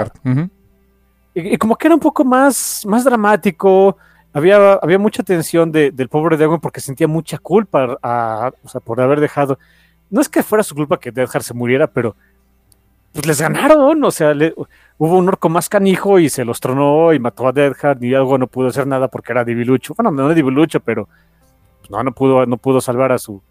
y, 1.34 1.54
y 1.54 1.56
como 1.58 1.74
que 1.76 1.88
era 1.88 1.94
un 1.96 2.00
poco 2.00 2.24
más, 2.24 2.84
más 2.86 3.02
dramático. 3.04 3.96
Había, 4.32 4.74
había 4.74 4.98
mucha 4.98 5.22
tensión 5.22 5.72
de- 5.72 5.90
del 5.90 6.08
pobre 6.08 6.42
Owen 6.44 6.60
porque 6.60 6.80
sentía 6.80 7.08
mucha 7.08 7.38
culpa 7.38 7.98
a- 8.02 8.52
o 8.62 8.68
sea, 8.68 8.80
por 8.80 9.00
haber 9.00 9.20
dejado. 9.20 9.58
No 10.08 10.20
es 10.20 10.28
que 10.28 10.42
fuera 10.42 10.62
su 10.62 10.74
culpa 10.74 10.98
que 11.00 11.10
Deathheart 11.10 11.44
se 11.44 11.54
muriera, 11.54 11.86
pero 11.88 12.14
pues 13.12 13.26
les 13.26 13.40
ganaron. 13.40 14.02
O 14.04 14.10
sea, 14.10 14.32
le- 14.34 14.54
hubo 14.98 15.16
un 15.18 15.28
orco 15.28 15.48
más 15.48 15.68
canijo 15.68 16.18
y 16.20 16.28
se 16.28 16.44
los 16.44 16.60
tronó 16.60 17.12
y 17.12 17.18
mató 17.18 17.48
a 17.48 17.52
Deathheart 17.52 18.02
y 18.02 18.14
algo 18.14 18.38
no 18.38 18.46
pudo 18.46 18.68
hacer 18.68 18.86
nada 18.86 19.08
porque 19.08 19.32
era 19.32 19.44
Divilucho. 19.44 19.94
Bueno, 19.96 20.10
no 20.12 20.26
era 20.26 20.34
Divilucho, 20.34 20.78
pero 20.80 21.08
pues, 21.80 21.90
no, 21.90 22.02
no, 22.04 22.12
pudo, 22.12 22.46
no 22.46 22.56
pudo 22.56 22.80
salvar 22.80 23.10
a 23.12 23.18
su 23.18 23.42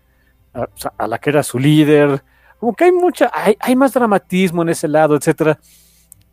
a, 0.53 0.67
a 0.97 1.07
la 1.07 1.17
que 1.19 1.29
era 1.29 1.43
su 1.43 1.59
líder. 1.59 2.23
Como 2.59 2.73
que 2.73 2.85
hay 2.85 2.91
mucha, 2.91 3.29
hay, 3.33 3.55
hay 3.59 3.75
más 3.75 3.93
dramatismo 3.93 4.61
en 4.63 4.69
ese 4.69 4.87
lado, 4.87 5.15
etcétera. 5.15 5.59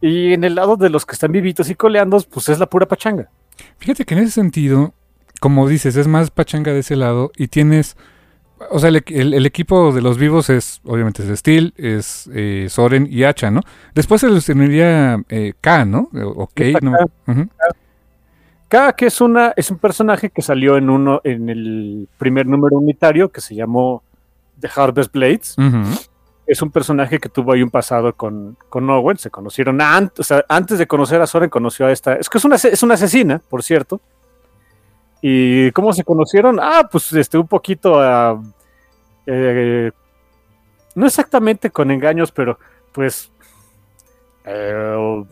Y 0.01 0.33
en 0.35 0.45
el 0.45 0.55
lado 0.55 0.77
de 0.77 0.89
los 0.91 1.05
que 1.05 1.13
están 1.15 1.33
vivitos 1.33 1.69
y 1.71 1.75
coleando, 1.75 2.19
pues 2.33 2.49
es 2.49 2.59
la 2.59 2.67
pura 2.67 2.87
pachanga. 2.87 3.29
Fíjate 3.79 4.05
que 4.05 4.15
en 4.15 4.21
ese 4.21 4.33
sentido, 4.33 4.95
como 5.41 5.69
dices, 5.69 5.97
es 5.97 6.09
más 6.09 6.31
pachanga 6.31 6.73
de 6.73 6.81
ese 6.81 6.97
lado 6.97 7.31
y 7.37 7.49
tienes, 7.49 7.97
o 8.71 8.79
sea, 8.79 8.89
el, 8.89 9.05
equ- 9.05 9.15
el- 9.19 9.35
el 9.35 9.47
equipo 9.47 9.93
de 9.93 10.01
los 10.03 10.19
vivos 10.19 10.49
es, 10.51 10.81
obviamente, 10.85 11.23
es 11.31 11.39
Steel, 11.39 11.75
es 11.77 12.29
eh, 12.35 12.67
Soren 12.71 13.07
y 13.11 13.25
Hacha, 13.25 13.51
¿no? 13.51 13.61
Después 13.95 14.21
se 14.23 14.31
les 14.31 14.49
uniría 14.49 15.23
eh, 15.29 15.53
K, 15.61 15.85
¿no? 15.85 16.09
O, 16.15 16.45
o. 16.45 16.47
K. 16.49 16.65
K, 18.69 18.93
que 18.95 19.07
es 19.07 19.21
una, 19.21 19.53
es 19.57 19.71
un 19.71 19.79
personaje 19.79 20.31
que 20.31 20.43
salió 20.43 20.77
en 20.77 20.91
uno, 20.91 21.21
en 21.23 21.49
el 21.49 22.09
primer 22.19 22.47
número 22.47 22.77
unitario 22.79 23.31
que 23.31 23.41
se 23.41 23.55
llamó 23.55 24.03
The 24.61 24.69
Harvest 24.75 25.13
Blades. 25.13 25.55
Ujú. 25.57 25.83
Es 26.47 26.63
un 26.63 26.71
personaje 26.71 27.19
que 27.19 27.29
tuvo 27.29 27.53
ahí 27.53 27.63
un 27.63 27.71
pasado 27.71 28.15
con, 28.15 28.57
con 28.69 28.89
Owen. 28.89 29.19
Se 29.19 29.31
conocieron 29.31 29.81
antes, 29.81 30.21
o 30.21 30.23
sea, 30.23 30.45
antes 30.49 30.79
de 30.79 30.87
conocer 30.87 31.21
a 31.21 31.27
Soren, 31.27 31.51
conoció 31.51 31.87
a 31.87 31.93
esta. 31.93 32.15
Es 32.15 32.29
que 32.29 32.39
es 32.39 32.45
una, 32.45 32.57
es 32.57 32.83
una 32.83 32.95
asesina, 32.95 33.41
por 33.51 33.63
cierto. 33.63 34.01
¿Y 35.21 35.73
cómo 35.73 35.93
se 35.93 36.05
conocieron? 36.05 36.59
Ah, 36.61 36.89
pues 36.91 37.13
este, 37.13 37.37
un 37.39 37.49
poquito 37.49 38.01
a. 38.01 38.41
eh, 39.27 39.91
no 40.95 41.07
exactamente 41.07 41.71
con 41.71 41.91
engaños, 41.91 42.31
pero 42.31 42.59
pues. 42.93 43.31
eh, 44.45 45.25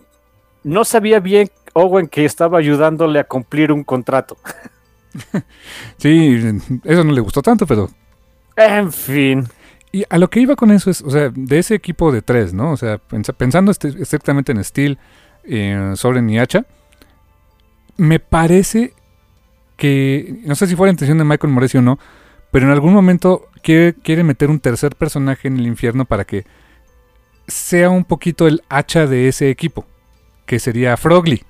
no 0.64 0.84
sabía 0.84 1.20
bien 1.20 1.50
Owen 1.74 2.08
que 2.08 2.24
estaba 2.24 2.58
ayudándole 2.58 3.20
a 3.20 3.24
cumplir 3.24 3.70
un 3.70 3.84
contrato. 3.84 4.36
Sí, 5.96 6.42
eso 6.82 7.04
no 7.04 7.12
le 7.12 7.20
gustó 7.20 7.40
tanto, 7.40 7.66
pero... 7.68 7.88
En 8.56 8.92
fin. 8.92 9.46
Y 9.94 10.04
a 10.10 10.18
lo 10.18 10.28
que 10.28 10.40
iba 10.40 10.56
con 10.56 10.72
eso 10.72 10.90
es, 10.90 11.02
o 11.02 11.10
sea, 11.10 11.30
de 11.32 11.56
ese 11.60 11.76
equipo 11.76 12.10
de 12.10 12.20
tres, 12.20 12.52
¿no? 12.52 12.72
O 12.72 12.76
sea, 12.76 12.96
pens- 13.08 13.32
pensando 13.32 13.70
este- 13.70 13.94
estrictamente 14.02 14.50
en 14.50 14.64
Steel, 14.64 14.98
eh, 15.44 15.92
Soren 15.94 16.28
y 16.28 16.36
Hacha, 16.40 16.66
me 17.96 18.18
parece 18.18 18.92
que, 19.76 20.40
no 20.46 20.56
sé 20.56 20.66
si 20.66 20.74
fue 20.74 20.88
la 20.88 20.90
intención 20.90 21.18
de 21.18 21.22
Michael 21.22 21.52
Moresi 21.52 21.78
o 21.78 21.82
no, 21.82 22.00
pero 22.50 22.66
en 22.66 22.72
algún 22.72 22.92
momento 22.92 23.46
quiere, 23.62 23.94
quiere 23.94 24.24
meter 24.24 24.50
un 24.50 24.58
tercer 24.58 24.96
personaje 24.96 25.46
en 25.46 25.58
el 25.60 25.66
infierno 25.68 26.04
para 26.06 26.24
que 26.24 26.44
sea 27.46 27.88
un 27.88 28.04
poquito 28.04 28.48
el 28.48 28.62
hacha 28.68 29.06
de 29.06 29.28
ese 29.28 29.48
equipo, 29.48 29.86
que 30.44 30.58
sería 30.58 30.96
Frogly. 30.96 31.44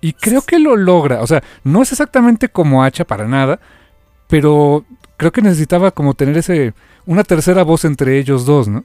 Y 0.00 0.14
creo 0.14 0.40
que 0.40 0.58
lo 0.58 0.74
logra, 0.74 1.20
o 1.20 1.26
sea, 1.26 1.42
no 1.64 1.82
es 1.82 1.92
exactamente 1.92 2.48
como 2.48 2.82
hacha 2.82 3.04
para 3.04 3.28
nada, 3.28 3.60
pero 4.28 4.84
creo 5.16 5.32
que 5.32 5.42
necesitaba 5.42 5.90
como 5.90 6.14
tener 6.14 6.36
ese 6.36 6.74
una 7.06 7.24
tercera 7.24 7.62
voz 7.64 7.84
entre 7.84 8.18
ellos 8.18 8.44
dos, 8.46 8.68
¿no? 8.68 8.84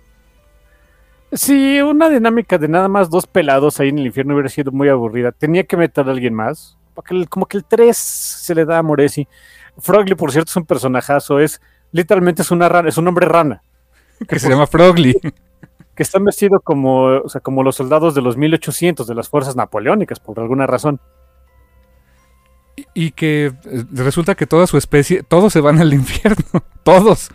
Sí, 1.31 1.81
una 1.81 2.09
dinámica 2.09 2.57
de 2.57 2.67
nada 2.67 2.87
más 2.87 3.09
dos 3.09 3.25
pelados 3.25 3.79
ahí 3.79 3.89
en 3.89 3.97
el 3.99 4.05
infierno 4.05 4.33
hubiera 4.35 4.49
sido 4.49 4.71
muy 4.71 4.87
aburrida. 4.89 5.31
Tenía 5.31 5.63
que 5.63 5.75
meter 5.77 6.07
a 6.07 6.11
alguien 6.11 6.33
más. 6.33 6.77
Porque 6.93 7.15
el- 7.15 7.27
como 7.27 7.47
que 7.47 7.57
el 7.57 7.65
3 7.65 7.97
se 7.97 8.53
le 8.53 8.65
da 8.65 8.77
a 8.77 8.83
Moresi. 8.83 9.27
Frogly, 9.79 10.13
por 10.13 10.31
cierto, 10.31 10.49
es 10.51 10.55
un 10.55 10.65
personajazo. 10.65 11.39
Es 11.39 11.59
literalmente 11.91 12.43
es 12.43 12.51
una 12.51 12.69
rana, 12.69 12.89
es 12.89 12.97
un 12.99 13.07
hombre 13.07 13.25
rana. 13.27 13.63
Que 14.27 14.37
se 14.37 14.49
llama 14.49 14.67
Frogly. 14.67 15.19
Que 15.95 16.01
está 16.01 16.17
vestido 16.17 16.59
como, 16.59 17.03
o 17.05 17.29
sea, 17.29 17.39
como 17.39 17.61
los 17.61 17.75
soldados 17.75 18.15
de 18.15 18.21
los 18.23 18.35
1800 18.35 19.05
de 19.05 19.13
las 19.13 19.29
fuerzas 19.29 19.55
napoleónicas, 19.55 20.19
por 20.19 20.39
alguna 20.39 20.65
razón. 20.65 20.99
Y- 22.93 23.11
que 23.11 23.53
eh, 23.65 23.83
resulta 23.93 24.35
que 24.35 24.47
toda 24.47 24.65
su 24.67 24.77
especie, 24.77 25.23
todos 25.23 25.53
se 25.53 25.61
van 25.61 25.79
al 25.79 25.93
infierno. 25.93 26.63
Todos. 26.83 27.29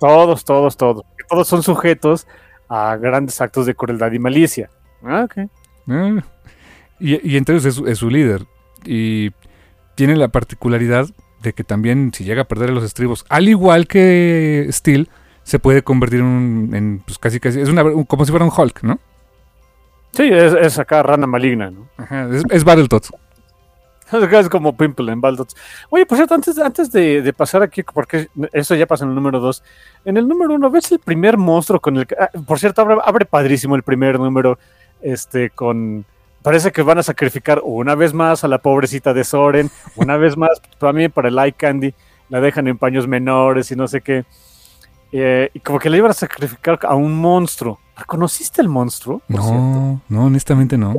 Todos, 0.00 0.44
todos, 0.44 0.76
todos. 0.76 1.04
Todos 1.28 1.48
son 1.48 1.62
sujetos 1.62 2.26
a 2.68 2.96
grandes 2.96 3.40
actos 3.40 3.66
de 3.66 3.74
crueldad 3.74 4.12
y 4.12 4.18
malicia. 4.18 4.70
Ah, 5.04 5.24
ok. 5.24 5.48
Ah. 5.88 6.20
Y, 7.00 7.32
y 7.32 7.36
entre 7.36 7.54
ellos 7.56 7.64
es, 7.66 7.74
su- 7.74 7.86
es 7.86 7.98
su 7.98 8.10
líder. 8.10 8.46
Y 8.84 9.30
tiene 9.96 10.16
la 10.16 10.28
particularidad 10.28 11.08
de 11.42 11.52
que 11.52 11.64
también, 11.64 12.12
si 12.14 12.24
llega 12.24 12.42
a 12.42 12.48
perder 12.48 12.70
los 12.70 12.84
estribos, 12.84 13.24
al 13.28 13.48
igual 13.48 13.86
que 13.88 14.66
Steel, 14.70 15.08
se 15.42 15.58
puede 15.58 15.82
convertir 15.82 16.20
en, 16.20 16.26
un- 16.26 16.74
en, 16.74 17.02
pues 17.04 17.18
casi 17.18 17.40
casi. 17.40 17.60
Es 17.60 17.68
una, 17.68 17.82
un- 17.84 18.04
como 18.04 18.24
si 18.24 18.30
fuera 18.30 18.44
un 18.44 18.52
Hulk, 18.56 18.82
¿no? 18.82 18.98
Sí, 20.12 20.28
es, 20.32 20.54
es 20.54 20.78
acá 20.78 21.02
rana 21.02 21.26
maligna, 21.26 21.70
¿no? 21.70 21.88
Ajá, 21.98 22.28
es, 22.32 22.42
es 22.50 22.64
Battletoads. 22.64 23.12
Es 24.12 24.48
como 24.48 24.76
Pimple 24.76 25.12
en 25.12 25.20
Baldots. 25.20 25.56
Oye, 25.90 26.06
por 26.06 26.16
cierto, 26.16 26.34
antes, 26.34 26.58
antes 26.58 26.92
de, 26.92 27.22
de 27.22 27.32
pasar 27.32 27.62
aquí, 27.62 27.82
porque 27.82 28.28
eso 28.52 28.74
ya 28.74 28.86
pasa 28.86 29.04
en 29.04 29.10
el 29.10 29.16
número 29.16 29.40
2. 29.40 29.62
En 30.04 30.16
el 30.16 30.28
número 30.28 30.54
1, 30.54 30.70
¿ves 30.70 30.92
el 30.92 30.98
primer 30.98 31.36
monstruo 31.36 31.80
con 31.80 31.96
el 31.96 32.06
que. 32.06 32.14
ah, 32.18 32.30
por 32.46 32.58
cierto, 32.58 32.82
abre, 32.82 32.96
abre 33.04 33.26
padrísimo 33.26 33.74
el 33.76 33.82
primer 33.82 34.18
número. 34.18 34.58
Este, 35.00 35.50
con. 35.50 36.04
Parece 36.42 36.70
que 36.70 36.82
van 36.82 36.98
a 36.98 37.02
sacrificar 37.02 37.60
una 37.64 37.96
vez 37.96 38.14
más 38.14 38.44
a 38.44 38.48
la 38.48 38.58
pobrecita 38.58 39.12
de 39.12 39.24
Soren. 39.24 39.70
Una 39.96 40.16
vez 40.16 40.36
más, 40.36 40.60
también 40.78 41.10
para 41.10 41.28
el 41.28 41.38
Eye 41.38 41.52
Candy. 41.52 41.94
La 42.28 42.40
dejan 42.40 42.68
en 42.68 42.78
paños 42.78 43.06
menores 43.06 43.70
y 43.70 43.76
no 43.76 43.88
sé 43.88 44.00
qué. 44.00 44.24
Eh, 45.12 45.50
y 45.54 45.60
como 45.60 45.78
que 45.78 45.88
le 45.90 45.98
iban 45.98 46.10
a 46.10 46.14
sacrificar 46.14 46.78
a 46.82 46.94
un 46.94 47.14
monstruo. 47.14 47.78
¿Reconociste 47.96 48.60
el 48.60 48.68
monstruo? 48.68 49.22
Por 49.28 49.40
cierto. 49.40 49.60
No, 49.60 50.00
no, 50.08 50.24
honestamente 50.26 50.76
no. 50.76 50.96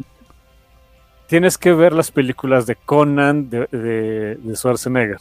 Tienes 1.27 1.57
que 1.57 1.73
ver 1.73 1.93
las 1.93 2.09
películas 2.11 2.65
de 2.65 2.75
Conan 2.75 3.49
de, 3.49 3.67
de, 3.71 4.35
de 4.35 4.55
Schwarzenegger. 4.55 5.19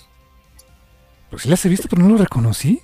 Pues 1.30 1.42
sí 1.42 1.48
las 1.48 1.64
he 1.64 1.68
visto, 1.68 1.88
pero 1.90 2.02
no 2.02 2.10
lo 2.10 2.16
reconocí. 2.18 2.80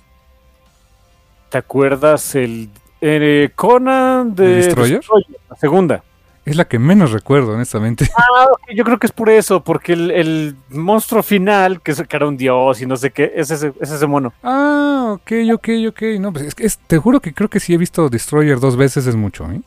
¿Te 1.49 1.57
acuerdas 1.57 2.35
el 2.35 2.69
eh, 2.99 3.49
Conan 3.55 4.35
de 4.35 4.47
¿De 4.47 4.55
Destroyer? 4.55 5.01
La 5.49 5.55
segunda. 5.55 6.03
Es 6.45 6.57
la 6.57 6.65
que 6.65 6.77
menos 6.79 7.11
recuerdo, 7.13 7.53
honestamente. 7.53 8.09
Ah, 8.17 8.47
ok, 8.51 8.61
yo 8.75 8.83
creo 8.83 8.97
que 8.99 9.07
es 9.07 9.13
por 9.13 9.29
eso, 9.29 9.63
porque 9.63 9.93
el, 9.93 10.11
el 10.11 10.55
monstruo 10.69 11.23
final, 11.23 11.81
que, 11.81 11.91
es- 11.91 12.03
que 12.05 12.15
era 12.17 12.27
un 12.27 12.35
dios 12.35 12.81
y 12.81 12.85
no 12.85 12.97
sé 12.97 13.11
qué, 13.11 13.31
es 13.35 13.49
ese, 13.51 13.71
es 13.79 13.91
ese 13.91 14.05
mono. 14.07 14.33
Ah, 14.43 15.11
ok, 15.15 15.31
ok, 15.53 15.69
ok. 15.89 16.01
No, 16.19 16.33
pues 16.33 16.45
es 16.47 16.55
que 16.55 16.65
es- 16.65 16.77
te 16.77 16.97
juro 16.97 17.21
que 17.21 17.33
creo 17.33 17.49
que 17.49 17.61
sí 17.61 17.73
he 17.73 17.77
visto 17.77 18.09
Destroyer 18.09 18.59
dos 18.59 18.75
veces, 18.75 19.07
es 19.07 19.15
mucho, 19.15 19.49
¿eh? 19.49 19.61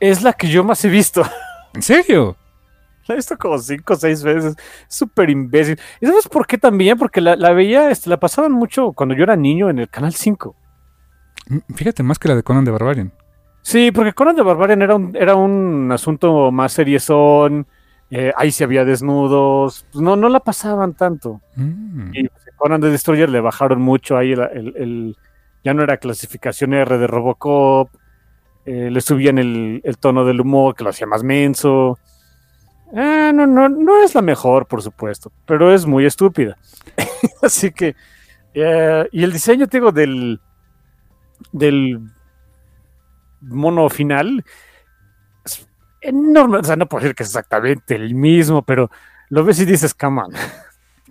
Es 0.00 0.22
la 0.22 0.32
que 0.34 0.48
yo 0.48 0.62
más 0.64 0.84
he 0.84 0.88
visto. 0.90 1.22
¿En 1.74 1.82
serio? 1.82 2.36
La 3.06 3.14
he 3.14 3.16
visto 3.16 3.36
como 3.38 3.58
cinco 3.58 3.94
o 3.94 3.96
seis 3.96 4.22
veces. 4.22 4.54
Súper 4.88 5.30
imbécil. 5.30 5.78
¿Y 6.00 6.06
sabes 6.06 6.28
por 6.28 6.46
qué 6.46 6.58
también? 6.58 6.96
Porque 6.98 7.20
la, 7.20 7.34
la 7.36 7.52
veía, 7.52 7.90
este, 7.90 8.08
la 8.10 8.18
pasaban 8.20 8.52
mucho 8.52 8.92
cuando 8.92 9.14
yo 9.14 9.24
era 9.24 9.36
niño 9.36 9.68
en 9.70 9.78
el 9.78 9.88
Canal 9.88 10.12
5. 10.14 10.54
Mm, 11.48 11.74
Fíjate, 11.74 12.02
más 12.02 12.18
que 12.18 12.28
la 12.28 12.36
de 12.36 12.42
Conan 12.42 12.64
de 12.64 12.70
Barbarian. 12.70 13.12
Sí, 13.62 13.90
porque 13.90 14.12
Conan 14.12 14.36
de 14.36 14.42
Barbarian 14.42 14.82
era 14.82 14.94
un, 14.94 15.16
era 15.16 15.34
un 15.34 15.90
asunto 15.92 16.50
más 16.52 16.72
seriezón. 16.72 17.66
eh, 18.10 18.32
ahí 18.36 18.50
sí 18.52 18.64
había 18.64 18.84
desnudos. 18.84 19.86
Pues 19.92 20.02
no, 20.02 20.16
no 20.16 20.28
la 20.28 20.40
pasaban 20.40 20.94
tanto. 20.94 21.40
Mm. 21.56 22.10
Y 22.14 22.28
pues, 22.28 22.44
Conan 22.56 22.80
de 22.80 22.90
Destroyer 22.90 23.28
le 23.28 23.40
bajaron 23.40 23.80
mucho 23.80 24.16
ahí 24.16 24.32
el, 24.32 24.40
el- 24.40 24.76
el- 24.76 25.16
ya 25.64 25.74
no 25.74 25.82
era 25.82 25.96
clasificación 25.98 26.72
R 26.74 26.96
de 26.98 27.06
Robocop. 27.06 27.90
Eh, 28.70 28.88
le 28.88 29.00
subían 29.00 29.36
el, 29.38 29.80
el 29.82 29.98
tono 29.98 30.24
del 30.24 30.40
humor 30.40 30.76
que 30.76 30.84
lo 30.84 30.90
hacía 30.90 31.04
más 31.04 31.24
menso. 31.24 31.98
Eh, 32.92 33.32
no, 33.34 33.44
no, 33.44 33.68
no 33.68 34.04
es 34.04 34.14
la 34.14 34.22
mejor, 34.22 34.66
por 34.66 34.80
supuesto, 34.80 35.32
pero 35.44 35.74
es 35.74 35.86
muy 35.86 36.06
estúpida. 36.06 36.56
Así 37.42 37.72
que, 37.72 37.96
eh, 38.54 39.08
y 39.10 39.24
el 39.24 39.32
diseño, 39.32 39.66
te 39.66 39.78
digo, 39.78 39.90
del, 39.90 40.40
del 41.50 41.98
mono 43.40 43.88
final 43.88 44.44
es 45.44 45.66
enorme. 46.00 46.58
O 46.58 46.62
sea, 46.62 46.76
no 46.76 46.88
puedo 46.88 47.02
decir 47.02 47.16
que 47.16 47.24
es 47.24 47.30
exactamente 47.30 47.96
el 47.96 48.14
mismo, 48.14 48.62
pero 48.62 48.88
lo 49.30 49.42
ves 49.42 49.58
y 49.58 49.64
dices, 49.64 49.94
come 49.94 50.22
on. 50.22 50.32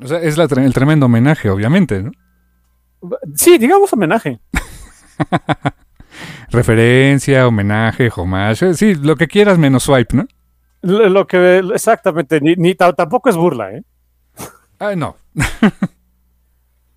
O 0.01 0.07
sea, 0.07 0.19
es 0.19 0.37
la 0.37 0.45
el 0.45 0.73
tremendo 0.73 1.07
homenaje, 1.07 1.49
obviamente, 1.49 2.03
¿no? 2.03 2.11
Sí, 3.35 3.57
digamos 3.57 3.91
homenaje. 3.91 4.39
Referencia, 6.51 7.47
homenaje, 7.47 8.09
homage, 8.15 8.73
sí, 8.73 8.95
lo 8.95 9.15
que 9.15 9.27
quieras 9.27 9.57
menos 9.57 9.83
swipe, 9.83 10.15
¿no? 10.17 10.27
Lo, 10.81 11.07
lo 11.09 11.27
que 11.27 11.59
exactamente, 11.73 12.39
ni, 12.41 12.55
ni 12.55 12.73
ta- 12.75 12.93
tampoco 12.93 13.29
es 13.29 13.35
burla, 13.35 13.71
¿eh? 13.73 13.83
Ah, 14.79 14.95
no. 14.95 15.15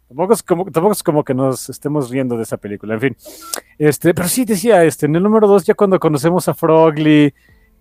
Tampoco 0.08 0.34
es 0.34 0.42
como, 0.42 0.64
tampoco 0.70 0.92
es 0.92 1.02
como 1.02 1.24
que 1.24 1.32
nos 1.32 1.70
estemos 1.70 2.10
riendo 2.10 2.36
de 2.36 2.42
esa 2.42 2.58
película, 2.58 2.92
en 2.94 3.00
fin. 3.00 3.16
Este, 3.78 4.12
pero 4.12 4.28
sí 4.28 4.44
decía, 4.44 4.84
este, 4.84 5.06
en 5.06 5.16
el 5.16 5.22
número 5.22 5.48
dos, 5.48 5.64
ya 5.64 5.72
cuando 5.72 5.98
conocemos 5.98 6.46
a 6.48 6.54
Frogly 6.54 7.32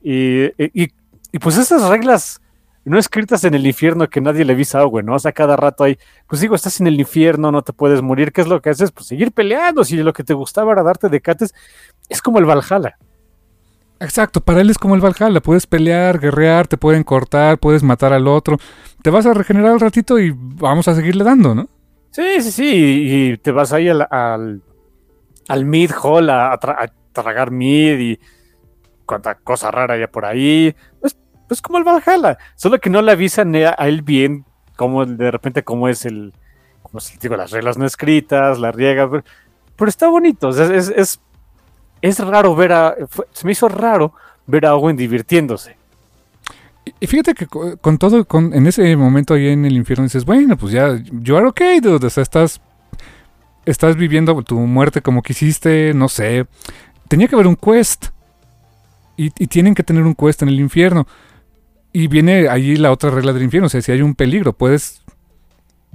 y, 0.01 0.43
y, 0.45 0.51
y- 0.83 0.93
y 1.33 1.39
pues 1.39 1.57
esas 1.57 1.89
reglas 1.89 2.39
no 2.83 2.97
escritas 2.97 3.43
en 3.43 3.53
el 3.53 3.65
infierno 3.67 4.09
que 4.09 4.21
nadie 4.21 4.43
le 4.43 4.53
avisa 4.53 4.79
a 4.79 4.85
Owen, 4.85 5.05
¿no? 5.05 5.15
O 5.15 5.19
sea, 5.19 5.31
cada 5.31 5.55
rato 5.55 5.83
hay, 5.83 5.97
pues 6.27 6.41
digo, 6.41 6.55
estás 6.55 6.79
en 6.79 6.87
el 6.87 6.99
infierno, 6.99 7.51
no 7.51 7.61
te 7.61 7.73
puedes 7.73 8.01
morir, 8.01 8.31
¿qué 8.31 8.41
es 8.41 8.47
lo 8.47 8.61
que 8.61 8.71
haces? 8.71 8.91
Pues 8.91 9.07
seguir 9.07 9.31
peleando, 9.31 9.83
si 9.83 9.97
lo 9.97 10.13
que 10.13 10.23
te 10.23 10.33
gustaba 10.33 10.71
era 10.71 10.83
darte 10.83 11.09
decates, 11.09 11.53
es 12.09 12.21
como 12.21 12.39
el 12.39 12.45
Valhalla. 12.45 12.97
Exacto, 13.99 14.41
para 14.41 14.61
él 14.61 14.71
es 14.71 14.79
como 14.79 14.95
el 14.95 15.01
Valhalla, 15.01 15.41
puedes 15.41 15.67
pelear, 15.67 16.19
guerrear, 16.19 16.67
te 16.67 16.75
pueden 16.77 17.03
cortar, 17.03 17.59
puedes 17.59 17.83
matar 17.83 18.13
al 18.13 18.27
otro, 18.27 18.57
te 19.03 19.11
vas 19.11 19.27
a 19.27 19.33
regenerar 19.33 19.73
al 19.73 19.79
ratito 19.79 20.17
y 20.17 20.33
vamos 20.35 20.87
a 20.87 20.95
seguirle 20.95 21.23
dando, 21.23 21.53
¿no? 21.53 21.67
Sí, 22.09 22.41
sí, 22.41 22.51
sí, 22.51 22.71
y, 22.73 23.37
te 23.37 23.51
vas 23.51 23.71
ahí 23.73 23.89
al, 23.89 24.07
al, 24.09 24.61
al 25.47 25.65
mid 25.65 25.91
hall 26.01 26.29
a, 26.31 26.51
a 26.51 26.59
tra- 26.59 26.77
a 26.79 26.91
tragar 27.13 27.51
mid 27.51 27.99
y 27.99 28.19
cuánta 29.05 29.35
cosa 29.35 29.69
rara 29.69 29.93
hay 29.93 30.07
por 30.07 30.25
ahí. 30.25 30.75
Pues, 30.99 31.15
pues 31.51 31.61
como 31.61 31.77
el 31.79 31.83
Valhalla, 31.83 32.37
solo 32.55 32.79
que 32.79 32.89
no 32.89 33.01
le 33.01 33.11
avisan 33.11 33.53
a, 33.57 33.71
él 33.71 34.03
bien 34.03 34.45
como 34.77 35.05
de 35.05 35.29
repente 35.31 35.63
cómo 35.65 35.89
es 35.89 36.05
el, 36.05 36.33
como 36.81 37.01
se 37.01 37.17
digo, 37.17 37.35
las 37.35 37.51
reglas 37.51 37.77
no 37.77 37.85
escritas, 37.85 38.57
la 38.57 38.71
riega, 38.71 39.09
pero, 39.75 39.89
está 39.89 40.07
bonito, 40.07 40.47
es, 40.51 40.87
es, 40.87 41.19
es 42.01 42.19
raro 42.19 42.55
ver 42.55 42.71
a, 42.71 42.95
se 43.33 43.45
me 43.45 43.51
hizo 43.51 43.67
raro 43.67 44.13
ver 44.47 44.65
a 44.65 44.75
Owen 44.75 44.95
divirtiéndose. 44.95 45.75
Y- 47.01 47.05
fíjate 47.05 47.33
que 47.33 47.47
co- 47.47 47.75
con 47.81 47.97
todo, 47.97 48.23
con, 48.23 48.53
en 48.53 48.65
ese 48.65 48.95
momento 48.95 49.33
ahí 49.33 49.49
en 49.49 49.65
el 49.65 49.75
infierno 49.75 50.05
dices, 50.05 50.23
bueno, 50.23 50.55
pues 50.55 50.71
ya, 50.71 51.03
you 51.11 51.35
are 51.35 51.47
okay, 51.47 51.81
dude. 51.81 52.07
O 52.07 52.09
sea, 52.09 52.23
estás, 52.23 52.61
estás 53.65 53.97
viviendo 53.97 54.41
tu 54.43 54.57
muerte 54.57 55.01
como 55.01 55.21
quisiste, 55.21 55.93
no 55.93 56.07
sé. 56.07 56.45
Tenía 57.09 57.27
que 57.27 57.35
haber 57.35 57.47
un 57.47 57.57
quest. 57.57 58.05
Y 59.17 59.29
tienen 59.47 59.75
que 59.75 59.83
tener 59.83 60.03
un 60.03 60.15
quest 60.15 60.41
en 60.41 60.47
el 60.47 60.59
infierno. 60.59 61.05
Y 61.93 62.07
viene 62.07 62.47
ahí 62.47 62.75
la 62.75 62.91
otra 62.91 63.09
regla 63.09 63.33
del 63.33 63.43
infierno. 63.43 63.67
O 63.67 63.69
sea, 63.69 63.81
si 63.81 63.91
hay 63.91 64.01
un 64.01 64.15
peligro, 64.15 64.53
puedes, 64.53 65.03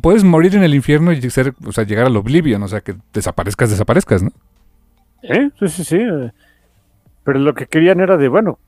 puedes 0.00 0.24
morir 0.24 0.54
en 0.54 0.62
el 0.62 0.74
infierno 0.74 1.12
y 1.12 1.30
ser, 1.30 1.54
o 1.64 1.72
sea, 1.72 1.84
llegar 1.84 2.06
al 2.06 2.16
oblivion. 2.16 2.62
O 2.62 2.68
sea, 2.68 2.80
que 2.80 2.94
desaparezcas, 3.12 3.70
desaparezcas, 3.70 4.22
¿no? 4.22 4.30
¿Eh? 5.22 5.50
Sí, 5.58 5.68
sí, 5.68 5.84
sí. 5.84 5.96
eh. 5.96 6.30
Pero 7.24 7.40
lo 7.40 7.54
que 7.54 7.66
querían 7.66 8.00
era 8.00 8.16
de, 8.16 8.28
bueno, 8.28 8.58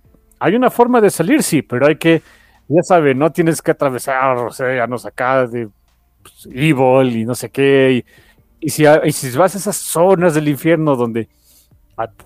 hay 0.41 0.55
una 0.57 0.71
forma 0.71 1.01
de 1.01 1.11
salir, 1.11 1.43
sí, 1.43 1.63
pero 1.63 1.87
hay 1.87 1.97
que, 1.97 2.23
ya 2.69 2.83
saben, 2.83 3.19
no 3.19 3.31
tienes 3.31 3.63
que 3.63 3.71
atravesar 3.71 4.37
océanos 4.39 5.07
acá 5.07 5.47
de 5.47 5.69
pues, 6.23 6.49
evil 6.53 7.17
y 7.17 7.25
no 7.25 7.35
sé 7.35 7.51
qué. 7.51 8.05
Y, 8.61 8.71
si, 8.71 8.85
vas 8.85 9.55
a 9.55 9.59
esas 9.59 9.77
zonas 9.77 10.35
del 10.35 10.49
infierno 10.49 10.97
donde, 10.97 11.29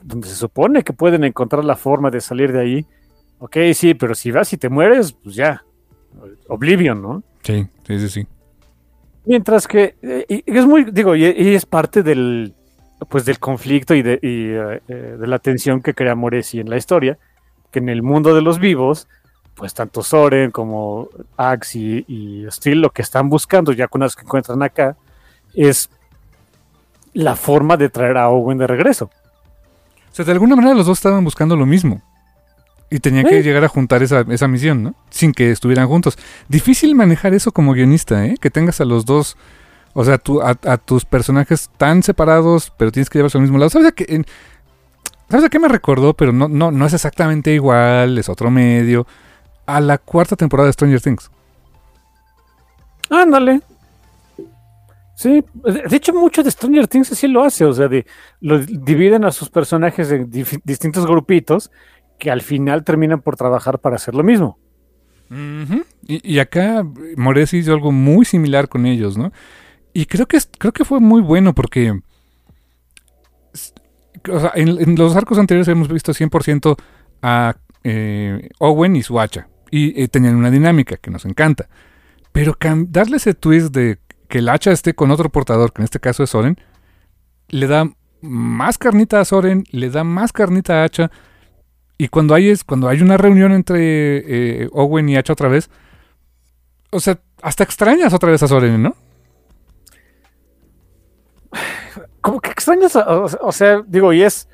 donde 0.03 0.27
se 0.27 0.35
supone 0.35 0.83
que 0.83 0.95
pueden 0.95 1.25
encontrar 1.25 1.65
la 1.65 1.77
forma 1.77 2.11
de 2.11 2.21
salir 2.21 2.53
de 2.53 2.61
ahí, 2.61 2.87
ok, 3.43 3.57
sí, 3.75 3.95
pero 3.95 4.15
si 4.15 4.31
vas 4.31 4.53
y 4.53 4.57
te 4.57 4.69
mueres, 4.69 5.13
pues 5.13 5.35
ya, 5.35 5.65
Oblivion, 6.47 7.03
¿no? 7.03 7.23
Sí, 7.43 7.67
sí, 7.85 7.99
sí, 7.99 8.09
sí. 8.09 8.27
Mientras 9.25 9.67
que 9.67 9.97
eh, 10.01 10.43
es 10.47 10.65
muy, 10.65 10.85
digo, 10.85 11.17
y, 11.17 11.25
y 11.25 11.55
es 11.57 11.67
parte 11.67 12.05
del, 12.05 12.55
pues 13.09 13.25
del 13.25 13.41
conflicto 13.41 13.95
y 13.95 14.03
de, 14.03 14.15
y, 14.23 14.93
eh, 14.93 15.17
de 15.19 15.27
la 15.27 15.41
tensión 15.41 15.83
que 15.83 15.93
crea 15.93 16.15
Moresi 16.15 16.61
en 16.61 16.71
la 16.71 16.77
historia, 16.77 17.19
que 17.73 17.81
en 17.81 17.89
el 17.89 18.03
mundo 18.03 18.33
de 18.33 18.43
los 18.43 18.61
vivos, 18.61 19.09
pues 19.55 19.75
tanto 19.75 20.05
Soren 20.05 20.53
como 20.53 21.09
Axe 21.37 21.79
y, 21.79 22.05
y 22.07 22.47
Steel 22.49 22.81
lo 22.81 22.91
que 22.91 23.03
están 23.03 23.29
buscando, 23.29 23.73
ya 23.73 23.89
con 23.89 24.03
las 24.03 24.15
que 24.15 24.23
encuentran 24.23 24.63
acá, 24.63 24.97
es 25.53 25.91
la 27.13 27.35
forma 27.35 27.77
de 27.77 27.89
traer 27.89 28.19
a 28.19 28.29
Owen 28.29 28.59
de 28.59 28.69
regreso. 28.69 29.11
O 30.13 30.15
sea, 30.15 30.25
de 30.25 30.31
alguna 30.31 30.55
manera 30.55 30.75
los 30.75 30.87
dos 30.87 30.99
estaban 30.99 31.25
buscando 31.25 31.57
lo 31.57 31.67
mismo. 31.67 32.03
Y 32.95 33.01
tenían 33.01 33.25
que 33.25 33.43
llegar 33.43 33.65
a 33.65 33.69
juntar 33.69 34.03
esa, 34.03 34.21
esa 34.29 34.49
misión, 34.49 34.83
¿no? 34.83 34.95
Sin 35.09 35.33
que 35.33 35.51
estuvieran 35.51 35.89
juntos. 35.89 36.19
Difícil 36.49 36.95
manejar 36.95 37.33
eso 37.33 37.51
como 37.51 37.73
guionista, 37.73 38.27
¿eh? 38.27 38.35
Que 38.39 38.51
tengas 38.51 38.83
a 38.83 38.85
los 38.85 39.07
dos, 39.07 39.39
o 39.95 40.05
sea, 40.05 40.19
tu, 40.19 40.43
a, 40.43 40.59
a 40.67 40.77
tus 40.77 41.07
personajes 41.07 41.71
tan 41.79 42.03
separados, 42.03 42.71
pero 42.77 42.93
tienes 42.93 43.09
que 43.09 43.19
llevarlos 43.19 43.35
al 43.37 43.41
mismo 43.41 43.57
lado. 43.57 43.71
¿Sabes 43.71 43.89
a 43.89 43.93
qué, 43.93 44.05
en- 44.09 44.27
¿sabes 45.31 45.47
a 45.47 45.49
qué 45.49 45.59
me 45.59 45.69
recordó? 45.69 46.13
Pero 46.13 46.33
no, 46.33 46.49
no, 46.49 46.71
no 46.71 46.85
es 46.85 46.93
exactamente 46.93 47.55
igual, 47.55 48.19
es 48.19 48.29
otro 48.29 48.51
medio. 48.51 49.07
A 49.65 49.81
la 49.81 49.97
cuarta 49.97 50.37
temporada 50.37 50.67
de 50.67 50.75
Stranger 50.75 51.01
Things. 51.01 51.31
Ándale. 53.09 53.63
Sí, 55.15 55.43
de 55.89 55.97
hecho 55.97 56.13
mucho 56.13 56.43
de 56.43 56.51
Stranger 56.51 56.89
Things 56.89 57.13
así 57.13 57.27
lo 57.29 57.43
hace, 57.43 57.65
o 57.65 57.73
sea, 57.73 57.89
de, 57.89 58.05
lo 58.41 58.59
dividen 58.59 59.25
a 59.25 59.31
sus 59.31 59.49
personajes 59.49 60.11
en 60.11 60.29
distintos 60.65 61.07
grupitos 61.07 61.71
que 62.23 62.31
al 62.31 62.41
final 62.41 62.85
terminan 62.85 63.21
por 63.21 63.35
trabajar 63.35 63.81
para 63.81 63.97
hacer 63.97 64.15
lo 64.15 64.23
mismo. 64.23 64.57
Y, 66.07 66.35
y 66.35 66.39
acá 66.39 66.87
Moresi 67.17 67.57
hizo 67.57 67.73
algo 67.73 67.91
muy 67.91 68.25
similar 68.25 68.69
con 68.69 68.87
ellos, 68.87 69.19
¿no? 69.19 69.33
Y 69.93 70.07
creo 70.07 70.27
que, 70.27 70.39
creo 70.57 70.71
que 70.71 70.85
fue 70.85 71.01
muy 71.01 71.21
bueno 71.21 71.53
porque... 71.53 72.01
O 74.31 74.39
sea, 74.39 74.53
en, 74.55 74.95
los 74.95 75.17
arcos 75.17 75.37
anteriores 75.37 75.67
hemos 75.67 75.89
visto 75.89 76.13
100% 76.13 76.77
a 77.23 77.57
eh, 77.83 78.51
Owen 78.61 78.95
y 78.95 79.03
su 79.03 79.19
hacha. 79.19 79.49
Y 79.73 80.01
eh, 80.01 80.07
tenían 80.07 80.37
una 80.37 80.53
dinámica 80.53 80.99
que 80.99 81.11
nos 81.11 81.25
encanta. 81.25 81.69
Pero 82.31 82.57
darle 82.87 83.17
ese 83.17 83.35
twist 83.35 83.75
de 83.75 83.99
que 84.29 84.39
el 84.39 84.49
hacha 84.49 84.71
esté 84.71 84.95
con 84.95 85.11
otro 85.11 85.29
portador, 85.29 85.73
que 85.73 85.83
en 85.83 85.87
este 85.87 85.99
caso 85.99 86.23
es 86.23 86.31
Soren, 86.31 86.57
le 87.49 87.67
da 87.67 87.91
más 88.21 88.79
carnita 88.79 89.19
a 89.19 89.25
Soren, 89.25 89.65
le 89.73 89.91
da 89.91 90.05
más 90.05 90.33
carnita 90.33 90.83
a 90.83 90.85
Hacha. 90.85 91.11
Y 92.03 92.09
cuando 92.09 92.35
hay, 92.35 92.49
es, 92.49 92.65
cuando 92.65 92.89
hay 92.89 93.01
una 93.01 93.17
reunión 93.17 93.53
entre 93.53 94.65
eh, 94.65 94.69
Owen 94.73 95.09
y 95.09 95.17
Hacha 95.17 95.35
otra 95.35 95.49
vez, 95.49 95.71
o 96.91 96.99
sea, 96.99 97.21
hasta 97.41 97.63
extrañas 97.63 98.13
otra 98.13 98.29
vez 98.29 98.43
a 98.43 98.49
Soren, 98.49 98.83
¿no? 98.83 98.97
Como 102.21 102.41
que 102.41 102.51
extrañas, 102.51 102.97
a- 102.97 103.09
o, 103.09 103.53
sea, 103.53 103.85
digo, 103.87 104.13
y 104.13 104.25
es... 104.25 104.49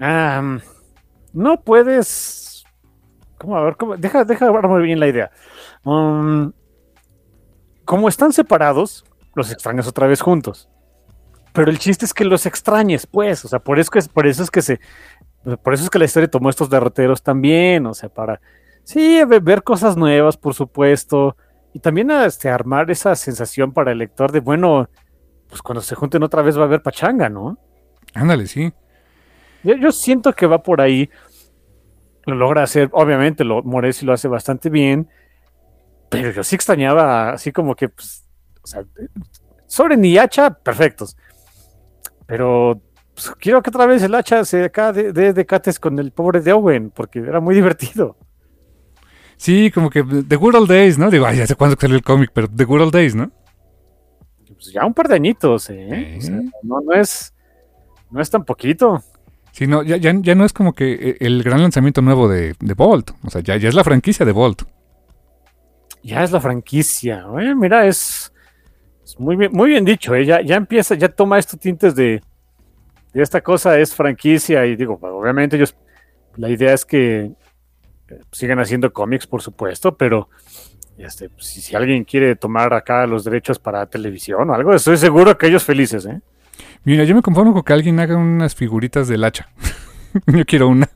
no 0.00 1.60
puedes... 1.62 2.64
¿Cómo? 3.38 3.56
A 3.56 3.62
ver, 3.62 3.76
¿cómo? 3.76 3.96
Deja, 3.96 4.24
deja 4.24 4.46
armar 4.48 4.82
bien 4.82 4.98
la 4.98 5.06
idea. 5.06 5.30
Um, 5.84 6.50
como 7.84 8.08
están 8.08 8.32
separados, 8.32 9.04
los 9.36 9.52
extrañas 9.52 9.86
otra 9.86 10.08
vez 10.08 10.20
juntos. 10.20 10.68
Pero 11.52 11.70
el 11.70 11.78
chiste 11.78 12.04
es 12.04 12.12
que 12.12 12.24
los 12.24 12.46
extrañes, 12.46 13.06
pues. 13.06 13.44
O 13.44 13.48
sea, 13.48 13.60
por 13.60 13.78
eso, 13.78 13.92
que, 13.92 14.02
por 14.12 14.26
eso 14.26 14.42
es 14.42 14.50
que 14.50 14.60
se... 14.60 14.80
Por 15.62 15.74
eso 15.74 15.84
es 15.84 15.90
que 15.90 15.98
la 15.98 16.06
historia 16.06 16.30
tomó 16.30 16.50
estos 16.50 16.70
derroteros 16.70 17.22
también. 17.22 17.86
O 17.86 17.94
sea, 17.94 18.08
para... 18.08 18.40
Sí, 18.82 19.22
ve- 19.24 19.40
ver 19.40 19.62
cosas 19.62 19.96
nuevas, 19.96 20.36
por 20.36 20.54
supuesto. 20.54 21.36
Y 21.72 21.80
también 21.80 22.10
este, 22.10 22.48
armar 22.48 22.90
esa 22.90 23.14
sensación 23.16 23.72
para 23.72 23.92
el 23.92 23.98
lector 23.98 24.30
de, 24.32 24.40
bueno, 24.40 24.88
pues 25.48 25.60
cuando 25.62 25.82
se 25.82 25.94
junten 25.94 26.22
otra 26.22 26.42
vez 26.42 26.56
va 26.56 26.62
a 26.62 26.66
haber 26.66 26.82
pachanga, 26.82 27.28
¿no? 27.28 27.58
Ándale, 28.14 28.46
sí. 28.46 28.72
Yo, 29.62 29.74
yo 29.76 29.90
siento 29.92 30.32
que 30.32 30.46
va 30.46 30.62
por 30.62 30.80
ahí. 30.80 31.10
Lo 32.26 32.36
logra 32.36 32.62
hacer, 32.62 32.88
obviamente, 32.92 33.44
lo, 33.44 33.62
Moresi 33.62 34.06
lo 34.06 34.12
hace 34.12 34.28
bastante 34.28 34.70
bien. 34.70 35.08
Pero 36.10 36.30
yo 36.30 36.44
sí 36.44 36.54
extrañaba, 36.54 37.30
así 37.30 37.50
como 37.52 37.74
que, 37.74 37.88
pues, 37.88 38.24
o 38.62 38.66
sea, 38.66 38.84
Soren 39.66 40.04
y 40.04 40.16
Hacha, 40.16 40.50
perfectos. 40.50 41.16
Pero 42.26 42.80
pues, 43.14 43.30
quiero 43.38 43.62
que 43.62 43.70
otra 43.70 43.86
vez 43.86 44.02
el 44.02 44.14
Hacha 44.14 44.44
se 44.44 44.64
acá 44.64 44.92
de, 44.92 45.12
de, 45.12 45.32
de 45.32 45.46
cates 45.46 45.78
con 45.78 45.98
el 45.98 46.10
pobre 46.10 46.40
de 46.40 46.52
Owen, 46.52 46.90
porque 46.90 47.20
era 47.20 47.40
muy 47.40 47.54
divertido. 47.56 48.16
Sí, 49.36 49.70
como 49.70 49.90
que 49.90 50.02
The 50.02 50.36
Good 50.36 50.54
Old 50.54 50.68
Days, 50.68 50.98
¿no? 50.98 51.10
Digo, 51.10 51.26
ay, 51.26 51.38
ya 51.38 51.46
sé 51.46 51.54
cuándo 51.54 51.76
salió 51.78 51.96
el 51.96 52.02
cómic, 52.02 52.30
pero 52.32 52.48
The 52.48 52.64
Good 52.64 52.82
Old 52.82 52.92
Days, 52.92 53.14
¿no? 53.14 53.30
Pues 54.46 54.72
ya 54.72 54.84
un 54.84 54.94
par 54.94 55.08
de 55.08 55.16
añitos, 55.16 55.68
¿eh? 55.70 56.16
O 56.18 56.20
sea, 56.20 56.40
no, 56.62 56.80
no 56.80 56.92
es, 56.92 57.34
no 58.10 58.20
es 58.20 58.30
tan 58.30 58.44
poquito. 58.44 59.02
Sí, 59.52 59.66
no, 59.66 59.82
ya, 59.82 59.96
ya, 59.96 60.12
ya 60.20 60.34
no 60.34 60.44
es 60.44 60.52
como 60.52 60.72
que 60.72 60.92
eh, 60.94 61.16
el 61.20 61.42
gran 61.42 61.60
lanzamiento 61.60 62.02
nuevo 62.02 62.28
de, 62.28 62.54
de 62.58 62.74
Bolt. 62.74 63.10
O 63.22 63.30
sea, 63.30 63.40
ya, 63.40 63.56
ya 63.56 63.68
es 63.68 63.74
la 63.74 63.84
franquicia 63.84 64.24
de 64.24 64.32
Bolt. 64.32 64.62
Ya 66.02 66.22
es 66.22 66.32
la 66.32 66.40
franquicia. 66.40 67.28
Oye, 67.28 67.54
mira, 67.54 67.86
es, 67.86 68.32
es 69.04 69.18
muy 69.18 69.36
bien, 69.36 69.52
muy 69.52 69.70
bien 69.70 69.84
dicho. 69.84 70.14
¿eh? 70.14 70.24
Ya, 70.24 70.40
ya 70.42 70.56
empieza, 70.56 70.94
ya 70.94 71.08
toma 71.08 71.38
estos 71.38 71.60
tintes 71.60 71.94
de, 71.94 72.22
de 73.14 73.22
esta 73.22 73.40
cosa 73.40 73.78
es 73.78 73.94
franquicia. 73.94 74.66
Y 74.66 74.76
digo, 74.76 74.98
bueno, 74.98 75.16
obviamente 75.16 75.56
ellos, 75.56 75.74
la 76.36 76.50
idea 76.50 76.74
es 76.74 76.84
que 76.84 77.32
eh, 78.08 78.20
sigan 78.32 78.58
haciendo 78.58 78.92
cómics, 78.92 79.26
por 79.26 79.40
supuesto, 79.40 79.96
pero 79.96 80.28
este, 80.98 81.30
pues, 81.30 81.46
si, 81.46 81.60
si 81.62 81.74
alguien 81.74 82.04
quiere 82.04 82.36
tomar 82.36 82.74
acá 82.74 83.06
los 83.06 83.24
derechos 83.24 83.58
para 83.58 83.86
televisión 83.86 84.50
o 84.50 84.54
algo, 84.54 84.74
estoy 84.74 84.96
seguro 84.96 85.38
que 85.38 85.46
ellos 85.46 85.64
felices, 85.64 86.04
¿eh? 86.06 86.20
Mira, 86.84 87.04
yo 87.04 87.14
me 87.14 87.22
conformo 87.22 87.54
con 87.54 87.62
que 87.62 87.72
alguien 87.72 87.98
haga 87.98 88.16
unas 88.16 88.54
figuritas 88.54 89.08
del 89.08 89.24
hacha. 89.24 89.48
yo 90.26 90.44
quiero 90.44 90.68
una. 90.68 90.88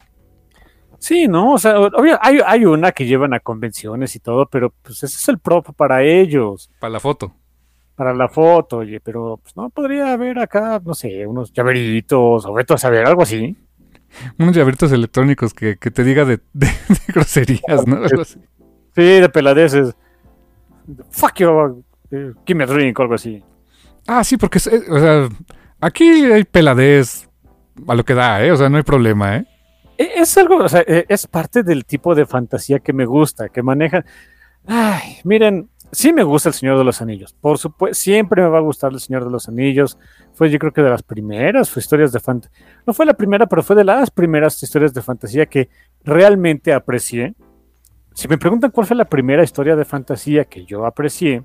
Sí, 0.99 1.29
¿no? 1.29 1.55
O 1.55 1.59
sea, 1.59 1.79
obvio, 1.79 2.19
hay, 2.21 2.41
hay 2.45 2.65
una 2.65 2.93
que 2.93 3.07
llevan 3.07 3.33
a 3.33 3.41
convenciones 3.41 4.15
y 4.17 4.21
todo, 4.21 4.47
pero 4.47 4.75
pues 4.83 5.03
ese 5.03 5.17
es 5.17 5.29
el 5.29 5.39
prop 5.39 5.69
para 5.77 6.03
ellos. 6.03 6.71
Para 6.81 6.93
la 6.93 7.01
foto. 7.01 7.35
Para 7.99 8.15
la 8.15 8.29
foto, 8.29 8.77
oye, 8.79 9.01
pero 9.01 9.41
pues, 9.43 9.57
no 9.57 9.71
podría 9.71 10.13
haber 10.13 10.39
acá, 10.39 10.81
no 10.85 10.95
sé, 10.95 11.27
unos 11.27 11.53
llaveritos 11.53 12.47
o 12.47 12.53
veto 12.55 12.75
a 12.75 12.79
saber, 12.79 13.05
algo 13.05 13.23
así. 13.23 13.57
Unos 14.39 14.55
llaveritos 14.57 14.93
electrónicos 14.93 15.53
que, 15.53 15.77
que 15.79 15.91
te 15.91 16.05
diga 16.05 16.25
de, 16.25 16.39
de- 16.53 16.67
de 16.69 17.13
groserías, 17.13 17.87
¿no? 17.89 17.99
Sí, 18.95 19.03
de 19.03 19.29
peladeces. 19.29 19.97
Fuck 21.11 21.35
you, 21.41 21.85
eh, 22.13 22.33
give 22.47 22.57
me 22.57 22.65
a 22.65 22.67
drink 22.69 22.97
o 22.99 23.03
algo 23.03 23.15
así. 23.15 23.43
Ah, 24.07 24.23
sí, 24.23 24.37
porque, 24.37 24.59
eh, 24.59 24.83
o 24.91 24.99
sea, 25.01 25.29
aquí 25.81 26.05
hay 26.09 26.45
peladez 26.45 27.29
a 27.87 27.95
lo 27.97 28.05
que 28.05 28.15
da, 28.15 28.45
¿eh? 28.45 28.53
O 28.53 28.57
sea, 28.57 28.69
no 28.69 28.77
hay 28.77 28.83
problema, 28.85 29.37
¿eh? 29.39 29.47
E- 29.99 30.13
Es 30.23 30.39
algo, 30.39 30.57
o 30.59 30.69
sea, 30.69 30.83
e- 30.87 31.05
es 31.09 31.27
parte 31.27 31.65
del 31.65 31.85
tipo 31.85 32.15
de 32.15 32.25
fantasía 32.27 32.79
que 32.79 32.93
me 32.93 33.05
gusta, 33.05 33.49
que 33.49 33.63
manejan. 33.63 34.05
Ay, 34.67 35.17
miren, 35.25 35.69
sí 35.93 36.13
me 36.13 36.23
gusta 36.23 36.49
El 36.49 36.55
Señor 36.55 36.79
de 36.79 36.85
los 36.85 37.01
Anillos. 37.01 37.35
Por 37.41 37.59
supuesto, 37.59 37.95
siempre 37.95 38.43
me 38.43 38.49
va 38.49 38.59
a 38.59 38.63
gustar 38.63 38.93
El 38.93 39.01
Señor 39.01 39.25
de 39.25 39.31
los 39.31 39.49
Anillos. 39.49 39.99
Fue, 40.35 40.51
yo 40.51 40.59
creo 40.59 40.73
que 40.73 40.83
de 40.83 40.91
las 40.91 41.03
primeras 41.03 41.71
fue 41.71 41.81
historias 41.81 42.13
de 42.13 42.21
fantasía. 42.21 42.67
No 42.87 42.93
fue 42.93 43.07
la 43.07 43.15
primera, 43.15 43.47
pero 43.47 43.63
fue 43.63 43.77
de 43.77 43.85
las 43.85 44.11
primeras 44.11 44.63
historias 44.63 44.95
de 44.95 45.03
fantasía 45.03 45.47
que 45.47 45.69
realmente 46.05 46.73
aprecié. 46.73 47.35
Si 48.15 48.29
me 48.29 48.39
preguntan 48.39 48.71
cuál 48.71 48.87
fue 48.87 48.97
la 48.97 49.05
primera 49.05 49.45
historia 49.45 49.77
de 49.77 49.85
fantasía 49.85 50.45
que 50.45 50.65
yo 50.65 50.87
aprecié, 50.87 51.43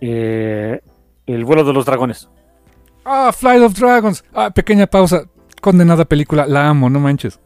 eh, 0.00 0.80
El 1.26 1.44
vuelo 1.44 1.64
de 1.64 1.72
los 1.72 1.84
dragones. 1.84 2.28
Ah, 3.04 3.32
Flight 3.32 3.62
of 3.62 3.74
Dragons. 3.74 4.24
Ah, 4.32 4.50
pequeña 4.50 4.86
pausa. 4.86 5.24
Condenada 5.60 6.04
película. 6.04 6.46
La 6.46 6.68
amo, 6.68 6.90
no 6.90 7.00
manches. 7.00 7.40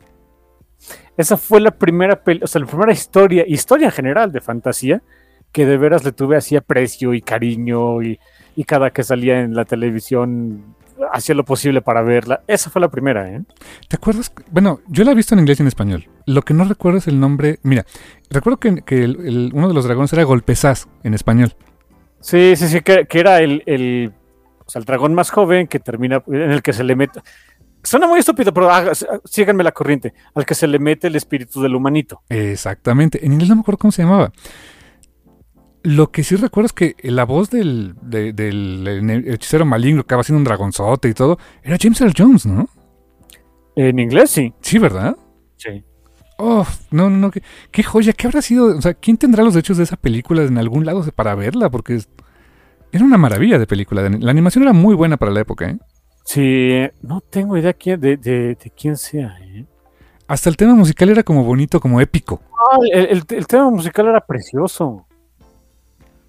Esa 1.17 1.37
fue 1.37 1.61
la 1.61 1.71
primera, 1.71 2.21
o 2.43 2.47
sea, 2.47 2.61
la 2.61 2.67
primera 2.67 2.93
historia, 2.93 3.45
historia 3.47 3.87
en 3.87 3.93
general 3.93 4.33
de 4.33 4.41
fantasía, 4.41 5.03
que 5.55 5.65
de 5.67 5.79
veras 5.79 6.05
le 6.05 6.11
tuve 6.13 6.37
así 6.37 6.57
aprecio 6.57 7.15
y 7.15 7.23
cariño 7.23 8.03
y, 8.03 8.19
y 8.57 8.65
cada 8.65 8.91
que 8.91 9.05
salía 9.05 9.41
en 9.41 9.55
la 9.55 9.65
televisión 9.65 10.75
hacía 11.13 11.35
lo 11.37 11.45
posible 11.45 11.81
para 11.81 12.03
verla. 12.03 12.43
Esa 12.49 12.71
fue 12.71 12.81
la 12.81 12.89
primera, 12.91 13.31
¿eh? 13.31 13.41
¿Te 13.89 13.97
acuerdas? 13.97 14.33
Bueno, 14.51 14.81
yo 14.89 15.05
la 15.05 15.13
he 15.13 15.15
visto 15.15 15.35
en 15.35 15.39
inglés 15.41 15.61
y 15.61 15.63
en 15.63 15.69
español. 15.69 16.09
Lo 16.27 16.43
que 16.43 16.55
no 16.55 16.65
recuerdo 16.65 16.99
es 16.99 17.07
el 17.07 17.21
nombre. 17.21 17.61
Mira, 17.63 17.87
recuerdo 18.31 18.59
que, 18.59 18.83
que 18.83 19.05
el- 19.05 19.27
el- 19.27 19.51
uno 19.55 19.69
de 19.69 19.75
los 19.75 19.85
dragones 19.85 20.13
era 20.13 20.25
Golpezaz 20.25 20.89
en 21.05 21.15
español. 21.15 21.55
Sí, 22.21 22.55
sí, 22.57 22.67
sí, 22.69 22.81
que, 22.81 23.07
que 23.07 23.21
era 23.21 23.39
el, 23.41 23.63
el, 23.67 24.13
o 24.67 24.69
sea, 24.71 24.81
el 24.81 24.87
dragón 24.87 25.15
más 25.15 25.31
joven 25.31 25.69
que 25.69 25.79
termina, 25.79 26.21
en 26.27 26.51
el 26.51 26.63
que 26.63 26.73
se 26.73 26.83
le 26.83 26.97
mete... 26.97 27.21
Suena 27.83 28.07
muy 28.09 28.19
estúpido, 28.19 28.53
pero 28.53 28.71
síganme 29.25 29.63
la 29.63 29.71
corriente. 29.73 30.15
Al 30.35 30.47
que 30.47 30.55
se 30.55 30.67
le 30.67 30.79
mete 30.79 31.07
el 31.09 31.17
espíritu 31.17 31.61
del 31.63 31.75
humanito. 31.77 32.23
Exactamente. 32.31 33.25
En 33.25 33.33
inglés 33.35 33.51
no 33.51 33.57
me 33.57 33.61
acuerdo 33.61 33.79
cómo 33.79 33.93
se 33.93 34.03
llamaba. 34.03 34.33
Lo 35.85 36.11
que 36.11 36.25
sí 36.25 36.35
recuerdo 36.37 36.67
es 36.67 36.73
que 36.73 36.97
la 37.03 37.25
voz 37.25 37.51
del, 37.51 37.95
de- 38.01 38.33
del 38.33 39.25
hechicero 39.29 39.65
maligno 39.67 40.03
que 40.03 40.07
acaba 40.07 40.23
siendo 40.25 40.39
un 40.39 40.45
dragonzote 40.45 41.09
y 41.11 41.15
todo 41.15 41.39
era 41.63 41.77
James 41.81 42.01
Earl 42.01 42.15
Jones, 42.17 42.47
¿no? 42.47 42.69
En 43.77 43.99
inglés, 43.99 44.31
sí. 44.31 44.53
Sí, 44.63 44.79
¿verdad? 44.79 45.17
Sí. 45.57 45.85
Oh, 46.39 46.67
no, 46.91 47.11
no, 47.11 47.17
no. 47.19 47.31
Qué, 47.31 47.43
qué 47.71 47.83
joya. 47.83 48.13
¿Qué 48.13 48.27
habrá 48.27 48.41
sido? 48.41 48.77
O 48.77 48.81
sea, 48.81 48.95
¿quién 48.95 49.17
tendrá 49.19 49.45
los 49.45 49.55
derechos 49.55 49.77
de 49.77 49.85
esa 49.85 49.97
película 49.97 50.43
en 50.43 50.57
algún 50.59 50.85
lado 50.87 51.05
para 51.15 51.35
verla? 51.35 51.71
Porque 51.71 51.97
es- 51.97 52.09
era 52.91 53.05
una 53.05 53.19
maravilla 53.19 53.59
de 53.59 53.67
película. 53.67 54.09
La 54.09 54.31
animación 54.31 54.65
era 54.65 54.73
muy 54.73 54.95
buena 54.95 55.17
para 55.17 55.33
la 55.33 55.41
época, 55.41 55.69
¿eh? 55.69 55.79
Sí, 56.25 56.71
no 57.03 57.21
tengo 57.21 57.59
idea 57.59 57.73
quién- 57.75 58.01
de, 58.01 58.17
de- 58.17 58.55
de 58.55 58.73
quién 58.75 58.97
sea, 58.97 59.37
¿eh? 59.43 59.67
Hasta 60.27 60.49
el 60.49 60.57
tema 60.57 60.75
musical 60.75 61.11
era 61.11 61.23
como 61.23 61.45
bonito, 61.45 61.79
como 61.79 62.01
épico. 62.01 62.41
El, 62.91 63.07
el- 63.19 63.25
el 63.29 63.47
tema 63.47 63.69
musical 63.71 64.07
era 64.09 64.21
precioso. 64.21 65.07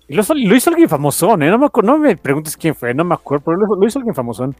Y 0.07 0.13
lo, 0.15 0.21
hizo- 0.21 0.33
lo 0.35 0.55
hizo 0.55 0.69
alguien 0.69 0.87
famosón, 0.89 1.41
¿eh? 1.43 1.49
No 1.49 1.57
me, 1.57 1.67
no 1.83 1.97
me 1.97 2.15
preguntes 2.17 2.55
quién 2.57 2.75
fue, 2.75 2.93
no 2.93 3.03
me 3.03 3.15
acuerdo, 3.15 3.45
pero 3.45 3.57
lo, 3.57 3.75
lo 3.75 3.87
hizo 3.87 3.99
alguien 3.99 4.13
famosón. 4.15 4.55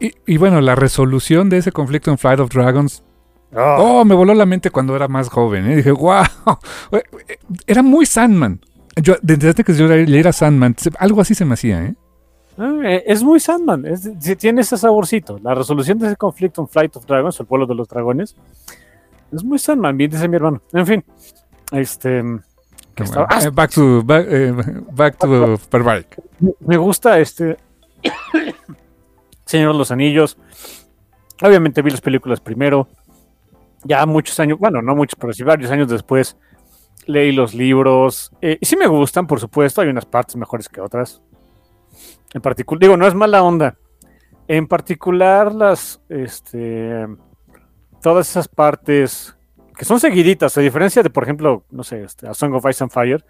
Y, 0.00 0.12
y 0.26 0.36
bueno, 0.36 0.60
la 0.60 0.74
resolución 0.74 1.48
de 1.48 1.58
ese 1.58 1.72
conflicto 1.72 2.10
en 2.10 2.18
Flight 2.18 2.40
of 2.40 2.50
Dragons. 2.50 3.02
Ah, 3.54 3.76
Oh, 3.78 4.04
me 4.04 4.14
voló 4.14 4.34
la 4.34 4.44
mente 4.44 4.70
cuando 4.70 4.94
era 4.96 5.08
más 5.08 5.28
joven. 5.28 5.70
¿eh? 5.70 5.76
Dije, 5.76 5.92
wow. 5.92 6.24
Era 7.66 7.82
muy 7.82 8.04
Sandman. 8.04 8.60
Yo, 9.00 9.14
desde 9.22 9.62
que 9.62 9.74
yo 9.74 9.86
leyera 9.86 10.32
Sandman, 10.32 10.74
algo 10.98 11.20
así 11.20 11.34
se 11.34 11.44
me 11.44 11.54
hacía, 11.54 11.82
¿eh? 11.84 11.94
ah, 12.58 12.78
eh, 12.84 13.04
es 13.06 13.22
muy 13.22 13.38
Sandman, 13.40 13.84
es- 13.86 14.10
tiene 14.38 14.62
ese 14.62 14.76
saborcito. 14.78 15.38
La 15.42 15.54
resolución 15.54 15.98
de 15.98 16.06
ese 16.08 16.16
conflicto 16.16 16.62
en 16.62 16.68
Flight 16.68 16.96
of 16.96 17.04
Dragons, 17.06 17.38
el 17.38 17.46
pueblo 17.46 17.66
de 17.66 17.74
los 17.74 17.86
dragones, 17.88 18.34
es 19.32 19.44
muy 19.44 19.58
Sandman, 19.58 19.96
bien 19.98 20.10
dice 20.10 20.26
mi 20.28 20.36
hermano. 20.36 20.62
En 20.72 20.86
fin, 20.86 21.04
este. 21.72 22.22
Que 22.96 23.04
estaba- 23.04 23.26
ah, 23.30 23.50
back 23.52 23.70
to, 23.72 24.02
back, 24.02 24.26
eh, 24.28 24.52
back 24.90 25.16
to 25.18 25.58
Barbaric. 25.70 26.20
me 26.60 26.76
gusta 26.76 27.18
este 27.20 27.56
Señor 29.44 29.72
de 29.72 29.78
los 29.78 29.90
Anillos. 29.92 30.36
Obviamente 31.42 31.82
vi 31.82 31.90
las 31.90 32.00
películas 32.00 32.40
primero. 32.40 32.88
Ya 33.84 34.04
muchos 34.06 34.40
años, 34.40 34.58
bueno, 34.58 34.82
no 34.82 34.96
muchos, 34.96 35.16
pero 35.20 35.32
sí 35.32 35.44
varios 35.44 35.70
años 35.70 35.88
después 35.88 36.36
leí 37.06 37.30
los 37.30 37.54
libros. 37.54 38.32
Eh, 38.40 38.58
y 38.60 38.66
sí 38.66 38.76
me 38.76 38.88
gustan, 38.88 39.26
por 39.28 39.38
supuesto. 39.38 39.80
Hay 39.82 39.88
unas 39.88 40.04
partes 40.06 40.34
mejores 40.36 40.68
que 40.68 40.80
otras. 40.80 41.22
En 42.34 42.40
particular, 42.40 42.80
digo, 42.80 42.96
no 42.96 43.06
es 43.06 43.14
mala 43.14 43.42
onda. 43.44 43.76
En 44.48 44.66
particular, 44.66 45.54
las, 45.54 46.00
este, 46.08 47.06
todas 48.02 48.28
esas 48.28 48.48
partes 48.48 49.35
que 49.76 49.84
son 49.84 50.00
seguiditas, 50.00 50.56
a 50.56 50.60
diferencia 50.60 51.02
de, 51.02 51.10
por 51.10 51.22
ejemplo, 51.22 51.64
no 51.70 51.82
sé, 51.84 52.02
este, 52.02 52.26
A 52.26 52.34
Song 52.34 52.54
of 52.54 52.64
Ice 52.68 52.82
and 52.82 52.90
Fire. 52.92 53.24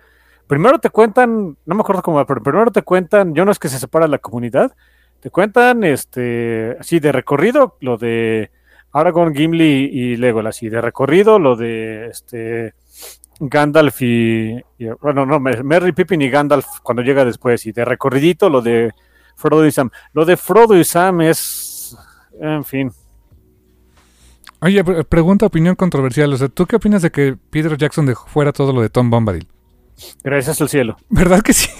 Primero 0.46 0.78
te 0.78 0.90
cuentan, 0.90 1.56
no 1.66 1.74
me 1.74 1.80
acuerdo 1.80 2.02
cómo, 2.02 2.18
va, 2.18 2.26
pero 2.26 2.42
primero 2.42 2.70
te 2.70 2.82
cuentan, 2.82 3.34
yo 3.34 3.44
no 3.44 3.50
es 3.50 3.58
que 3.58 3.68
se 3.68 3.78
separa 3.78 4.06
la 4.06 4.18
comunidad, 4.18 4.74
te 5.20 5.30
cuentan, 5.30 5.82
este, 5.82 6.76
así 6.78 7.00
de 7.00 7.10
recorrido, 7.10 7.76
lo 7.80 7.96
de 7.96 8.50
Aragorn, 8.92 9.34
Gimli 9.34 9.90
y 9.92 10.16
Legolas, 10.16 10.62
y 10.62 10.68
de 10.68 10.80
recorrido, 10.80 11.38
lo 11.40 11.56
de, 11.56 12.06
este, 12.06 12.74
Gandalf 13.40 14.00
y, 14.02 14.56
y- 14.78 14.88
bueno, 15.00 15.26
no, 15.26 15.40
Merry, 15.40 15.92
Pippin 15.92 16.22
y 16.22 16.30
Gandalf 16.30 16.66
cuando 16.82 17.02
llega 17.02 17.24
después, 17.24 17.66
y 17.66 17.72
de 17.72 17.84
recorridito, 17.84 18.48
lo 18.48 18.62
de 18.62 18.92
Frodo 19.34 19.66
y 19.66 19.72
Sam. 19.72 19.90
Lo 20.12 20.24
de 20.24 20.36
Frodo 20.36 20.78
y 20.78 20.84
Sam 20.84 21.22
es, 21.22 21.96
en 22.40 22.64
fin, 22.64 22.92
Oye, 24.66 24.82
pre- 24.82 25.04
pregunta, 25.04 25.46
opinión 25.46 25.76
controversial. 25.76 26.32
O 26.32 26.36
sea, 26.36 26.48
¿tú 26.48 26.66
qué 26.66 26.76
opinas 26.76 27.00
de 27.02 27.10
que 27.12 27.36
Peter 27.50 27.76
Jackson 27.76 28.04
dejó 28.06 28.26
fuera 28.28 28.52
todo 28.52 28.72
lo 28.72 28.82
de 28.82 28.88
Tom 28.90 29.10
Bombadil? 29.10 29.46
gracias 30.22 30.60
al 30.60 30.68
cielo. 30.68 30.96
¿Verdad 31.08 31.40
que 31.40 31.52
sí? 31.52 31.70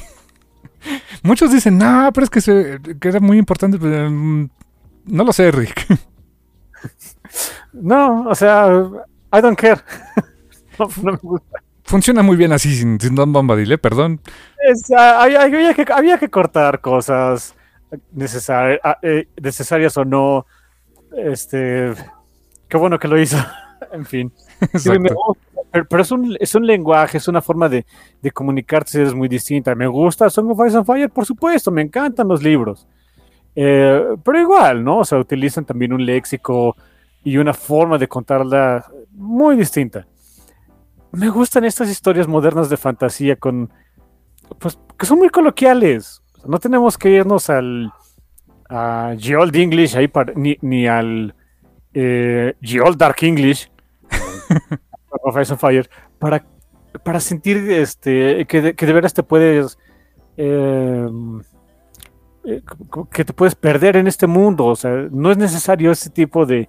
Muchos 1.23 1.53
dicen, 1.53 1.77
no, 1.79 2.11
pero 2.15 2.25
es 2.25 2.31
que, 2.31 2.41
se- 2.41 2.79
que 3.01 3.09
era 3.09 3.19
muy 3.21 3.39
importante. 3.39 3.77
mm, 3.79 4.49
no 5.07 5.25
lo 5.25 5.33
sé, 5.33 5.51
Rick. 5.51 5.87
No, 7.73 8.29
o 8.29 8.35
sea, 8.35 8.69
I 9.33 9.41
don't 9.41 9.59
care. 9.59 9.81
no, 10.79 10.87
no 11.03 11.13
me 11.13 11.19
gusta. 11.19 11.59
Funciona 11.85 12.23
muy 12.23 12.37
bien 12.37 12.53
así, 12.53 12.75
sin, 12.75 13.01
sin 13.01 13.15
Tom 13.15 13.33
Bombadil, 13.33 13.71
¿eh? 13.73 13.79
Perdón. 13.79 14.21
Es, 14.67 14.91
ah, 14.97 15.23
había, 15.23 15.43
había 15.43 15.75
que, 15.75 15.85
había 15.93 16.19
que 16.19 16.29
cortar 16.29 16.81
cosas 16.81 17.55
necesar- 18.15 18.81
ah, 18.83 18.99
eh, 19.03 19.29
necesarias 19.41 19.97
o 19.97 20.05
no. 20.05 20.47
Este, 21.17 21.93
qué 22.69 22.77
bueno 22.77 22.99
que 22.99 23.09
lo 23.09 23.21
hizo. 23.21 23.37
en 23.93 24.05
fin. 24.07 24.33
Sí, 24.75 24.91
me 24.99 25.11
gusta, 25.13 25.43
pero, 25.71 25.85
pero 25.89 26.03
es, 26.03 26.11
un, 26.11 26.37
es 26.41 26.55
un 26.55 26.67
lenguaje, 26.67 27.19
es 27.19 27.29
una 27.29 27.43
forma 27.43 27.69
de, 27.69 27.85
de 28.23 28.31
comunicarse 28.31 29.03
es 29.03 29.15
muy 29.15 29.29
distinta. 29.29 29.75
Me 29.75 29.87
gusta 29.87 30.31
Song 30.31 30.51
of 30.51 30.67
Ice 30.67 30.77
and 30.77 30.87
Fire, 30.87 31.11
por 31.11 31.25
supuesto, 31.27 31.71
me 31.71 31.83
encantan 31.83 32.29
los 32.29 32.43
libros. 32.43 32.87
Eh, 33.55 34.05
pero 34.23 34.41
igual, 34.41 34.85
¿no? 34.85 34.99
O 34.99 35.05
sea, 35.05 35.19
utilizan 35.19 35.65
también 35.65 35.93
un 35.93 36.05
léxico 36.05 36.77
y 37.25 37.39
una 37.39 37.55
forma 37.55 37.97
de 37.99 38.09
contarla 38.09 38.85
muy 39.13 39.57
distinta. 39.57 40.07
Me 41.13 41.31
gustan 41.31 41.65
estas 41.65 41.89
historias 41.89 42.29
modernas 42.29 42.69
de 42.69 42.77
fantasía 42.77 43.37
con, 43.37 43.71
pues, 44.59 44.79
que 44.99 45.07
son 45.07 45.19
muy 45.19 45.31
coloquiales. 45.31 46.23
O 46.35 46.41
sea, 46.41 46.51
no 46.51 46.59
tenemos 46.59 46.99
que 46.99 47.11
irnos 47.11 47.49
al 47.49 47.91
a 48.69 49.15
Ye 49.17 49.37
Old 49.37 49.55
English 49.55 49.97
ahí 49.97 50.09
para- 50.09 50.33
ni, 50.35 50.59
ni 50.61 50.87
al 50.89 51.35
eh, 51.99 52.55
Ye 52.61 52.79
Old 52.81 52.99
Dark 52.99 53.17
English 53.23 53.71
of 55.23 55.41
Ice 55.41 55.51
and 55.53 55.59
Fire 55.61 55.89
para, 56.19 56.45
para 57.03 57.21
sentir 57.21 57.57
este 57.71 58.45
que 58.47 58.61
de, 58.61 58.75
que 58.75 58.85
de 58.87 58.93
veras 58.93 59.15
te 59.15 59.23
puedes 59.23 59.79
eh, 60.37 61.07
eh, 62.45 62.63
que 63.11 63.25
te 63.25 63.33
puedes 63.33 63.55
perder 63.55 63.97
en 63.97 64.07
este 64.07 64.27
mundo. 64.27 64.67
O 64.67 64.77
sea, 64.77 65.09
no 65.11 65.31
es 65.31 65.39
necesario 65.39 65.91
ese 65.91 66.11
tipo 66.11 66.45
de, 66.45 66.69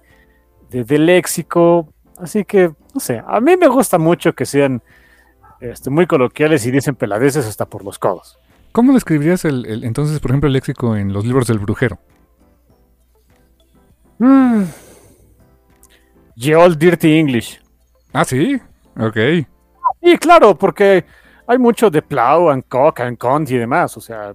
de, 0.70 0.84
de 0.84 0.98
léxico. 0.98 1.92
Así 2.16 2.44
que, 2.44 2.72
no 2.94 3.00
sé, 3.00 3.22
a 3.26 3.38
mí 3.40 3.56
me 3.56 3.68
gusta 3.68 3.98
mucho 3.98 4.32
que 4.34 4.46
sean 4.46 4.82
este, 5.60 5.90
muy 5.90 6.06
coloquiales 6.06 6.64
y 6.66 6.70
dicen 6.70 6.96
peladeces 6.96 7.46
hasta 7.46 7.66
por 7.66 7.84
los 7.84 7.98
codos. 7.98 8.38
¿Cómo 8.72 8.92
describirías 8.94 9.44
el, 9.44 9.66
el- 9.66 9.84
entonces, 9.84 10.18
por 10.20 10.30
ejemplo, 10.30 10.46
el 10.48 10.54
léxico 10.54 10.96
en 10.96 11.12
los 11.12 11.24
libros 11.24 11.46
del 11.46 11.58
brujero? 11.58 11.98
Mm. 14.18 14.64
Ye 16.38 16.54
Old 16.54 16.78
Dirty 16.78 17.18
English. 17.18 17.60
Ah, 18.12 18.24
sí. 18.24 18.60
Ok. 18.98 19.16
Y 20.02 20.16
claro, 20.18 20.56
porque 20.56 21.04
hay 21.46 21.58
mucho 21.58 21.90
de 21.90 22.00
plow 22.02 22.50
and 22.50 22.64
cock 22.68 23.00
and 23.00 23.18
cont 23.18 23.50
y 23.50 23.56
demás, 23.58 23.96
o 23.96 24.00
sea. 24.00 24.34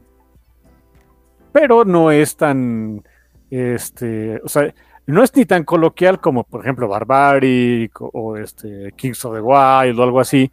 Pero 1.52 1.86
no 1.86 2.12
es 2.12 2.36
tan. 2.36 3.04
Este. 3.50 4.42
O 4.44 4.50
sea, 4.50 4.74
no 5.06 5.24
es 5.24 5.36
ni 5.36 5.46
tan 5.46 5.64
coloquial 5.64 6.20
como, 6.20 6.44
por 6.44 6.62
ejemplo, 6.62 6.88
Barbaric 6.88 8.02
o, 8.02 8.10
o, 8.14 8.38
este 8.38 8.92
Kings 8.96 9.24
of 9.26 9.36
the 9.36 9.42
Wild 9.42 10.00
o 10.00 10.04
algo 10.04 10.20
así. 10.20 10.52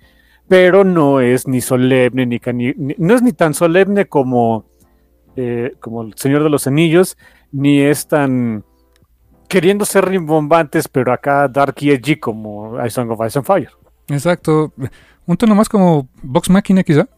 Pero 0.49 0.85
no 0.85 1.21
es 1.21 1.47
ni 1.47 1.61
solemne, 1.61 2.27
ni- 2.27 2.75
no 2.99 3.15
es 3.15 3.23
ni 3.23 3.33
tan 3.33 3.55
solemne 3.55 4.07
como, 4.07 4.65
eh, 5.37 5.75
como 5.81 6.03
El 6.03 6.15
Señor 6.17 6.43
de 6.43 6.51
los 6.51 6.67
Anillos, 6.67 7.17
ni 7.53 7.81
es 7.81 8.09
tan 8.09 8.65
queriendo 9.51 9.85
ser 9.85 10.05
rimbombantes, 10.07 10.87
pero 10.87 11.13
acá 11.13 11.49
dark 11.49 11.75
y 11.81 11.91
edgy 11.91 12.17
como 12.17 12.83
I 12.83 12.89
Song 12.89 13.11
of 13.11 13.27
Ice 13.27 13.37
and 13.37 13.47
Fire. 13.47 13.71
Exacto. 14.09 14.73
Un 15.27 15.37
tono 15.37 15.57
más 15.57 15.69
como 15.69 16.09
Vox 16.23 16.49
Máquina, 16.49 16.85
quizá. 16.85 17.09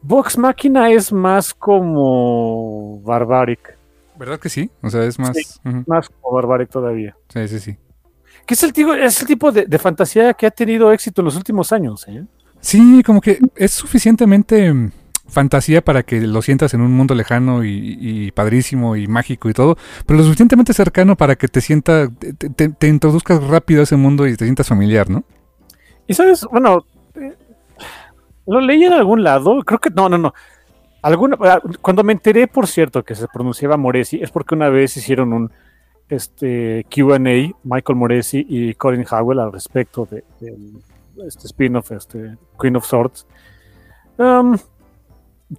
Vox 0.00 0.38
Máquina 0.38 0.90
es 0.90 1.12
más 1.12 1.52
como 1.52 3.00
Barbaric. 3.02 3.76
¿Verdad 4.16 4.38
que 4.38 4.48
sí? 4.48 4.70
O 4.80 4.88
sea, 4.88 5.04
es 5.04 5.18
más. 5.18 5.36
Sí. 5.36 5.60
Más 5.86 6.08
como 6.08 6.36
Barbaric 6.36 6.70
todavía. 6.70 7.16
Sí, 7.28 7.48
sí, 7.48 7.58
sí. 7.58 7.76
Que 8.46 8.54
es 8.54 8.62
el, 8.62 8.72
tipo, 8.72 8.94
es 8.94 9.20
el 9.20 9.26
tipo 9.26 9.50
de, 9.50 9.66
de 9.66 9.78
fantasía 9.78 10.32
que 10.34 10.46
ha 10.46 10.50
tenido 10.52 10.92
éxito 10.92 11.20
en 11.20 11.26
los 11.26 11.36
últimos 11.36 11.72
años. 11.72 12.06
¿eh? 12.08 12.24
Sí, 12.60 13.02
como 13.04 13.20
que 13.20 13.40
es 13.56 13.72
suficientemente 13.72 14.72
fantasía 15.28 15.82
para 15.82 16.02
que 16.02 16.20
lo 16.20 16.42
sientas 16.42 16.74
en 16.74 16.80
un 16.80 16.92
mundo 16.92 17.14
lejano 17.14 17.64
y, 17.64 17.98
y 18.00 18.30
padrísimo 18.32 18.96
y 18.96 19.06
mágico 19.06 19.48
y 19.48 19.52
todo, 19.52 19.76
pero 20.06 20.18
lo 20.18 20.24
suficientemente 20.24 20.72
cercano 20.72 21.16
para 21.16 21.36
que 21.36 21.48
te 21.48 21.60
sienta, 21.60 22.08
te, 22.08 22.68
te- 22.70 22.88
introduzcas 22.88 23.42
rápido 23.46 23.80
a 23.80 23.84
ese 23.84 23.96
mundo 23.96 24.26
y 24.26 24.36
te 24.36 24.44
sientas 24.44 24.68
familiar, 24.68 25.08
¿no? 25.10 25.24
Y 26.06 26.14
sabes, 26.14 26.46
bueno, 26.50 26.86
eh, 27.14 27.36
lo 28.46 28.60
leí 28.60 28.84
en 28.84 28.94
algún 28.94 29.22
lado. 29.22 29.62
Creo 29.64 29.78
que 29.78 29.90
no, 29.90 30.08
no, 30.08 30.16
no. 30.18 30.32
Alguna, 31.02 31.36
ah, 31.42 31.60
cuando 31.80 32.02
me 32.02 32.12
enteré, 32.14 32.48
por 32.48 32.66
cierto, 32.66 33.04
que 33.04 33.14
se 33.14 33.28
pronunciaba 33.28 33.76
Moresi, 33.76 34.20
es 34.20 34.30
porque 34.30 34.54
una 34.54 34.68
vez 34.68 34.96
hicieron 34.96 35.32
un 35.32 35.52
este, 36.08 36.86
QA, 36.90 37.18
Michael 37.18 37.96
Moresi 37.96 38.44
y 38.48 38.74
Colin 38.74 39.04
Howell, 39.08 39.40
al 39.40 39.52
respecto 39.52 40.08
de, 40.10 40.24
este 41.26 41.46
spin-off, 41.46 41.92
este, 41.92 42.36
Queen 42.60 42.76
of 42.76 42.86
Swords. 42.86 43.26
Um, 44.16 44.56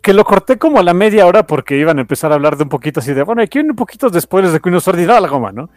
que 0.01 0.13
lo 0.13 0.23
corté 0.23 0.57
como 0.57 0.79
a 0.79 0.83
la 0.83 0.93
media 0.93 1.25
hora 1.25 1.45
porque 1.47 1.77
iban 1.77 1.97
a 1.97 2.01
empezar 2.01 2.31
a 2.31 2.35
hablar 2.35 2.57
de 2.57 2.63
un 2.63 2.69
poquito 2.69 2.99
así 2.99 3.13
de, 3.13 3.23
bueno, 3.23 3.41
aquí 3.41 3.59
un 3.59 3.75
poquito 3.75 4.09
de 4.09 4.21
spoilers 4.21 4.53
de 4.53 4.59
Queen 4.59 4.75
of 4.75 4.85
da 4.85 5.19
la 5.19 5.27
goma, 5.27 5.51
¿no? 5.51 5.69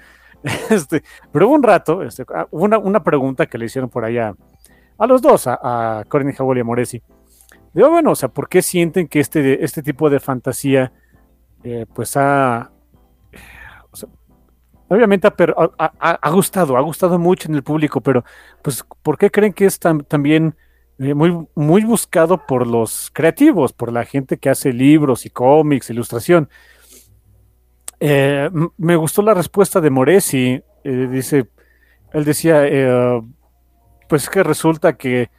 Este, 0.71 1.03
pero 1.31 1.47
hubo 1.47 1.55
un 1.55 1.63
rato, 1.63 2.03
este, 2.03 2.25
ah, 2.35 2.47
hubo 2.51 2.65
una, 2.65 2.79
una 2.79 3.03
pregunta 3.03 3.47
que 3.47 3.59
le 3.59 3.67
hicieron 3.67 3.89
por 3.89 4.05
allá 4.05 4.35
a 4.99 5.07
los 5.07 5.23
dos, 5.23 5.47
a, 5.47 6.01
a 6.01 6.05
Corin 6.05 6.35
Howell 6.39 6.59
y 6.59 6.61
a 6.61 6.65
Moresi. 6.65 7.03
Digo, 7.73 7.91
bueno, 7.91 8.11
o 8.11 8.15
sea, 8.15 8.29
¿por 8.29 8.49
qué 8.49 8.61
sienten 8.61 9.09
que 9.09 9.21
este, 9.21 9.65
este 9.65 9.83
tipo 9.83 10.11
de 10.11 10.21
fantasía, 10.21 10.93
eh, 11.65 11.87
pues 11.95 12.17
ha, 12.17 12.71
obviamente 14.89 15.27
ha, 15.29 16.31
gustado, 16.31 16.77
ha 16.77 16.81
gustado 16.83 17.19
mucho 17.19 17.49
en 17.49 17.55
el 17.55 17.63
público, 17.63 18.01
pero, 18.01 18.25
pues, 18.63 18.85
¿por 19.03 19.17
qué 19.17 19.31
creen 19.31 19.53
que 19.53 19.65
es 19.65 19.81
tam- 19.81 20.07
también 20.07 20.55
eh, 20.99 21.15
muy, 21.15 21.47
muy 21.55 21.85
buscado 21.85 22.47
por 22.47 22.67
los 22.67 23.11
creativos, 23.13 23.73
por 23.73 23.93
la 23.93 24.05
gente 24.05 24.39
que 24.39 24.51
hace 24.51 24.73
libros 24.73 25.27
y 25.27 25.31
cómics, 25.31 25.91
ilustración? 25.91 26.49
Eh, 28.05 28.51
me 28.79 28.97
gustó 28.97 29.23
la 29.23 29.33
respuesta 29.33 29.81
de 29.81 29.91
Moresi. 29.91 30.61
eh, 30.83 31.09
dice, 31.09 31.49
él 32.13 32.25
decía, 32.25 32.67
eh, 32.67 33.23
pues 34.09 34.29
que 34.29 34.43
resulta 34.43 34.97
que 34.97 35.31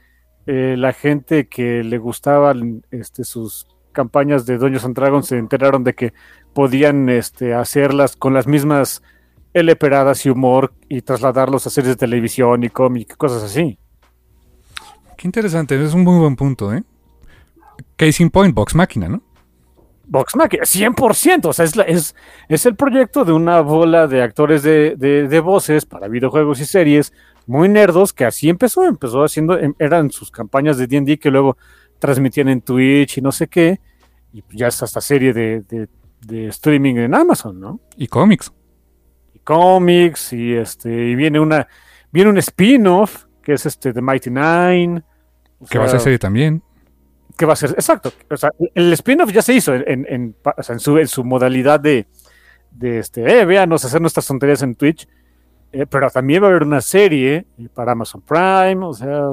la 0.45 0.91
gente 0.91 1.47
que 1.47 1.84
le 1.84 1.97
gustaban 1.97 2.85
este, 2.91 3.23
sus 3.23 3.65
campañas 3.93 4.45
de 4.45 4.57
Dungeons 4.57 4.84
and 4.85 4.95
Dragons 4.95 5.27
se 5.27 5.38
enteraron 5.38 5.84
de 5.85 5.93
que 5.93 6.13
podían 6.53 7.07
este, 7.09 7.53
hacerlas 7.53 8.17
con 8.17 8.34
las 8.34 8.47
mismas 8.47 9.01
L-peradas 9.53 10.25
y 10.25 10.30
humor 10.30 10.73
y 10.89 11.01
trasladarlos 11.01 11.67
a 11.67 11.69
series 11.69 11.95
de 11.95 11.95
televisión 11.97 12.63
y 12.63 12.69
cómic, 12.69 13.15
cosas 13.17 13.43
así. 13.43 13.77
Qué 15.18 15.27
interesante, 15.27 15.81
es 15.81 15.94
un 15.94 16.03
muy 16.03 16.19
buen 16.19 16.35
punto, 16.35 16.73
¿eh? 16.73 16.84
Case 17.95 18.22
in 18.22 18.30
point, 18.30 18.53
Box 18.53 18.76
Máquina, 18.76 19.07
¿no? 19.07 19.22
Vox 20.06 20.35
Machina, 20.35 20.64
100%. 20.64 21.45
O 21.45 21.53
sea, 21.53 21.65
es, 21.65 21.73
es, 21.88 22.15
es, 22.49 22.65
el 22.65 22.76
proyecto 22.76 23.23
de 23.26 23.31
una 23.31 23.61
bola 23.61 24.07
de 24.07 24.22
actores 24.22 24.64
de, 24.64 24.95
de, 24.95 25.27
de, 25.27 25.40
voces 25.40 25.85
para 25.85 26.07
videojuegos 26.07 26.60
y 26.60 26.65
series 26.65 27.14
muy 27.48 27.69
nerdos 27.69 28.14
que 28.14 28.26
así 28.26 28.49
empezó. 28.49 28.84
Empezó 28.84 29.23
haciendo, 29.23 29.57
em, 29.57 29.73
eran 29.80 30.11
sus 30.11 30.30
campañas 30.30 30.77
de 30.77 30.88
DD 30.88 31.18
que 31.18 31.31
luego 31.31 31.57
transmitían 31.99 32.49
en 32.49 32.61
Twitch 32.61 33.18
y 33.18 33.22
no 33.22 33.31
sé 33.31 33.48
qué. 33.48 33.80
Y 34.34 34.44
ya 34.52 34.68
está 34.68 34.85
esta 34.85 35.02
serie 35.02 35.31
de, 35.31 35.61
de, 35.61 35.88
de 36.22 36.48
streaming 36.48 36.95
en 36.95 37.15
Amazon, 37.15 37.60
¿no? 37.60 37.80
Y 37.98 38.07
cómics. 38.07 38.52
Y 39.34 39.40
cómics, 39.40 40.34
y 40.34 40.53
este, 40.53 40.90
y 40.90 41.15
viene 41.15 41.40
una, 41.40 41.68
viene 42.11 42.30
un 42.30 42.38
spin-off 42.38 43.26
que 43.43 43.53
es 43.53 43.65
este 43.65 43.93
The 43.93 44.01
Mighty 44.01 44.29
Nine. 44.29 45.03
que 45.61 45.67
sea, 45.67 45.79
va 45.81 45.85
a 45.85 45.89
ser 45.89 45.99
serie 45.99 46.19
también. 46.19 46.63
¿Qué 47.37 47.45
va 47.45 47.53
a 47.53 47.55
ser? 47.55 47.71
Exacto. 47.71 48.11
O 48.29 48.37
sea, 48.37 48.51
el 48.73 48.93
spin-off 48.93 49.31
ya 49.31 49.41
se 49.41 49.53
hizo 49.53 49.73
en, 49.73 50.05
en, 50.07 50.35
o 50.43 50.63
sea, 50.63 50.73
en, 50.73 50.79
su, 50.79 50.97
en, 50.97 51.07
su, 51.07 51.23
modalidad 51.23 51.79
de, 51.79 52.07
de 52.71 52.99
este, 52.99 53.39
eh, 53.39 53.45
véanos 53.45 53.83
hacer 53.85 54.01
nuestras 54.01 54.27
tonterías 54.27 54.61
en 54.61 54.75
Twitch. 54.75 55.07
Eh, 55.71 55.87
pero 55.87 56.09
también 56.11 56.43
va 56.43 56.47
a 56.47 56.49
haber 56.51 56.63
una 56.63 56.81
serie 56.81 57.47
para 57.73 57.93
Amazon 57.93 58.21
Prime, 58.21 58.85
o 58.85 58.93
sea. 58.93 59.31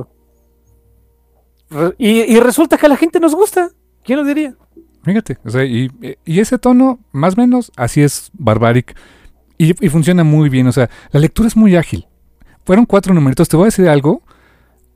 Y, 1.98 2.34
y, 2.34 2.40
resulta 2.40 2.78
que 2.78 2.86
a 2.86 2.88
la 2.88 2.96
gente 2.96 3.20
nos 3.20 3.34
gusta. 3.34 3.70
¿Quién 4.02 4.18
lo 4.18 4.24
diría? 4.24 4.54
Fíjate, 5.04 5.38
o 5.44 5.50
sea, 5.50 5.64
y, 5.64 5.90
y 6.24 6.40
ese 6.40 6.58
tono, 6.58 6.98
más 7.12 7.34
o 7.34 7.40
menos, 7.42 7.70
así 7.76 8.02
es 8.02 8.30
Barbaric. 8.32 8.96
Y, 9.58 9.84
y, 9.84 9.88
funciona 9.90 10.24
muy 10.24 10.48
bien, 10.48 10.66
o 10.66 10.72
sea, 10.72 10.88
la 11.10 11.20
lectura 11.20 11.46
es 11.46 11.56
muy 11.56 11.76
ágil. 11.76 12.06
Fueron 12.64 12.86
cuatro 12.86 13.14
numeritos. 13.14 13.48
Te 13.48 13.56
voy 13.56 13.64
a 13.64 13.66
decir 13.66 13.88
algo. 13.88 14.22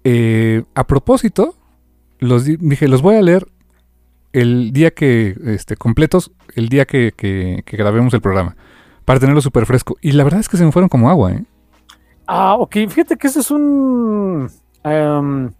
Eh, 0.04 0.64
a 0.74 0.86
propósito, 0.86 1.54
los 2.18 2.44
dije, 2.44 2.88
los 2.88 3.02
voy 3.02 3.16
a 3.16 3.22
leer 3.22 3.46
el 4.32 4.72
día 4.72 4.90
que, 4.90 5.36
este, 5.46 5.76
completos, 5.76 6.32
el 6.54 6.68
día 6.68 6.84
que, 6.84 7.12
que, 7.16 7.62
grabemos 7.76 8.12
el 8.14 8.20
programa, 8.20 8.56
para 9.04 9.20
tenerlo 9.20 9.40
súper 9.40 9.64
fresco. 9.64 9.96
Y 10.02 10.12
la 10.12 10.24
verdad 10.24 10.40
es 10.40 10.48
que 10.48 10.56
se 10.56 10.64
me 10.64 10.72
fueron 10.72 10.88
como 10.88 11.08
agua, 11.08 11.32
¿eh? 11.32 11.44
Ah, 12.26 12.56
ok, 12.58 12.72
fíjate 12.88 13.16
que 13.16 13.28
ese 13.28 13.40
es 13.40 13.50
un... 13.50 14.50
Um, 14.84 15.50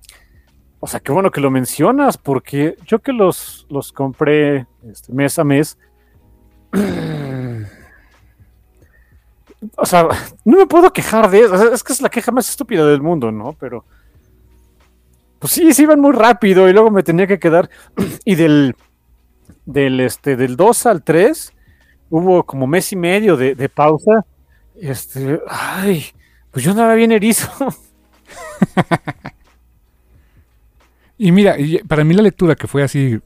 o 0.80 0.86
sea, 0.86 1.00
qué 1.00 1.12
bueno 1.12 1.30
que 1.30 1.40
lo 1.40 1.50
mencionas, 1.50 2.18
porque 2.18 2.76
yo 2.84 2.98
que 2.98 3.12
los, 3.12 3.66
los 3.70 3.92
compré 3.92 4.66
este, 4.90 5.12
mes 5.12 5.38
a 5.38 5.44
mes, 5.44 5.78
o 9.76 9.86
sea, 9.86 10.08
no 10.44 10.58
me 10.58 10.66
puedo 10.66 10.92
quejar 10.92 11.30
de 11.30 11.40
eso, 11.40 11.72
es 11.72 11.82
que 11.82 11.92
es 11.92 12.00
la 12.00 12.08
queja 12.08 12.32
más 12.32 12.48
estúpida 12.48 12.86
del 12.86 13.02
mundo, 13.02 13.30
¿no? 13.30 13.54
Pero 13.58 13.84
pues 15.44 15.52
sí, 15.52 15.74
se 15.74 15.82
iban 15.82 16.00
muy 16.00 16.12
rápido 16.12 16.70
y 16.70 16.72
luego 16.72 16.90
me 16.90 17.02
tenía 17.02 17.26
que 17.26 17.38
quedar. 17.38 17.68
y 18.24 18.34
del, 18.34 18.74
del, 19.66 20.00
este, 20.00 20.36
del 20.36 20.56
2 20.56 20.86
al 20.86 21.04
3 21.04 21.52
hubo 22.08 22.44
como 22.44 22.66
mes 22.66 22.90
y 22.92 22.96
medio 22.96 23.36
de, 23.36 23.68
pausa. 23.68 24.24
Este, 24.80 25.42
ay, 25.46 26.06
pues 26.50 26.64
yo 26.64 26.70
andaba 26.70 26.94
bien 26.94 27.12
erizo. 27.12 27.50
y 31.18 31.30
mira, 31.30 31.56
para 31.88 32.04
mí 32.04 32.14
la 32.14 32.22
lectura 32.22 32.54
que 32.54 32.66
fue 32.66 32.82
así, 32.82 33.20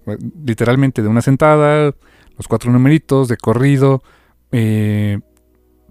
literalmente 0.45 1.03
de 1.03 1.09
una 1.09 1.23
sentada, 1.23 1.95
los 2.37 2.49
cuatro 2.49 2.73
numeritos, 2.73 3.29
de 3.29 3.37
corrido, 3.37 4.03
eh, 4.51 5.21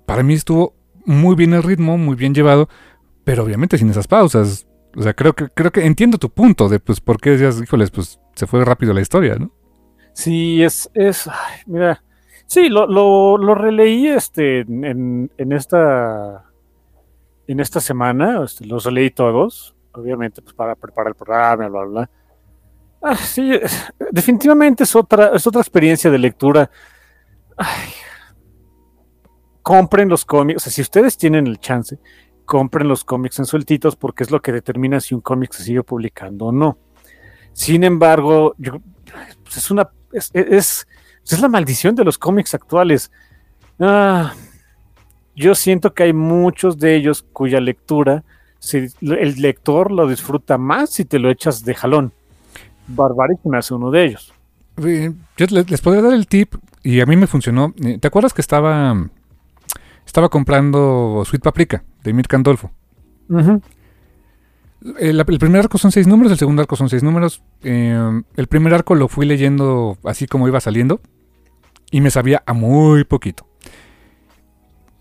para 0.07 0.23
mí 0.23 0.33
estuvo 0.33 0.73
muy 1.05 1.35
bien 1.35 1.53
el 1.53 1.61
ritmo, 1.61 1.97
muy 1.97 2.15
bien 2.15 2.33
llevado, 2.33 2.69
pero 3.25 3.43
obviamente 3.43 3.77
sin 3.77 3.89
esas 3.89 4.07
pausas. 4.07 4.65
O 4.95 5.01
sea, 5.03 5.13
creo 5.13 5.33
que, 5.33 5.49
creo 5.49 5.71
que 5.71 5.85
entiendo 5.85 6.17
tu 6.17 6.29
punto 6.29 6.69
de 6.69 6.79
pues 6.79 7.01
por 7.01 7.19
qué 7.19 7.31
decías, 7.31 7.61
híjoles, 7.61 7.91
pues 7.91 8.19
se 8.33 8.47
fue 8.47 8.63
rápido 8.63 8.93
la 8.93 9.01
historia, 9.01 9.35
¿no? 9.35 9.51
Sí, 10.13 10.63
es, 10.63 10.89
es, 10.93 11.27
ay, 11.27 11.61
mira, 11.67 12.01
sí, 12.45 12.69
lo, 12.69 12.87
lo, 12.87 13.37
lo, 13.37 13.53
releí 13.53 14.07
este 14.07 14.61
en, 14.61 15.29
en 15.37 15.51
esta 15.51 16.45
en 17.45 17.59
esta 17.59 17.81
semana, 17.81 18.43
este, 18.45 18.65
los 18.65 18.85
releí 18.85 19.11
todos, 19.11 19.75
obviamente, 19.91 20.41
pues 20.41 20.55
para 20.55 20.75
preparar 20.75 21.09
el 21.09 21.15
programa, 21.15 21.67
bla, 21.67 21.83
bla. 21.83 22.09
Ah, 23.01 23.15
sí, 23.15 23.51
definitivamente 24.11 24.83
es 24.83 24.95
otra, 24.95 25.35
es 25.35 25.45
otra 25.45 25.61
experiencia 25.61 26.09
de 26.09 26.17
lectura. 26.17 26.71
Ay, 27.57 27.89
compren 29.67 30.07
los 30.07 30.23
cómics, 30.23 30.55
o 30.55 30.63
sea, 30.63 30.71
si 30.71 30.81
ustedes 30.81 31.17
tienen 31.17 31.45
el 31.45 31.59
chance, 31.59 31.99
compren 32.45 32.87
los 32.87 33.03
cómics 33.03 33.37
en 33.39 33.45
sueltitos 33.45 33.97
porque 33.97 34.23
es 34.23 34.31
lo 34.31 34.41
que 34.41 34.53
determina 34.53 35.01
si 35.01 35.13
un 35.13 35.19
cómic 35.19 35.51
se 35.51 35.61
sigue 35.61 35.83
publicando 35.83 36.45
o 36.45 36.51
no. 36.53 36.77
Sin 37.51 37.83
embargo, 37.83 38.55
pues 39.43 39.57
es 39.57 39.69
una 39.69 39.89
es, 40.13 40.31
es, 40.33 40.87
es, 41.29 41.41
la 41.41 41.49
maldición 41.49 41.95
de 41.95 42.05
los 42.05 42.17
cómics 42.17 42.53
actuales. 42.53 43.11
Ah, 43.77 44.33
yo 45.35 45.53
siento 45.53 45.93
que 45.93 46.03
hay 46.03 46.13
muchos 46.13 46.79
de 46.79 46.95
ellos 46.95 47.25
cuya 47.33 47.59
lectura 47.59 48.23
si, 48.59 48.87
el 49.01 49.41
lector 49.41 49.91
lo 49.91 50.07
disfruta 50.07 50.57
más 50.57 50.91
si 50.91 51.03
te 51.03 51.19
lo 51.19 51.29
echas 51.29 51.65
de 51.65 51.75
jalón. 51.75 52.13
Barbaric 52.87 53.41
me 53.43 53.57
hace 53.57 53.73
uno 53.73 53.91
de 53.91 54.05
ellos. 54.05 54.33
Yo 54.77 55.45
les, 55.49 55.69
les 55.69 55.81
podría 55.81 56.03
dar 56.03 56.13
el 56.13 56.25
tip 56.25 56.55
y 56.83 57.01
a 57.01 57.05
mí 57.05 57.17
me 57.17 57.27
funcionó. 57.27 57.73
¿Te 57.99 58.07
acuerdas 58.07 58.33
que 58.33 58.39
estaba 58.39 59.09
estaba 60.07 60.29
comprando 60.29 61.21
Sweet 61.25 61.43
Paprika 61.43 61.83
de 62.03 62.13
Mir 62.13 62.27
Candolfo. 62.27 62.71
Uh 63.29 63.35
-huh. 63.35 63.61
el, 64.99 65.19
el, 65.19 65.39
primer 65.39 65.61
arco 65.61 65.77
son 65.77 65.91
seis 65.91 66.07
números, 66.07 66.31
el 66.31 66.37
segundo 66.37 66.61
arco 66.61 66.75
son 66.77 66.89
seis 66.89 67.03
números. 67.03 67.43
Eh, 67.61 68.23
el 68.35 68.47
primer 68.47 68.73
arco 68.73 68.95
lo 68.95 69.09
fui 69.09 69.25
leyendo 69.25 69.97
así 70.05 70.25
como 70.25 70.47
iba 70.47 70.59
saliendo 70.61 71.01
y 71.91 72.01
me 72.01 72.09
sabía 72.09 72.41
a 72.45 72.53
muy 72.53 73.03
poquito. 73.03 73.47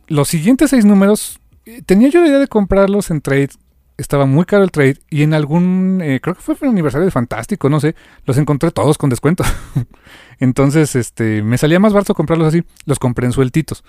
Los 0.09 0.29
siguientes 0.29 0.71
seis 0.71 0.85
números 0.85 1.41
tenía 1.87 2.09
yo 2.09 2.21
la 2.21 2.29
idea 2.29 2.39
de 2.39 2.49
comprarlos 2.49 3.11
en 3.11 3.21
trade. 3.21 3.51
Estaba 3.99 4.27
muy 4.27 4.45
caro 4.45 4.65
el 4.65 4.71
trade 4.71 4.99
y 5.09 5.23
en 5.23 5.33
algún, 5.33 6.01
eh, 6.03 6.21
creo 6.21 6.35
que 6.35 6.43
fue 6.43 6.57
el 6.61 6.69
aniversario 6.69 7.07
de 7.07 7.11
Fantástico, 7.11 7.71
no 7.71 7.81
sé, 7.81 7.95
los 8.27 8.37
encontré 8.37 8.71
todos 8.73 8.99
con 8.99 9.09
descuento. 9.09 9.45
Entonces, 10.39 10.97
este, 10.97 11.43
me 11.43 11.57
salía 11.57 11.81
más 11.81 11.95
barato 11.95 12.15
comprarlos 12.15 12.49
así. 12.49 12.63
Los 12.85 12.99
compré 12.99 13.27
en 13.27 13.33
sueltitos. 13.33 13.85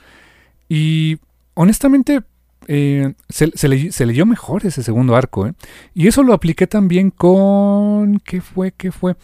Y 0.70 1.18
honestamente, 1.54 2.22
eh, 2.68 3.14
se, 3.30 3.52
se, 3.56 3.68
le, 3.68 3.92
se, 3.92 4.06
leyó 4.06 4.26
mejor 4.26 4.66
ese 4.66 4.84
segundo 4.84 5.16
arco. 5.16 5.48
¿eh? 5.48 5.54
Y 5.94 6.08
eso 6.08 6.24
lo 6.24 6.34
apliqué 6.34 6.68
también 6.68 7.12
con... 7.12 8.20
¿Qué 8.20 8.42
fue? 8.42 8.72
¿Qué 8.72 8.92
fue? 8.92 9.16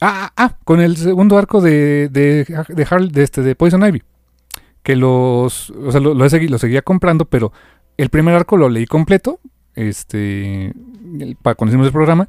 Ah, 0.00 0.32
ah, 0.36 0.56
con 0.64 0.80
el 0.80 0.96
segundo 0.96 1.38
arco 1.38 1.60
de, 1.60 2.08
de, 2.08 2.44
de, 2.68 2.86
Harley, 2.88 3.10
de, 3.10 3.22
este, 3.22 3.42
de 3.42 3.54
Poison 3.54 3.86
Ivy. 3.86 4.02
Que 4.82 4.96
los... 4.96 5.70
O 5.70 5.92
sea, 5.92 6.00
lo, 6.00 6.14
lo, 6.14 6.28
seguí, 6.28 6.48
lo 6.48 6.58
seguía 6.58 6.82
comprando, 6.82 7.26
pero 7.26 7.52
el 7.96 8.08
primer 8.08 8.34
arco 8.34 8.56
lo 8.56 8.68
leí 8.68 8.86
completo. 8.86 9.40
Este... 9.74 10.72
Para 11.42 11.54
cuando 11.54 11.72
hicimos 11.72 11.86
el 11.86 11.92
programa. 11.92 12.28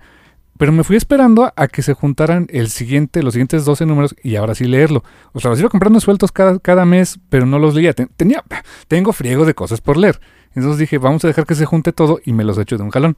Pero 0.57 0.71
me 0.71 0.83
fui 0.83 0.95
esperando 0.95 1.51
a 1.55 1.67
que 1.67 1.81
se 1.81 1.93
juntaran 1.93 2.47
el 2.49 2.69
siguiente, 2.69 3.23
los 3.23 3.33
siguientes 3.33 3.65
12 3.65 3.85
números 3.85 4.15
y 4.21 4.35
ahora 4.35 4.53
sí 4.53 4.65
leerlo. 4.65 5.03
O 5.31 5.39
sea, 5.39 5.49
los 5.49 5.59
iba 5.59 5.69
comprando 5.69 5.99
sueltos 5.99 6.31
cada, 6.31 6.59
cada 6.59 6.85
mes, 6.85 7.19
pero 7.29 7.45
no 7.45 7.57
los 7.57 7.73
leía. 7.73 7.93
Tenía, 7.93 8.43
tengo 8.87 9.13
friego 9.13 9.45
de 9.45 9.55
cosas 9.55 9.81
por 9.81 9.97
leer. 9.97 10.19
Entonces 10.55 10.77
dije, 10.77 10.99
vamos 10.99 11.23
a 11.25 11.27
dejar 11.27 11.45
que 11.45 11.55
se 11.55 11.65
junte 11.65 11.91
todo 11.91 12.19
y 12.23 12.33
me 12.33 12.43
los 12.43 12.57
echo 12.57 12.77
de 12.77 12.83
un 12.83 12.91
jalón. 12.91 13.17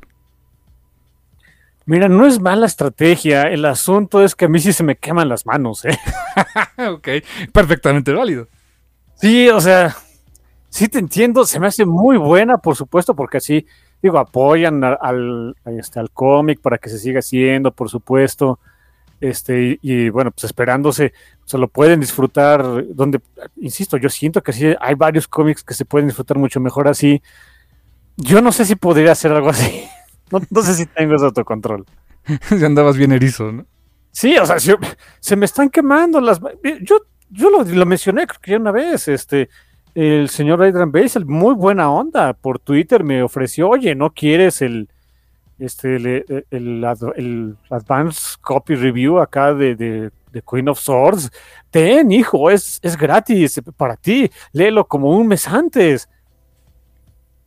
Mira, 1.85 2.07
no 2.07 2.25
es 2.25 2.39
mala 2.39 2.65
estrategia. 2.65 3.43
El 3.43 3.65
asunto 3.65 4.23
es 4.23 4.33
que 4.33 4.45
a 4.45 4.47
mí 4.47 4.59
sí 4.59 4.73
se 4.73 4.83
me 4.83 4.95
queman 4.95 5.29
las 5.29 5.45
manos, 5.45 5.85
¿eh? 5.85 5.97
ok, 6.89 7.07
perfectamente 7.51 8.11
válido. 8.11 8.47
Sí, 9.15 9.49
o 9.49 9.61
sea, 9.61 9.95
sí 10.69 10.87
te 10.87 10.99
entiendo. 10.99 11.45
Se 11.45 11.59
me 11.59 11.67
hace 11.67 11.85
muy 11.85 12.17
buena, 12.17 12.57
por 12.57 12.75
supuesto, 12.75 13.15
porque 13.15 13.37
así 13.37 13.65
digo, 14.05 14.19
apoyan 14.19 14.83
al, 14.83 15.55
este, 15.65 15.99
al 15.99 16.11
cómic 16.11 16.61
para 16.61 16.77
que 16.77 16.89
se 16.89 16.99
siga 16.99 17.19
haciendo, 17.19 17.71
por 17.71 17.89
supuesto. 17.89 18.59
Este, 19.19 19.61
y, 19.63 19.79
y, 19.81 20.09
bueno, 20.09 20.29
pues 20.29 20.43
esperándose, 20.43 21.11
se 21.43 21.57
lo 21.57 21.67
pueden 21.67 21.99
disfrutar, 21.99 22.85
donde, 22.93 23.19
insisto, 23.57 23.97
yo 23.97 24.09
siento 24.09 24.43
que 24.43 24.53
sí 24.53 24.75
hay 24.79 24.93
varios 24.93 25.27
cómics 25.27 25.63
que 25.63 25.73
se 25.73 25.85
pueden 25.85 26.07
disfrutar 26.07 26.37
mucho 26.37 26.59
mejor 26.59 26.87
así. 26.87 27.23
Yo 28.15 28.41
no 28.41 28.51
sé 28.51 28.65
si 28.65 28.75
podría 28.75 29.13
hacer 29.13 29.31
algo 29.31 29.49
así. 29.49 29.83
No, 30.31 30.41
no 30.49 30.63
sé 30.63 30.73
si 30.73 30.87
tengo 30.87 31.13
ese 31.13 31.25
autocontrol. 31.25 31.85
si 32.49 32.65
andabas 32.65 32.97
bien 32.97 33.11
erizo, 33.11 33.51
¿no? 33.51 33.67
Sí, 34.11 34.35
o 34.39 34.45
sea, 34.47 34.59
si, 34.59 34.71
se 35.19 35.35
me 35.35 35.45
están 35.45 35.69
quemando 35.69 36.19
las. 36.19 36.41
Yo, 36.81 36.97
yo 37.29 37.51
lo, 37.51 37.63
lo 37.63 37.85
mencioné, 37.85 38.25
creo 38.25 38.41
que 38.41 38.51
ya 38.51 38.57
una 38.57 38.71
vez, 38.71 39.07
este 39.07 39.49
el 39.95 40.29
señor 40.29 40.61
Adrian 40.61 40.91
Basel, 40.91 41.25
muy 41.25 41.55
buena 41.55 41.89
onda, 41.89 42.33
por 42.33 42.59
Twitter 42.59 43.03
me 43.03 43.23
ofreció, 43.23 43.69
oye, 43.69 43.95
¿no 43.95 44.11
quieres 44.13 44.61
el, 44.61 44.89
este, 45.57 45.95
eh, 45.95 46.45
el, 46.51 46.85
el 47.15 47.57
Advanced 47.69 48.39
Copy 48.41 48.75
Review 48.75 49.19
acá 49.19 49.53
de, 49.53 49.75
de- 49.75 50.11
de 50.31 50.41
Queen 50.41 50.67
of 50.67 50.79
Swords. 50.79 51.31
Ten, 51.71 52.11
hijo, 52.11 52.51
es, 52.51 52.77
es 52.83 52.97
gratis 52.97 53.61
para 53.77 53.95
ti. 53.95 54.29
Léelo 54.51 54.85
como 54.85 55.11
un 55.11 55.27
mes 55.27 55.47
antes. 55.47 56.09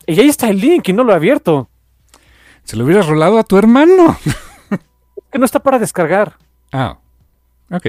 Y 0.06 0.18
ahí 0.18 0.28
está 0.30 0.48
el 0.48 0.58
link 0.58 0.88
y 0.88 0.94
no 0.94 1.04
lo 1.04 1.12
he 1.12 1.16
abierto. 1.16 1.68
Se 2.64 2.76
lo 2.78 2.84
hubieras 2.86 3.06
rolado 3.06 3.38
a 3.38 3.44
tu 3.44 3.58
hermano. 3.58 4.16
Que 5.30 5.38
no 5.38 5.44
está 5.44 5.60
para 5.60 5.78
descargar. 5.78 6.36
Ah, 6.72 6.98
ok. 7.70 7.88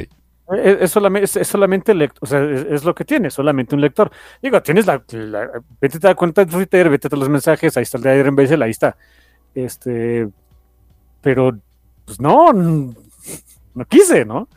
Es, 0.57 0.81
es 0.81 0.91
solamente, 0.91 1.41
es, 1.41 1.47
solamente 1.47 1.93
lect- 1.93 2.17
o 2.21 2.25
sea, 2.25 2.41
es, 2.43 2.83
lo 2.83 2.95
que 2.95 3.05
tiene, 3.05 3.29
solamente 3.29 3.75
un 3.75 3.81
lector. 3.81 4.11
Digo, 4.41 4.61
tienes 4.63 4.85
la, 4.87 5.03
la- 5.11 5.61
vete 5.79 5.97
a 6.01 6.09
la 6.09 6.15
cuenta 6.15 6.43
de 6.45 6.51
Twitter, 6.51 6.89
vete 6.89 7.07
a 7.11 7.15
los 7.17 7.29
mensajes, 7.29 7.77
ahí 7.77 7.83
está 7.83 7.97
el 7.97 8.03
de 8.03 8.19
Iron 8.19 8.35
Vessel, 8.35 8.61
ahí 8.61 8.71
está. 8.71 8.97
Este, 9.55 10.29
pero, 11.21 11.57
pues 12.05 12.19
no, 12.21 12.53
no 12.53 13.85
quise, 13.87 14.25
¿no? 14.25 14.47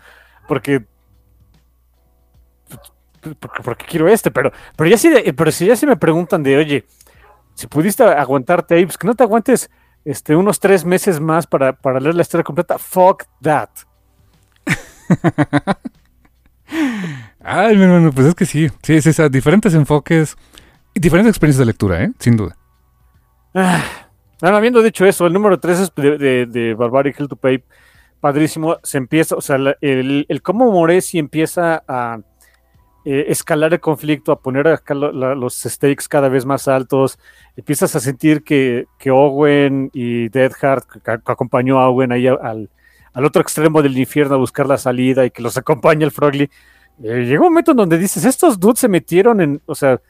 Porque, 0.49 0.85
porque, 3.39 3.63
porque 3.63 3.85
quiero 3.87 4.09
este, 4.09 4.31
pero, 4.31 4.51
pero 4.77 4.91
ya 4.91 4.97
de- 5.11 5.33
pero 5.33 5.51
si 5.53 5.67
ya 5.67 5.77
sí 5.77 5.87
me 5.87 5.97
preguntan 5.97 6.43
de, 6.43 6.57
oye, 6.57 6.85
si 7.55 7.67
pudiste 7.69 8.05
aguantar 8.05 8.63
tapes, 8.63 8.99
que 8.99 9.07
no 9.07 9.15
te 9.15 9.25
aguantes 9.25 9.71
este, 10.05 10.37
unos 10.37 10.61
tres 10.61 10.85
meses 10.85 11.21
más 11.21 11.47
para, 11.47 11.75
para 11.75 12.01
leer 12.01 12.15
la 12.17 12.23
historia 12.23 12.45
completa, 12.45 12.79
fuck 12.79 13.25
that. 13.43 13.71
Ay, 17.45 17.77
mi 17.77 17.83
hermano, 17.83 18.13
pues 18.13 18.29
es 18.29 18.35
que 18.35 18.47
sí. 18.47 18.69
Sí, 18.83 18.95
es 18.95 19.31
diferentes 19.31 19.75
enfoques 19.75 20.37
y 20.95 21.01
diferentes 21.01 21.31
experiencias 21.31 21.59
de 21.59 21.67
lectura, 21.67 22.05
¿eh? 22.05 22.13
Sin 22.19 22.37
duda. 22.37 22.57
Ah, 23.55 23.83
habiendo 24.41 24.83
dicho 24.83 25.05
eso, 25.05 25.27
el 25.27 25.33
número 25.33 25.59
3 25.59 25.81
es 25.81 25.95
de, 25.95 26.47
de, 26.47 26.75
Barbaric 26.75 27.19
Hill 27.19 27.29
to 27.29 27.37
Pay. 27.37 27.65
Padrísimo. 28.21 28.77
Se 28.83 28.99
empieza, 28.99 29.35
o 29.35 29.41
sea, 29.41 29.57
el, 29.81 30.27
el 30.29 30.43
cómo 30.43 30.71
Moresi 30.71 31.19
empieza 31.19 31.83
a 31.89 32.21
eh, 33.05 33.25
escalar 33.29 33.73
el 33.73 33.81
conflicto, 33.81 34.31
a 34.31 34.41
poner 34.41 34.81
los 35.37 35.57
stakes 35.57 36.05
cada 36.09 36.29
vez 36.29 36.47
más 36.47 36.69
altos. 36.69 37.19
Empiezas 37.57 37.97
a 37.97 38.01
sentir 38.01 38.45
que, 38.45 38.87
que 38.99 39.11
Owen 39.11 39.91
y 39.93 40.29
Deadheart, 40.29 40.89
que, 40.89 41.01
que 41.01 41.11
acompañó 41.11 41.81
a 41.81 41.89
Owen 41.89 42.13
ahí 42.13 42.29
al, 42.29 42.71
al 43.13 43.25
otro 43.25 43.43
extremo 43.43 43.83
del 43.83 43.97
infierno 43.97 44.35
a 44.35 44.39
buscar 44.39 44.67
la 44.67 44.79
salida 44.79 45.25
y 45.25 45.31
que 45.31 45.43
los 45.43 45.57
acompaña 45.57 46.05
el 46.05 46.11
Frogly. 46.11 46.51
Eh, 47.03 47.25
llega 47.25 47.41
un 47.41 47.49
momento 47.49 47.73
en 47.73 47.79
donde 47.79 47.99
dices, 47.99 48.25
estos 48.25 48.59
dudes 48.59 48.81
se 48.81 48.89
metieron 48.89 49.41
en, 49.41 49.61
o 49.67 49.75
sea, 49.75 50.01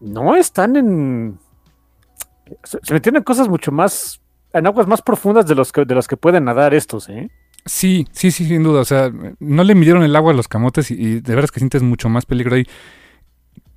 no 0.00 0.34
están 0.36 0.76
en, 0.76 1.38
se, 2.62 2.92
metieron 2.92 3.18
en 3.18 3.24
cosas 3.24 3.48
mucho 3.48 3.72
más, 3.72 4.20
en 4.52 4.66
aguas 4.66 4.86
más 4.86 5.02
profundas 5.02 5.46
de 5.46 5.54
los 5.54 5.72
que, 5.72 5.84
de 5.84 5.94
las 5.94 6.06
que 6.06 6.16
pueden 6.16 6.44
nadar 6.44 6.74
estos, 6.74 7.08
¿eh? 7.08 7.30
Sí, 7.66 8.06
sí, 8.12 8.30
sí, 8.30 8.44
sin 8.44 8.62
duda. 8.62 8.80
O 8.82 8.84
sea, 8.84 9.10
no 9.40 9.64
le 9.64 9.74
midieron 9.74 10.02
el 10.02 10.14
agua 10.16 10.32
a 10.32 10.36
los 10.36 10.48
camotes 10.48 10.90
y, 10.90 11.20
de 11.20 11.34
veras 11.34 11.50
que 11.50 11.60
sientes 11.60 11.82
mucho 11.82 12.10
más 12.10 12.26
peligro 12.26 12.56
ahí. 12.56 12.66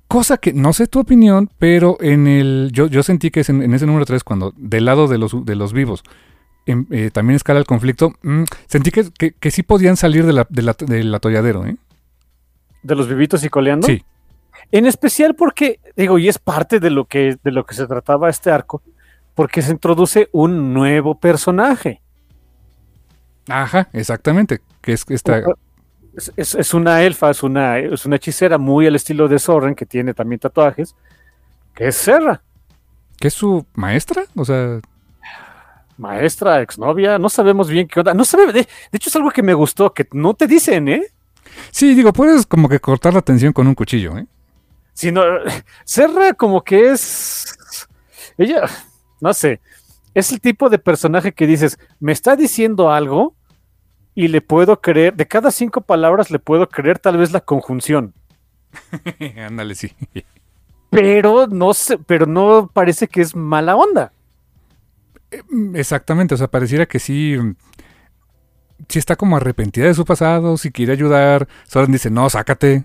Cosa 0.08 0.36
que 0.36 0.52
no 0.52 0.74
sé 0.74 0.86
tu 0.88 1.00
opinión, 1.00 1.50
pero 1.58 1.96
en 2.00 2.26
el. 2.26 2.70
Yo, 2.72 2.86
yo 2.86 3.02
sentí 3.02 3.30
que 3.30 3.40
es 3.40 3.48
en, 3.48 3.62
en 3.62 3.72
ese 3.72 3.86
número 3.86 4.04
3, 4.04 4.24
cuando 4.24 4.52
del 4.56 4.84
lado 4.84 5.08
de 5.08 5.16
los, 5.16 5.44
de 5.44 5.54
los 5.54 5.72
vivos 5.72 6.02
em, 6.70 6.86
eh, 6.90 7.10
también 7.12 7.36
escala 7.36 7.58
el 7.58 7.66
conflicto, 7.66 8.12
mm, 8.22 8.44
sentí 8.66 8.90
que, 8.90 9.10
que, 9.10 9.32
que 9.32 9.50
sí 9.50 9.62
podían 9.62 9.96
salir 9.96 10.24
de 10.26 10.32
la, 10.32 10.46
de 10.48 10.62
la- 10.62 10.76
del 10.78 11.14
atolladero, 11.14 11.66
¿eh? 11.66 11.76
De 12.82 12.94
los 12.94 13.08
vivitos 13.08 13.42
y 13.44 13.48
coleando. 13.48 13.86
Sí. 13.86 14.04
En 14.70 14.86
especial 14.86 15.34
porque, 15.34 15.80
digo, 15.96 16.18
y 16.18 16.28
es 16.28 16.38
parte 16.38 16.78
de 16.80 16.90
lo 16.90 17.04
que, 17.06 17.36
de 17.42 17.50
lo 17.52 17.64
que 17.64 17.74
se 17.74 17.86
trataba 17.86 18.28
este 18.30 18.50
arco, 18.50 18.82
porque 19.34 19.62
se 19.62 19.72
introduce 19.72 20.28
un 20.32 20.72
nuevo 20.74 21.14
personaje. 21.18 22.00
Ajá, 23.48 23.88
exactamente. 23.92 24.60
Que 24.80 24.92
es 24.92 25.04
esta. 25.08 25.42
Es, 26.16 26.32
es- 26.36 26.54
es 26.54 26.74
una 26.74 27.02
elfa, 27.02 27.30
es 27.30 27.42
una, 27.42 27.78
es 27.78 28.04
una 28.04 28.16
hechicera 28.16 28.58
muy 28.58 28.86
al 28.86 28.96
estilo 28.96 29.28
de 29.28 29.38
Soren, 29.38 29.74
que 29.74 29.86
tiene 29.86 30.14
también 30.14 30.38
tatuajes, 30.40 30.94
que 31.74 31.88
es 31.88 31.96
Serra, 31.96 32.42
que 33.20 33.28
es 33.28 33.34
su 33.34 33.64
maestra? 33.74 34.24
O 34.36 34.44
sea. 34.44 34.80
Maestra, 35.98 36.62
exnovia, 36.62 37.18
no 37.18 37.28
sabemos 37.28 37.68
bien 37.68 37.86
qué 37.86 38.00
onda. 38.00 38.14
No 38.14 38.24
sabe, 38.24 38.46
de, 38.46 38.52
de 38.52 38.68
hecho 38.92 39.10
es 39.10 39.16
algo 39.16 39.30
que 39.30 39.42
me 39.42 39.54
gustó, 39.54 39.92
que 39.92 40.06
no 40.12 40.34
te 40.34 40.46
dicen, 40.46 40.88
¿eh? 40.88 41.02
Sí, 41.70 41.94
digo, 41.94 42.12
puedes 42.12 42.46
como 42.46 42.68
que 42.68 42.80
cortar 42.80 43.14
la 43.14 43.22
tensión 43.22 43.52
con 43.52 43.66
un 43.66 43.74
cuchillo, 43.74 44.16
¿eh? 44.16 44.26
sino 44.98 45.22
Serra 45.84 46.34
como 46.34 46.64
que 46.64 46.90
es 46.90 47.56
ella 48.36 48.68
no 49.20 49.32
sé 49.32 49.60
es 50.12 50.32
el 50.32 50.40
tipo 50.40 50.68
de 50.68 50.80
personaje 50.80 51.30
que 51.32 51.46
dices 51.46 51.78
me 52.00 52.10
está 52.10 52.34
diciendo 52.34 52.90
algo 52.90 53.36
y 54.16 54.26
le 54.26 54.40
puedo 54.40 54.80
creer 54.80 55.14
de 55.14 55.28
cada 55.28 55.52
cinco 55.52 55.82
palabras 55.82 56.32
le 56.32 56.40
puedo 56.40 56.68
creer 56.68 56.98
tal 56.98 57.16
vez 57.16 57.30
la 57.30 57.40
conjunción 57.40 58.12
Ándale, 59.46 59.76
sí. 59.76 59.92
pero 60.90 61.46
no 61.46 61.74
sé 61.74 61.96
pero 61.98 62.26
no 62.26 62.68
parece 62.72 63.06
que 63.06 63.20
es 63.20 63.36
mala 63.36 63.76
onda 63.76 64.12
Exactamente, 65.74 66.34
o 66.34 66.36
sea, 66.38 66.48
pareciera 66.48 66.86
que 66.86 66.98
sí. 66.98 67.36
mm, 67.38 67.56
Sí 68.88 68.98
está 68.98 69.16
como 69.16 69.36
arrepentida 69.36 69.86
de 69.86 69.94
su 69.94 70.04
pasado, 70.04 70.56
si 70.56 70.70
quiere 70.70 70.92
ayudar. 70.92 71.48
Soren 71.66 71.90
dice, 71.92 72.10
no, 72.10 72.30
sácate. 72.30 72.84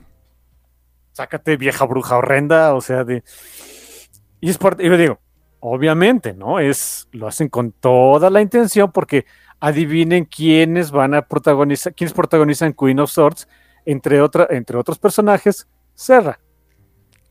sácate 1.12 1.58
vieja 1.58 1.86
bruja 1.86 2.18
horrenda 2.18 2.74
o 2.74 2.82
sea 2.82 3.04
de 3.04 3.24
y 4.42 4.50
es 4.50 4.58
parte 4.58 4.84
y 4.84 4.90
yo 4.90 4.98
digo 4.98 5.20
obviamente 5.60 6.34
no 6.34 6.60
es 6.60 7.08
lo 7.12 7.28
hacen 7.28 7.50
con 7.50 7.72
toda 7.72 8.30
la 8.32 8.42
intención 8.42 8.92
porque 8.92 9.26
adivinen 9.60 10.26
quiénes 10.26 10.90
van 10.90 11.14
a 11.14 11.22
protagonizar 11.22 11.94
quiénes 11.94 12.14
protagonizan 12.14 12.74
Queen 12.74 13.00
of 13.00 13.12
Swords 13.12 13.48
entre 13.86 14.22
otra 14.22 14.48
entre 14.50 14.76
otros 14.78 14.98
personajes 14.98 15.68
Serra 15.94 16.40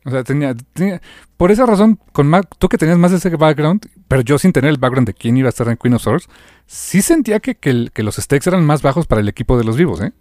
O 0.05 0.11
sea, 0.11 0.23
tenía, 0.23 0.53
tenía- 0.73 1.01
por 1.37 1.51
esa 1.51 1.65
razón, 1.65 1.97
con 2.11 2.27
ma- 2.27 2.43
tú 2.43 2.67
que 2.69 2.77
tenías 2.77 2.97
más 2.97 3.11
ese 3.13 3.29
background, 3.35 3.87
pero 4.07 4.21
yo 4.21 4.37
sin 4.37 4.51
tener 4.51 4.69
el 4.69 4.77
background 4.77 5.07
de 5.07 5.13
quién 5.13 5.37
iba 5.37 5.47
a 5.47 5.49
estar 5.49 5.67
en 5.69 5.77
Queen 5.77 5.93
of 5.93 6.01
Swords, 6.01 6.27
sí 6.65 7.01
sentía 7.01 7.39
que, 7.39 7.55
que, 7.55 8.03
los 8.03 8.15
stakes 8.17 8.49
eran 8.49 8.65
más 8.65 8.81
bajos 8.81 9.07
para 9.07 9.21
el 9.21 9.29
equipo 9.29 9.57
de 9.57 9.63
los 9.63 9.77
vivos, 9.77 10.01
¿eh? 10.01 10.11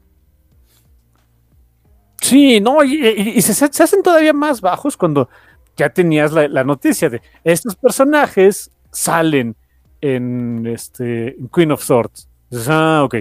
sí 2.20 2.60
no 2.60 2.84
y, 2.84 2.94
y- 3.04 3.28
y 3.36 3.42
se, 3.42 3.52
se 3.54 3.82
hacen 3.82 4.02
todavía 4.02 4.32
más 4.32 4.60
bajos 4.60 4.96
cuando 4.96 5.28
ya 5.76 5.90
tenías 5.90 6.32
la, 6.32 6.46
la 6.48 6.64
noticia 6.64 7.10
de 7.10 7.20
estos 7.44 7.74
personajes 7.76 8.70
salen 8.92 9.56
en 10.00 10.66
este 10.66 11.36
en 11.38 11.48
Queen 11.48 11.72
of 11.72 11.82
Swords 11.82 12.28
Dices, 12.50 12.68
ah 12.70 13.02
ok 13.04 13.16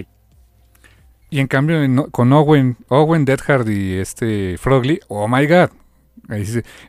Y 1.30 1.40
en 1.40 1.46
cambio, 1.48 1.82
en- 1.82 1.96
con 2.10 2.32
Owen, 2.32 2.76
Owen, 2.88 3.24
Deadhard 3.24 3.68
y 3.70 3.94
este 3.94 4.56
Frogly, 4.58 5.00
oh 5.08 5.26
my 5.26 5.46
god. 5.46 5.70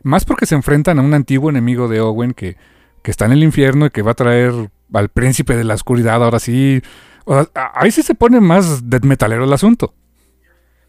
Más 0.02 0.24
porque 0.24 0.46
se 0.46 0.54
enfrentan 0.54 0.98
a 0.98 1.02
un 1.02 1.14
antiguo 1.14 1.50
enemigo 1.50 1.88
de 1.88 2.00
Owen 2.00 2.32
que, 2.32 2.56
que 3.02 3.10
está 3.10 3.26
en 3.26 3.32
el 3.32 3.42
infierno 3.42 3.86
y 3.86 3.90
que 3.90 4.02
va 4.02 4.12
a 4.12 4.14
traer 4.14 4.52
al 4.92 5.08
príncipe 5.08 5.56
de 5.56 5.64
la 5.64 5.74
oscuridad. 5.74 6.22
Ahora 6.22 6.38
sí. 6.38 6.80
O 7.24 7.34
sea, 7.34 7.48
a- 7.54 7.72
ahí 7.82 7.90
sí 7.90 8.02
se 8.02 8.14
pone 8.14 8.40
más 8.40 8.88
death 8.88 9.04
metalero 9.04 9.44
el 9.44 9.52
asunto. 9.52 9.94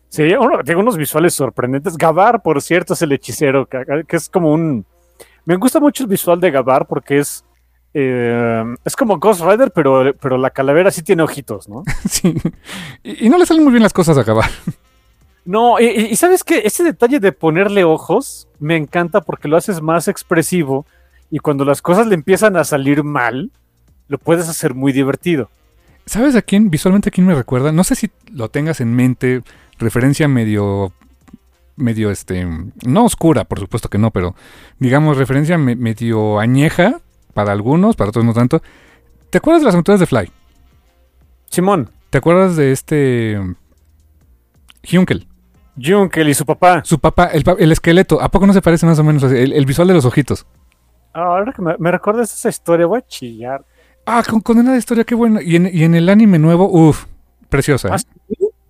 Sí, 0.09 0.33
uno, 0.39 0.63
tiene 0.63 0.79
unos 0.79 0.95
visuales 0.97 1.33
sorprendentes. 1.33 1.97
Gabar, 1.97 2.41
por 2.41 2.61
cierto, 2.61 2.93
es 2.93 3.01
el 3.01 3.11
hechicero, 3.11 3.65
que, 3.65 3.83
que 4.07 4.15
es 4.15 4.29
como 4.29 4.53
un... 4.53 4.85
Me 5.45 5.55
gusta 5.57 5.79
mucho 5.79 6.03
el 6.03 6.09
visual 6.09 6.39
de 6.39 6.51
Gabar 6.51 6.87
porque 6.87 7.19
es... 7.19 7.43
eh, 7.93 8.63
es 8.85 8.95
como 8.95 9.17
Ghost 9.19 9.41
Rider, 9.41 9.71
pero, 9.73 10.13
pero 10.21 10.37
la 10.37 10.49
calavera 10.51 10.89
sí 10.91 11.01
tiene 11.03 11.23
ojitos, 11.23 11.67
¿no? 11.67 11.83
Sí. 12.09 12.35
Y, 13.03 13.25
y 13.25 13.29
no 13.29 13.37
le 13.37 13.45
salen 13.45 13.63
muy 13.63 13.71
bien 13.73 13.83
las 13.83 13.93
cosas 13.93 14.17
a 14.17 14.21
acabar. 14.21 14.49
No, 15.45 15.79
y, 15.79 16.15
sabes 16.15 16.43
que 16.43 16.63
ese 16.65 16.83
detalle 16.83 17.19
de 17.19 17.31
ponerle 17.31 17.83
ojos 17.83 18.47
me 18.59 18.75
encanta 18.75 19.21
porque 19.21 19.47
lo 19.47 19.57
haces 19.57 19.81
más 19.81 20.07
expresivo 20.07 20.85
y 21.29 21.37
cuando 21.39 21.65
las 21.65 21.81
cosas 21.83 22.07
le 22.07 22.15
empiezan 22.15 22.57
a 22.57 22.63
salir 22.63 23.03
mal, 23.03 23.51
lo 24.07 24.17
puedes 24.17 24.49
hacer 24.49 24.73
muy 24.73 24.91
divertido. 24.91 25.49
¿Sabes 26.07 26.35
a 26.35 26.41
quién, 26.41 26.69
visualmente 26.69 27.09
a 27.09 27.11
quién 27.11 27.27
me 27.27 27.35
recuerda? 27.35 27.71
No 27.71 27.83
sé 27.83 27.95
si 27.95 28.09
lo 28.31 28.49
tengas 28.49 28.81
en 28.81 28.93
mente, 28.95 29.43
referencia 29.77 30.27
medio, 30.27 30.93
medio, 31.75 32.09
este, 32.11 32.47
no 32.85 33.05
oscura, 33.05 33.43
por 33.43 33.59
supuesto 33.59 33.89
que 33.89 33.97
no, 33.97 34.11
pero 34.11 34.35
digamos 34.79 35.17
referencia 35.17 35.57
me- 35.57 35.75
medio 35.75 36.39
añeja 36.39 37.01
para 37.33 37.51
algunos, 37.51 37.95
para 37.95 38.09
otros 38.09 38.25
no 38.25 38.33
tanto. 38.33 38.61
¿Te 39.29 39.37
acuerdas 39.39 39.61
de 39.61 39.65
las 39.65 39.75
aventuras 39.75 39.99
de 39.99 40.05
Fly? 40.07 40.31
Simón, 41.49 41.89
¿Te 42.09 42.17
acuerdas 42.19 42.55
de 42.55 42.71
este 42.71 43.39
Hunkel? 44.93 45.27
Junkel 45.81 46.29
y 46.29 46.33
su 46.33 46.45
papá. 46.45 46.81
Su 46.83 46.99
papá, 46.99 47.25
el, 47.25 47.43
el 47.59 47.71
esqueleto, 47.71 48.21
¿a 48.21 48.29
poco 48.29 48.47
no 48.47 48.53
se 48.53 48.61
parece 48.61 48.85
más 48.85 48.97
o 48.99 49.03
menos 49.03 49.23
así? 49.23 49.35
El, 49.35 49.53
el 49.53 49.65
visual 49.65 49.87
de 49.87 49.93
los 49.93 50.05
ojitos. 50.05 50.45
Ah, 51.13 51.23
Ahora 51.23 51.51
que 51.53 51.61
me, 51.61 51.75
me 51.77 51.91
recuerdas 51.91 52.33
esa 52.33 52.49
historia, 52.49 52.85
voy 52.85 52.99
a 52.99 53.07
chillar. 53.07 53.63
Ah, 54.05 54.23
con, 54.29 54.39
con 54.41 54.57
una 54.57 54.77
historia, 54.77 55.03
qué 55.03 55.15
bueno. 55.15 55.41
Y 55.41 55.55
en, 55.55 55.69
y 55.71 55.83
en 55.83 55.95
el 55.95 56.07
anime 56.09 56.39
nuevo, 56.39 56.69
uff, 56.69 57.05
preciosa. 57.49 57.89
¿eh? 57.89 57.91
¿Ah, 57.93 57.97
sí? 57.99 58.07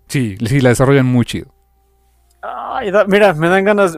Sí, 0.08 0.38
sí, 0.46 0.62
la 0.62 0.70
desarrollan 0.70 1.06
muy 1.06 1.26
chido. 1.26 1.48
Ay, 2.42 2.92
da- 2.92 3.06
mira, 3.06 3.34
me 3.34 3.50
dan 3.50 3.64
ganas. 3.66 3.98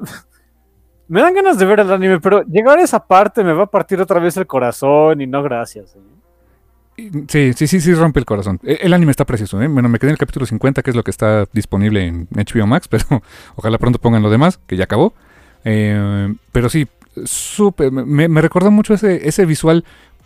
Me 1.09 1.21
dan 1.21 1.33
ganas 1.33 1.57
de 1.57 1.65
ver 1.65 1.79
el 1.81 1.91
anime, 1.91 2.19
pero 2.19 2.43
llegar 2.43 2.79
a 2.79 2.81
esa 2.81 3.05
parte 3.05 3.43
me 3.43 3.53
va 3.53 3.63
a 3.63 3.67
partir 3.71 3.99
otra 4.01 4.19
vez 4.19 4.35
el 4.37 4.45
corazón 4.47 5.21
y 5.21 5.27
no 5.27 5.41
gracias. 5.43 5.95
¿eh? 5.95 5.99
Sí, 7.27 7.53
sí, 7.53 7.67
sí, 7.67 7.79
sí, 7.79 7.93
rompe 7.93 8.19
el 8.19 8.25
corazón. 8.25 8.59
E, 8.63 8.79
El 8.81 8.93
anime 8.93 9.11
está 9.11 9.23
precioso, 9.23 9.61
¿eh? 9.61 9.67
Bueno, 9.67 9.87
me 9.87 9.99
quedé 9.99 10.09
en 10.09 10.13
el 10.13 10.17
capítulo 10.17 10.45
50, 10.47 10.81
que 10.81 10.89
es 10.89 10.95
lo 10.95 11.03
que 11.03 11.11
está 11.11 11.45
disponible 11.53 12.05
en 12.07 12.27
HBO 12.31 12.65
Max, 12.65 12.87
pero 12.89 13.05
ojalá 13.55 13.77
pronto 13.77 13.99
pongan 13.99 14.23
lo 14.23 14.29
demás, 14.31 14.59
que 14.65 14.77
ya 14.77 14.85
acabó. 14.85 15.13
Eh, 15.63 16.33
pero 16.51 16.69
sí, 16.69 16.87
súper, 17.23 17.91
me, 17.91 18.27
me 18.27 18.41
recordó 18.41 18.71
mucho 18.71 18.95
ese, 18.95 19.27
ese 19.27 19.45
visual, 19.45 19.85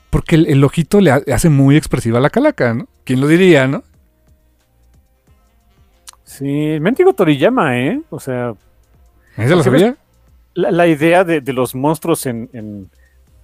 porque 0.09 0.35
el, 0.35 0.47
el 0.47 0.63
ojito 0.63 1.01
le 1.01 1.11
ha- 1.11 1.21
hace 1.33 1.49
muy 1.49 1.75
expresiva 1.75 2.19
a 2.19 2.21
la 2.21 2.29
calaca, 2.29 2.73
¿no? 2.73 2.87
¿Quién 3.03 3.19
lo 3.19 3.27
diría, 3.27 3.67
no? 3.67 3.83
Sí, 6.23 6.77
mendigo 6.79 7.13
Toriyama, 7.13 7.77
¿eh? 7.79 8.01
O 8.09 8.19
sea, 8.19 8.53
¿Ese 9.35 9.55
lo 9.55 9.63
sabía? 9.63 9.95
la, 10.53 10.71
la 10.71 10.87
idea 10.87 11.23
de, 11.25 11.41
de 11.41 11.53
los 11.53 11.75
monstruos 11.75 12.25
en, 12.25 12.49
en, 12.53 12.89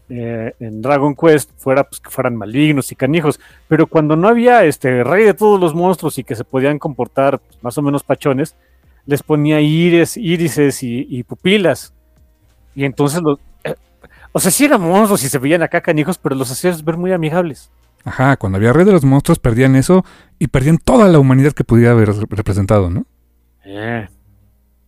eh, 0.09 0.53
en 0.59 0.81
Dragon 0.81 1.15
Quest 1.15 1.51
fuera 1.57 1.83
pues, 1.83 1.99
que 1.99 2.09
fueran 2.09 2.35
malignos 2.35 2.91
y 2.91 2.95
canijos, 2.95 3.39
pero 3.67 3.87
cuando 3.87 4.15
no 4.15 4.27
había 4.27 4.63
este 4.65 5.03
rey 5.03 5.25
de 5.25 5.33
todos 5.33 5.59
los 5.59 5.73
monstruos 5.75 6.17
y 6.17 6.23
que 6.23 6.35
se 6.35 6.43
podían 6.43 6.79
comportar 6.79 7.39
pues, 7.39 7.61
más 7.63 7.77
o 7.77 7.81
menos 7.81 8.03
pachones, 8.03 8.55
les 9.05 9.23
ponía 9.23 9.61
iris, 9.61 10.17
irises 10.17 10.83
y, 10.83 11.07
y 11.09 11.23
pupilas. 11.23 11.93
Y 12.75 12.85
entonces 12.85 13.21
los... 13.21 13.39
eh, 13.63 13.75
o 14.31 14.39
sea, 14.39 14.51
sí 14.51 14.65
eran 14.65 14.81
monstruos 14.81 15.23
y 15.23 15.29
se 15.29 15.39
veían 15.39 15.63
acá 15.63 15.81
canijos, 15.81 16.17
pero 16.17 16.35
los 16.35 16.51
hacías 16.51 16.83
ver 16.83 16.97
muy 16.97 17.11
amigables. 17.11 17.71
Ajá, 18.03 18.37
cuando 18.37 18.57
había 18.57 18.71
Rey 18.71 18.85
de 18.85 18.93
los 18.93 19.03
Monstruos 19.03 19.37
perdían 19.39 19.75
eso 19.75 20.05
y 20.39 20.47
perdían 20.47 20.77
toda 20.77 21.09
la 21.09 21.19
humanidad 21.19 21.51
que 21.51 21.65
pudiera 21.65 21.91
haber 21.91 22.09
representado, 22.29 22.89
¿no? 22.89 23.05
Eh. 23.65 24.07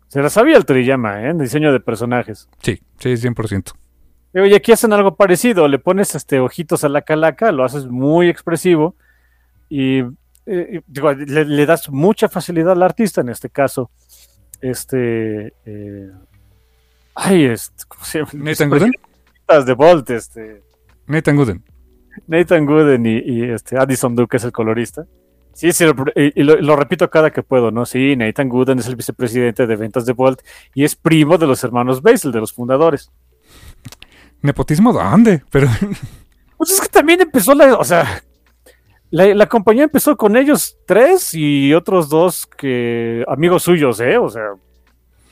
Se 0.07 0.21
la 0.21 0.29
sabía 0.29 0.55
el 0.55 0.65
Toriyama, 0.65 1.23
¿eh? 1.23 1.29
En 1.31 1.37
diseño 1.37 1.73
de 1.73 1.81
personajes. 1.81 2.47
Sí, 2.61 2.81
sí, 2.97 3.09
100%. 3.09 3.73
Y 4.33 4.39
Oye, 4.39 4.55
aquí 4.55 4.71
hacen 4.71 4.93
algo 4.93 5.15
parecido, 5.15 5.67
le 5.67 5.79
pones 5.79 6.13
este 6.15 6.39
ojitos 6.39 6.83
a 6.83 6.89
la 6.89 7.01
calaca, 7.01 7.51
lo 7.51 7.63
haces 7.63 7.87
muy 7.87 8.29
expresivo 8.29 8.95
y 9.69 9.99
eh, 10.45 10.81
digo, 10.87 11.13
le, 11.13 11.45
le 11.45 11.65
das 11.65 11.89
mucha 11.89 12.29
facilidad 12.29 12.73
al 12.73 12.83
artista 12.83 13.21
en 13.21 13.29
este 13.29 13.49
caso. 13.49 13.89
Este 14.61 15.53
eh, 15.65 16.11
ay, 17.15 17.45
este, 17.45 17.83
¿cómo 17.87 18.05
se 18.05 18.19
llama? 18.19 18.31
Nathan 18.33 18.69
Gooden. 18.69 18.91
De 19.65 19.73
Bolt, 19.73 20.09
este 20.11 20.61
Nathan 21.07 21.35
Gooden. 21.35 21.63
Nathan 22.27 22.65
Gooden 22.65 23.05
y, 23.05 23.17
y, 23.17 23.43
este 23.43 23.77
Addison 23.77 24.15
Duke 24.15 24.37
es 24.37 24.43
el 24.43 24.51
colorista. 24.51 25.05
Sí, 25.53 25.71
sí, 25.71 25.85
y, 26.15 26.39
y 26.39 26.43
lo, 26.43 26.55
lo 26.57 26.75
repito 26.75 27.09
cada 27.09 27.31
que 27.31 27.41
puedo, 27.41 27.71
¿no? 27.71 27.85
Sí, 27.85 28.15
Nathan 28.15 28.47
Gooden 28.47 28.79
es 28.79 28.87
el 28.87 28.95
vicepresidente 28.95 29.65
de 29.65 29.75
ventas 29.75 30.05
de 30.05 30.13
Bolt 30.13 30.41
y 30.75 30.83
es 30.83 30.95
primo 30.95 31.37
de 31.37 31.47
los 31.47 31.63
hermanos 31.63 32.01
Basel, 32.01 32.31
de 32.31 32.39
los 32.39 32.53
fundadores. 32.53 33.11
¿Nepotismo 34.41 34.93
dónde? 34.93 35.43
Pero 35.51 35.67
Pues 36.57 36.71
es 36.71 36.81
que 36.81 36.87
también 36.89 37.21
empezó 37.21 37.53
la, 37.55 37.75
o 37.75 37.83
sea, 37.85 38.21
la, 39.11 39.25
la 39.33 39.45
compañía 39.47 39.85
empezó 39.85 40.17
con 40.17 40.35
ellos 40.35 40.77
tres 40.85 41.33
y 41.33 41.73
otros 41.73 42.09
dos 42.09 42.45
que 42.45 43.23
amigos 43.29 43.63
suyos, 43.63 43.99
¿eh? 44.01 44.17
O 44.17 44.29
sea, 44.29 44.43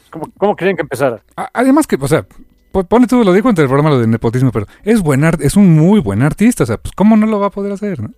¿cómo, 0.10 0.32
cómo 0.38 0.56
querían 0.56 0.78
que 0.78 0.84
empezara? 0.84 1.22
a- 1.36 1.50
además 1.54 1.86
que, 1.86 1.98
o 2.00 2.08
sea, 2.08 2.26
po- 2.72 2.86
pone 2.86 3.08
tú, 3.08 3.24
lo 3.26 3.34
dijo 3.34 3.50
entre 3.50 3.64
el 3.64 3.70
programa 3.70 3.90
lo 3.96 4.00
de 4.00 4.08
nepotismo, 4.08 4.52
pero 4.54 4.68
es 4.84 5.02
buen 5.02 5.24
art- 5.26 5.42
es 5.42 5.58
un 5.58 5.76
muy 5.76 6.00
buen 6.00 6.22
artista, 6.22 6.64
o 6.64 6.68
sea, 6.68 6.78
pues 6.78 6.94
cómo 6.96 7.18
no 7.18 7.26
lo 7.26 7.40
va 7.42 7.48
a 7.48 7.52
poder 7.52 7.74
hacer, 7.74 8.02
¿no? 8.02 8.12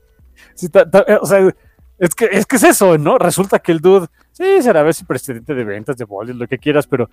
Sí, 0.53 0.70
ta- 0.70 0.88
ta- 0.90 1.03
eh, 1.07 1.18
o 1.20 1.26
sea, 1.26 1.52
es 1.98 2.14
que, 2.14 2.30
es 2.32 2.45
que 2.45 2.57
es 2.57 2.64
eso, 2.64 2.95
¿no? 2.99 3.18
Resulta 3.18 3.57
que 3.57 3.72
el 3.72 3.80
dude, 3.80 4.06
sí, 4.32 4.61
será 4.61 4.84
vicepresidente 4.84 5.56
de 5.56 5.64
ventas 5.64 5.98
de 5.98 6.06
Bollywood, 6.06 6.41
lo 6.41 6.48
que 6.48 6.60
quieras, 6.60 6.86
pero 6.86 7.10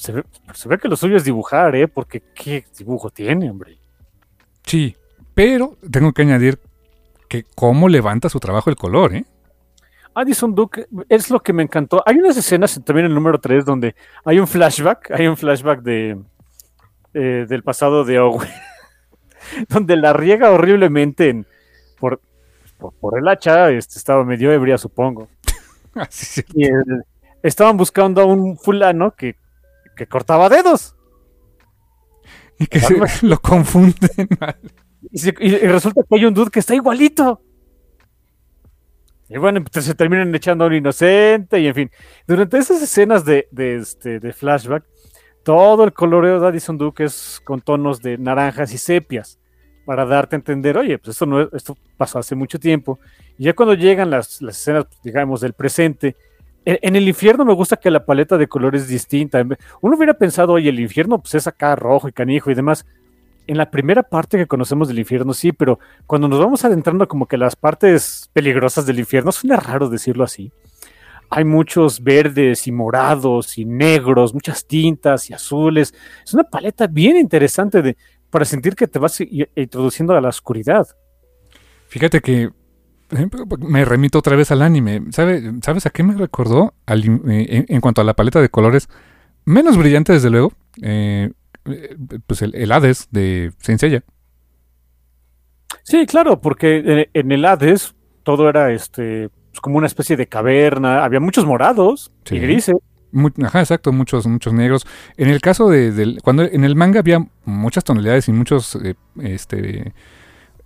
se 0.00 0.12
ve, 0.12 0.24
se 0.54 0.68
ve 0.68 0.78
que 0.78 0.88
lo 0.88 0.96
suyo 0.96 1.16
es 1.16 1.24
dibujar, 1.24 1.76
¿eh? 1.76 1.86
Porque 1.86 2.22
qué 2.34 2.64
dibujo 2.78 3.10
tiene, 3.10 3.50
hombre. 3.50 3.76
Sí, 4.64 4.96
pero 5.34 5.76
tengo 5.90 6.12
que 6.12 6.22
añadir 6.22 6.58
que 7.28 7.44
cómo 7.54 7.88
levanta 7.88 8.28
su 8.28 8.40
trabajo 8.40 8.70
el 8.70 8.76
color, 8.76 9.14
¿eh? 9.14 9.24
Addison 10.14 10.54
Duke 10.54 10.86
es 11.08 11.30
lo 11.30 11.40
que 11.40 11.52
me 11.52 11.62
encantó. 11.62 12.02
Hay 12.04 12.16
unas 12.16 12.36
escenas 12.36 12.80
también 12.84 13.06
en 13.06 13.12
el 13.12 13.14
número 13.14 13.38
3 13.38 13.64
donde 13.64 13.94
hay 14.24 14.38
un 14.40 14.48
flashback, 14.48 15.10
hay 15.12 15.26
un 15.28 15.36
flashback 15.36 15.82
de 15.82 16.18
eh, 17.14 17.46
del 17.48 17.62
pasado 17.62 18.04
de 18.04 18.18
Owen, 18.18 18.48
donde 19.68 19.96
la 19.96 20.12
riega 20.12 20.50
horriblemente 20.50 21.28
en, 21.28 21.46
por, 21.98 22.20
por, 22.78 22.92
por 22.94 23.18
el 23.18 23.28
hacha, 23.28 23.70
este, 23.70 23.98
estaba 23.98 24.24
medio 24.24 24.50
ebria, 24.52 24.78
supongo. 24.78 25.28
Así. 25.94 26.42
Y 26.54 26.64
el- 26.64 27.04
estaban 27.42 27.76
buscando 27.76 28.20
a 28.20 28.24
un 28.26 28.58
fulano 28.58 29.12
que, 29.12 29.36
que 30.00 30.06
cortaba 30.06 30.48
dedos. 30.48 30.96
Y 32.58 32.66
que 32.66 32.80
se, 32.80 32.96
lo 33.26 33.38
confunden. 33.40 34.10
Y, 35.12 35.18
se- 35.18 35.34
y- 35.40 35.54
y 35.54 35.66
resulta 35.66 36.02
que 36.06 36.14
hay 36.14 36.26
un 36.26 36.34
dude 36.34 36.50
que 36.50 36.60
está 36.60 36.74
igualito. 36.74 37.40
Y 39.30 39.38
bueno, 39.38 39.62
pues 39.64 39.84
se 39.86 39.94
terminan 39.94 40.34
echando 40.34 40.64
a 40.64 40.66
un 40.68 40.74
inocente 40.74 41.58
y 41.60 41.66
en 41.68 41.74
fin. 41.74 41.90
Durante 42.26 42.58
esas 42.58 42.82
escenas 42.82 43.24
de, 43.24 43.48
de, 43.50 43.76
este, 43.76 44.20
de 44.20 44.32
flashback, 44.34 44.84
todo 45.42 45.84
el 45.84 45.94
coloreo 45.94 46.38
de 46.38 46.48
Addison 46.48 46.76
Duke 46.76 47.04
es 47.04 47.40
con 47.44 47.60
tonos 47.62 48.02
de 48.02 48.18
naranjas 48.18 48.74
y 48.74 48.78
sepias 48.78 49.38
para 49.86 50.04
darte 50.04 50.36
a 50.36 50.38
entender, 50.38 50.76
oye, 50.76 50.98
pues 50.98 51.10
esto, 51.16 51.24
no 51.26 51.40
es- 51.40 51.48
esto 51.54 51.76
pasó 51.96 52.18
hace 52.18 52.34
mucho 52.34 52.58
tiempo. 52.58 53.00
Y 53.38 53.44
ya 53.44 53.54
cuando 53.54 53.72
llegan 53.74 54.10
las, 54.10 54.42
las 54.42 54.58
escenas, 54.60 54.84
digamos, 55.02 55.40
del 55.40 55.54
presente, 55.54 56.14
en, 56.64 56.96
el 56.96 57.08
infierno 57.08 57.44
me 57.44 57.54
gusta 57.54 57.76
que 57.76 57.90
la 57.90 58.04
paleta 58.04 58.36
de 58.36 58.48
colores 58.48 58.82
es 58.82 58.88
distinta. 58.88 59.44
Uno 59.80 59.96
hubiera 59.96 60.14
pensado, 60.14 60.52
oye, 60.52 60.68
el 60.68 60.80
infierno 60.80 61.18
pues 61.18 61.34
es 61.34 61.46
acá 61.46 61.74
rojo 61.76 62.08
y 62.08 62.12
canijo 62.12 62.50
y 62.50 62.54
demás. 62.54 62.86
En 63.46 63.56
la 63.56 63.70
primera 63.70 64.02
parte 64.02 64.36
que 64.36 64.46
conocemos 64.46 64.86
del 64.88 64.98
infierno, 64.98 65.32
sí, 65.32 65.52
pero 65.52 65.78
cuando 66.06 66.28
nos 66.28 66.38
vamos 66.38 66.64
adentrando 66.64 67.08
como 67.08 67.26
que 67.26 67.36
las 67.36 67.56
partes 67.56 68.30
peligrosas 68.32 68.86
del 68.86 68.98
infierno, 68.98 69.32
suena 69.32 69.56
raro 69.56 69.88
decirlo 69.88 70.24
así. 70.24 70.52
Hay 71.30 71.44
muchos 71.44 72.02
verdes 72.02 72.66
y 72.66 72.72
morados 72.72 73.56
y 73.56 73.64
negros, 73.64 74.34
muchas 74.34 74.66
tintas 74.66 75.30
y 75.30 75.32
azules. 75.32 75.94
Es 76.24 76.34
una 76.34 76.44
paleta 76.44 76.86
bien 76.86 77.16
interesante 77.16 77.82
de, 77.82 77.96
para 78.30 78.44
sentir 78.44 78.74
que 78.74 78.86
te 78.86 78.98
vas 78.98 79.20
introduciendo 79.20 80.14
a 80.14 80.20
la 80.20 80.28
oscuridad. 80.28 80.86
Fíjate 81.88 82.20
que 82.20 82.50
me 83.60 83.84
remito 83.84 84.18
otra 84.18 84.36
vez 84.36 84.50
al 84.50 84.62
anime. 84.62 85.02
¿Sabe- 85.10 85.52
¿Sabes 85.62 85.86
a 85.86 85.90
qué 85.90 86.02
me 86.02 86.14
recordó? 86.14 86.74
Al 86.86 87.04
eh, 87.28 87.64
en, 87.68 87.80
cuanto 87.80 88.00
a 88.00 88.04
la 88.04 88.14
paleta 88.14 88.40
de 88.40 88.48
colores, 88.48 88.88
menos 89.44 89.76
brillante 89.76 90.12
desde 90.12 90.30
luego, 90.30 90.52
eh, 90.82 91.30
eh, 91.66 91.96
pues 92.26 92.42
el, 92.42 92.54
el 92.54 92.70
Hades 92.72 93.08
de 93.10 93.52
Seiya. 93.58 94.02
Sí, 95.82 96.06
claro, 96.06 96.40
porque 96.40 97.08
en, 97.14 97.32
el 97.32 97.44
Hades 97.44 97.94
todo 98.22 98.48
era 98.48 98.72
este 98.72 99.28
pues, 99.50 99.60
como 99.60 99.78
una 99.78 99.86
especie 99.86 100.16
de 100.16 100.26
caverna, 100.26 101.04
había 101.04 101.20
muchos 101.20 101.44
morados 101.46 102.12
Sí. 102.24 102.36
y 102.36 102.40
grises. 102.40 102.76
Ajá, 103.42 103.58
exacto, 103.60 103.90
muchos, 103.92 104.24
muchos 104.28 104.52
negros. 104.52 104.86
En 105.16 105.28
el 105.30 105.40
caso 105.40 105.68
de, 105.68 105.90
del, 105.90 106.20
cuando 106.22 106.44
en 106.44 106.62
el 106.64 106.76
manga 106.76 107.00
había 107.00 107.18
muchas 107.44 107.82
tonalidades 107.82 108.28
y 108.28 108.32
muchos 108.32 108.76
eh, 108.76 108.94
este, 109.20 109.92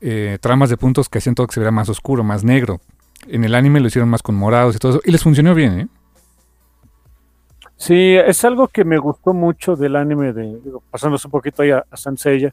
eh, 0.07 0.37
tramas 0.41 0.69
de 0.69 0.77
puntos 0.77 1.09
que 1.09 1.17
hacían 1.19 1.35
todo 1.35 1.47
que 1.47 1.55
se 1.55 1.61
viera 1.61 1.71
más 1.71 1.89
oscuro, 1.89 2.23
más 2.23 2.45
negro. 2.45 2.81
En 3.27 3.43
el 3.43 3.55
anime 3.55 3.81
lo 3.81 3.87
hicieron 3.87 4.11
más 4.11 4.23
con 4.23 4.35
morados 4.35 4.77
y 4.77 4.79
todo 4.79 4.93
eso. 4.93 5.01
Y 5.05 5.11
les 5.13 5.23
funcionó 5.23 5.55
bien, 5.55 5.81
¿eh? 5.81 5.89
Sí, 7.77 8.15
es 8.17 8.45
algo 8.45 8.69
que 8.69 8.85
me 8.85 8.99
gustó 8.99 9.33
mucho 9.35 9.77
del 9.77 9.97
anime 9.97 10.33
de, 10.33 10.61
digo, 10.63 10.83
pasándonos 10.91 11.25
un 11.25 11.31
poquito 11.31 11.63
ahí 11.63 11.71
a, 11.71 11.85
a 11.91 11.97
Saint 11.97 12.19
Seiya. 12.19 12.53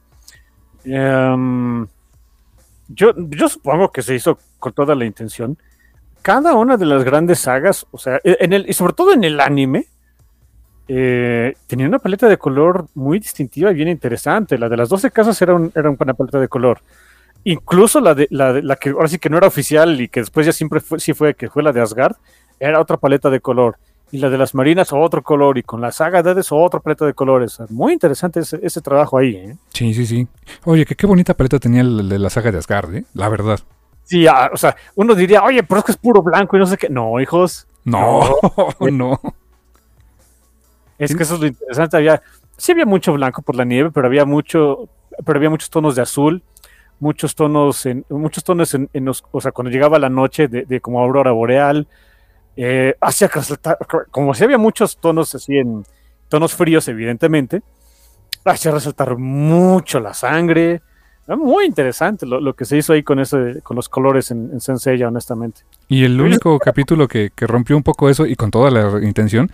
Em, 0.83 1.85
yo, 2.87 3.13
yo 3.15 3.47
supongo 3.49 3.91
que 3.91 4.01
se 4.01 4.15
hizo 4.15 4.37
con 4.59 4.73
toda 4.73 4.95
la 4.95 5.05
intención. 5.05 5.57
Cada 6.21 6.55
una 6.55 6.77
de 6.77 6.85
las 6.85 7.03
grandes 7.03 7.39
sagas, 7.39 7.85
o 7.91 7.97
sea, 7.97 8.19
e, 8.23 8.37
en 8.39 8.53
el, 8.53 8.69
y 8.69 8.73
sobre 8.73 8.93
todo 8.93 9.13
en 9.13 9.23
el 9.23 9.39
anime, 9.39 9.87
eh, 10.87 11.53
tenía 11.67 11.87
una 11.87 11.99
paleta 11.99 12.27
de 12.27 12.37
color 12.37 12.87
muy 12.95 13.19
distintiva 13.19 13.71
y 13.71 13.75
bien 13.75 13.87
interesante. 13.89 14.57
La 14.57 14.69
de 14.69 14.77
las 14.77 14.89
12 14.89 15.11
casas 15.11 15.41
era, 15.41 15.53
un- 15.53 15.71
era 15.75 15.89
una 15.89 16.13
paleta 16.13 16.39
de 16.39 16.47
color. 16.47 16.81
Incluso 17.43 17.99
la 17.99 18.13
de, 18.13 18.27
la 18.29 18.53
de- 18.53 18.61
la 18.61 18.75
que 18.75 18.89
ahora 18.89 19.07
sí 19.07 19.17
que 19.17 19.29
no 19.29 19.37
era 19.37 19.47
oficial 19.47 19.99
y 19.99 20.07
que 20.09 20.19
después 20.19 20.45
ya 20.45 20.51
siempre 20.53 20.79
fue, 20.79 20.99
sí 20.99 21.13
fue, 21.13 21.33
que 21.33 21.49
fue 21.49 21.63
la 21.63 21.71
de 21.71 21.81
Asgard, 21.81 22.15
era 22.59 22.79
otra 22.79 22.97
paleta 22.97 23.29
de 23.29 23.39
color. 23.39 23.77
Y 24.13 24.17
la 24.17 24.29
de 24.29 24.37
las 24.37 24.53
marinas, 24.53 24.91
otro 24.91 25.23
color. 25.23 25.57
Y 25.57 25.63
con 25.63 25.79
la 25.79 25.91
saga 25.93 26.21
de 26.21 26.31
Hades, 26.31 26.51
otra 26.51 26.81
paleta 26.81 27.05
de 27.05 27.13
colores. 27.13 27.59
Muy 27.69 27.93
interesante 27.93 28.41
ese, 28.41 28.59
ese 28.61 28.81
trabajo 28.81 29.17
ahí, 29.17 29.35
¿eh? 29.35 29.55
Sí, 29.73 29.93
sí, 29.93 30.05
sí. 30.05 30.27
Oye, 30.65 30.85
que 30.85 30.95
qué 30.95 31.07
bonita 31.07 31.33
paleta 31.33 31.59
tenía 31.59 31.79
el 31.81 32.09
de 32.09 32.19
la 32.19 32.29
saga 32.29 32.51
de 32.51 32.57
Asgard, 32.57 32.93
¿eh? 32.95 33.03
La 33.13 33.29
verdad. 33.29 33.59
Sí, 34.03 34.27
ah, 34.27 34.49
o 34.53 34.57
sea, 34.57 34.75
uno 34.95 35.15
diría, 35.15 35.41
oye, 35.43 35.63
pero 35.63 35.79
es 35.79 35.85
que 35.85 35.91
es 35.93 35.97
puro 35.97 36.21
blanco 36.21 36.57
y 36.57 36.59
no 36.59 36.65
sé 36.65 36.75
qué. 36.77 36.89
No, 36.89 37.19
hijos, 37.21 37.65
No, 37.85 38.35
no. 38.81 39.19
es 40.97 41.15
que 41.15 41.23
eso 41.23 41.35
es 41.35 41.39
lo 41.41 41.47
interesante. 41.47 41.97
Había, 41.97 42.21
sí 42.57 42.73
había 42.73 42.85
mucho 42.85 43.13
blanco 43.13 43.41
por 43.41 43.55
la 43.55 43.63
nieve, 43.63 43.91
pero 43.91 44.07
había 44.07 44.25
mucho, 44.25 44.89
pero 45.25 45.37
había 45.39 45.49
muchos 45.49 45.69
tonos 45.69 45.95
de 45.95 46.01
azul, 46.01 46.43
muchos 47.01 47.35
tonos 47.35 47.85
en, 47.85 48.05
muchos 48.09 48.43
tonos 48.43 48.73
en, 48.75 48.89
en 48.93 49.09
os- 49.09 49.25
o 49.31 49.41
sea, 49.41 49.51
cuando 49.51 49.71
llegaba 49.71 49.99
la 49.99 50.09
noche 50.09 50.47
de, 50.47 50.79
como 50.79 51.01
aurora 51.01 51.31
boreal, 51.31 51.87
eh, 52.55 52.95
resaltar- 53.27 53.77
como 54.11 54.33
si 54.33 54.43
había 54.43 54.57
muchos 54.57 54.97
tonos 54.97 55.35
así 55.35 55.57
en 55.57 55.83
tonos 56.29 56.53
fríos, 56.53 56.87
evidentemente, 56.87 57.63
hacía 58.45 58.71
resaltar 58.71 59.17
mucho 59.17 59.99
la 59.99 60.13
sangre, 60.13 60.81
Muy 61.27 61.65
interesante 61.65 62.25
lo, 62.25 62.39
lo, 62.39 62.53
que 62.55 62.65
se 62.65 62.77
hizo 62.77 62.93
ahí 62.93 63.03
con 63.03 63.19
ese, 63.19 63.61
con 63.63 63.75
los 63.75 63.89
colores 63.89 64.31
en, 64.31 64.51
en 64.51 65.07
honestamente. 65.07 65.61
Y 65.87 66.03
el 66.03 66.19
único 66.19 66.59
capítulo 66.59 67.07
que, 67.07 67.31
que, 67.35 67.47
rompió 67.47 67.77
un 67.77 67.83
poco 67.83 68.09
eso 68.09 68.25
y 68.25 68.35
con 68.35 68.51
toda 68.51 68.69
la 68.69 69.03
intención 69.03 69.51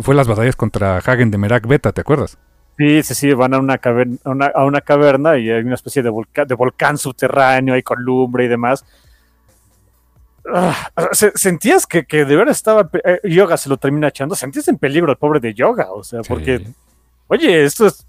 fue 0.00 0.14
las 0.14 0.28
batallas 0.28 0.56
contra 0.56 0.98
Hagen 0.98 1.30
de 1.30 1.38
Merak 1.38 1.66
Beta, 1.66 1.92
¿te 1.92 2.00
acuerdas? 2.00 2.38
Sí, 2.80 3.02
sí, 3.02 3.14
sí, 3.14 3.34
van 3.34 3.52
a 3.52 3.58
una 3.58 3.76
caverna, 3.76 4.16
a 4.24 4.30
una, 4.30 4.46
a 4.46 4.64
una 4.64 4.80
caverna 4.80 5.36
y 5.36 5.50
hay 5.50 5.60
una 5.60 5.74
especie 5.74 6.02
de 6.02 6.08
volcán, 6.08 6.48
de 6.48 6.54
volcán 6.54 6.96
subterráneo, 6.96 7.74
hay 7.74 7.82
columbre 7.82 8.46
y 8.46 8.48
demás. 8.48 8.86
Ah, 10.50 10.88
sentías 11.12 11.86
que, 11.86 12.06
que, 12.06 12.24
de 12.24 12.34
verdad 12.34 12.52
estaba 12.52 12.88
eh, 13.04 13.20
Yoga 13.24 13.58
se 13.58 13.68
lo 13.68 13.76
termina 13.76 14.08
echando, 14.08 14.34
sentías 14.34 14.66
en 14.68 14.78
peligro 14.78 15.10
al 15.10 15.18
pobre 15.18 15.40
de 15.40 15.52
Yoga, 15.52 15.92
o 15.92 16.02
sea, 16.02 16.22
porque 16.22 16.60
sí. 16.60 16.74
oye, 17.28 17.64
esto 17.64 17.86
es 17.86 18.06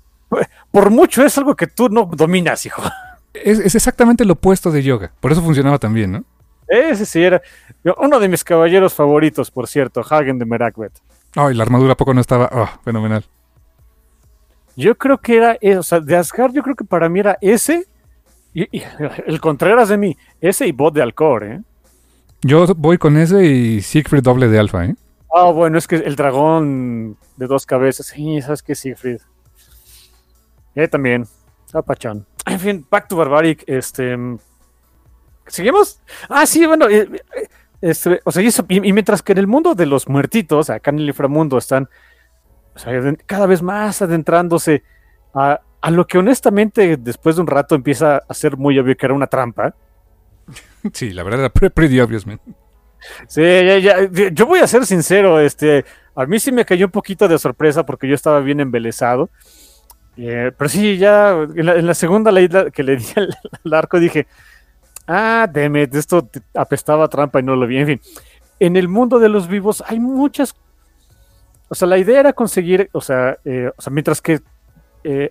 por 0.71 0.89
mucho 0.89 1.21
es 1.25 1.37
algo 1.37 1.53
que 1.53 1.67
tú 1.67 1.89
no 1.89 2.05
dominas, 2.05 2.65
hijo. 2.65 2.81
Es, 3.33 3.59
es 3.59 3.75
exactamente 3.75 4.23
lo 4.23 4.33
opuesto 4.33 4.71
de 4.71 4.83
Yoga, 4.83 5.11
por 5.19 5.33
eso 5.33 5.41
funcionaba 5.41 5.79
también, 5.79 6.13
¿no? 6.13 6.23
Ese 6.69 7.05
sí 7.05 7.21
era 7.21 7.41
uno 7.97 8.21
de 8.21 8.29
mis 8.29 8.45
caballeros 8.45 8.93
favoritos, 8.93 9.51
por 9.51 9.67
cierto, 9.67 9.99
Hagen 10.09 10.39
de 10.39 10.45
Merakbet. 10.45 10.93
Ay, 11.35 11.43
oh, 11.43 11.49
la 11.49 11.63
armadura 11.63 11.95
poco 11.95 12.13
no 12.13 12.21
estaba, 12.21 12.49
oh, 12.53 12.69
fenomenal. 12.85 13.25
Yo 14.81 14.97
creo 14.97 15.19
que 15.19 15.37
era, 15.37 15.57
eh, 15.61 15.77
o 15.77 15.83
sea, 15.83 15.99
de 15.99 16.15
Asgard, 16.15 16.53
yo 16.53 16.63
creo 16.63 16.75
que 16.75 16.83
para 16.83 17.07
mí 17.07 17.19
era 17.19 17.37
ese, 17.39 17.85
y, 18.51 18.79
y 18.79 18.83
el 19.27 19.39
Contreras 19.39 19.89
de 19.89 19.97
mí, 19.97 20.17
ese 20.39 20.65
y 20.65 20.71
Bot 20.71 20.95
de 20.95 21.03
Alcor, 21.03 21.43
¿eh? 21.43 21.61
Yo 22.41 22.65
voy 22.75 22.97
con 22.97 23.15
ese 23.15 23.45
y 23.45 23.81
Siegfried 23.81 24.23
doble 24.23 24.47
de 24.47 24.57
alfa, 24.57 24.85
¿eh? 24.85 24.95
Ah, 25.33 25.45
oh, 25.45 25.53
bueno, 25.53 25.77
es 25.77 25.87
que 25.87 25.97
el 25.97 26.15
dragón 26.15 27.15
de 27.37 27.45
dos 27.45 27.67
cabezas, 27.67 28.07
sí, 28.07 28.41
¿sabes 28.41 28.63
qué, 28.63 28.73
Siegfried? 28.73 29.19
Eh, 30.73 30.87
también, 30.87 31.27
apachón. 31.73 32.25
En 32.47 32.59
fin, 32.59 32.85
Back 32.89 33.07
to 33.07 33.15
Barbaric, 33.15 33.63
este... 33.67 34.17
¿Seguimos? 35.45 36.01
Ah, 36.27 36.47
sí, 36.47 36.65
bueno, 36.65 36.89
eh, 36.89 37.07
este, 37.81 38.19
o 38.23 38.31
sea, 38.31 38.41
y, 38.41 38.47
eso, 38.47 38.65
y, 38.67 38.87
y, 38.87 38.93
mientras 38.93 39.21
que 39.21 39.33
en 39.33 39.37
el 39.37 39.47
mundo 39.47 39.75
de 39.75 39.85
los 39.85 40.09
muertitos, 40.09 40.71
acá 40.71 40.89
en 40.89 40.99
el 40.99 41.09
inframundo, 41.09 41.59
están 41.59 41.87
sea, 42.81 43.15
cada 43.25 43.45
vez 43.45 43.61
más 43.61 44.01
adentrándose 44.01 44.83
a, 45.33 45.61
a, 45.81 45.91
lo 45.91 46.07
que 46.07 46.17
honestamente 46.17 46.97
después 46.97 47.35
de 47.35 47.41
un 47.41 47.47
rato 47.47 47.75
empieza 47.75 48.21
a 48.27 48.33
ser 48.33 48.57
muy 48.57 48.77
obvio 48.79 48.95
que 48.97 49.05
era 49.05 49.15
una 49.15 49.27
trampa. 49.27 49.73
Sí, 50.93 51.11
la 51.11 51.23
verdad 51.23 51.41
era 51.41 51.49
pretty, 51.49 51.99
obvious, 51.99 52.25
man. 52.25 52.41
Sí, 53.27 53.41
ya, 53.41 53.77
ya, 53.77 54.29
yo 54.31 54.45
voy 54.45 54.59
a 54.59 54.67
ser 54.67 54.85
sincero, 54.85 55.39
este, 55.39 55.85
a 56.15 56.25
mí 56.25 56.39
sí 56.39 56.51
me 56.51 56.65
cayó 56.65 56.87
un 56.87 56.91
poquito 56.91 57.27
de 57.27 57.37
sorpresa 57.39 57.85
porque 57.85 58.07
yo 58.07 58.15
estaba 58.15 58.39
bien 58.39 58.59
embelesado. 58.59 59.29
Eh, 60.17 60.51
pero 60.57 60.69
sí, 60.69 60.97
ya 60.97 61.31
en 61.31 61.65
la, 61.65 61.75
en 61.75 61.85
la 61.85 61.93
segunda 61.93 62.31
ley 62.31 62.49
que 62.73 62.83
le 62.83 62.97
di 62.97 63.05
al, 63.15 63.37
al, 63.63 63.73
arco 63.73 63.99
dije, 63.99 64.27
ah, 65.07 65.47
demet, 65.51 65.93
esto 65.95 66.29
apestaba 66.53 67.05
a 67.05 67.09
trampa 67.09 67.39
y 67.39 67.43
no 67.43 67.55
lo 67.55 67.65
vi. 67.65 67.77
En 67.77 67.87
fin, 67.87 68.01
en 68.59 68.75
el 68.75 68.87
mundo 68.87 69.19
de 69.19 69.29
los 69.29 69.47
vivos 69.47 69.83
hay 69.87 69.99
muchas 69.99 70.55
o 71.71 71.75
sea, 71.75 71.87
la 71.87 71.97
idea 71.97 72.19
era 72.19 72.33
conseguir, 72.33 72.89
o 72.91 72.99
sea, 72.99 73.37
eh, 73.45 73.71
o 73.77 73.81
sea 73.81 73.93
mientras 73.93 74.21
que 74.21 74.41
eh, 75.05 75.29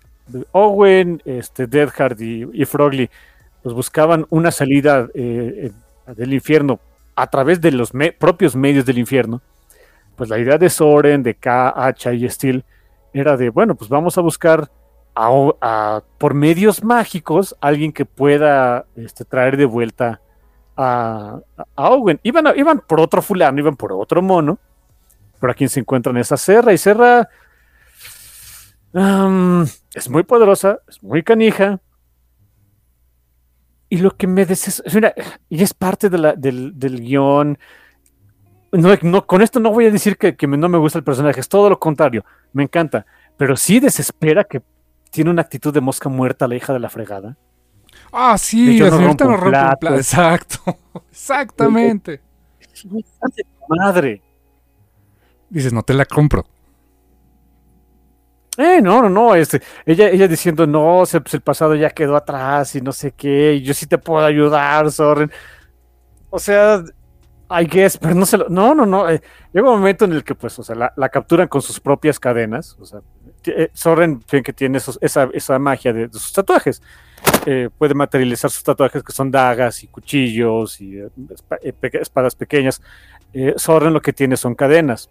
Owen, 0.52 1.20
este, 1.26 1.66
Deadhard 1.66 2.18
y, 2.18 2.48
y, 2.54 2.64
Frogly 2.64 3.10
pues 3.62 3.74
buscaban 3.74 4.24
una 4.30 4.50
salida 4.50 5.06
eh, 5.12 5.70
del 6.16 6.32
infierno 6.32 6.80
a 7.14 7.26
través 7.26 7.60
de 7.60 7.72
los 7.72 7.92
propios 8.18 8.56
medios 8.56 8.86
del 8.86 8.96
infierno, 8.96 9.42
pues 10.16 10.30
la 10.30 10.38
idea 10.38 10.56
de 10.56 10.70
Soren, 10.70 11.22
de 11.22 11.34
K, 11.34 11.74
H 11.76 12.14
y 12.14 12.26
Steel 12.30 12.64
era 13.12 13.36
de, 13.36 13.50
bueno, 13.50 13.74
pues 13.74 13.90
vamos 13.90 14.16
a 14.16 14.22
buscar 14.22 14.70
a, 15.14 16.00
por 16.16 16.32
medios 16.32 16.82
mágicos 16.82 17.54
alguien 17.60 17.92
que 17.92 18.06
pueda 18.06 18.86
este, 18.96 19.26
traer 19.26 19.58
de 19.58 19.66
vuelta 19.66 20.22
a, 20.74 21.38
a 21.76 21.90
Owen. 21.90 22.18
Iban, 22.22 22.46
iban 22.56 22.80
por 22.86 22.98
otro 22.98 23.20
fulano, 23.20 23.58
iban 23.58 23.76
por 23.76 23.92
otro 23.92 24.22
mono, 24.22 24.58
por 25.40 25.50
aquí 25.50 25.66
se 25.66 25.80
encuentra 25.80 26.10
en 26.10 26.18
esa 26.18 26.36
Serra 26.36 26.72
y 26.72 26.78
Serra 26.78 27.28
um, 28.92 29.62
es 29.94 30.08
muy 30.08 30.22
poderosa, 30.22 30.80
es 30.86 31.02
muy 31.02 31.22
canija. 31.22 31.80
Y 33.88 33.96
lo 33.98 34.16
que 34.16 34.28
me 34.28 34.46
desespera, 34.46 35.12
y 35.48 35.62
es 35.62 35.74
parte 35.74 36.08
de 36.08 36.18
la, 36.18 36.34
del, 36.34 36.78
del, 36.78 37.00
guion. 37.00 37.58
No, 38.70 38.94
no, 39.02 39.26
con 39.26 39.42
esto 39.42 39.58
no 39.58 39.72
voy 39.72 39.86
a 39.86 39.90
decir 39.90 40.16
que, 40.16 40.36
que, 40.36 40.46
no 40.46 40.68
me 40.68 40.78
gusta 40.78 40.98
el 40.98 41.04
personaje, 41.04 41.40
es 41.40 41.48
todo 41.48 41.68
lo 41.68 41.80
contrario, 41.80 42.24
me 42.52 42.62
encanta. 42.62 43.04
Pero 43.36 43.56
sí 43.56 43.80
desespera 43.80 44.44
que 44.44 44.62
tiene 45.10 45.30
una 45.30 45.42
actitud 45.42 45.74
de 45.74 45.80
mosca 45.80 46.08
muerta 46.08 46.46
la 46.46 46.54
hija 46.54 46.72
de 46.72 46.78
la 46.78 46.88
fregada. 46.88 47.36
Ah, 48.12 48.38
sí, 48.38 48.78
la 48.78 48.90
señorita 48.90 49.24
no 49.24 49.36
rompe 49.36 49.58
un 49.58 49.76
plato. 49.80 49.96
Exacto, 49.96 50.78
exactamente. 51.10 52.20
Madre 53.68 54.22
dices, 55.50 55.72
no 55.72 55.82
te 55.82 55.94
la 55.94 56.06
compro. 56.06 56.46
Eh, 58.56 58.82
no, 58.82 59.00
no, 59.00 59.08
no, 59.08 59.34
este, 59.34 59.62
ella, 59.86 60.08
ella 60.10 60.28
diciendo, 60.28 60.66
no, 60.66 61.02
pues 61.10 61.34
el 61.34 61.40
pasado 61.40 61.74
ya 61.74 61.88
quedó 61.90 62.16
atrás 62.16 62.74
y 62.74 62.80
no 62.80 62.92
sé 62.92 63.12
qué, 63.12 63.54
y 63.54 63.62
yo 63.62 63.72
sí 63.72 63.86
te 63.86 63.96
puedo 63.96 64.24
ayudar, 64.24 64.90
Soren. 64.90 65.30
O 66.28 66.38
sea, 66.38 66.82
I 67.48 67.64
guess, 67.64 67.96
pero 67.96 68.14
no 68.14 68.26
se 68.26 68.36
lo, 68.36 68.48
no, 68.48 68.74
no, 68.74 68.84
no, 68.84 69.08
eh, 69.08 69.22
llega 69.52 69.70
un 69.70 69.78
momento 69.78 70.04
en 70.04 70.12
el 70.12 70.24
que, 70.24 70.34
pues, 70.34 70.58
o 70.58 70.62
sea, 70.62 70.76
la, 70.76 70.92
la 70.96 71.08
capturan 71.08 71.48
con 71.48 71.62
sus 71.62 71.80
propias 71.80 72.20
cadenas, 72.20 72.76
o 72.78 72.84
sea, 72.84 73.00
eh, 73.46 73.70
Soren, 73.72 74.20
que 74.20 74.52
tiene 74.52 74.78
esos, 74.78 74.98
esa, 75.00 75.30
esa 75.32 75.58
magia 75.58 75.92
de, 75.92 76.08
de 76.08 76.18
sus 76.18 76.32
tatuajes, 76.32 76.82
eh, 77.46 77.70
puede 77.78 77.94
materializar 77.94 78.50
sus 78.50 78.62
tatuajes 78.62 79.02
que 79.02 79.12
son 79.12 79.30
dagas 79.30 79.82
y 79.82 79.86
cuchillos 79.86 80.80
y 80.80 80.98
eh, 80.98 81.08
espadas 81.92 82.34
pequeñas, 82.34 82.82
Soren 83.56 83.94
lo 83.94 84.02
que 84.02 84.12
tiene 84.12 84.36
son 84.36 84.54
cadenas 84.54 85.08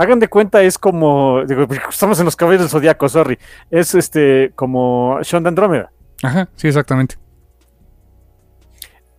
hagan 0.00 0.18
de 0.18 0.28
cuenta, 0.28 0.62
es 0.62 0.78
como. 0.78 1.44
Digo, 1.44 1.66
estamos 1.88 2.18
en 2.18 2.24
los 2.24 2.36
caballos 2.36 2.62
del 2.62 2.70
zodiaco, 2.70 3.08
sorry. 3.08 3.38
Es 3.70 3.94
este 3.94 4.52
como 4.54 5.18
Sean 5.22 5.42
de 5.42 5.48
Andrómeda. 5.48 5.92
Ajá, 6.22 6.48
sí, 6.56 6.68
exactamente. 6.68 7.16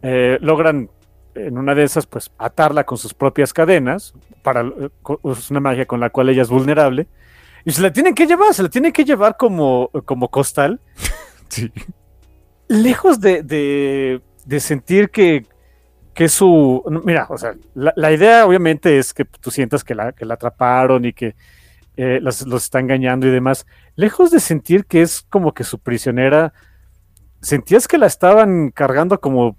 Eh, 0.01 0.37
logran 0.41 0.89
en 1.35 1.57
una 1.57 1.75
de 1.75 1.83
esas, 1.83 2.07
pues, 2.07 2.31
atarla 2.37 2.83
con 2.83 2.97
sus 2.97 3.13
propias 3.13 3.53
cadenas. 3.53 4.13
Para, 4.41 4.65
es 5.23 5.51
una 5.51 5.59
magia 5.59 5.85
con 5.85 5.99
la 5.99 6.09
cual 6.09 6.29
ella 6.29 6.41
es 6.41 6.49
vulnerable. 6.49 7.07
Y 7.63 7.71
se 7.71 7.81
la 7.81 7.93
tienen 7.93 8.15
que 8.15 8.25
llevar, 8.25 8.53
se 8.53 8.63
la 8.63 8.69
tienen 8.69 8.91
que 8.91 9.05
llevar 9.05 9.37
como, 9.37 9.89
como 10.05 10.29
costal. 10.29 10.81
sí. 11.49 11.71
Lejos 12.67 13.21
de, 13.21 13.43
de, 13.43 14.21
de 14.45 14.59
sentir 14.59 15.11
que, 15.11 15.45
que 16.13 16.29
su. 16.29 16.83
Mira, 17.05 17.27
o 17.29 17.37
sea, 17.37 17.55
la, 17.73 17.93
la, 17.95 18.11
idea 18.11 18.45
obviamente 18.45 18.97
es 18.97 19.13
que 19.13 19.25
tú 19.25 19.51
sientas 19.51 19.83
que 19.83 19.95
la, 19.95 20.11
que 20.11 20.25
la 20.25 20.33
atraparon 20.33 21.05
y 21.05 21.13
que 21.13 21.35
eh, 21.97 22.19
los, 22.21 22.45
los, 22.47 22.63
está 22.63 22.79
engañando 22.79 23.27
y 23.27 23.31
demás. 23.31 23.65
Lejos 23.95 24.31
de 24.31 24.39
sentir 24.39 24.85
que 24.85 25.01
es 25.01 25.21
como 25.29 25.53
que 25.53 25.63
su 25.63 25.79
prisionera, 25.79 26.53
sentías 27.41 27.87
que 27.87 27.97
la 27.97 28.07
estaban 28.07 28.71
cargando 28.71 29.19
como. 29.19 29.57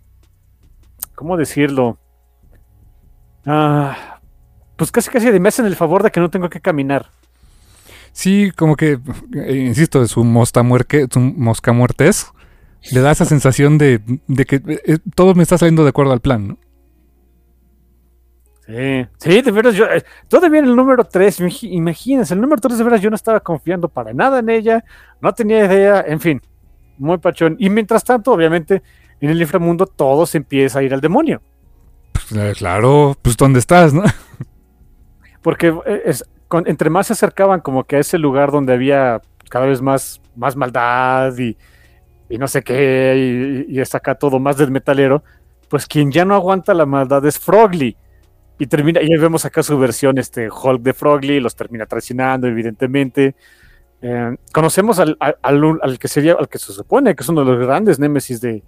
¿Cómo 1.14 1.36
decirlo? 1.36 1.98
Ah, 3.46 4.20
pues 4.76 4.90
casi 4.90 5.10
casi 5.10 5.30
de 5.30 5.40
me 5.40 5.48
hacen 5.48 5.66
el 5.66 5.76
favor 5.76 6.02
de 6.02 6.10
que 6.10 6.20
no 6.20 6.30
tengo 6.30 6.48
que 6.50 6.60
caminar. 6.60 7.10
Sí, 8.12 8.50
como 8.50 8.76
que, 8.76 8.98
eh, 9.34 9.56
insisto, 9.56 10.06
su 10.06 10.22
mosca 10.22 10.62
muerte, 10.62 11.06
su 11.10 11.18
mosca 11.18 11.72
muertes 11.72 12.30
le 12.90 13.00
da 13.00 13.12
esa 13.12 13.24
sensación 13.24 13.78
de, 13.78 14.00
de 14.26 14.44
que 14.44 14.56
eh, 14.66 14.98
todo 15.14 15.34
me 15.34 15.42
está 15.42 15.58
saliendo 15.58 15.84
de 15.84 15.90
acuerdo 15.90 16.12
al 16.12 16.20
plan, 16.20 16.48
¿no? 16.48 16.58
Sí, 18.66 19.06
sí, 19.18 19.42
de 19.42 19.50
veras, 19.50 19.74
yo, 19.74 19.86
eh, 19.86 20.04
todavía 20.28 20.60
en 20.60 20.66
el 20.66 20.76
número 20.76 21.04
3, 21.04 21.62
imagínense, 21.62 22.34
el 22.34 22.40
número 22.40 22.60
3 22.60 22.78
de 22.78 22.84
veras 22.84 23.00
yo 23.00 23.10
no 23.10 23.16
estaba 23.16 23.40
confiando 23.40 23.88
para 23.88 24.12
nada 24.12 24.38
en 24.38 24.48
ella, 24.48 24.84
no 25.20 25.32
tenía 25.32 25.64
idea, 25.64 26.04
en 26.06 26.20
fin, 26.20 26.40
muy 26.96 27.18
pachón. 27.18 27.56
Y 27.58 27.68
mientras 27.70 28.04
tanto, 28.04 28.32
obviamente, 28.32 28.82
en 29.20 29.30
el 29.30 29.40
inframundo 29.40 29.86
todo 29.86 30.26
se 30.26 30.38
empieza 30.38 30.78
a 30.78 30.82
ir 30.82 30.94
al 30.94 31.00
demonio. 31.00 31.42
Pues, 32.12 32.32
eh, 32.32 32.52
claro, 32.56 33.16
pues 33.20 33.36
¿dónde 33.36 33.58
estás, 33.58 33.92
no? 33.92 34.04
Porque 35.42 35.74
es, 36.04 36.24
con, 36.46 36.68
entre 36.68 36.88
más 36.88 37.08
se 37.08 37.14
acercaban 37.14 37.60
como 37.60 37.84
que 37.84 37.96
a 37.96 37.98
ese 37.98 38.16
lugar 38.16 38.52
donde 38.52 38.72
había 38.72 39.20
cada 39.50 39.66
vez 39.66 39.82
más, 39.82 40.20
más 40.36 40.54
maldad 40.54 41.36
y, 41.36 41.56
y 42.32 42.38
no 42.38 42.48
sé 42.48 42.62
qué, 42.62 43.66
y, 43.68 43.76
y 43.76 43.80
está 43.80 43.98
acá 43.98 44.14
todo 44.14 44.38
más 44.38 44.56
del 44.56 44.70
metalero, 44.70 45.22
pues 45.68 45.86
quien 45.86 46.10
ya 46.10 46.24
no 46.24 46.34
aguanta 46.34 46.72
la 46.72 46.86
maldad 46.86 47.24
es 47.26 47.38
Frogly. 47.38 47.94
Y 48.58 48.66
termina, 48.66 49.02
y 49.02 49.12
ahí 49.12 49.18
vemos 49.18 49.44
acá 49.44 49.62
su 49.62 49.78
versión, 49.78 50.16
este 50.16 50.48
Hulk 50.48 50.80
de 50.82 50.94
Frogly, 50.94 51.40
los 51.40 51.54
termina 51.54 51.84
traicionando, 51.84 52.46
evidentemente. 52.46 53.34
Eh, 54.00 54.36
conocemos 54.50 54.98
al, 54.98 55.16
al, 55.20 55.36
al, 55.82 55.98
que 55.98 56.08
sería, 56.08 56.34
al 56.34 56.48
que 56.48 56.58
se 56.58 56.72
supone 56.72 57.14
que 57.14 57.22
es 57.22 57.28
uno 57.28 57.44
de 57.44 57.52
los 57.52 57.66
grandes 57.66 57.98
némesis 57.98 58.40
de, 58.40 58.62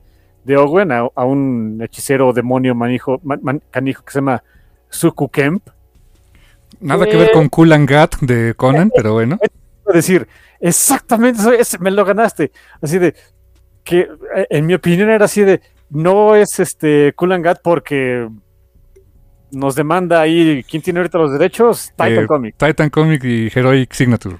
de 0.44 0.56
Owen, 0.58 0.92
a, 0.92 1.08
a, 1.14 1.24
un 1.24 1.80
hechicero 1.82 2.34
demonio 2.34 2.74
manijo, 2.74 3.18
man, 3.22 3.40
man, 3.42 3.62
canijo 3.70 4.04
que 4.04 4.12
se 4.12 4.18
llama 4.18 4.42
Suku 4.90 5.30
Kemp. 5.30 5.68
Nada 6.80 7.06
eh, 7.06 7.08
que 7.08 7.16
ver 7.16 7.32
con 7.32 7.48
Kulangat 7.48 8.16
de 8.20 8.52
Conan, 8.54 8.88
eh, 8.88 8.92
pero 8.94 9.14
bueno. 9.14 9.38
decir, 9.92 10.26
exactamente, 10.60 11.40
ese, 11.58 11.78
me 11.78 11.90
lo 11.90 12.04
ganaste. 12.04 12.52
Así 12.80 12.98
de, 12.98 13.14
que 13.84 14.00
eh, 14.36 14.46
en 14.50 14.66
mi 14.66 14.74
opinión 14.74 15.10
era 15.10 15.26
así 15.26 15.42
de, 15.42 15.60
no 15.90 16.34
es 16.34 16.58
este 16.58 17.12
Kulangat 17.14 17.60
porque 17.62 18.28
nos 19.52 19.74
demanda 19.76 20.20
ahí, 20.20 20.64
¿quién 20.68 20.82
tiene 20.82 21.00
ahorita 21.00 21.18
los 21.18 21.32
derechos? 21.32 21.90
Titan 21.90 22.24
Eh, 22.24 22.26
Comic. 22.26 22.56
Titan 22.56 22.90
Comic 22.90 23.22
y 23.24 23.50
Heroic 23.54 23.92
Signature. 23.92 24.38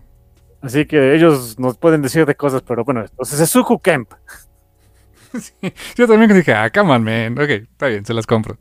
Así 0.61 0.87
que 0.87 1.15
ellos 1.15 1.59
nos 1.59 1.77
pueden 1.77 2.03
decir 2.03 2.25
de 2.27 2.35
cosas, 2.35 2.62
pero 2.62 2.85
bueno, 2.85 3.03
entonces 3.03 3.39
es 3.39 3.51
Suku 3.51 3.79
Kemp. 3.79 4.11
Yo 5.97 6.07
también 6.07 6.33
dije, 6.33 6.55
ah, 6.55 6.71
come 6.71 6.93
on, 6.93 7.05
man. 7.05 7.39
Ok, 7.39 7.51
está 7.51 7.87
bien, 7.89 8.05
se 8.05 8.15
las 8.15 8.27
compro. 8.27 8.57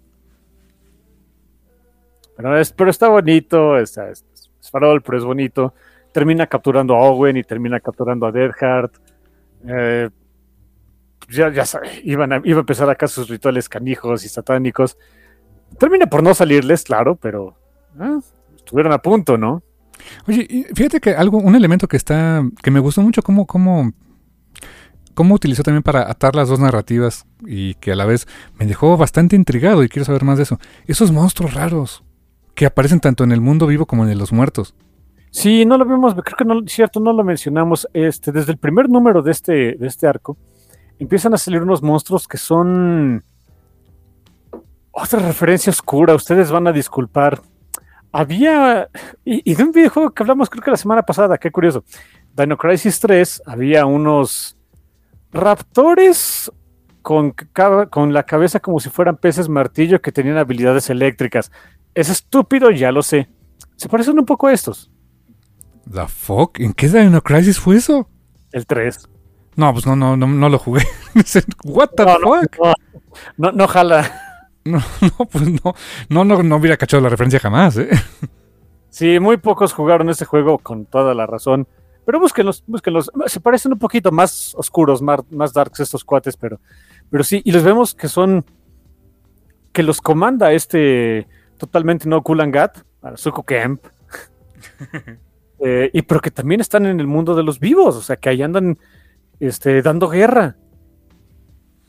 Pero, 2.35 2.57
es, 2.57 2.71
pero 2.73 2.89
está 2.89 3.07
bonito, 3.09 3.77
está, 3.77 4.09
es, 4.09 4.25
es 4.33 4.71
farol, 4.71 5.01
pero 5.01 5.17
es 5.17 5.23
bonito. 5.23 5.73
Termina 6.11 6.47
capturando 6.47 6.95
a 6.95 6.99
Owen 6.99 7.37
y 7.37 7.43
termina 7.43 7.79
capturando 7.79 8.25
a 8.25 8.31
Deadheart. 8.31 8.93
Eh, 9.67 10.09
ya, 11.29 11.51
ya 11.51 11.65
sabe, 11.65 12.01
iban 12.03 12.33
a, 12.33 12.41
iba 12.43 12.57
a 12.57 12.61
empezar 12.61 12.89
acá 12.89 13.07
sus 13.07 13.29
rituales 13.29 13.69
canijos 13.69 14.25
y 14.25 14.29
satánicos. 14.29 14.97
Termina 15.79 16.07
por 16.07 16.23
no 16.23 16.33
salirles, 16.33 16.83
claro, 16.83 17.15
pero 17.15 17.55
ah, 17.99 18.19
estuvieron 18.55 18.93
a 18.93 18.99
punto, 18.99 19.37
¿no? 19.37 19.63
Oye, 20.27 20.67
fíjate 20.75 20.99
que 20.99 21.11
algo, 21.11 21.37
un 21.37 21.55
elemento 21.55 21.87
que 21.87 21.97
está, 21.97 22.43
que 22.61 22.71
me 22.71 22.79
gustó 22.79 23.01
mucho 23.01 23.21
cómo, 23.21 23.45
cómo, 23.45 23.93
cómo 25.13 25.35
utilizó 25.35 25.63
también 25.63 25.83
para 25.83 26.09
atar 26.09 26.35
las 26.35 26.49
dos 26.49 26.59
narrativas 26.59 27.25
y 27.45 27.75
que 27.75 27.91
a 27.91 27.95
la 27.95 28.05
vez 28.05 28.27
me 28.57 28.65
dejó 28.65 28.97
bastante 28.97 29.35
intrigado 29.35 29.83
y 29.83 29.89
quiero 29.89 30.05
saber 30.05 30.23
más 30.23 30.37
de 30.37 30.43
eso. 30.43 30.59
Esos 30.87 31.11
monstruos 31.11 31.53
raros 31.53 32.03
que 32.55 32.65
aparecen 32.65 32.99
tanto 32.99 33.23
en 33.23 33.31
el 33.31 33.41
mundo 33.41 33.67
vivo 33.67 33.85
como 33.85 34.05
en 34.05 34.17
los 34.17 34.31
muertos. 34.31 34.75
Sí, 35.31 35.65
no 35.65 35.79
lo 35.79 35.85
vimos, 35.85 36.13
creo 36.13 36.37
que 36.37 36.45
no, 36.45 36.61
cierto, 36.67 36.99
no 36.99 37.11
lo 37.11 37.23
mencionamos. 37.23 37.87
Este, 37.93 38.31
desde 38.31 38.51
el 38.51 38.59
primer 38.59 38.87
número 38.87 39.23
de 39.23 39.31
este, 39.31 39.73
de 39.73 39.87
este 39.87 40.05
arco, 40.05 40.37
empiezan 40.99 41.33
a 41.33 41.37
salir 41.37 41.61
unos 41.61 41.81
monstruos 41.81 42.27
que 42.27 42.37
son 42.37 43.23
otra 44.91 45.19
referencia 45.19 45.71
oscura. 45.71 46.15
Ustedes 46.15 46.51
van 46.51 46.67
a 46.67 46.71
disculpar. 46.71 47.41
Había, 48.11 48.89
y, 49.25 49.51
y 49.51 49.55
de 49.55 49.63
un 49.63 49.71
videojuego 49.71 50.11
que 50.11 50.23
hablamos 50.23 50.49
creo 50.49 50.63
que 50.63 50.71
la 50.71 50.77
semana 50.77 51.01
pasada, 51.01 51.37
qué 51.37 51.51
curioso. 51.51 51.83
Dino 52.35 52.57
Crisis 52.57 52.99
3, 52.99 53.43
había 53.45 53.85
unos 53.85 54.57
raptores 55.31 56.51
con, 57.01 57.35
con 57.89 58.13
la 58.13 58.23
cabeza 58.23 58.59
como 58.59 58.79
si 58.79 58.89
fueran 58.89 59.17
peces 59.17 59.49
martillo 59.49 60.01
que 60.01 60.11
tenían 60.11 60.37
habilidades 60.37 60.89
eléctricas. 60.89 61.51
Es 61.93 62.09
estúpido, 62.09 62.71
ya 62.71 62.91
lo 62.91 63.03
sé. 63.03 63.29
Se 63.75 63.89
parecen 63.89 64.17
un 64.17 64.25
poco 64.25 64.47
a 64.47 64.53
estos. 64.53 64.91
¿The 65.91 66.07
fuck? 66.07 66.59
¿En 66.59 66.73
qué 66.73 66.87
Dino 66.87 67.21
Crisis 67.21 67.59
fue 67.59 67.75
eso? 67.75 68.07
El 68.51 68.65
3. 68.65 69.09
No, 69.55 69.71
pues 69.73 69.85
no, 69.85 69.95
no, 69.95 70.17
no, 70.17 70.27
no 70.27 70.49
lo 70.49 70.57
jugué. 70.59 70.83
What 71.63 71.89
the 71.95 72.05
No, 72.05 72.17
fuck? 72.19 72.57
no, 72.59 72.73
no, 73.37 73.51
no 73.51 73.67
jala. 73.67 74.11
No, 74.65 74.79
no, 75.01 75.25
pues 75.25 75.49
no, 75.49 75.75
no, 76.09 76.23
no, 76.25 76.43
no 76.43 76.55
hubiera 76.55 76.77
cachado 76.77 77.01
la 77.03 77.09
referencia 77.09 77.39
jamás, 77.39 77.77
¿eh? 77.77 77.89
Sí, 78.89 79.19
muy 79.19 79.37
pocos 79.37 79.73
jugaron 79.73 80.09
este 80.09 80.25
juego 80.25 80.57
con 80.57 80.85
toda 80.85 81.13
la 81.13 81.25
razón. 81.25 81.67
Pero 82.05 82.19
búsquenlos, 82.19 82.63
búsquenlos. 82.67 83.11
Se 83.27 83.39
parecen 83.39 83.73
un 83.73 83.79
poquito 83.79 84.11
más 84.11 84.53
oscuros, 84.55 85.01
más, 85.01 85.19
más 85.31 85.53
darks 85.53 85.79
estos 85.79 86.03
cuates, 86.03 86.35
pero, 86.37 86.59
pero 87.09 87.23
sí, 87.23 87.41
y 87.45 87.51
les 87.51 87.63
vemos 87.63 87.93
que 87.95 88.07
son. 88.07 88.45
que 89.71 89.83
los 89.83 90.01
comanda 90.01 90.51
este 90.51 91.27
totalmente 91.57 92.07
no 92.09 92.21
Kulangat, 92.21 92.79
Suku 93.15 93.43
Kemp. 93.43 93.83
Eh, 95.65 95.89
y 95.93 96.01
pero 96.01 96.19
que 96.19 96.29
también 96.29 96.59
están 96.59 96.85
en 96.85 96.99
el 96.99 97.07
mundo 97.07 97.35
de 97.35 97.43
los 97.43 97.57
vivos, 97.57 97.95
o 97.95 98.01
sea, 98.01 98.17
que 98.17 98.27
ahí 98.27 98.41
andan 98.41 98.77
este, 99.39 99.81
dando 99.81 100.09
guerra. 100.09 100.55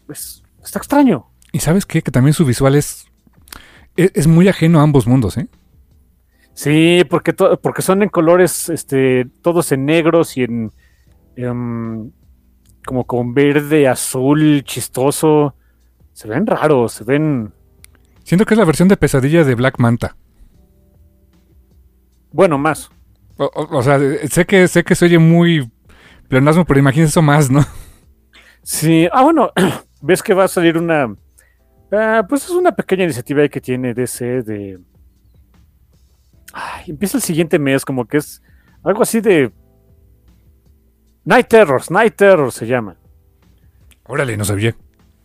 Es- 0.09 0.43
está 0.63 0.79
extraño. 0.79 1.27
Y 1.53 1.61
sabes 1.61 1.87
qué? 1.87 2.03
Que 2.03 2.11
también 2.11 2.35
su 2.35 2.45
visual 2.45 2.75
es, 2.75 3.07
es, 3.97 4.11
es 4.15 4.27
muy 4.27 4.49
ajeno 4.49 4.81
a 4.81 4.83
ambos 4.83 5.07
mundos, 5.07 5.37
¿eh? 5.37 5.49
Sí, 6.55 7.03
porque, 7.11 7.33
to- 7.33 7.61
porque 7.61 7.83
son 7.83 8.03
en 8.03 8.09
colores, 8.09 8.69
este, 8.69 9.27
todos 9.43 9.73
en 9.73 9.85
negros 9.87 10.37
y 10.37 10.45
en 10.45 10.73
em, 11.37 12.11
como 12.87 13.05
con 13.05 13.35
verde, 13.35 13.89
azul, 13.89 14.63
chistoso. 14.65 15.55
Se 16.13 16.29
ven 16.29 16.47
raros, 16.47 16.93
se 16.93 17.05
ven. 17.05 17.53
Siento 18.23 18.45
que 18.47 18.55
es 18.55 18.59
la 18.59 18.65
versión 18.65 18.87
de 18.89 18.97
pesadilla 18.97 19.43
de 19.43 19.55
Black 19.57 19.79
Manta. 19.79 20.17
Bueno, 22.33 22.59
más. 22.59 22.91
O, 23.37 23.45
o- 23.47 23.79
o 23.79 23.83
sea, 23.83 23.99
sé 24.29 24.45
que, 24.45 24.69
sé 24.69 24.85
que 24.85 24.95
se 24.95 25.05
oye 25.07 25.19
muy 25.19 25.71
pleonasmo, 26.29 26.65
pero 26.65 26.81
imagínense 26.81 27.11
eso 27.11 27.23
más, 27.23 27.51
¿no? 27.51 27.65
Sí, 28.63 29.09
ah, 29.13 29.23
bueno, 29.23 29.51
ves 30.03 30.23
que 30.23 30.35
va 30.35 30.45
a 30.45 30.49
salir 30.49 30.79
una. 30.79 31.15
ah, 31.93 32.25
pues 32.29 32.45
es 32.45 32.51
una 32.51 32.73
pequeña 32.73 33.05
iniciativa 33.05 33.47
que 33.49 33.61
tiene 33.61 33.95
DC 33.95 34.43
de. 34.43 34.81
Ay, 36.53 36.85
empieza 36.89 37.17
el 37.19 37.23
siguiente 37.23 37.59
mes, 37.59 37.85
como 37.85 38.07
que 38.07 38.19
es 38.19 38.43
algo 38.83 39.03
así 39.03 39.21
de. 39.21 39.53
Night 41.25 41.49
Terrors, 41.49 41.91
Night 41.91 42.15
Terrors 42.17 42.55
se 42.55 42.67
llama. 42.67 42.97
Órale, 44.07 44.37
no 44.37 44.45
sabía. 44.45 44.77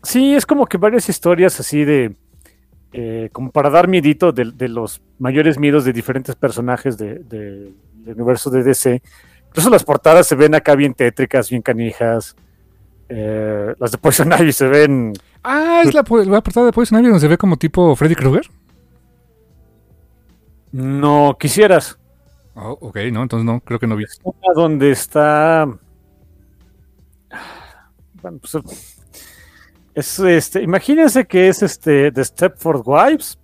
Sí, 0.03 0.33
es 0.33 0.45
como 0.45 0.65
que 0.65 0.77
varias 0.77 1.09
historias 1.09 1.59
así 1.59 1.83
de. 1.83 2.15
eh, 2.93 3.29
como 3.33 3.51
para 3.51 3.69
dar 3.69 3.87
miedito 3.87 4.31
de, 4.31 4.51
de 4.55 4.67
los 4.69 5.01
mayores 5.19 5.59
miedos 5.59 5.85
de 5.85 5.93
diferentes 5.93 6.35
personajes 6.35 6.97
de- 6.97 7.19
de- 7.19 7.73
del 7.93 8.15
universo 8.15 8.49
de 8.49 8.63
DC. 8.63 9.01
Incluso 9.49 9.69
las 9.69 9.83
portadas 9.83 10.25
se 10.27 10.35
ven 10.35 10.55
acá 10.55 10.75
bien 10.75 10.93
tétricas, 10.93 11.49
bien 11.49 11.61
canijas. 11.61 12.35
Eh, 13.09 13.73
las 13.79 13.91
de 13.91 13.97
Poison 13.97 14.31
Ivy 14.39 14.51
se 14.53 14.67
ven. 14.67 15.13
Ah, 15.43 15.81
es 15.85 15.93
la, 15.93 16.03
po- 16.03 16.23
la 16.23 16.41
portada 16.41 16.65
de 16.67 16.71
Poison 16.71 16.97
Ivy 16.99 17.07
donde 17.07 17.19
se 17.21 17.27
ve 17.27 17.37
como 17.37 17.57
tipo 17.57 17.95
Freddy 17.95 18.15
Krueger. 18.15 18.49
No 20.71 21.35
quisieras. 21.39 21.97
Oh, 22.55 22.77
ok, 22.81 22.97
no, 23.11 23.23
entonces 23.23 23.45
no, 23.45 23.59
creo 23.61 23.79
que 23.79 23.87
no 23.87 23.95
vi. 23.95 24.05
Una 24.23 24.53
donde 24.53 24.91
está. 24.91 25.67
Bueno, 28.21 28.39
pues. 28.39 28.57
Es 29.95 30.19
este. 30.19 30.61
Imagínense 30.61 31.25
que 31.25 31.47
es 31.47 31.63
este. 31.63 32.11
The 32.11 32.23
Stepford 32.25 32.81
Wives. 32.85 33.39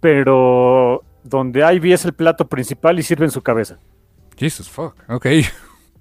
Pero. 0.00 1.04
Donde 1.24 1.60
Ivy 1.74 1.92
es 1.92 2.04
el 2.04 2.14
plato 2.14 2.48
principal 2.48 2.98
y 2.98 3.02
sirve 3.04 3.24
en 3.26 3.30
su 3.30 3.42
cabeza. 3.42 3.78
Jesus 4.36 4.68
fuck, 4.68 4.96
ok. 5.08 5.26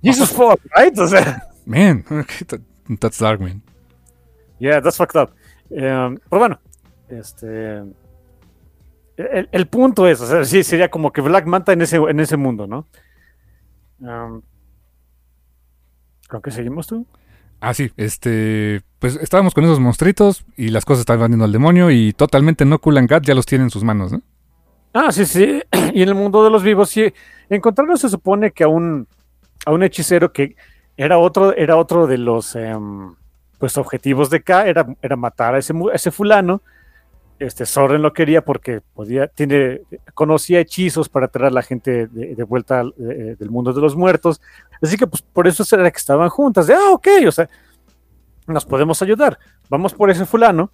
Jesus 0.04 0.30
fuck, 0.36 0.60
right? 0.76 0.98
O 0.98 1.08
sea. 1.08 1.42
Man, 1.66 2.04
okay, 2.10 2.46
that- 2.48 2.62
that's 3.00 3.20
dark, 3.20 3.40
man. 3.40 3.62
Yeah, 4.60 4.82
that's 4.82 4.98
fucked 4.98 5.16
up. 5.22 5.32
Um, 5.70 6.18
pero 6.30 6.40
bueno, 6.40 6.60
este. 7.10 7.84
El, 9.18 9.50
el 9.52 9.68
punto 9.68 10.08
es, 10.08 10.20
o 10.22 10.26
sea, 10.28 10.44
sí, 10.46 10.64
sería 10.64 10.90
como 10.90 11.12
que 11.12 11.22
Black 11.22 11.46
Manta 11.46 11.74
en 11.74 11.82
ese, 11.82 11.98
en 11.98 12.20
ese 12.20 12.38
mundo, 12.38 12.66
¿no? 12.68 12.88
Um, 14.00 14.42
¿Con 16.28 16.42
qué 16.42 16.52
seguimos 16.52 16.88
tú? 16.88 17.06
Ah, 17.60 17.74
sí, 17.74 17.92
este. 17.98 18.82
Pues 19.00 19.16
estábamos 19.18 19.54
con 19.54 19.64
esos 19.64 19.80
monstruitos 19.80 20.46
y 20.58 20.70
las 20.70 20.86
cosas 20.86 21.02
estaban 21.02 21.32
yendo 21.32 21.46
al 21.46 21.52
demonio 21.52 21.92
y 21.92 22.14
totalmente 22.14 22.66
no 22.66 22.80
Cool 22.80 22.98
and 22.98 23.10
Gat 23.10 23.24
ya 23.24 23.36
los 23.36 23.46
tiene 23.46 23.64
en 23.66 23.70
sus 23.70 23.84
manos, 23.84 24.12
¿no? 24.12 24.22
Ah, 24.94 25.12
sí, 25.12 25.26
sí. 25.26 25.62
Y 25.94 26.02
en 26.02 26.10
el 26.10 26.16
mundo 26.16 26.44
de 26.44 26.50
los 26.50 26.64
vivos, 26.64 26.90
sí. 26.90 27.14
Encontraron 27.50 27.98
se 27.98 28.10
supone 28.10 28.52
que 28.52 28.64
a 28.64 28.68
un, 28.68 29.08
a 29.66 29.72
un 29.72 29.84
hechicero 29.84 30.32
que 30.32 30.56
era 30.98 31.18
otro, 31.18 31.56
era 31.56 31.76
otro 31.76 32.08
de 32.08 32.18
los 32.18 32.56
em, 32.56 33.14
pues 33.58 33.78
objetivos 33.78 34.30
de 34.30 34.42
K, 34.42 34.68
era, 34.68 34.86
era 35.02 35.16
matar 35.16 35.56
a 35.56 35.58
ese, 35.58 35.74
ese 35.94 36.12
fulano. 36.12 36.62
Este 37.40 37.66
Soren 37.66 38.04
lo 38.04 38.14
quería 38.14 38.46
porque 38.46 38.82
podía, 38.94 39.28
tiene, 39.28 39.82
conocía 40.14 40.60
hechizos 40.60 41.10
para 41.10 41.28
traer 41.28 41.48
a 41.48 41.56
la 41.56 41.64
gente 41.64 42.06
de, 42.08 42.44
vuelta 42.44 42.84
del 42.96 43.50
mundo 43.50 43.74
de 43.74 43.82
los 43.82 43.96
muertos. 43.96 44.40
Así 44.80 44.96
que 44.96 45.08
pues 45.08 45.24
por 45.24 45.48
eso 45.48 45.64
era 45.76 45.90
que 45.90 45.98
estaban 45.98 46.30
juntas. 46.30 46.68
De, 46.68 46.76
ah, 46.76 46.92
ok, 46.92 47.08
o 47.28 47.32
sea, 47.32 47.50
nos 48.46 48.64
podemos 48.64 49.02
ayudar. 49.02 49.40
Vamos 49.70 49.96
por 49.96 50.12
ese 50.12 50.26
fulano 50.26 50.72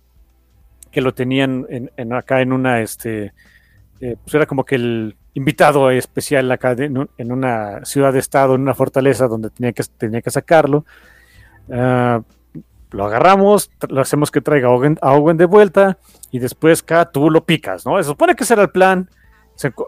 que 0.91 0.99
lo 0.99 1.13
tenían 1.13 1.65
en, 1.69 1.89
en 1.95 2.13
acá 2.13 2.41
en 2.41 2.51
una, 2.51 2.81
este, 2.81 3.31
eh, 4.01 4.15
pues 4.23 4.33
era 4.35 4.45
como 4.45 4.63
que 4.65 4.75
el 4.75 5.15
invitado 5.33 5.89
especial 5.91 6.51
acá 6.51 6.75
de- 6.75 6.85
en, 6.85 6.97
un- 6.97 7.09
en 7.17 7.31
una 7.31 7.83
ciudad 7.85 8.13
de 8.13 8.19
estado, 8.19 8.55
en 8.55 8.61
una 8.61 8.73
fortaleza 8.73 9.27
donde 9.27 9.49
tenía 9.49 9.71
que, 9.73 9.83
tenía 9.97 10.21
que 10.21 10.29
sacarlo. 10.31 10.85
Ah, 11.71 12.21
lo 12.91 13.05
agarramos, 13.05 13.69
lo 13.89 13.99
hacemos 14.01 14.31
que 14.31 14.39
traiga 14.41 14.69
a 14.69 15.11
Owen, 15.13 15.37
de 15.37 15.45
vuelta 15.45 15.97
y 16.31 16.39
después 16.39 16.81
acá 16.81 17.05
tú 17.11 17.29
lo 17.29 17.43
picas, 17.43 17.85
¿no? 17.85 17.97
Se 17.97 18.03
supone 18.05 18.35
que 18.35 18.43
ese 18.43 18.53
era 18.53 18.63
el 18.63 18.69
plan. 18.69 19.09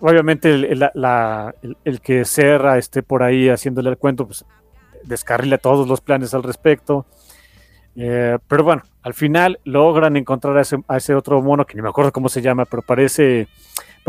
Obviamente 0.02 0.50
el- 0.52 0.90
el 1.86 2.02
que 2.02 2.26
Serra 2.26 2.78
esté 2.78 3.04
por 3.04 3.24
ahí 3.24 3.50
haciéndole 3.50 3.90
el 3.92 3.98
cuento, 3.98 4.26
pues 4.26 4.44
descarrila 5.04 5.58
todos 5.60 5.88
los 5.88 6.02
planes 6.02 6.34
al 6.34 6.44
respecto. 6.44 7.06
Eh, 7.96 8.38
pero 8.48 8.64
bueno, 8.64 8.84
al 9.04 9.14
final 9.14 9.60
logran 9.64 10.16
encontrar 10.18 10.58
a 10.58 10.62
ese, 10.62 10.78
a 10.88 10.98
ese 10.98 11.16
otro 11.16 11.42
mono 11.42 11.66
que 11.66 11.76
ni 11.76 11.82
me 11.82 11.90
acuerdo 11.90 12.12
cómo 12.12 12.30
se 12.30 12.42
llama, 12.42 12.66
pero 12.66 12.82
parece, 12.82 13.48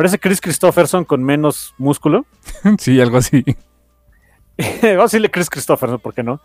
parece 0.00 0.18
Chris 0.18 0.40
Christopherson 0.40 1.04
con 1.04 1.22
menos 1.22 1.74
músculo. 1.76 2.24
sí, 2.78 2.98
algo 3.00 3.18
así. 3.18 3.44
Vamos 4.82 4.98
a 4.98 5.02
decirle 5.04 5.30
Chris 5.30 5.50
Christopherson, 5.50 6.00
¿por 6.00 6.14
qué 6.14 6.22
no? 6.22 6.40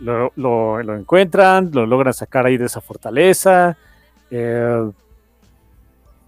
lo, 0.00 0.32
lo- 0.36 0.82
lo 0.82 0.96
encuentran, 0.96 1.70
lo 1.72 1.86
logran 1.86 2.12
sacar 2.14 2.44
ahí 2.46 2.56
de 2.58 2.66
esa 2.66 2.80
fortaleza. 2.80 3.76
eh, 4.30 4.90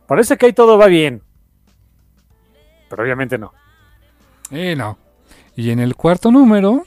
parece 0.07 0.37
que 0.37 0.47
ahí 0.47 0.53
todo 0.55 0.77
va 0.79 0.87
bien. 0.87 1.23
Pero 2.91 3.03
obviamente 3.03 3.37
no. 3.39 3.53
Eh, 4.51 4.75
no. 4.77 4.97
Y 5.57 5.71
en 5.71 5.79
el 5.79 5.95
cuarto 5.95 6.31
número, 6.31 6.85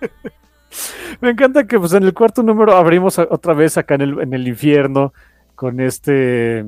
Me 1.20 1.30
encanta 1.30 1.66
que 1.66 1.78
pues 1.78 1.94
en 1.94 2.02
el 2.02 2.12
cuarto 2.12 2.42
número 2.42 2.76
abrimos 2.76 3.18
a- 3.18 3.26
otra 3.30 3.54
vez 3.54 3.78
acá 3.78 3.94
en 3.94 4.00
el, 4.02 4.20
en 4.20 4.34
el 4.34 4.46
infierno 4.46 5.14
con 5.54 5.80
este 5.80 6.66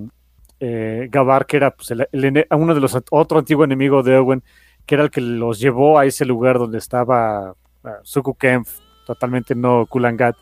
eh, 0.60 1.08
Gabar, 1.10 1.46
que 1.46 1.56
era 1.56 1.70
pues, 1.70 1.90
uno 1.90 2.74
de 2.74 2.80
los 2.80 2.98
otro 3.10 3.38
antiguo 3.38 3.64
enemigo 3.64 4.02
de 4.02 4.16
Owen, 4.16 4.42
que 4.86 4.94
era 4.94 5.04
el 5.04 5.10
que 5.10 5.20
los 5.20 5.60
llevó 5.60 5.98
a 5.98 6.06
ese 6.06 6.24
lugar 6.24 6.58
donde 6.58 6.78
estaba 6.78 7.52
uh, 7.52 7.88
Suku 8.02 8.34
Kempf, 8.34 8.78
totalmente 9.06 9.54
no 9.54 9.86
Kulangat. 9.86 10.36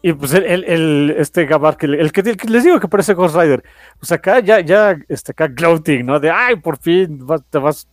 Y 0.00 0.12
pues 0.12 0.32
el, 0.32 1.10
este 1.18 1.44
Gabar, 1.46 1.76
que, 1.76 1.86
el, 1.86 2.12
que, 2.12 2.22
les 2.48 2.62
digo 2.62 2.78
que 2.78 2.86
parece 2.86 3.14
Ghost 3.14 3.34
Rider, 3.34 3.64
pues 3.98 4.12
acá 4.12 4.38
ya, 4.40 4.60
ya, 4.60 4.96
este, 5.08 5.32
acá 5.32 5.48
gloating, 5.48 6.06
¿no? 6.06 6.20
De, 6.20 6.30
ay, 6.30 6.56
por 6.56 6.78
fin 6.78 7.26
te 7.50 7.58
vas, 7.58 7.88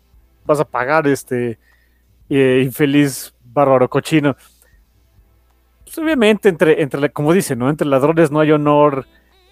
vas 0.45 0.59
a 0.59 0.65
pagar 0.65 1.07
este 1.07 1.57
eh, 2.29 2.61
infeliz 2.63 3.33
bárbaro 3.43 3.89
cochino. 3.89 4.35
Pues 5.83 5.97
obviamente, 5.97 6.49
entre, 6.49 6.81
entre 6.81 7.09
como 7.11 7.33
dice, 7.33 7.55
¿no? 7.55 7.69
Entre 7.69 7.87
ladrones 7.87 8.29
no 8.29 8.39
hay 8.39 8.51
honor. 8.51 9.05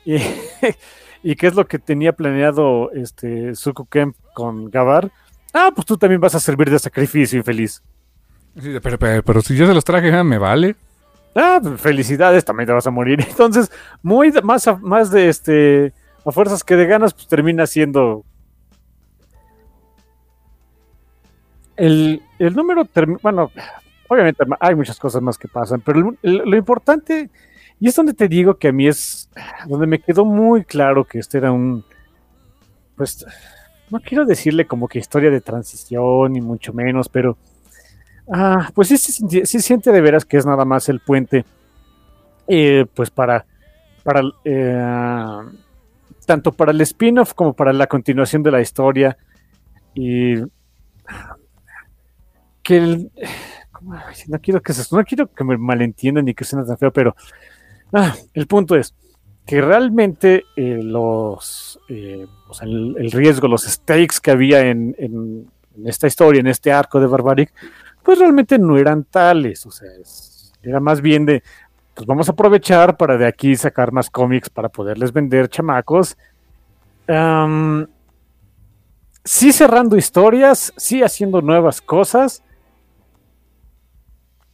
y 1.23 1.35
qué 1.35 1.47
es 1.47 1.55
lo 1.55 1.65
que 1.65 1.79
tenía 1.79 2.13
planeado 2.13 2.91
este 2.91 3.55
Suku 3.55 3.85
Kemp 3.85 4.15
con 4.33 4.69
Gabar. 4.69 5.09
Ah, 5.53 5.71
pues 5.73 5.85
tú 5.85 5.97
también 5.97 6.19
vas 6.21 6.35
a 6.35 6.39
servir 6.39 6.69
de 6.69 6.79
sacrificio, 6.79 7.37
infeliz. 7.37 7.81
sí, 8.59 8.77
pero, 8.81 8.99
pero- 8.99 9.23
pero 9.23 9.41
si 9.41 9.55
yo 9.55 9.65
se 9.67 9.73
los 9.73 9.83
traje, 9.85 10.13
ah, 10.13 10.23
me 10.23 10.37
vale. 10.37 10.75
Ah, 11.35 11.59
pues, 11.61 11.79
felicidades, 11.81 12.45
también 12.45 12.67
te 12.67 12.73
vas 12.73 12.85
a 12.85 12.91
morir. 12.91 13.19
Entonces, 13.27 13.71
muy 14.01 14.31
más, 14.43 14.67
a- 14.67 14.75
más 14.77 15.09
de 15.11 15.29
este 15.29 15.93
a 16.25 16.31
fuerzas 16.31 16.63
que 16.63 16.75
de 16.75 16.85
ganas, 16.85 17.13
pues 17.13 17.27
termina 17.27 17.65
siendo. 17.67 18.23
El, 21.75 22.21
el 22.39 22.53
número. 22.55 22.87
Bueno, 23.21 23.51
obviamente 24.07 24.43
hay 24.59 24.75
muchas 24.75 24.99
cosas 24.99 25.21
más 25.21 25.37
que 25.37 25.47
pasan, 25.47 25.81
pero 25.81 25.99
el- 25.99 26.17
el- 26.21 26.49
lo 26.49 26.55
importante, 26.57 27.29
y 27.83 27.87
es 27.89 27.95
donde 27.95 28.13
te 28.13 28.29
digo 28.29 28.55
que 28.55 28.69
a 28.69 28.71
mí 28.71 28.87
es 28.87 29.29
donde 29.67 29.87
me 29.87 29.99
quedó 29.99 30.23
muy 30.23 30.63
claro 30.63 31.03
que 31.03 31.19
este 31.19 31.39
era 31.39 31.51
un. 31.51 31.83
Pues 32.95 33.25
no 33.89 33.99
quiero 33.99 34.23
decirle 34.23 34.65
como 34.65 34.87
que 34.87 34.99
historia 34.99 35.29
de 35.29 35.41
transición, 35.41 36.31
ni 36.31 36.39
mucho 36.39 36.71
menos, 36.71 37.09
pero. 37.09 37.37
Ah, 38.31 38.69
pues 38.73 38.87
sí, 38.87 38.95
sí 38.97 39.59
siente 39.59 39.91
de 39.91 39.99
veras 39.99 40.23
que 40.23 40.37
es 40.37 40.45
nada 40.45 40.63
más 40.63 40.87
el 40.87 41.01
puente, 41.01 41.43
eh, 42.47 42.85
pues 42.93 43.11
para, 43.11 43.45
para 44.01 44.21
eh, 44.45 45.41
tanto 46.25 46.53
para 46.53 46.71
el 46.71 46.79
spin-off 46.79 47.33
como 47.33 47.51
para 47.51 47.73
la 47.73 47.87
continuación 47.87 48.43
de 48.43 48.51
la 48.51 48.61
historia 48.61 49.17
y 49.93 50.35
que 52.61 52.77
el, 52.77 53.11
no 54.29 54.39
quiero 54.39 54.61
que 54.61 54.71
se, 54.71 54.95
no 54.95 55.03
quiero 55.03 55.29
que 55.29 55.43
me 55.43 55.57
malentiendan 55.57 56.23
ni 56.23 56.33
que 56.33 56.45
suene 56.45 56.65
tan 56.65 56.77
feo, 56.77 56.93
pero 56.93 57.13
ah, 57.93 58.15
el 58.33 58.47
punto 58.47 58.75
es 58.75 58.93
que 59.45 59.61
realmente 59.61 60.45
eh, 60.55 60.79
los, 60.81 61.79
eh, 61.89 62.25
el, 62.61 63.11
riesgo, 63.11 63.47
los 63.47 63.63
stakes 63.63 64.17
que 64.21 64.31
había 64.31 64.61
en, 64.69 64.95
en- 64.97 65.49
en 65.75 65.87
esta 65.87 66.05
historia, 66.07 66.39
en 66.39 66.47
este 66.47 66.71
arco 66.71 66.99
de 66.99 67.07
Barbaric, 67.07 67.51
pues 68.03 68.19
realmente 68.19 68.59
no 68.59 68.77
eran 68.77 69.03
tales, 69.05 69.65
o 69.65 69.71
sea, 69.71 69.89
era 70.61 70.79
más 70.79 71.01
bien 71.01 71.25
de, 71.25 71.41
pues 71.95 72.05
vamos 72.05 72.29
a 72.29 72.33
aprovechar 72.33 72.95
para 72.95 73.17
de 73.17 73.25
aquí 73.25 73.55
sacar 73.55 73.91
más 73.91 74.09
cómics 74.09 74.49
para 74.49 74.69
poderles 74.69 75.11
vender 75.11 75.49
chamacos. 75.49 76.15
Am, 77.07 77.87
sí 79.25 79.51
cerrando 79.51 79.97
historias, 79.97 80.73
sí 80.77 81.01
haciendo 81.01 81.41
nuevas 81.41 81.81
cosas, 81.81 82.43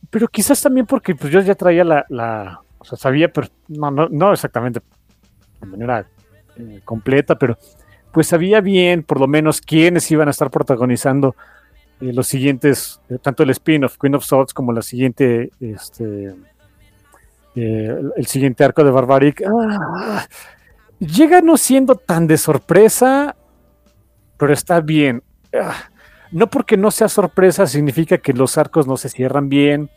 pero 0.09 0.27
quizás 0.27 0.61
también 0.61 0.85
porque 0.85 1.15
pues 1.15 1.31
yo 1.31 1.41
ya 1.41 1.53
traía 1.55 1.83
la- 1.83 2.05
o 2.79 2.85
sea, 2.85 2.97
sabía, 2.97 3.31
pero 3.31 3.47
no, 3.67 3.91
no, 3.91 4.07
no 4.09 4.33
exactamente 4.33 4.81
de 5.61 5.67
manera 5.67 6.07
eh, 6.57 6.81
completa, 6.83 7.37
pero 7.37 7.57
pues 8.11 8.27
sabía 8.27 8.61
bien 8.61 9.03
por 9.03 9.19
lo 9.19 9.27
menos 9.27 9.61
quiénes 9.61 10.09
iban 10.11 10.27
a 10.27 10.31
estar 10.31 10.49
protagonizando 10.49 11.35
eh, 12.01 12.13
los 12.13 12.27
siguientes, 12.27 13.01
eh, 13.09 13.17
tanto 13.21 13.43
el 13.43 13.49
spin-off 13.51 13.97
Queen 13.99 14.15
of 14.15 14.23
Swords 14.23 14.53
como 14.53 14.71
la 14.71 14.81
siguiente, 14.81 15.51
este, 15.59 16.33
el, 17.55 18.13
el 18.15 18.25
siguiente 18.25 18.63
arco 18.63 18.83
de 18.83 18.91
Barbaric. 18.91 19.43
Ah, 19.45 20.25
llega 20.99 21.41
no 21.41 21.57
siendo 21.57 21.95
tan 21.95 22.27
de 22.27 22.37
sorpresa, 22.37 23.35
pero 24.37 24.53
está 24.53 24.79
bien. 24.79 25.21
Ah, 25.53 25.89
no 26.31 26.47
porque 26.49 26.77
no 26.77 26.91
sea 26.91 27.09
sorpresa 27.09 27.67
significa 27.67 28.17
que 28.19 28.33
los 28.33 28.57
arcos 28.57 28.87
no 28.87 28.97
se 28.97 29.09
cierran 29.09 29.49
bien 29.49 29.89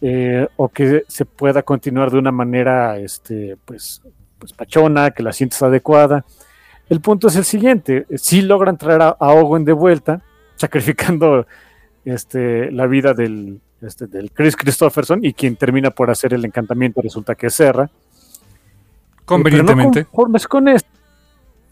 eh, 0.00 0.46
o 0.56 0.68
que 0.68 1.04
se 1.08 1.24
pueda 1.24 1.62
continuar 1.62 2.10
de 2.10 2.18
una 2.18 2.32
manera, 2.32 2.98
este, 2.98 3.56
pues, 3.64 4.02
pues 4.38 4.52
pachona, 4.52 5.10
que 5.10 5.22
la 5.22 5.32
sientes 5.32 5.62
adecuada. 5.62 6.24
El 6.88 7.00
punto 7.00 7.28
es 7.28 7.36
el 7.36 7.44
siguiente: 7.44 8.06
si 8.16 8.42
logran 8.42 8.78
traer 8.78 9.02
a, 9.02 9.08
a 9.08 9.32
Owen 9.32 9.64
de 9.64 9.72
vuelta, 9.72 10.22
sacrificando 10.56 11.46
este, 12.04 12.70
la 12.70 12.86
vida 12.86 13.14
del, 13.14 13.60
este, 13.80 14.06
del 14.06 14.30
Chris 14.32 14.56
Christopherson 14.56 15.24
y 15.24 15.32
quien 15.32 15.56
termina 15.56 15.90
por 15.90 16.10
hacer 16.10 16.34
el 16.34 16.44
encantamiento 16.44 17.00
resulta 17.00 17.34
que 17.34 17.48
es 17.48 17.54
Serra. 17.54 17.90
Convenientemente. 19.24 20.06
Pero 20.10 20.28
no 20.28 20.38
con 20.48 20.68
esto, 20.68 20.88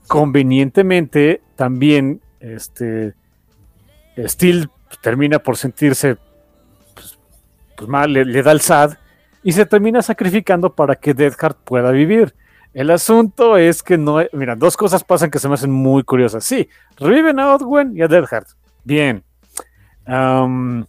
convenientemente 0.07 1.41
también 1.57 2.21
este 2.39 3.15
Steel 4.19 4.71
termina 5.03 5.39
por 5.39 5.57
sentirse 5.57 6.17
pues 7.77 7.89
mal, 7.89 8.13
le, 8.13 8.25
le 8.25 8.43
da 8.43 8.53
el 8.53 8.61
SAD 8.61 8.95
y 9.43 9.53
se 9.53 9.67
termina 9.67 10.03
sacrificando 10.03 10.75
para 10.75 10.97
que 10.97 11.15
Deadheart 11.15 11.59
pueda 11.65 11.91
vivir. 11.91 12.35
El 12.75 12.91
asunto 12.91 13.57
es 13.57 13.83
que 13.83 13.97
no, 13.97 14.19
mira, 14.33 14.55
dos 14.55 14.77
cosas 14.77 15.03
pasan 15.05 15.31
que 15.31 15.39
se 15.39 15.49
me 15.49 15.55
hacen 15.55 15.71
muy 15.71 16.03
curiosas. 16.03 16.45
Sí, 16.45 16.69
reviven 16.99 17.39
a 17.39 17.55
Odwen 17.55 17.97
y 17.97 18.03
a 18.03 18.09
Deadheart. 18.09 18.49
Bien. 18.85 19.25
Am, 20.05 20.85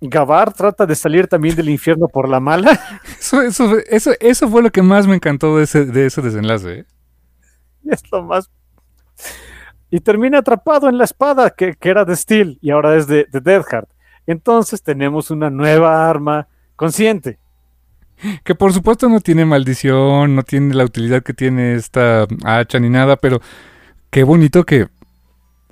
Gabar 0.00 0.52
trata 0.52 0.86
de 0.86 0.94
salir 0.94 1.26
también 1.26 1.56
del 1.56 1.68
infierno 1.68 2.08
por 2.08 2.28
la 2.28 2.40
mala. 2.40 2.78
Eso, 3.18 3.42
eso, 3.42 3.76
eso, 3.88 4.12
eso 4.20 4.48
fue 4.48 4.62
lo 4.62 4.70
que 4.70 4.82
más 4.82 5.06
me 5.06 5.16
encantó 5.16 5.56
de 5.56 5.64
ese, 5.64 5.84
de 5.84 6.06
ese 6.06 6.22
desenlace. 6.22 6.72
¿eh? 6.80 6.84
es 7.84 8.02
lo 8.12 8.22
más. 8.22 8.50
Y 9.90 10.00
termina 10.00 10.38
atrapado 10.38 10.88
en 10.88 10.98
la 10.98 11.04
espada 11.04 11.50
que, 11.50 11.74
que 11.74 11.88
era 11.88 12.04
de 12.04 12.14
Steel 12.14 12.58
y 12.60 12.70
ahora 12.70 12.96
es 12.96 13.06
de, 13.06 13.26
de 13.30 13.40
Deadheart. 13.40 13.88
Entonces 14.26 14.82
tenemos 14.82 15.30
una 15.30 15.50
nueva 15.50 16.08
arma 16.08 16.48
consciente. 16.74 17.38
Que 18.44 18.54
por 18.54 18.72
supuesto 18.72 19.08
no 19.08 19.20
tiene 19.20 19.44
maldición, 19.44 20.34
no 20.34 20.42
tiene 20.42 20.74
la 20.74 20.84
utilidad 20.84 21.22
que 21.22 21.34
tiene 21.34 21.74
esta 21.74 22.26
hacha 22.44 22.78
ni 22.78 22.88
nada, 22.88 23.16
pero 23.16 23.40
qué 24.10 24.24
bonito 24.24 24.64
que 24.64 24.88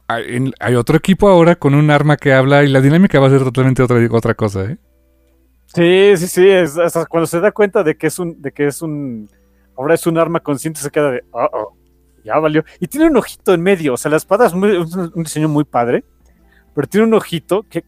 hay, 0.07 0.75
otro 0.75 0.97
equipo 0.99 1.29
ahora 1.29 1.57
con 1.57 1.75
un 1.75 1.91
arma 1.91 2.17
que 2.19 2.35
habla 2.35 2.63
y 2.63 2.69
la 2.69 2.83
dinámica 2.83 3.19
va 3.19 3.29
a 3.29 3.31
ser 3.31 3.43
totalmente 3.43 3.83
otra, 3.83 3.97
otra 4.11 4.35
cosa, 4.35 4.65
¿eh? 4.65 4.77
Sí, 5.67 6.17
sí, 6.19 6.27
sí. 6.29 6.49
es- 6.49 6.77
cuando 7.09 7.27
se 7.27 7.41
da 7.41 7.51
cuenta 7.51 7.83
de 7.83 7.97
que 7.97 8.07
es 8.09 8.19
un, 8.19 8.41
de 8.41 8.53
que 8.53 8.67
es 8.67 8.83
un, 8.83 9.29
ahora 9.77 9.95
es 9.95 10.07
un 10.07 10.19
arma 10.19 10.41
consciente, 10.41 10.81
se 10.81 10.91
queda 10.91 11.11
de, 11.11 11.25
oh, 11.33 11.49
oh, 11.53 11.77
ya 12.23 12.39
valió. 12.39 12.63
Y 12.79 12.87
tiene 12.87 13.07
un 13.07 13.17
ojito 13.17 13.55
en 13.55 13.63
medio. 13.63 13.95
O 13.95 13.97
sea, 13.97 14.11
la 14.11 14.19
espada 14.19 14.47
es 14.47 14.55
muy- 14.55 14.77
un, 14.77 15.13
un 15.15 15.23
diseño 15.23 15.49
muy 15.49 15.65
padre, 15.65 16.05
pero 16.75 16.87
tiene 16.87 17.07
un 17.07 17.15
ojito 17.15 17.65
que, 17.69 17.83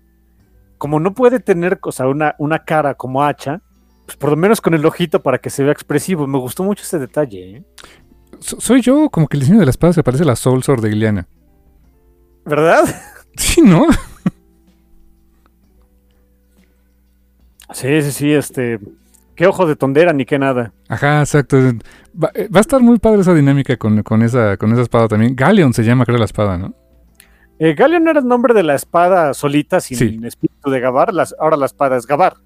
como 0.79 1.01
no 1.01 1.15
puede 1.15 1.41
tener, 1.41 1.79
o 1.83 1.93
sea, 1.93 2.07
una, 2.09 2.35
una 2.39 2.61
cara 2.65 2.95
como 2.95 3.23
hacha, 3.25 3.63
pues 4.05 4.17
por 4.17 4.31
lo 4.31 4.37
menos 4.37 4.61
con 4.61 4.75
el 4.75 4.85
ojito 4.87 5.23
para 5.23 5.39
que 5.39 5.51
se 5.51 5.63
vea 5.63 5.73
expresivo. 5.73 6.27
Me 6.27 6.39
gustó 6.39 6.63
mucho 6.65 6.83
ese 6.83 6.99
detalle, 6.99 7.57
¿eh? 7.57 7.65
So- 8.41 8.61
soy 8.61 8.83
yo 8.83 9.09
como 9.11 9.27
que 9.29 9.37
el 9.37 9.41
diseño 9.41 9.59
de 9.61 9.65
la 9.67 9.71
espada 9.71 9.93
se 9.93 10.03
parece 10.03 10.23
a 10.23 10.27
la 10.27 10.37
Soul 10.37 10.63
Sword 10.63 10.83
de 10.83 10.91
Iliana. 10.91 11.27
¿Verdad? 12.45 12.85
Sí, 13.39 13.61
¿no? 13.61 13.87
Sí, 17.73 18.01
sí, 18.03 18.13
sí, 18.13 18.33
este. 18.33 18.79
Qué 19.35 19.47
ojo 19.47 19.67
de 19.67 19.77
tondera 19.77 20.13
ni 20.15 20.25
qué 20.25 20.39
nada. 20.39 20.73
Ajá, 20.89 21.21
exacto. 21.21 21.59
Va, 21.59 22.31
eh, 22.35 22.49
va 22.49 22.61
a 22.61 22.63
estar 22.63 22.81
muy 22.81 22.99
padre 22.99 23.21
esa 23.21 23.35
dinámica 23.35 23.77
con, 23.77 24.03
con 24.03 24.23
esa, 24.23 24.57
con 24.57 24.73
esa 24.73 24.81
espada 24.83 25.09
también. 25.09 25.37
Galleon 25.37 25.75
se 25.75 25.85
llama, 25.85 26.07
creo, 26.07 26.17
la 26.17 26.25
espada, 26.25 26.57
¿no? 26.57 26.75
Eh, 27.59 27.75
Galeon 27.75 28.07
era 28.09 28.21
el 28.21 28.27
nombre 28.29 28.53
de 28.55 28.63
la 28.63 28.75
espada 28.75 29.33
solita, 29.35 29.81
sin 29.81 29.97
Sí. 29.99 30.21
espíritu 30.25 30.71
de 30.71 30.81
Gabar. 30.81 31.13
las- 31.15 31.35
ahora 31.39 31.57
la 31.57 31.67
espada 31.67 31.97
es 31.97 32.07
Gabar. 32.07 32.37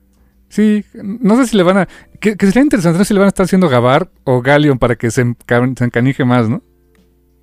Sí, 0.48 0.84
no 0.94 1.36
sé 1.36 1.46
si 1.46 1.56
le 1.56 1.62
van 1.62 1.78
a... 1.78 1.88
Que, 2.20 2.36
que 2.36 2.46
sería 2.46 2.62
interesante 2.62 2.98
no 2.98 3.04
sé 3.04 3.08
si 3.08 3.14
le 3.14 3.20
van 3.20 3.26
a 3.26 3.28
estar 3.28 3.44
haciendo 3.44 3.68
Gabar 3.68 4.08
o 4.24 4.42
Galleon 4.42 4.78
para 4.78 4.96
que 4.96 5.10
se, 5.10 5.24
enca- 5.24 5.76
se 5.78 5.84
encanije 5.84 6.24
más, 6.24 6.48
¿no? 6.48 6.62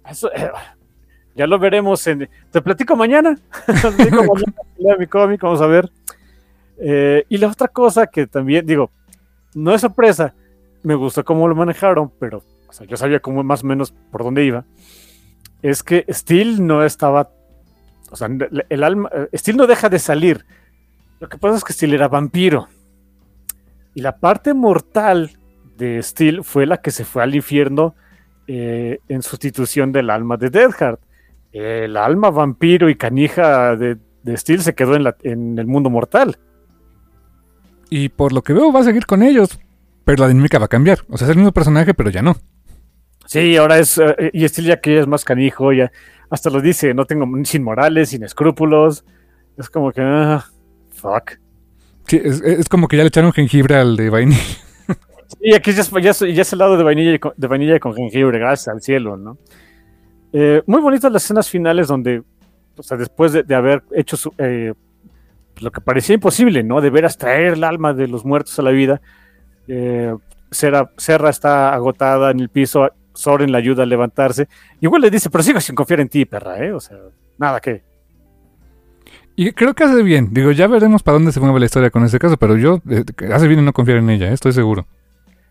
Eso, 0.09 0.31
eh, 0.33 0.49
ya 1.35 1.47
lo 1.47 1.59
veremos 1.59 2.05
en. 2.07 2.29
Te 2.51 2.61
platico 2.61 2.95
mañana. 2.95 3.37
Te 3.65 3.73
platico 3.73 4.23
mañana, 4.33 4.97
mi 4.99 5.07
cómic, 5.07 5.41
vamos 5.41 5.61
a 5.61 5.67
ver. 5.67 5.89
Eh, 6.79 7.25
y 7.29 7.37
la 7.37 7.47
otra 7.47 7.67
cosa 7.67 8.07
que 8.07 8.27
también, 8.27 8.65
digo, 8.65 8.91
no 9.55 9.73
es 9.73 9.81
sorpresa, 9.81 10.33
me 10.83 10.95
gustó 10.95 11.23
cómo 11.25 11.47
lo 11.47 11.55
manejaron, 11.55 12.11
pero 12.19 12.43
o 12.69 12.73
sea, 12.73 12.85
yo 12.87 12.95
sabía 12.97 13.19
cómo 13.19 13.43
más 13.43 13.63
o 13.63 13.67
menos 13.67 13.91
por 14.11 14.23
dónde 14.23 14.45
iba, 14.45 14.63
es 15.61 15.81
que 15.81 16.05
Steel 16.09 16.65
no 16.65 16.83
estaba, 16.83 17.29
o 18.09 18.15
sea, 18.15 18.29
el 18.69 18.83
alma, 18.83 19.09
eh, 19.13 19.37
Steel 19.37 19.57
no 19.57 19.67
deja 19.67 19.89
de 19.89 19.99
salir. 19.99 20.45
Lo 21.19 21.29
que 21.29 21.37
pasa 21.37 21.57
es 21.57 21.63
que 21.63 21.73
Steel 21.73 21.93
era 21.93 22.07
vampiro. 22.07 22.67
Y 23.93 24.01
la 24.01 24.17
parte 24.17 24.53
mortal 24.53 25.31
de 25.77 26.01
Steel 26.01 26.43
fue 26.43 26.65
la 26.65 26.77
que 26.77 26.91
se 26.91 27.05
fue 27.05 27.23
al 27.23 27.35
infierno 27.35 27.95
eh, 28.47 28.99
en 29.07 29.21
sustitución 29.21 29.91
del 29.91 30.09
alma 30.09 30.37
de 30.37 30.49
Deadheart. 30.49 31.01
El 31.51 31.97
alma 31.97 32.29
vampiro 32.29 32.89
y 32.89 32.95
canija 32.95 33.75
de, 33.75 33.97
Steel 34.35 34.61
se 34.61 34.75
quedó 34.75 34.95
en, 34.95 35.07
en, 35.23 35.57
el 35.57 35.65
mundo 35.65 35.89
mortal. 35.89 36.37
Y 37.89 38.09
por 38.09 38.33
lo 38.33 38.41
que 38.43 38.53
veo 38.53 38.71
va 38.71 38.81
a 38.81 38.83
seguir 38.83 39.05
con 39.05 39.23
ellos, 39.23 39.59
pero 40.03 40.23
la 40.23 40.27
dinámica 40.27 40.59
va 40.59 40.65
a 40.65 40.69
cambiar. 40.69 40.99
O 41.09 41.17
sea, 41.17 41.25
es 41.25 41.31
el 41.31 41.37
mismo 41.37 41.53
personaje, 41.53 41.93
pero 41.93 42.09
ya 42.09 42.21
no. 42.21 42.35
Sí, 43.25 43.57
ahora 43.57 43.79
es. 43.79 43.97
Eh, 43.97 44.29
y 44.33 44.47
Steel 44.47 44.67
ya 44.67 44.79
que 44.79 44.99
es 44.99 45.07
más 45.07 45.25
canijo, 45.25 45.73
ya 45.73 45.91
hasta 46.29 46.49
lo 46.49 46.61
dice: 46.61 46.93
no 46.93 47.05
tengo 47.05 47.25
sin 47.43 47.63
morales, 47.63 48.09
sin 48.09 48.23
escrúpulos. 48.23 49.05
Es 49.57 49.69
como 49.69 49.91
que. 49.91 50.01
Ah, 50.01 50.45
fuck. 50.91 51.31
Sí, 52.07 52.21
es, 52.23 52.69
como 52.69 52.87
que 52.87 52.97
ya 52.97 53.03
le 53.03 53.09
echaron 53.09 53.33
jengibre 53.33 53.75
al 53.75 53.95
de 53.95 54.09
vainilla. 54.09 54.41
Sí, 55.41 55.53
aquí 55.53 55.73
ya, 55.73 55.83
ya, 55.83 56.13
ya, 56.13 56.41
es 56.41 56.53
el 56.53 56.59
lado 56.59 56.77
de 56.77 56.83
vainilla, 56.85 57.19
con, 57.19 57.33
de 57.35 57.47
vainilla 57.47 57.81
con 57.81 57.93
jengibre, 57.93 58.39
gracias 58.39 58.69
al 58.69 58.81
cielo, 58.81 59.17
¿no? 59.17 59.37
Eh, 60.31 60.61
muy 60.65 60.79
bonitas 60.79 61.11
las 61.11 61.25
escenas 61.25 61.49
finales 61.49 61.87
donde, 61.87 62.23
o 62.77 62.81
sea, 62.81 62.95
después 62.95 63.33
de, 63.33 63.55
haber 63.55 63.83
hecho 63.91 64.15
eh, 64.37 64.73
lo 65.59 65.71
que 65.71 65.81
parecía 65.81 66.15
imposible, 66.15 66.63
¿no? 66.63 66.79
De 66.79 66.89
veras 66.89 67.17
traer 67.17 67.53
el 67.53 67.65
alma 67.65 67.93
de 67.93 68.07
los 68.07 68.23
muertos 68.23 68.57
a 68.57 68.61
la 68.61 68.71
vida. 68.71 69.01
Eh, 69.67 70.15
Serra 70.49 71.29
está 71.29 71.73
agotada 71.73 72.31
en 72.31 72.39
el 72.39 72.49
piso, 72.49 72.89
Soren 73.17 73.51
la 73.51 73.57
ayuda 73.57 73.83
a 73.83 73.85
levantarse. 73.85 74.47
Igual 74.79 75.01
le 75.01 75.11
dice, 75.11 75.29
pero 75.29 75.43
sigo 75.43 75.59
sin 75.59 75.75
confiar 75.75 75.99
en 75.99 76.09
ti, 76.09 76.25
perra, 76.25 76.63
¿eh? 76.63 76.71
O 76.71 76.79
sea, 76.79 76.97
nada 77.37 77.59
que. 77.59 77.83
Y 79.35 79.51
creo 79.51 79.73
que 79.73 79.83
hace 79.83 80.01
bien. 80.03 80.33
Digo, 80.33 80.51
ya 80.51 80.67
veremos 80.67 81.03
para 81.03 81.13
dónde 81.13 81.31
se 81.31 81.39
mueve 81.39 81.59
la 81.59 81.65
historia 81.65 81.91
con 81.91 82.03
ese 82.03 82.19
caso, 82.19 82.37
pero 82.37 82.57
yo 82.57 82.81
eh, 82.89 83.03
hace 83.31 83.47
bien 83.47 83.59
en 83.59 83.65
no 83.65 83.73
confiar 83.73 83.97
en 83.97 84.09
ella, 84.09 84.29
¿eh? 84.29 84.33
estoy 84.33 84.51
seguro. 84.51 84.87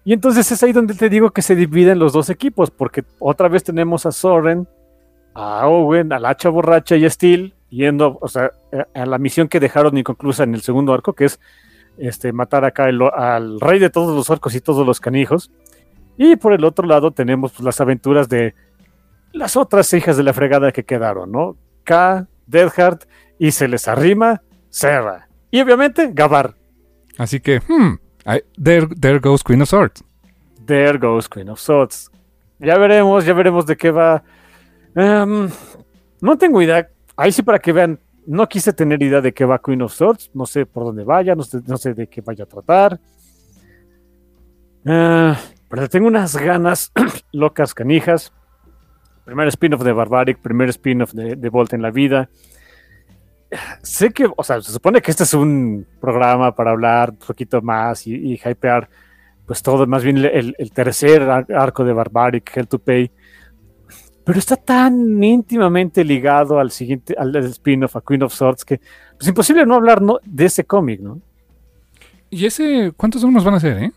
Y 0.05 0.13
entonces 0.13 0.51
es 0.51 0.63
ahí 0.63 0.73
donde 0.73 0.95
te 0.95 1.09
digo 1.09 1.31
que 1.31 1.43
se 1.43 1.57
dividen 1.57 1.99
los 1.99 2.13
dos 2.13 2.31
equipos, 2.31 2.71
porque 2.71 3.05
otra 3.19 3.49
vez 3.49 3.65
tenemos 3.65 4.07
a 4.07 4.13
Soren, 4.13 4.69
a 5.35 5.67
Owen, 5.67 6.13
a 6.13 6.19
la 6.19 6.31
hacha 6.31 6.49
borracha 6.49 6.97
y 6.97 7.05
a 7.05 7.11
Steel 7.11 7.55
yendo, 7.71 8.19
o 8.21 8.29
sea, 8.29 8.53
a 8.95 9.07
la 9.07 9.19
misión 9.19 9.49
que 9.49 9.61
dejaron 9.61 9.99
inconclusa 9.99 10.45
en 10.45 10.55
el 10.55 10.63
segundo 10.63 10.93
arco, 10.95 11.13
que 11.13 11.25
es 11.27 11.41
este, 11.99 12.33
matar 12.33 12.65
acá 12.65 12.85
al 12.85 13.61
rey 13.61 13.79
de 13.79 13.91
todos 13.91 14.15
los 14.15 14.31
orcos 14.31 14.55
y 14.55 14.61
todos 14.61 14.87
los 14.87 15.01
canijos. 15.01 15.51
Y 16.17 16.37
por 16.37 16.53
el 16.53 16.65
otro 16.65 16.87
lado 16.87 17.11
tenemos 17.11 17.53
pues, 17.53 17.65
las 17.65 17.81
aventuras 17.81 18.29
de 18.29 18.55
las 19.33 19.57
otras 19.57 19.93
hijas 19.93 20.17
de 20.17 20.23
la 20.23 20.33
fregada 20.33 20.73
que 20.73 20.85
quedaron, 20.85 21.31
¿no? 21.31 21.57
K, 21.85 22.27
Deadheart 22.47 23.05
y 23.39 23.51
se 23.51 23.69
les 23.69 23.87
arrima 23.89 24.43
Serra. 24.71 25.29
Y 25.51 25.61
obviamente 25.61 26.11
Gabar. 26.13 26.55
Así 27.19 27.41
que, 27.41 27.61
hmm, 27.61 27.99
there, 28.63 29.19
goes 29.19 29.43
Queen 29.43 29.63
of 29.63 29.69
Swords. 29.69 30.05
There 30.67 30.99
goes 30.99 31.29
Queen 31.29 31.49
of 31.49 31.61
Swords. 31.61 32.11
Ya 32.59 32.77
veremos, 32.79 33.25
ya 33.25 33.33
veremos 33.35 33.67
de 33.67 33.77
qué 33.77 33.91
va. 33.91 34.23
Em, 34.95 35.49
no 36.21 36.39
tengo 36.39 36.61
idea. 36.63 36.89
Ahí 37.17 37.33
sí 37.33 37.43
para 37.43 37.59
que 37.59 37.73
vean, 37.73 37.99
no 38.27 38.49
quise 38.49 38.73
tener 38.73 39.03
idea 39.03 39.21
de 39.21 39.33
qué 39.33 39.45
va 39.45 39.61
Queen 39.61 39.83
of 39.83 39.93
Swords. 39.93 40.31
No 40.35 40.47
sé 40.47 40.67
por 40.67 40.85
dónde 40.85 41.05
vaya, 41.05 41.35
no 41.35 41.43
sé, 41.43 41.95
de 41.95 42.07
qué 42.09 42.21
vaya 42.21 42.45
a 42.45 42.47
tratar. 42.47 43.01
Uh, 44.85 45.35
pero 45.69 45.89
tengo 45.89 46.07
unas 46.07 46.37
ganas 46.37 46.93
locas 47.33 47.75
canijas. 47.75 48.33
Primer 49.25 49.49
spin-off 49.49 49.83
de 49.83 49.93
Barbaric, 49.93 50.39
primer 50.39 50.69
spin-off 50.69 51.13
de, 51.13 51.35
de 51.37 51.49
Volt 51.49 51.73
en 51.73 51.83
la 51.83 51.91
vida. 51.91 52.29
Sé 53.83 54.13
que, 54.13 54.29
o 54.35 54.43
sea, 54.43 54.61
se 54.61 54.73
supone 54.73 55.01
que 55.01 55.11
este 55.11 55.25
es 55.25 55.35
un 55.35 55.87
programa 56.01 56.55
para 56.55 56.71
hablar 56.71 57.11
un 57.11 57.19
poquito 57.19 57.61
más 57.63 58.07
y, 58.07 58.35
hypear, 58.35 58.89
pues 59.47 59.63
todo, 59.63 59.87
más 59.87 60.03
bien 60.03 60.19
el, 60.19 60.55
el, 60.59 60.73
tercer 60.73 61.23
arco 61.23 61.85
de 61.85 61.93
Barbaric, 61.93 62.57
Hell 62.57 62.69
to 62.69 62.79
Pay. 62.79 63.11
Pero 64.25 64.39
está 64.39 64.57
tan 64.57 65.23
íntimamente 65.23 66.05
ligado 66.05 66.59
al 66.59 66.73
siguiente, 66.73 67.15
al 67.17 67.35
spin-off, 67.37 67.97
a 67.97 68.01
Queen 68.01 68.25
of 68.25 68.35
Swords, 68.35 68.65
que 68.65 68.75
es 68.75 68.81
pues, 69.17 69.29
imposible 69.29 69.65
no 69.65 69.77
hablar 69.77 70.03
no, 70.03 70.19
de 70.25 70.47
ese 70.47 70.65
cómic, 70.65 71.01
¿no? 71.01 71.21
¿Y 72.29 72.45
ese, 72.45 72.93
cuántos 72.97 73.23
unos 73.23 73.45
van 73.45 73.55
a 73.55 73.61
ser, 73.61 73.79
eh? 73.79 73.93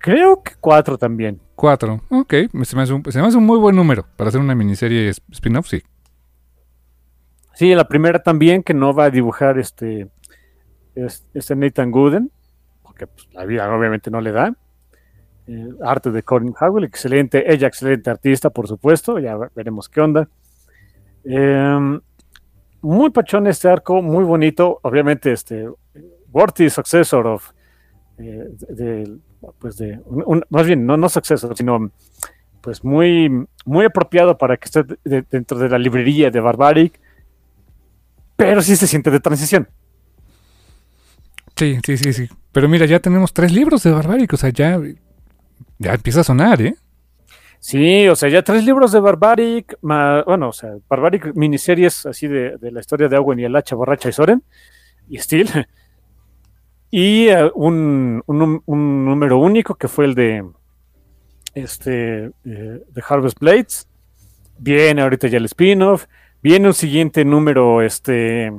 Creo 0.00 0.42
que 0.42 0.52
cuatro 0.58 0.96
también. 0.96 1.40
Cuatro, 1.54 2.00
ok. 2.08 2.34
Se 2.64 2.74
me, 2.74 2.82
hace 2.82 2.94
un, 2.94 3.04
se 3.04 3.20
me 3.20 3.28
hace 3.28 3.36
un 3.36 3.44
muy 3.44 3.58
buen 3.58 3.76
número 3.76 4.06
para 4.16 4.28
hacer 4.28 4.40
una 4.40 4.54
miniserie 4.54 5.10
spin-off, 5.10 5.68
sí. 5.68 5.82
Sí, 7.54 7.74
la 7.74 7.86
primera 7.86 8.22
también, 8.22 8.62
que 8.62 8.72
no 8.72 8.94
va 8.94 9.04
a 9.04 9.10
dibujar 9.10 9.58
este, 9.58 10.08
este 10.94 11.54
Nathan 11.54 11.90
Gooden, 11.90 12.32
porque 12.82 13.06
pues, 13.06 13.28
la 13.34 13.44
vida 13.44 13.70
obviamente 13.70 14.10
no 14.10 14.22
le 14.22 14.32
da. 14.32 14.54
Eh, 15.46 15.68
arte 15.84 16.10
de 16.10 16.22
Colin 16.22 16.54
Howell, 16.58 16.84
excelente, 16.84 17.52
ella 17.52 17.68
excelente 17.68 18.08
artista, 18.08 18.48
por 18.48 18.68
supuesto, 18.68 19.18
ya 19.18 19.36
veremos 19.54 19.90
qué 19.90 20.00
onda. 20.00 20.30
Em, 21.24 22.00
muy 22.80 23.10
pachón 23.10 23.46
este 23.46 23.68
arco, 23.68 24.00
muy 24.00 24.24
bonito, 24.24 24.80
obviamente 24.82 25.32
este 25.32 25.68
worthy 26.32 26.70
successor 26.70 27.26
of 27.26 27.50
eh, 28.16 28.48
de, 28.68 29.18
pues 29.58 29.76
de, 29.76 30.00
más 30.48 30.66
bien, 30.66 30.86
no, 30.86 30.96
no 30.96 31.08
suceso, 31.08 31.54
sino 31.54 31.90
pues 32.60 32.84
muy, 32.84 33.46
muy 33.64 33.86
apropiado 33.86 34.36
para 34.36 34.56
que 34.56 34.66
esté 34.66 34.84
dentro 35.30 35.58
de 35.58 35.68
la 35.68 35.78
librería 35.78 36.30
de 36.30 36.40
Barbaric, 36.40 37.00
pero 38.36 38.62
sí 38.62 38.76
se 38.76 38.86
siente 38.86 39.10
de 39.10 39.20
transición. 39.20 39.68
Sí, 41.56 41.78
sí, 41.84 41.96
sí, 41.96 42.12
sí. 42.12 42.28
Pero 42.52 42.68
mira, 42.68 42.86
ya 42.86 43.00
tenemos 43.00 43.32
tres 43.32 43.52
libros 43.52 43.82
de 43.82 43.90
Barbaric, 43.90 44.32
o 44.32 44.36
sea, 44.36 44.50
ya, 44.50 44.80
ya 45.78 45.94
empieza 45.94 46.20
a 46.20 46.24
sonar, 46.24 46.60
¿eh? 46.62 46.74
Sí, 47.58 48.08
o 48.08 48.16
sea, 48.16 48.30
ya 48.30 48.42
tres 48.42 48.64
libros 48.64 48.92
de 48.92 49.00
Barbaric, 49.00 49.78
bueno, 49.82 50.48
o 50.48 50.52
sea, 50.52 50.70
Barbaric 50.88 51.34
miniseries 51.34 52.06
así 52.06 52.26
de, 52.26 52.56
de 52.56 52.72
la 52.72 52.80
historia 52.80 53.08
de 53.08 53.18
Owen 53.18 53.38
y 53.38 53.44
el 53.44 53.54
hacha 53.54 53.76
borracha 53.76 54.08
y 54.08 54.12
Soren, 54.12 54.42
y 55.08 55.18
Steel, 55.18 55.48
y 56.90 57.28
eh, 57.28 57.50
un, 57.54 58.22
número 58.26 59.38
único 59.38 59.76
que 59.76 59.88
fue 59.88 60.06
el 60.06 60.14
de 60.14 60.44
este 61.54 62.26
eh, 62.26 62.32
de 62.44 63.02
Harvest 63.08 63.38
Blades. 63.38 63.88
Viene 64.58 65.02
ahorita 65.02 65.28
ya 65.28 65.38
el 65.38 65.46
spin-off. 65.46 66.06
Viene 66.42 66.68
un 66.68 66.74
siguiente 66.74 67.24
número, 67.24 67.82
este, 67.82 68.52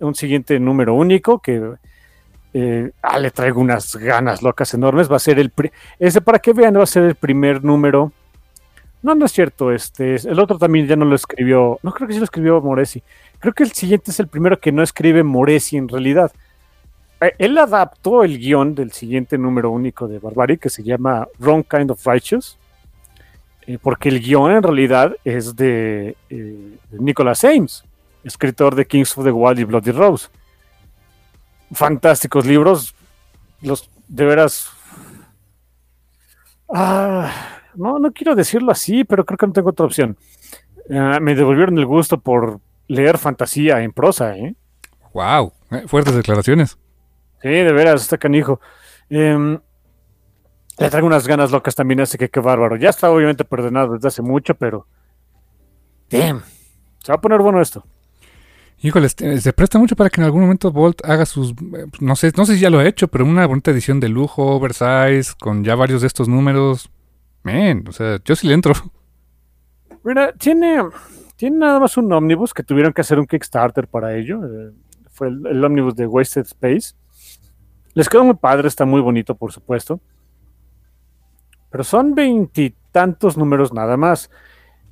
un 0.00 0.14
siguiente 0.14 0.58
número 0.60 0.94
único 0.94 1.38
que 1.38 1.74
eh, 2.52 2.90
ah, 3.02 3.18
le 3.18 3.30
traigo 3.30 3.60
unas 3.60 3.96
ganas 3.96 4.42
locas 4.42 4.74
enormes. 4.74 5.10
Va 5.10 5.16
a 5.16 5.20
ser 5.20 5.38
el 5.38 5.52
ese 5.98 6.20
para 6.20 6.38
que 6.38 6.52
vean 6.52 6.76
va 6.76 6.82
a 6.82 6.86
ser 6.86 7.04
el 7.04 7.14
primer 7.14 7.64
número. 7.64 8.12
No, 9.02 9.14
no 9.14 9.24
es 9.24 9.32
cierto. 9.32 9.72
Este, 9.72 10.16
el 10.16 10.38
otro 10.40 10.58
también 10.58 10.86
ya 10.86 10.96
no 10.96 11.04
lo 11.04 11.14
escribió. 11.14 11.78
No 11.82 11.92
creo 11.92 12.06
que 12.06 12.14
sí 12.14 12.18
lo 12.18 12.24
escribió 12.24 12.60
Moresi. 12.60 13.02
Creo 13.38 13.54
que 13.54 13.62
el 13.62 13.72
siguiente 13.72 14.10
es 14.10 14.20
el 14.20 14.28
primero 14.28 14.58
que 14.58 14.72
no 14.72 14.82
escribe 14.82 15.22
Moresi 15.22 15.76
en 15.76 15.88
realidad. 15.88 16.32
Eh, 17.20 17.34
él 17.38 17.56
adaptó 17.58 18.24
el 18.24 18.38
guion 18.38 18.74
del 18.74 18.92
siguiente 18.92 19.38
número 19.38 19.70
único 19.70 20.06
de 20.06 20.18
Barbaric 20.18 20.60
que 20.60 20.70
se 20.70 20.82
llama 20.82 21.26
Wrong 21.38 21.64
Kind 21.64 21.90
of 21.90 22.06
Righteous, 22.06 22.58
eh, 23.66 23.78
porque 23.80 24.08
el 24.08 24.20
guion 24.20 24.52
en 24.52 24.62
realidad 24.62 25.16
es 25.24 25.56
de, 25.56 26.16
eh, 26.28 26.78
Nicholas 26.90 27.44
Ames, 27.44 27.84
escritor 28.22 28.74
de 28.74 28.86
Kings 28.86 29.16
of 29.16 29.24
the 29.24 29.30
Wild 29.30 29.58
y 29.58 29.64
Bloody 29.64 29.92
Rose. 29.92 30.28
Fantásticos 31.72 32.46
libros, 32.46 32.94
los 33.60 33.90
de 34.08 34.24
veras. 34.24 34.70
Ah, 36.72 37.32
no, 37.74 37.98
no 37.98 38.12
quiero 38.12 38.34
decirlo 38.34 38.72
así, 38.72 39.04
pero 39.04 39.24
creo 39.24 39.38
que 39.38 39.46
no 39.46 39.52
tengo 39.52 39.70
otra 39.70 39.86
opción. 39.86 40.16
me 40.88 41.34
devolvieron 41.34 41.78
el 41.78 41.86
gusto 41.86 42.20
por 42.20 42.60
leer 42.86 43.18
fantasía 43.18 43.82
en 43.82 43.92
prosa, 43.92 44.36
¿eh? 44.36 44.54
Wow, 45.12 45.52
fuertes 45.88 46.14
declaraciones. 46.14 46.78
Sí, 47.42 47.48
de 47.48 47.72
veras, 47.72 48.02
está 48.02 48.18
canijo. 48.18 48.60
Em, 49.08 49.58
le 50.78 50.90
traigo 50.90 51.06
unas 51.06 51.26
ganas 51.26 51.50
locas 51.50 51.74
también, 51.74 52.00
así 52.00 52.18
que 52.18 52.28
qué 52.28 52.40
bárbaro. 52.40 52.76
Ya 52.76 52.90
está 52.90 53.10
obviamente 53.10 53.44
perdonado 53.44 53.94
desde 53.94 54.08
hace 54.08 54.22
mucho, 54.22 54.54
pero. 54.54 54.86
Damn. 56.10 56.42
Se 57.02 57.12
va 57.12 57.16
a 57.16 57.20
poner 57.20 57.40
bueno 57.40 57.60
esto. 57.60 57.84
Híjole, 58.78 59.08
se 59.08 59.52
presta 59.54 59.78
mucho 59.78 59.96
para 59.96 60.10
que 60.10 60.20
en 60.20 60.26
algún 60.26 60.42
momento 60.42 60.70
Bolt 60.70 61.02
haga 61.04 61.24
sus. 61.24 61.54
No 62.00 62.14
sé, 62.14 62.32
no 62.36 62.44
sé 62.44 62.54
si 62.54 62.60
ya 62.60 62.68
lo 62.68 62.78
ha 62.78 62.86
hecho, 62.86 63.08
pero 63.08 63.24
una 63.24 63.46
bonita 63.46 63.70
edición 63.70 64.00
de 64.00 64.10
lujo, 64.10 64.44
oversize, 64.44 65.34
con 65.40 65.64
ya 65.64 65.74
varios 65.74 66.02
de 66.02 66.08
estos 66.08 66.28
números. 66.28 66.90
Men, 67.42 67.84
o 67.88 67.92
sea, 67.92 68.18
yo 68.24 68.36
sí 68.36 68.46
le 68.46 68.54
entro. 68.54 68.74
Mira, 70.04 70.32
tiene, 70.34 70.82
tiene 71.36 71.56
nada 71.56 71.80
más 71.80 71.96
un 71.96 72.12
ómnibus 72.12 72.52
que 72.52 72.62
tuvieron 72.62 72.92
que 72.92 73.00
hacer 73.00 73.18
un 73.18 73.26
Kickstarter 73.26 73.88
para 73.88 74.14
ello. 74.14 74.40
Eh, 74.44 74.72
fue 75.10 75.28
el, 75.28 75.46
el 75.46 75.64
ómnibus 75.64 75.96
de 75.96 76.06
Wasted 76.06 76.42
Space. 76.42 76.94
Les 77.96 78.10
quedó 78.10 78.24
muy 78.24 78.34
padre, 78.34 78.68
está 78.68 78.84
muy 78.84 79.00
bonito, 79.00 79.34
por 79.34 79.52
supuesto. 79.52 79.98
Pero 81.70 81.82
son 81.82 82.14
veintitantos 82.14 83.38
números 83.38 83.72
nada 83.72 83.96
más. 83.96 84.30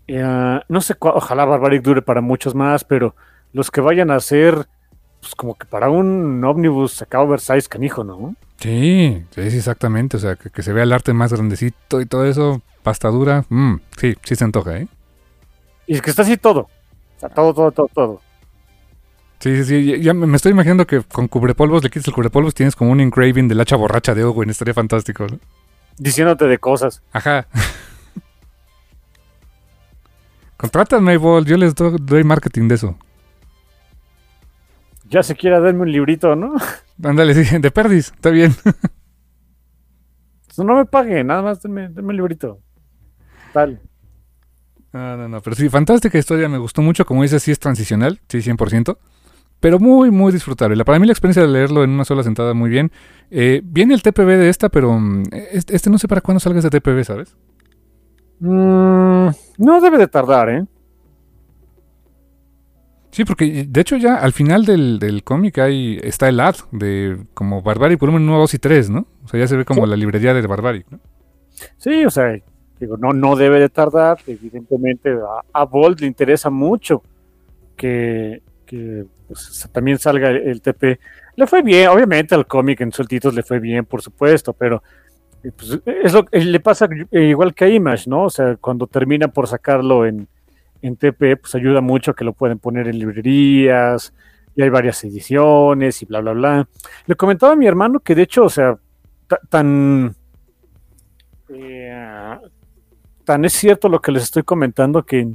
Eh, 0.09 0.60
no 0.68 0.81
sé, 0.81 0.94
cua- 0.98 1.12
ojalá 1.14 1.44
Barbaric 1.44 1.82
dure 1.82 2.01
para 2.01 2.22
muchos 2.22 2.55
más, 2.55 2.82
pero 2.82 3.14
los 3.52 3.70
que 3.70 3.82
vayan 3.82 4.10
a 4.10 4.20
ser, 4.20 4.66
pues 5.20 5.35
como 5.35 5.55
que 5.55 5.66
para 5.66 5.90
un 5.90 6.43
ómnibus 6.43 6.94
sacado 6.94 7.24
oversize 7.24 7.68
canijo, 7.68 8.05
¿no? 8.05 8.35
Sí, 8.59 9.22
sí, 9.31 9.51
sí, 9.51 9.59
exactamente. 9.59 10.16
O 10.16 10.20
sea, 10.20 10.36
que, 10.36 10.48
que 10.48 10.62
se 10.62 10.72
vea 10.72 10.85
el 10.85 10.93
arte 10.93 11.12
más 11.12 11.31
grandecito 11.31 12.01
y 12.01 12.06
todo 12.06 12.24
eso, 12.24 12.62
pasta 12.82 13.09
dura. 13.09 13.44
mm, 13.51 13.74
sí, 13.98 14.14
sí 14.22 14.35
se 14.35 14.44
antoja, 14.44 14.78
¿eh? 14.78 14.89
Y 15.86 15.94
es 15.97 16.01
que 16.02 16.09
está 16.09 16.22
así 16.22 16.39
todo. 16.39 16.60
O 17.16 17.20
sea, 17.20 17.28
todo, 17.28 17.52
todo, 17.52 17.70
todo, 17.70 17.89
todo. 17.93 18.20
Sí, 19.44 19.62
sí, 19.62 19.64
sí. 19.64 20.00
ya- 20.00 20.14
me 20.14 20.36
estoy 20.36 20.52
imaginando 20.52 20.86
que 20.86 21.02
con 21.02 21.28
cubrepolvos 21.28 21.84
le 21.84 21.90
quitas 21.90 22.08
el 22.08 22.14
cubrepolvos, 22.14 22.54
tienes 22.54 22.74
como 22.74 22.92
un 22.92 23.00
engraving 23.00 23.46
del 23.46 23.60
hacha 23.60 23.76
borracha 23.76 24.14
de 24.14 24.24
Owen. 24.24 24.48
Estaría 24.48 24.72
fantástico, 24.72 25.26
¿no? 25.30 25.38
Diciéndote 25.98 26.46
de 26.46 26.56
cosas. 26.56 27.02
Ajá. 27.12 27.46
Contrátame, 30.56 31.18
Bol. 31.18 31.44
Yo 31.44 31.58
les 31.58 31.74
do- 31.74 31.98
doy 31.98 32.24
marketing 32.24 32.68
de 32.68 32.76
eso. 32.76 32.96
Ya 35.10 35.22
se 35.22 35.34
quiera 35.36 35.60
darme 35.60 35.82
un 35.82 35.92
librito, 35.92 36.34
¿no? 36.34 36.54
Ándale, 37.04 37.34
sí, 37.34 37.58
de 37.58 37.70
perdis. 37.70 38.12
Está 38.14 38.30
bien. 38.30 38.54
No 40.56 40.76
me 40.76 40.86
pague, 40.86 41.24
nada 41.24 41.42
más 41.42 41.60
denme, 41.60 41.88
denme 41.88 42.10
un 42.10 42.16
librito. 42.16 42.60
Tal. 43.52 43.80
No, 44.92 45.16
no, 45.16 45.28
no. 45.28 45.40
Pero 45.42 45.56
sí, 45.56 45.68
fantástica 45.68 46.16
historia. 46.16 46.48
Me 46.48 46.58
gustó 46.58 46.80
mucho. 46.80 47.04
Como 47.04 47.24
dices, 47.24 47.42
sí 47.42 47.50
es 47.50 47.58
transicional. 47.58 48.20
Sí, 48.28 48.40
100%. 48.40 48.96
Pero 49.60 49.78
muy, 49.78 50.10
muy 50.10 50.32
disfrutable. 50.32 50.76
La- 50.76 50.85
Para 50.85 50.98
mí 50.98 51.06
la 51.06 51.12
experiencia 51.12 51.43
de 51.43 51.48
leerlo 51.48 51.85
en 51.85 51.90
una 51.90 52.05
sola 52.05 52.22
sentada 52.22 52.52
muy 52.55 52.68
bien. 52.70 52.90
Eh, 53.31 53.62
viene 53.64 53.94
el 53.94 54.02
TPB 54.02 54.36
de 54.36 54.48
esta, 54.51 54.68
pero 54.68 54.98
mm, 54.98 55.22
este, 55.52 55.74
este 55.74 55.90
no 55.90 55.98
sé 55.98 56.06
para 56.09 56.20
cuándo 56.20 56.40
salga 56.40 56.59
ese 56.59 56.70
TPB, 56.70 57.02
¿sabes? 57.05 57.36
Mm, 58.40 59.28
no 59.59 59.81
debe 59.81 59.98
de 59.98 60.06
tardar, 60.09 60.51
¿eh? 60.51 60.64
Sí, 63.10 63.24
porque 63.24 63.64
de 63.68 63.81
hecho 63.81 63.97
ya 63.97 64.16
al 64.16 64.32
final 64.32 64.64
del, 64.64 64.98
del 64.98 65.22
cómic 65.22 65.59
hay, 65.59 66.01
está 66.02 66.28
el 66.28 66.40
ad 66.40 66.56
de 66.72 67.24
como 67.32 67.62
Barbaric 67.62 68.01
volumen 68.01 68.22
1, 68.28 68.39
2 68.39 68.55
y 68.55 68.59
3, 68.59 68.90
¿no? 68.90 69.06
O 69.24 69.28
sea, 69.28 69.39
ya 69.39 69.47
se 69.47 69.56
ve 69.56 69.64
como 69.64 69.86
la 69.86 69.97
librería 69.97 70.35
de 70.35 70.44
Barbaric, 70.47 70.90
¿no? 70.90 70.98
Sí, 71.76 72.05
o 72.05 72.10
sea, 72.10 72.36
digo, 72.81 72.97
no, 72.97 73.12
no 73.12 73.36
debe 73.36 73.60
de 73.60 73.68
tardar. 73.68 74.18
Evidentemente, 74.26 75.10
a, 75.12 75.60
a 75.60 75.64
Bolt 75.64 76.01
le 76.01 76.09
interesa 76.09 76.51
mucho 76.51 77.02
que, 77.76 78.43
que, 78.64 79.04
pues, 79.26 79.68
también 79.72 79.98
salga 79.98 80.30
el, 80.30 80.60
TP. 80.60 80.98
Le 81.36 81.46
fue 81.46 81.62
bien, 81.62 81.88
obviamente 81.88 82.34
al 82.34 82.46
cómic 82.46 82.80
en 82.80 82.92
sueltitos 82.92 83.34
le 83.34 83.42
fue 83.42 83.58
bien, 83.60 83.84
por 83.84 84.02
supuesto, 84.02 84.52
pero 84.52 84.82
eh, 85.42 85.52
pues, 85.56 85.80
es 85.84 86.12
lo 86.12 86.24
que 86.24 86.38
le 86.38 86.60
pasa 86.60 86.88
eh, 87.10 87.24
igual 87.24 87.54
que 87.54 87.64
a 87.64 87.68
Image, 87.68 88.08
¿no? 88.08 88.24
O 88.24 88.30
sea, 88.30 88.56
cuando 88.56 88.86
termina 88.86 89.28
por 89.28 89.46
sacarlo 89.46 90.06
en, 90.06 90.28
en 90.82 90.96
TP, 90.96 91.36
pues 91.36 91.54
ayuda 91.54 91.80
mucho 91.80 92.14
que 92.14 92.24
lo 92.24 92.32
pueden 92.32 92.58
poner 92.58 92.88
en 92.88 92.98
librerías, 92.98 94.12
y 94.56 94.62
hay 94.62 94.68
varias 94.68 95.02
ediciones 95.04 96.00
y 96.02 96.06
bla, 96.06 96.20
bla, 96.20 96.32
bla. 96.32 96.68
Le 97.06 97.14
comentaba 97.16 97.52
a 97.52 97.56
mi 97.56 97.66
hermano 97.66 98.00
que 98.00 98.14
de 98.14 98.22
hecho, 98.22 98.44
o 98.44 98.48
sea, 98.50 98.76
ta- 99.26 99.40
tan 99.48 100.14
eh, 101.48 102.38
tan 103.24 103.44
es 103.44 103.52
cierto 103.52 103.88
lo 103.88 104.00
que 104.00 104.12
les 104.12 104.22
estoy 104.24 104.42
comentando 104.42 105.04
que 105.04 105.34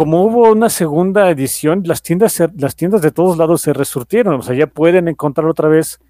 como 0.00 0.24
hubo 0.24 0.50
una 0.50 0.70
segunda 0.70 1.28
edición, 1.28 1.82
las 1.84 2.00
tiendas, 2.02 2.42
las 2.56 2.74
tiendas 2.74 3.02
de 3.02 3.10
todos 3.10 3.36
lados 3.36 3.60
se 3.60 3.74
resurtieron, 3.74 4.36
o 4.36 4.42
sea, 4.42 4.56
ya 4.56 4.66
pueden 4.66 5.08
encontrar 5.08 5.46
otra 5.46 5.68
vez 5.68 6.00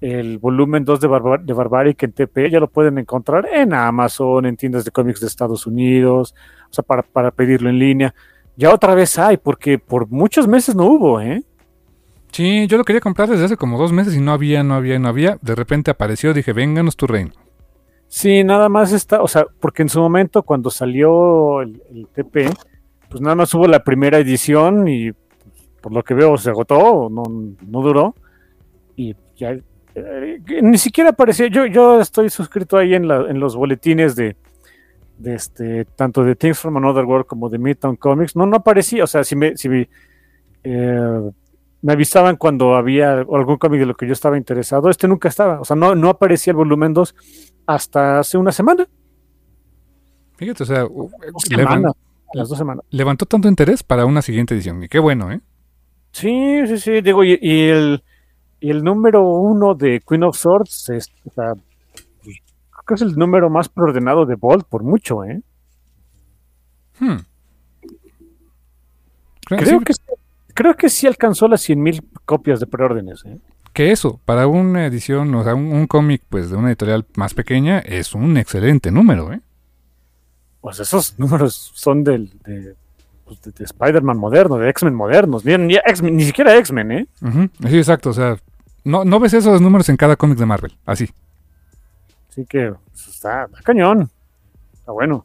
el 0.00 0.38
volumen 0.38 0.84
2 0.84 0.98
de, 0.98 1.06
Barbar- 1.08 1.44
de 1.44 1.52
Barbaric 1.52 2.02
en 2.02 2.10
TP, 2.10 2.50
ya 2.50 2.58
lo 2.58 2.66
pueden 2.66 2.98
encontrar 2.98 3.46
en 3.54 3.72
Amazon, 3.72 4.46
en 4.46 4.56
tiendas 4.56 4.84
de 4.84 4.90
cómics 4.90 5.20
de 5.20 5.28
Estados 5.28 5.64
Unidos, 5.64 6.34
o 6.68 6.72
sea, 6.74 6.82
para, 6.82 7.04
para 7.04 7.30
pedirlo 7.30 7.70
en 7.70 7.78
línea. 7.78 8.12
Ya 8.56 8.74
otra 8.74 8.96
vez 8.96 9.16
hay, 9.16 9.36
porque 9.36 9.78
por 9.78 10.08
muchos 10.08 10.48
meses 10.48 10.74
no 10.74 10.86
hubo, 10.86 11.20
¿eh? 11.20 11.44
Sí, 12.32 12.66
yo 12.66 12.76
lo 12.78 12.84
quería 12.84 13.00
comprar 13.00 13.28
desde 13.28 13.44
hace 13.44 13.56
como 13.56 13.78
dos 13.78 13.92
meses 13.92 14.16
y 14.16 14.20
no 14.20 14.32
había, 14.32 14.64
no 14.64 14.74
había, 14.74 14.98
no 14.98 15.06
había. 15.06 15.38
De 15.40 15.54
repente 15.54 15.92
apareció, 15.92 16.34
dije, 16.34 16.52
vénganos 16.52 16.96
tu 16.96 17.06
reino. 17.06 17.30
Sí, 18.08 18.42
nada 18.42 18.68
más 18.68 18.90
está, 18.90 19.22
o 19.22 19.28
sea, 19.28 19.46
porque 19.60 19.82
en 19.82 19.88
su 19.88 20.00
momento 20.00 20.42
cuando 20.42 20.68
salió 20.68 21.62
el, 21.62 21.80
el 21.94 22.08
TP, 22.08 22.50
pues 23.08 23.20
nada 23.20 23.34
más 23.36 23.52
hubo 23.54 23.66
la 23.66 23.82
primera 23.84 24.18
edición 24.18 24.88
y 24.88 25.12
pues, 25.12 25.68
por 25.80 25.92
lo 25.92 26.02
que 26.02 26.14
veo 26.14 26.36
se 26.36 26.50
agotó, 26.50 27.08
no, 27.10 27.22
no 27.66 27.82
duró. 27.82 28.14
Y 28.96 29.14
ya 29.36 29.56
eh, 29.94 30.40
ni 30.62 30.78
siquiera 30.78 31.10
aparecía, 31.10 31.46
yo, 31.48 31.66
yo 31.66 32.00
estoy 32.00 32.30
suscrito 32.30 32.76
ahí 32.76 32.94
en, 32.94 33.08
la, 33.08 33.28
en 33.28 33.40
los 33.40 33.56
boletines 33.56 34.14
de, 34.16 34.36
de 35.18 35.34
este, 35.34 35.84
tanto 35.84 36.22
de 36.24 36.34
Things 36.36 36.58
from 36.58 36.76
Another 36.76 37.04
World 37.04 37.26
como 37.26 37.48
de 37.48 37.58
Midtown 37.58 37.96
Comics, 37.96 38.36
no, 38.36 38.46
no 38.46 38.56
aparecía, 38.56 39.04
o 39.04 39.06
sea, 39.06 39.24
si 39.24 39.36
me, 39.36 39.56
si 39.56 39.68
me, 39.68 39.88
eh, 40.64 41.30
me 41.82 41.92
avisaban 41.92 42.36
cuando 42.36 42.74
había 42.74 43.12
algún 43.12 43.56
cómic 43.58 43.80
de 43.80 43.86
lo 43.86 43.94
que 43.94 44.06
yo 44.06 44.12
estaba 44.12 44.36
interesado, 44.36 44.90
este 44.90 45.06
nunca 45.08 45.28
estaba, 45.28 45.60
o 45.60 45.64
sea, 45.64 45.76
no, 45.76 45.94
no 45.94 46.08
aparecía 46.10 46.50
el 46.50 46.56
volumen 46.56 46.92
2 46.92 47.14
hasta 47.66 48.18
hace 48.18 48.36
una 48.38 48.52
semana. 48.52 48.86
Fíjate, 50.36 50.62
o 50.62 50.66
sea, 50.66 50.84
levan- 51.56 51.92
las 52.34 52.48
dos 52.48 52.58
semanas. 52.58 52.84
levantó 52.90 53.26
tanto 53.26 53.48
interés 53.48 53.82
para 53.82 54.04
una 54.06 54.22
siguiente 54.22 54.54
edición. 54.54 54.82
Y 54.82 54.88
qué 54.88 54.98
bueno, 54.98 55.30
¿eh? 55.32 55.40
Sí, 56.12 56.66
sí, 56.66 56.78
sí, 56.78 57.00
digo, 57.02 57.24
y, 57.24 57.38
y 57.40 57.68
el, 57.68 58.02
y 58.60 58.70
el 58.70 58.82
número 58.82 59.22
uno 59.28 59.74
de 59.74 60.00
Queen 60.06 60.22
of 60.24 60.36
Swords, 60.36 60.88
es, 60.90 61.10
o 61.26 61.30
sea, 61.30 61.52
creo 62.22 62.84
que 62.86 62.94
es 62.94 63.02
el 63.02 63.14
número 63.16 63.50
más 63.50 63.68
preordenado 63.68 64.24
de 64.26 64.34
Bolt 64.36 64.66
por 64.66 64.82
mucho, 64.82 65.24
¿eh? 65.24 65.42
Hmm. 66.98 67.16
Creo, 69.46 69.60
Creo 69.60 69.78
sí, 69.78 69.84
que, 69.84 69.92
sí- 69.92 70.00
creo 70.54 70.74
que 70.76 70.88
sí 70.88 71.06
alcanzó 71.06 71.48
las 71.48 71.60
100.000 71.68 72.02
copias 72.24 72.60
de 72.60 72.66
preórdenes, 72.66 73.24
¿eh? 73.26 73.38
que 73.72 73.92
eso, 73.92 74.18
para 74.24 74.46
una 74.46 74.86
edición, 74.86 75.34
o 75.34 75.44
sea, 75.44 75.54
un, 75.54 75.66
un 75.66 75.86
cómic 75.86 76.22
pues 76.30 76.48
de 76.50 76.56
una 76.56 76.68
editorial 76.68 77.04
más 77.16 77.34
pequeña, 77.34 77.78
es 77.80 78.14
un 78.14 78.38
excelente 78.38 78.90
número, 78.90 79.32
¿eh? 79.34 79.40
Pues 80.60 80.80
esos 80.80 81.14
números 81.18 81.70
son 81.74 82.02
del, 82.04 82.30
de, 82.44 82.74
pues, 83.24 83.40
de- 83.42 83.52
de 83.52 83.64
Spider-Man 83.64 84.16
moderno, 84.18 84.56
de 84.56 84.68
X-Men 84.70 84.94
modernos, 84.94 85.44
ni, 85.44 85.56
ni, 85.58 85.76
ni 86.10 86.24
siquiera 86.24 86.56
X-Men, 86.58 86.92
¿eh? 86.92 87.06
Sí, 87.68 87.76
exacto, 87.78 88.10
o 88.10 88.12
sea, 88.12 88.36
no, 88.84 89.04
no 89.04 89.18
ves 89.20 89.34
esos 89.34 89.60
números 89.60 89.88
en 89.88 89.96
cada 89.96 90.16
cómic 90.16 90.38
de 90.38 90.46
Marvel, 90.46 90.76
así. 90.86 91.08
Así 92.30 92.44
que 92.46 92.72
pues, 92.92 93.08
está, 93.08 93.44
está 93.44 93.62
cañón. 93.62 94.10
Está 94.74 94.92
bueno. 94.92 95.24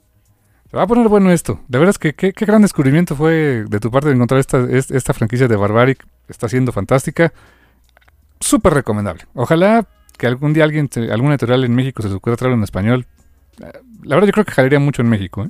Se 0.70 0.78
va 0.78 0.84
a 0.84 0.88
poner 0.88 1.10
bueno 1.10 1.30
esto. 1.32 1.60
De 1.68 1.78
veras 1.78 2.00
que 2.00 2.14
qué, 2.16 2.32
gran 2.32 2.62
descubrimiento 2.62 3.16
fue 3.18 3.66
de 3.68 3.80
tu 3.82 3.92
parte 3.92 4.08
de 4.08 4.16
encontrar 4.16 4.40
esta, 4.40 4.60
es- 4.70 4.90
esta 4.90 5.14
franquicia 5.14 5.48
de 5.50 5.56
Barbaric. 5.58 6.06
Está 6.30 6.48
siendo 6.48 6.72
fantástica. 6.72 7.34
Súper 8.40 8.74
recomendable. 8.74 9.26
Ojalá 9.34 9.86
que 10.18 10.28
algún 10.28 10.54
día 10.54 10.64
alguien, 10.64 10.90
alguna 11.12 11.34
editorial 11.34 11.64
en 11.66 11.76
México 11.76 12.02
se 12.02 12.08
les 12.08 12.16
ocurra 12.18 12.38
traerlo 12.38 12.58
en 12.58 12.64
español. 12.64 13.06
La 13.60 14.16
verdad 14.16 14.28
yo 14.28 14.34
creo 14.34 14.46
que 14.46 14.52
jalaría 14.52 14.80
mucho 14.80 15.02
en 15.02 15.10
México. 15.10 15.44
¿eh? 15.44 15.50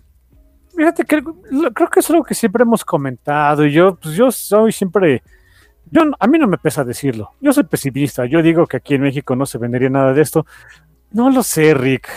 Fíjate 0.75 1.05
creo 1.05 1.89
que 1.89 1.99
es 1.99 2.09
algo 2.09 2.23
que 2.23 2.33
siempre 2.33 2.63
hemos 2.63 2.83
comentado 2.83 3.65
yo, 3.65 3.95
pues 3.95 4.15
yo 4.15 4.31
soy 4.31 4.71
siempre, 4.71 5.21
yo 5.89 6.03
a 6.17 6.27
mí 6.27 6.39
no 6.39 6.47
me 6.47 6.57
pesa 6.57 6.83
decirlo. 6.83 7.31
Yo 7.41 7.53
soy 7.53 7.63
pesimista. 7.63 8.25
Yo 8.25 8.41
digo 8.41 8.65
que 8.65 8.77
aquí 8.77 8.95
en 8.95 9.01
México 9.01 9.35
no 9.35 9.45
se 9.45 9.57
vendería 9.57 9.89
nada 9.89 10.13
de 10.13 10.21
esto. 10.21 10.45
No 11.11 11.29
lo 11.29 11.43
sé, 11.43 11.73
Rick. 11.73 12.07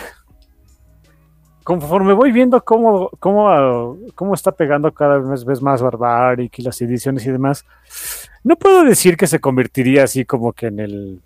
Conforme 1.63 2.13
voy 2.13 2.31
viendo 2.31 2.63
cómo, 2.63 3.09
cómo, 3.19 3.97
cómo 4.13 4.33
está 4.35 4.51
pegando 4.51 4.93
cada 4.93 5.17
vez, 5.17 5.43
vez 5.43 5.61
más 5.61 5.81
Barbaric 5.81 6.59
y 6.59 6.61
las 6.61 6.79
ediciones 6.79 7.25
y 7.25 7.31
demás, 7.31 7.65
no 8.43 8.55
puedo 8.55 8.83
decir 8.83 9.17
que 9.17 9.25
se 9.25 9.39
convertiría 9.39 10.03
así 10.03 10.25
como 10.25 10.53
que 10.53 10.67
en 10.67 10.79
el 10.79 11.21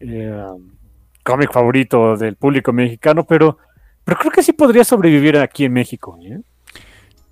eh, 0.00 0.46
cómic 1.22 1.52
favorito 1.52 2.16
del 2.16 2.34
público 2.34 2.72
mexicano, 2.72 3.24
pero, 3.24 3.58
pero 4.04 4.18
creo 4.18 4.32
que 4.32 4.42
sí 4.42 4.52
podría 4.52 4.84
sobrevivir 4.84 5.38
aquí 5.38 5.64
en 5.64 5.72
México. 5.72 6.18
¿eh? 6.22 6.40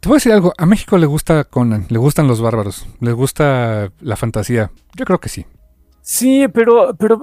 Te 0.01 0.09
voy 0.09 0.17
a 0.17 0.19
decir 0.19 0.33
algo. 0.33 0.53
A 0.57 0.67
México 0.67 0.99
le 0.99 1.07
gusta 1.07 1.45
Conan. 1.45 1.87
Le 1.89 1.99
gustan 1.99 2.27
los 2.27 2.41
bárbaros. 2.41 2.89
Les 3.01 3.15
gusta 3.15 3.93
la 4.01 4.17
fantasía. 4.17 4.71
Yo 4.97 5.05
creo 5.05 5.21
que 5.21 5.29
sí. 5.29 5.47
Sí, 6.01 6.49
pero, 6.49 6.95
pero, 6.97 7.21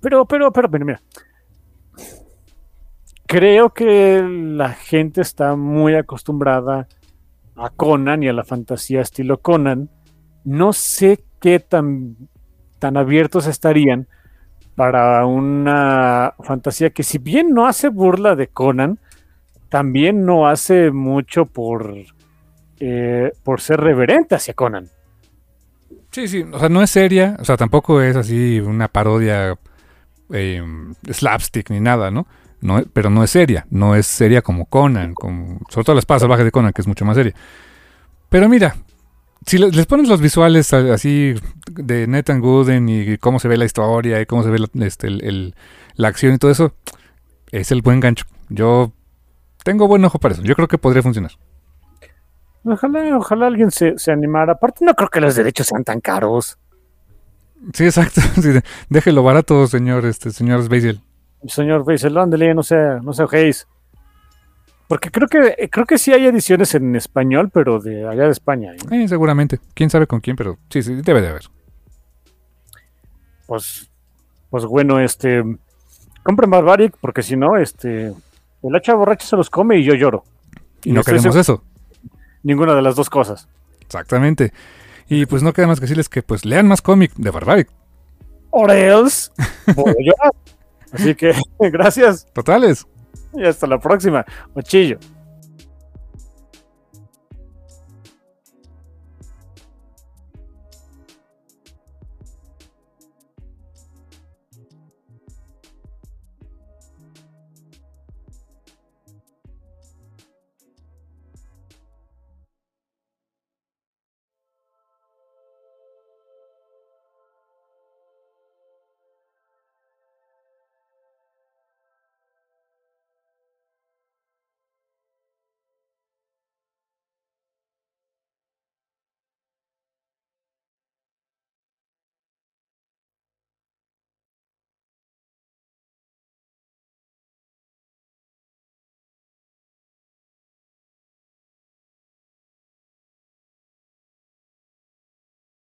pero, 0.00 0.26
pero, 0.26 0.52
pero, 0.52 0.70
pero, 0.70 0.84
mira. 0.84 1.02
Creo 3.26 3.74
que 3.74 4.22
la 4.22 4.74
gente 4.74 5.22
está 5.22 5.56
muy 5.56 5.96
acostumbrada 5.96 6.86
a 7.56 7.70
Conan 7.70 8.22
y 8.22 8.28
a 8.28 8.32
la 8.32 8.44
fantasía 8.44 9.00
estilo 9.00 9.40
Conan. 9.40 9.90
No 10.44 10.72
sé 10.72 11.24
qué 11.40 11.58
tan, 11.58 12.16
tan 12.78 12.96
abiertos 12.96 13.48
estarían 13.48 14.06
para 14.76 15.24
una 15.26 16.34
fantasía 16.44 16.90
que 16.90 17.02
si 17.02 17.18
bien 17.18 17.50
no 17.50 17.66
hace 17.66 17.88
burla 17.88 18.36
de 18.36 18.48
Conan, 18.48 18.98
también 19.70 20.24
no 20.24 20.46
hace 20.46 20.90
mucho 20.90 21.46
por, 21.46 21.94
eh, 22.78 23.32
por 23.42 23.60
ser 23.60 23.80
reverente 23.80 24.34
hacia 24.34 24.54
Conan. 24.54 24.88
Sí, 26.12 26.28
sí, 26.28 26.44
o 26.50 26.58
sea, 26.58 26.68
no 26.68 26.82
es 26.82 26.90
seria, 26.90 27.36
o 27.40 27.44
sea, 27.44 27.56
tampoco 27.56 28.00
es 28.00 28.16
así 28.16 28.60
una 28.60 28.88
parodia 28.88 29.58
eh, 30.32 30.62
slapstick 31.10 31.70
ni 31.70 31.80
nada, 31.80 32.10
¿no? 32.10 32.26
no 32.60 32.82
pero 32.92 33.10
no 33.10 33.24
es 33.24 33.30
seria, 33.30 33.66
no 33.70 33.94
es 33.94 34.06
seria 34.06 34.42
como 34.42 34.66
Conan, 34.66 35.14
como, 35.14 35.60
sobre 35.68 35.84
todo 35.84 35.94
la 35.94 36.00
espada 36.00 36.20
salvaje 36.20 36.44
de 36.44 36.50
Conan, 36.50 36.72
que 36.72 36.82
es 36.82 36.86
mucho 36.86 37.04
más 37.04 37.16
seria. 37.16 37.34
Pero 38.28 38.48
mira, 38.48 38.76
si 39.46 39.58
les, 39.58 39.86
pones 39.86 40.08
los 40.08 40.20
visuales 40.20 40.72
así 40.72 41.34
de 41.70 42.06
Nathan 42.06 42.40
Gooden 42.40 42.88
y 42.88 43.16
cómo 43.18 43.38
se 43.38 43.48
ve 43.48 43.56
la 43.56 43.64
historia 43.64 44.20
y 44.20 44.26
cómo 44.26 44.42
se 44.42 44.50
ve 44.50 44.58
la, 44.58 44.86
este, 44.86 45.08
la 45.94 46.08
acción 46.08 46.34
y 46.34 46.38
todo 46.38 46.50
eso, 46.50 46.74
es 47.52 47.70
el 47.70 47.82
buen 47.82 48.00
gancho. 48.00 48.26
Yo 48.48 48.92
tengo 49.62 49.86
buen 49.88 50.04
ojo 50.04 50.18
para 50.18 50.34
eso, 50.34 50.42
yo 50.42 50.54
creo 50.54 50.68
que 50.68 50.78
podría 50.78 51.02
funcionar. 51.02 51.32
Ojalá, 52.64 53.16
ojalá 53.16 53.46
alguien 53.46 53.70
se, 53.70 53.96
se 53.96 54.10
animara. 54.10 54.54
Aparte, 54.54 54.84
no 54.84 54.94
creo 54.94 55.08
que 55.08 55.20
los 55.20 55.36
derechos 55.36 55.68
sean 55.68 55.84
tan 55.84 56.00
caros. 56.00 56.58
Sí, 57.72 57.84
exacto. 57.84 58.20
déjelo 58.88 59.22
barato, 59.22 59.66
señor, 59.68 60.04
este, 60.06 60.32
señor 60.32 60.68
Basil. 60.68 61.00
Señor 61.46 61.84
Basil, 61.84 62.18
ándale, 62.18 62.54
no 62.54 62.64
sea, 62.64 62.98
no 63.02 63.12
sea 63.12 63.26
Porque 64.88 65.10
creo 65.10 65.26
que, 65.28 65.68
creo 65.70 65.84
que 65.84 65.98
sí 65.98 66.12
hay 66.12 66.26
ediciones 66.26 66.74
en 66.74 66.94
español, 66.94 67.50
pero 67.52 67.80
de 67.80 68.06
allá 68.06 68.24
de 68.24 68.30
España. 68.30 68.72
¿eh? 68.90 69.08
seguramente. 69.08 69.58
Quién 69.74 69.90
sabe 69.90 70.06
con 70.06 70.20
quién, 70.20 70.36
pero 70.36 70.58
sí, 70.70 70.82
sí, 70.82 70.94
debe 71.02 71.20
de 71.20 71.28
haber. 71.28 71.46
Pues, 73.46 73.90
pues 74.50 74.64
bueno, 74.64 75.00
este, 75.00 75.42
compren 76.22 76.50
Barbaric, 76.50 76.96
porque 77.00 77.22
si 77.22 77.36
no, 77.36 77.56
este, 77.56 78.12
el 78.62 78.76
hacha 78.76 78.94
borracha 78.94 79.26
se 79.26 79.36
los 79.36 79.50
come 79.50 79.78
y 79.78 79.84
yo 79.84 79.94
lloro. 79.94 80.24
Y 80.84 80.92
no 80.92 81.02
queremos 81.02 81.34
eso 81.34 81.62
ninguna 82.46 82.74
de 82.74 82.82
las 82.82 82.94
dos 82.94 83.10
cosas. 83.10 83.48
Exactamente. 83.80 84.52
Y 85.08 85.26
pues 85.26 85.42
no 85.42 85.52
queda 85.52 85.66
más 85.66 85.78
que 85.78 85.84
decirles 85.84 86.08
que 86.08 86.22
pues 86.22 86.44
lean 86.44 86.68
más 86.68 86.80
cómic 86.80 87.12
de 87.16 87.30
Barbaric. 87.30 87.68
Or 88.50 88.70
else, 88.70 89.30
Así 90.92 91.14
que 91.14 91.32
gracias. 91.58 92.26
Totales. 92.32 92.86
Y 93.34 93.44
hasta 93.44 93.66
la 93.66 93.78
próxima. 93.78 94.24
Mochillo. 94.54 94.98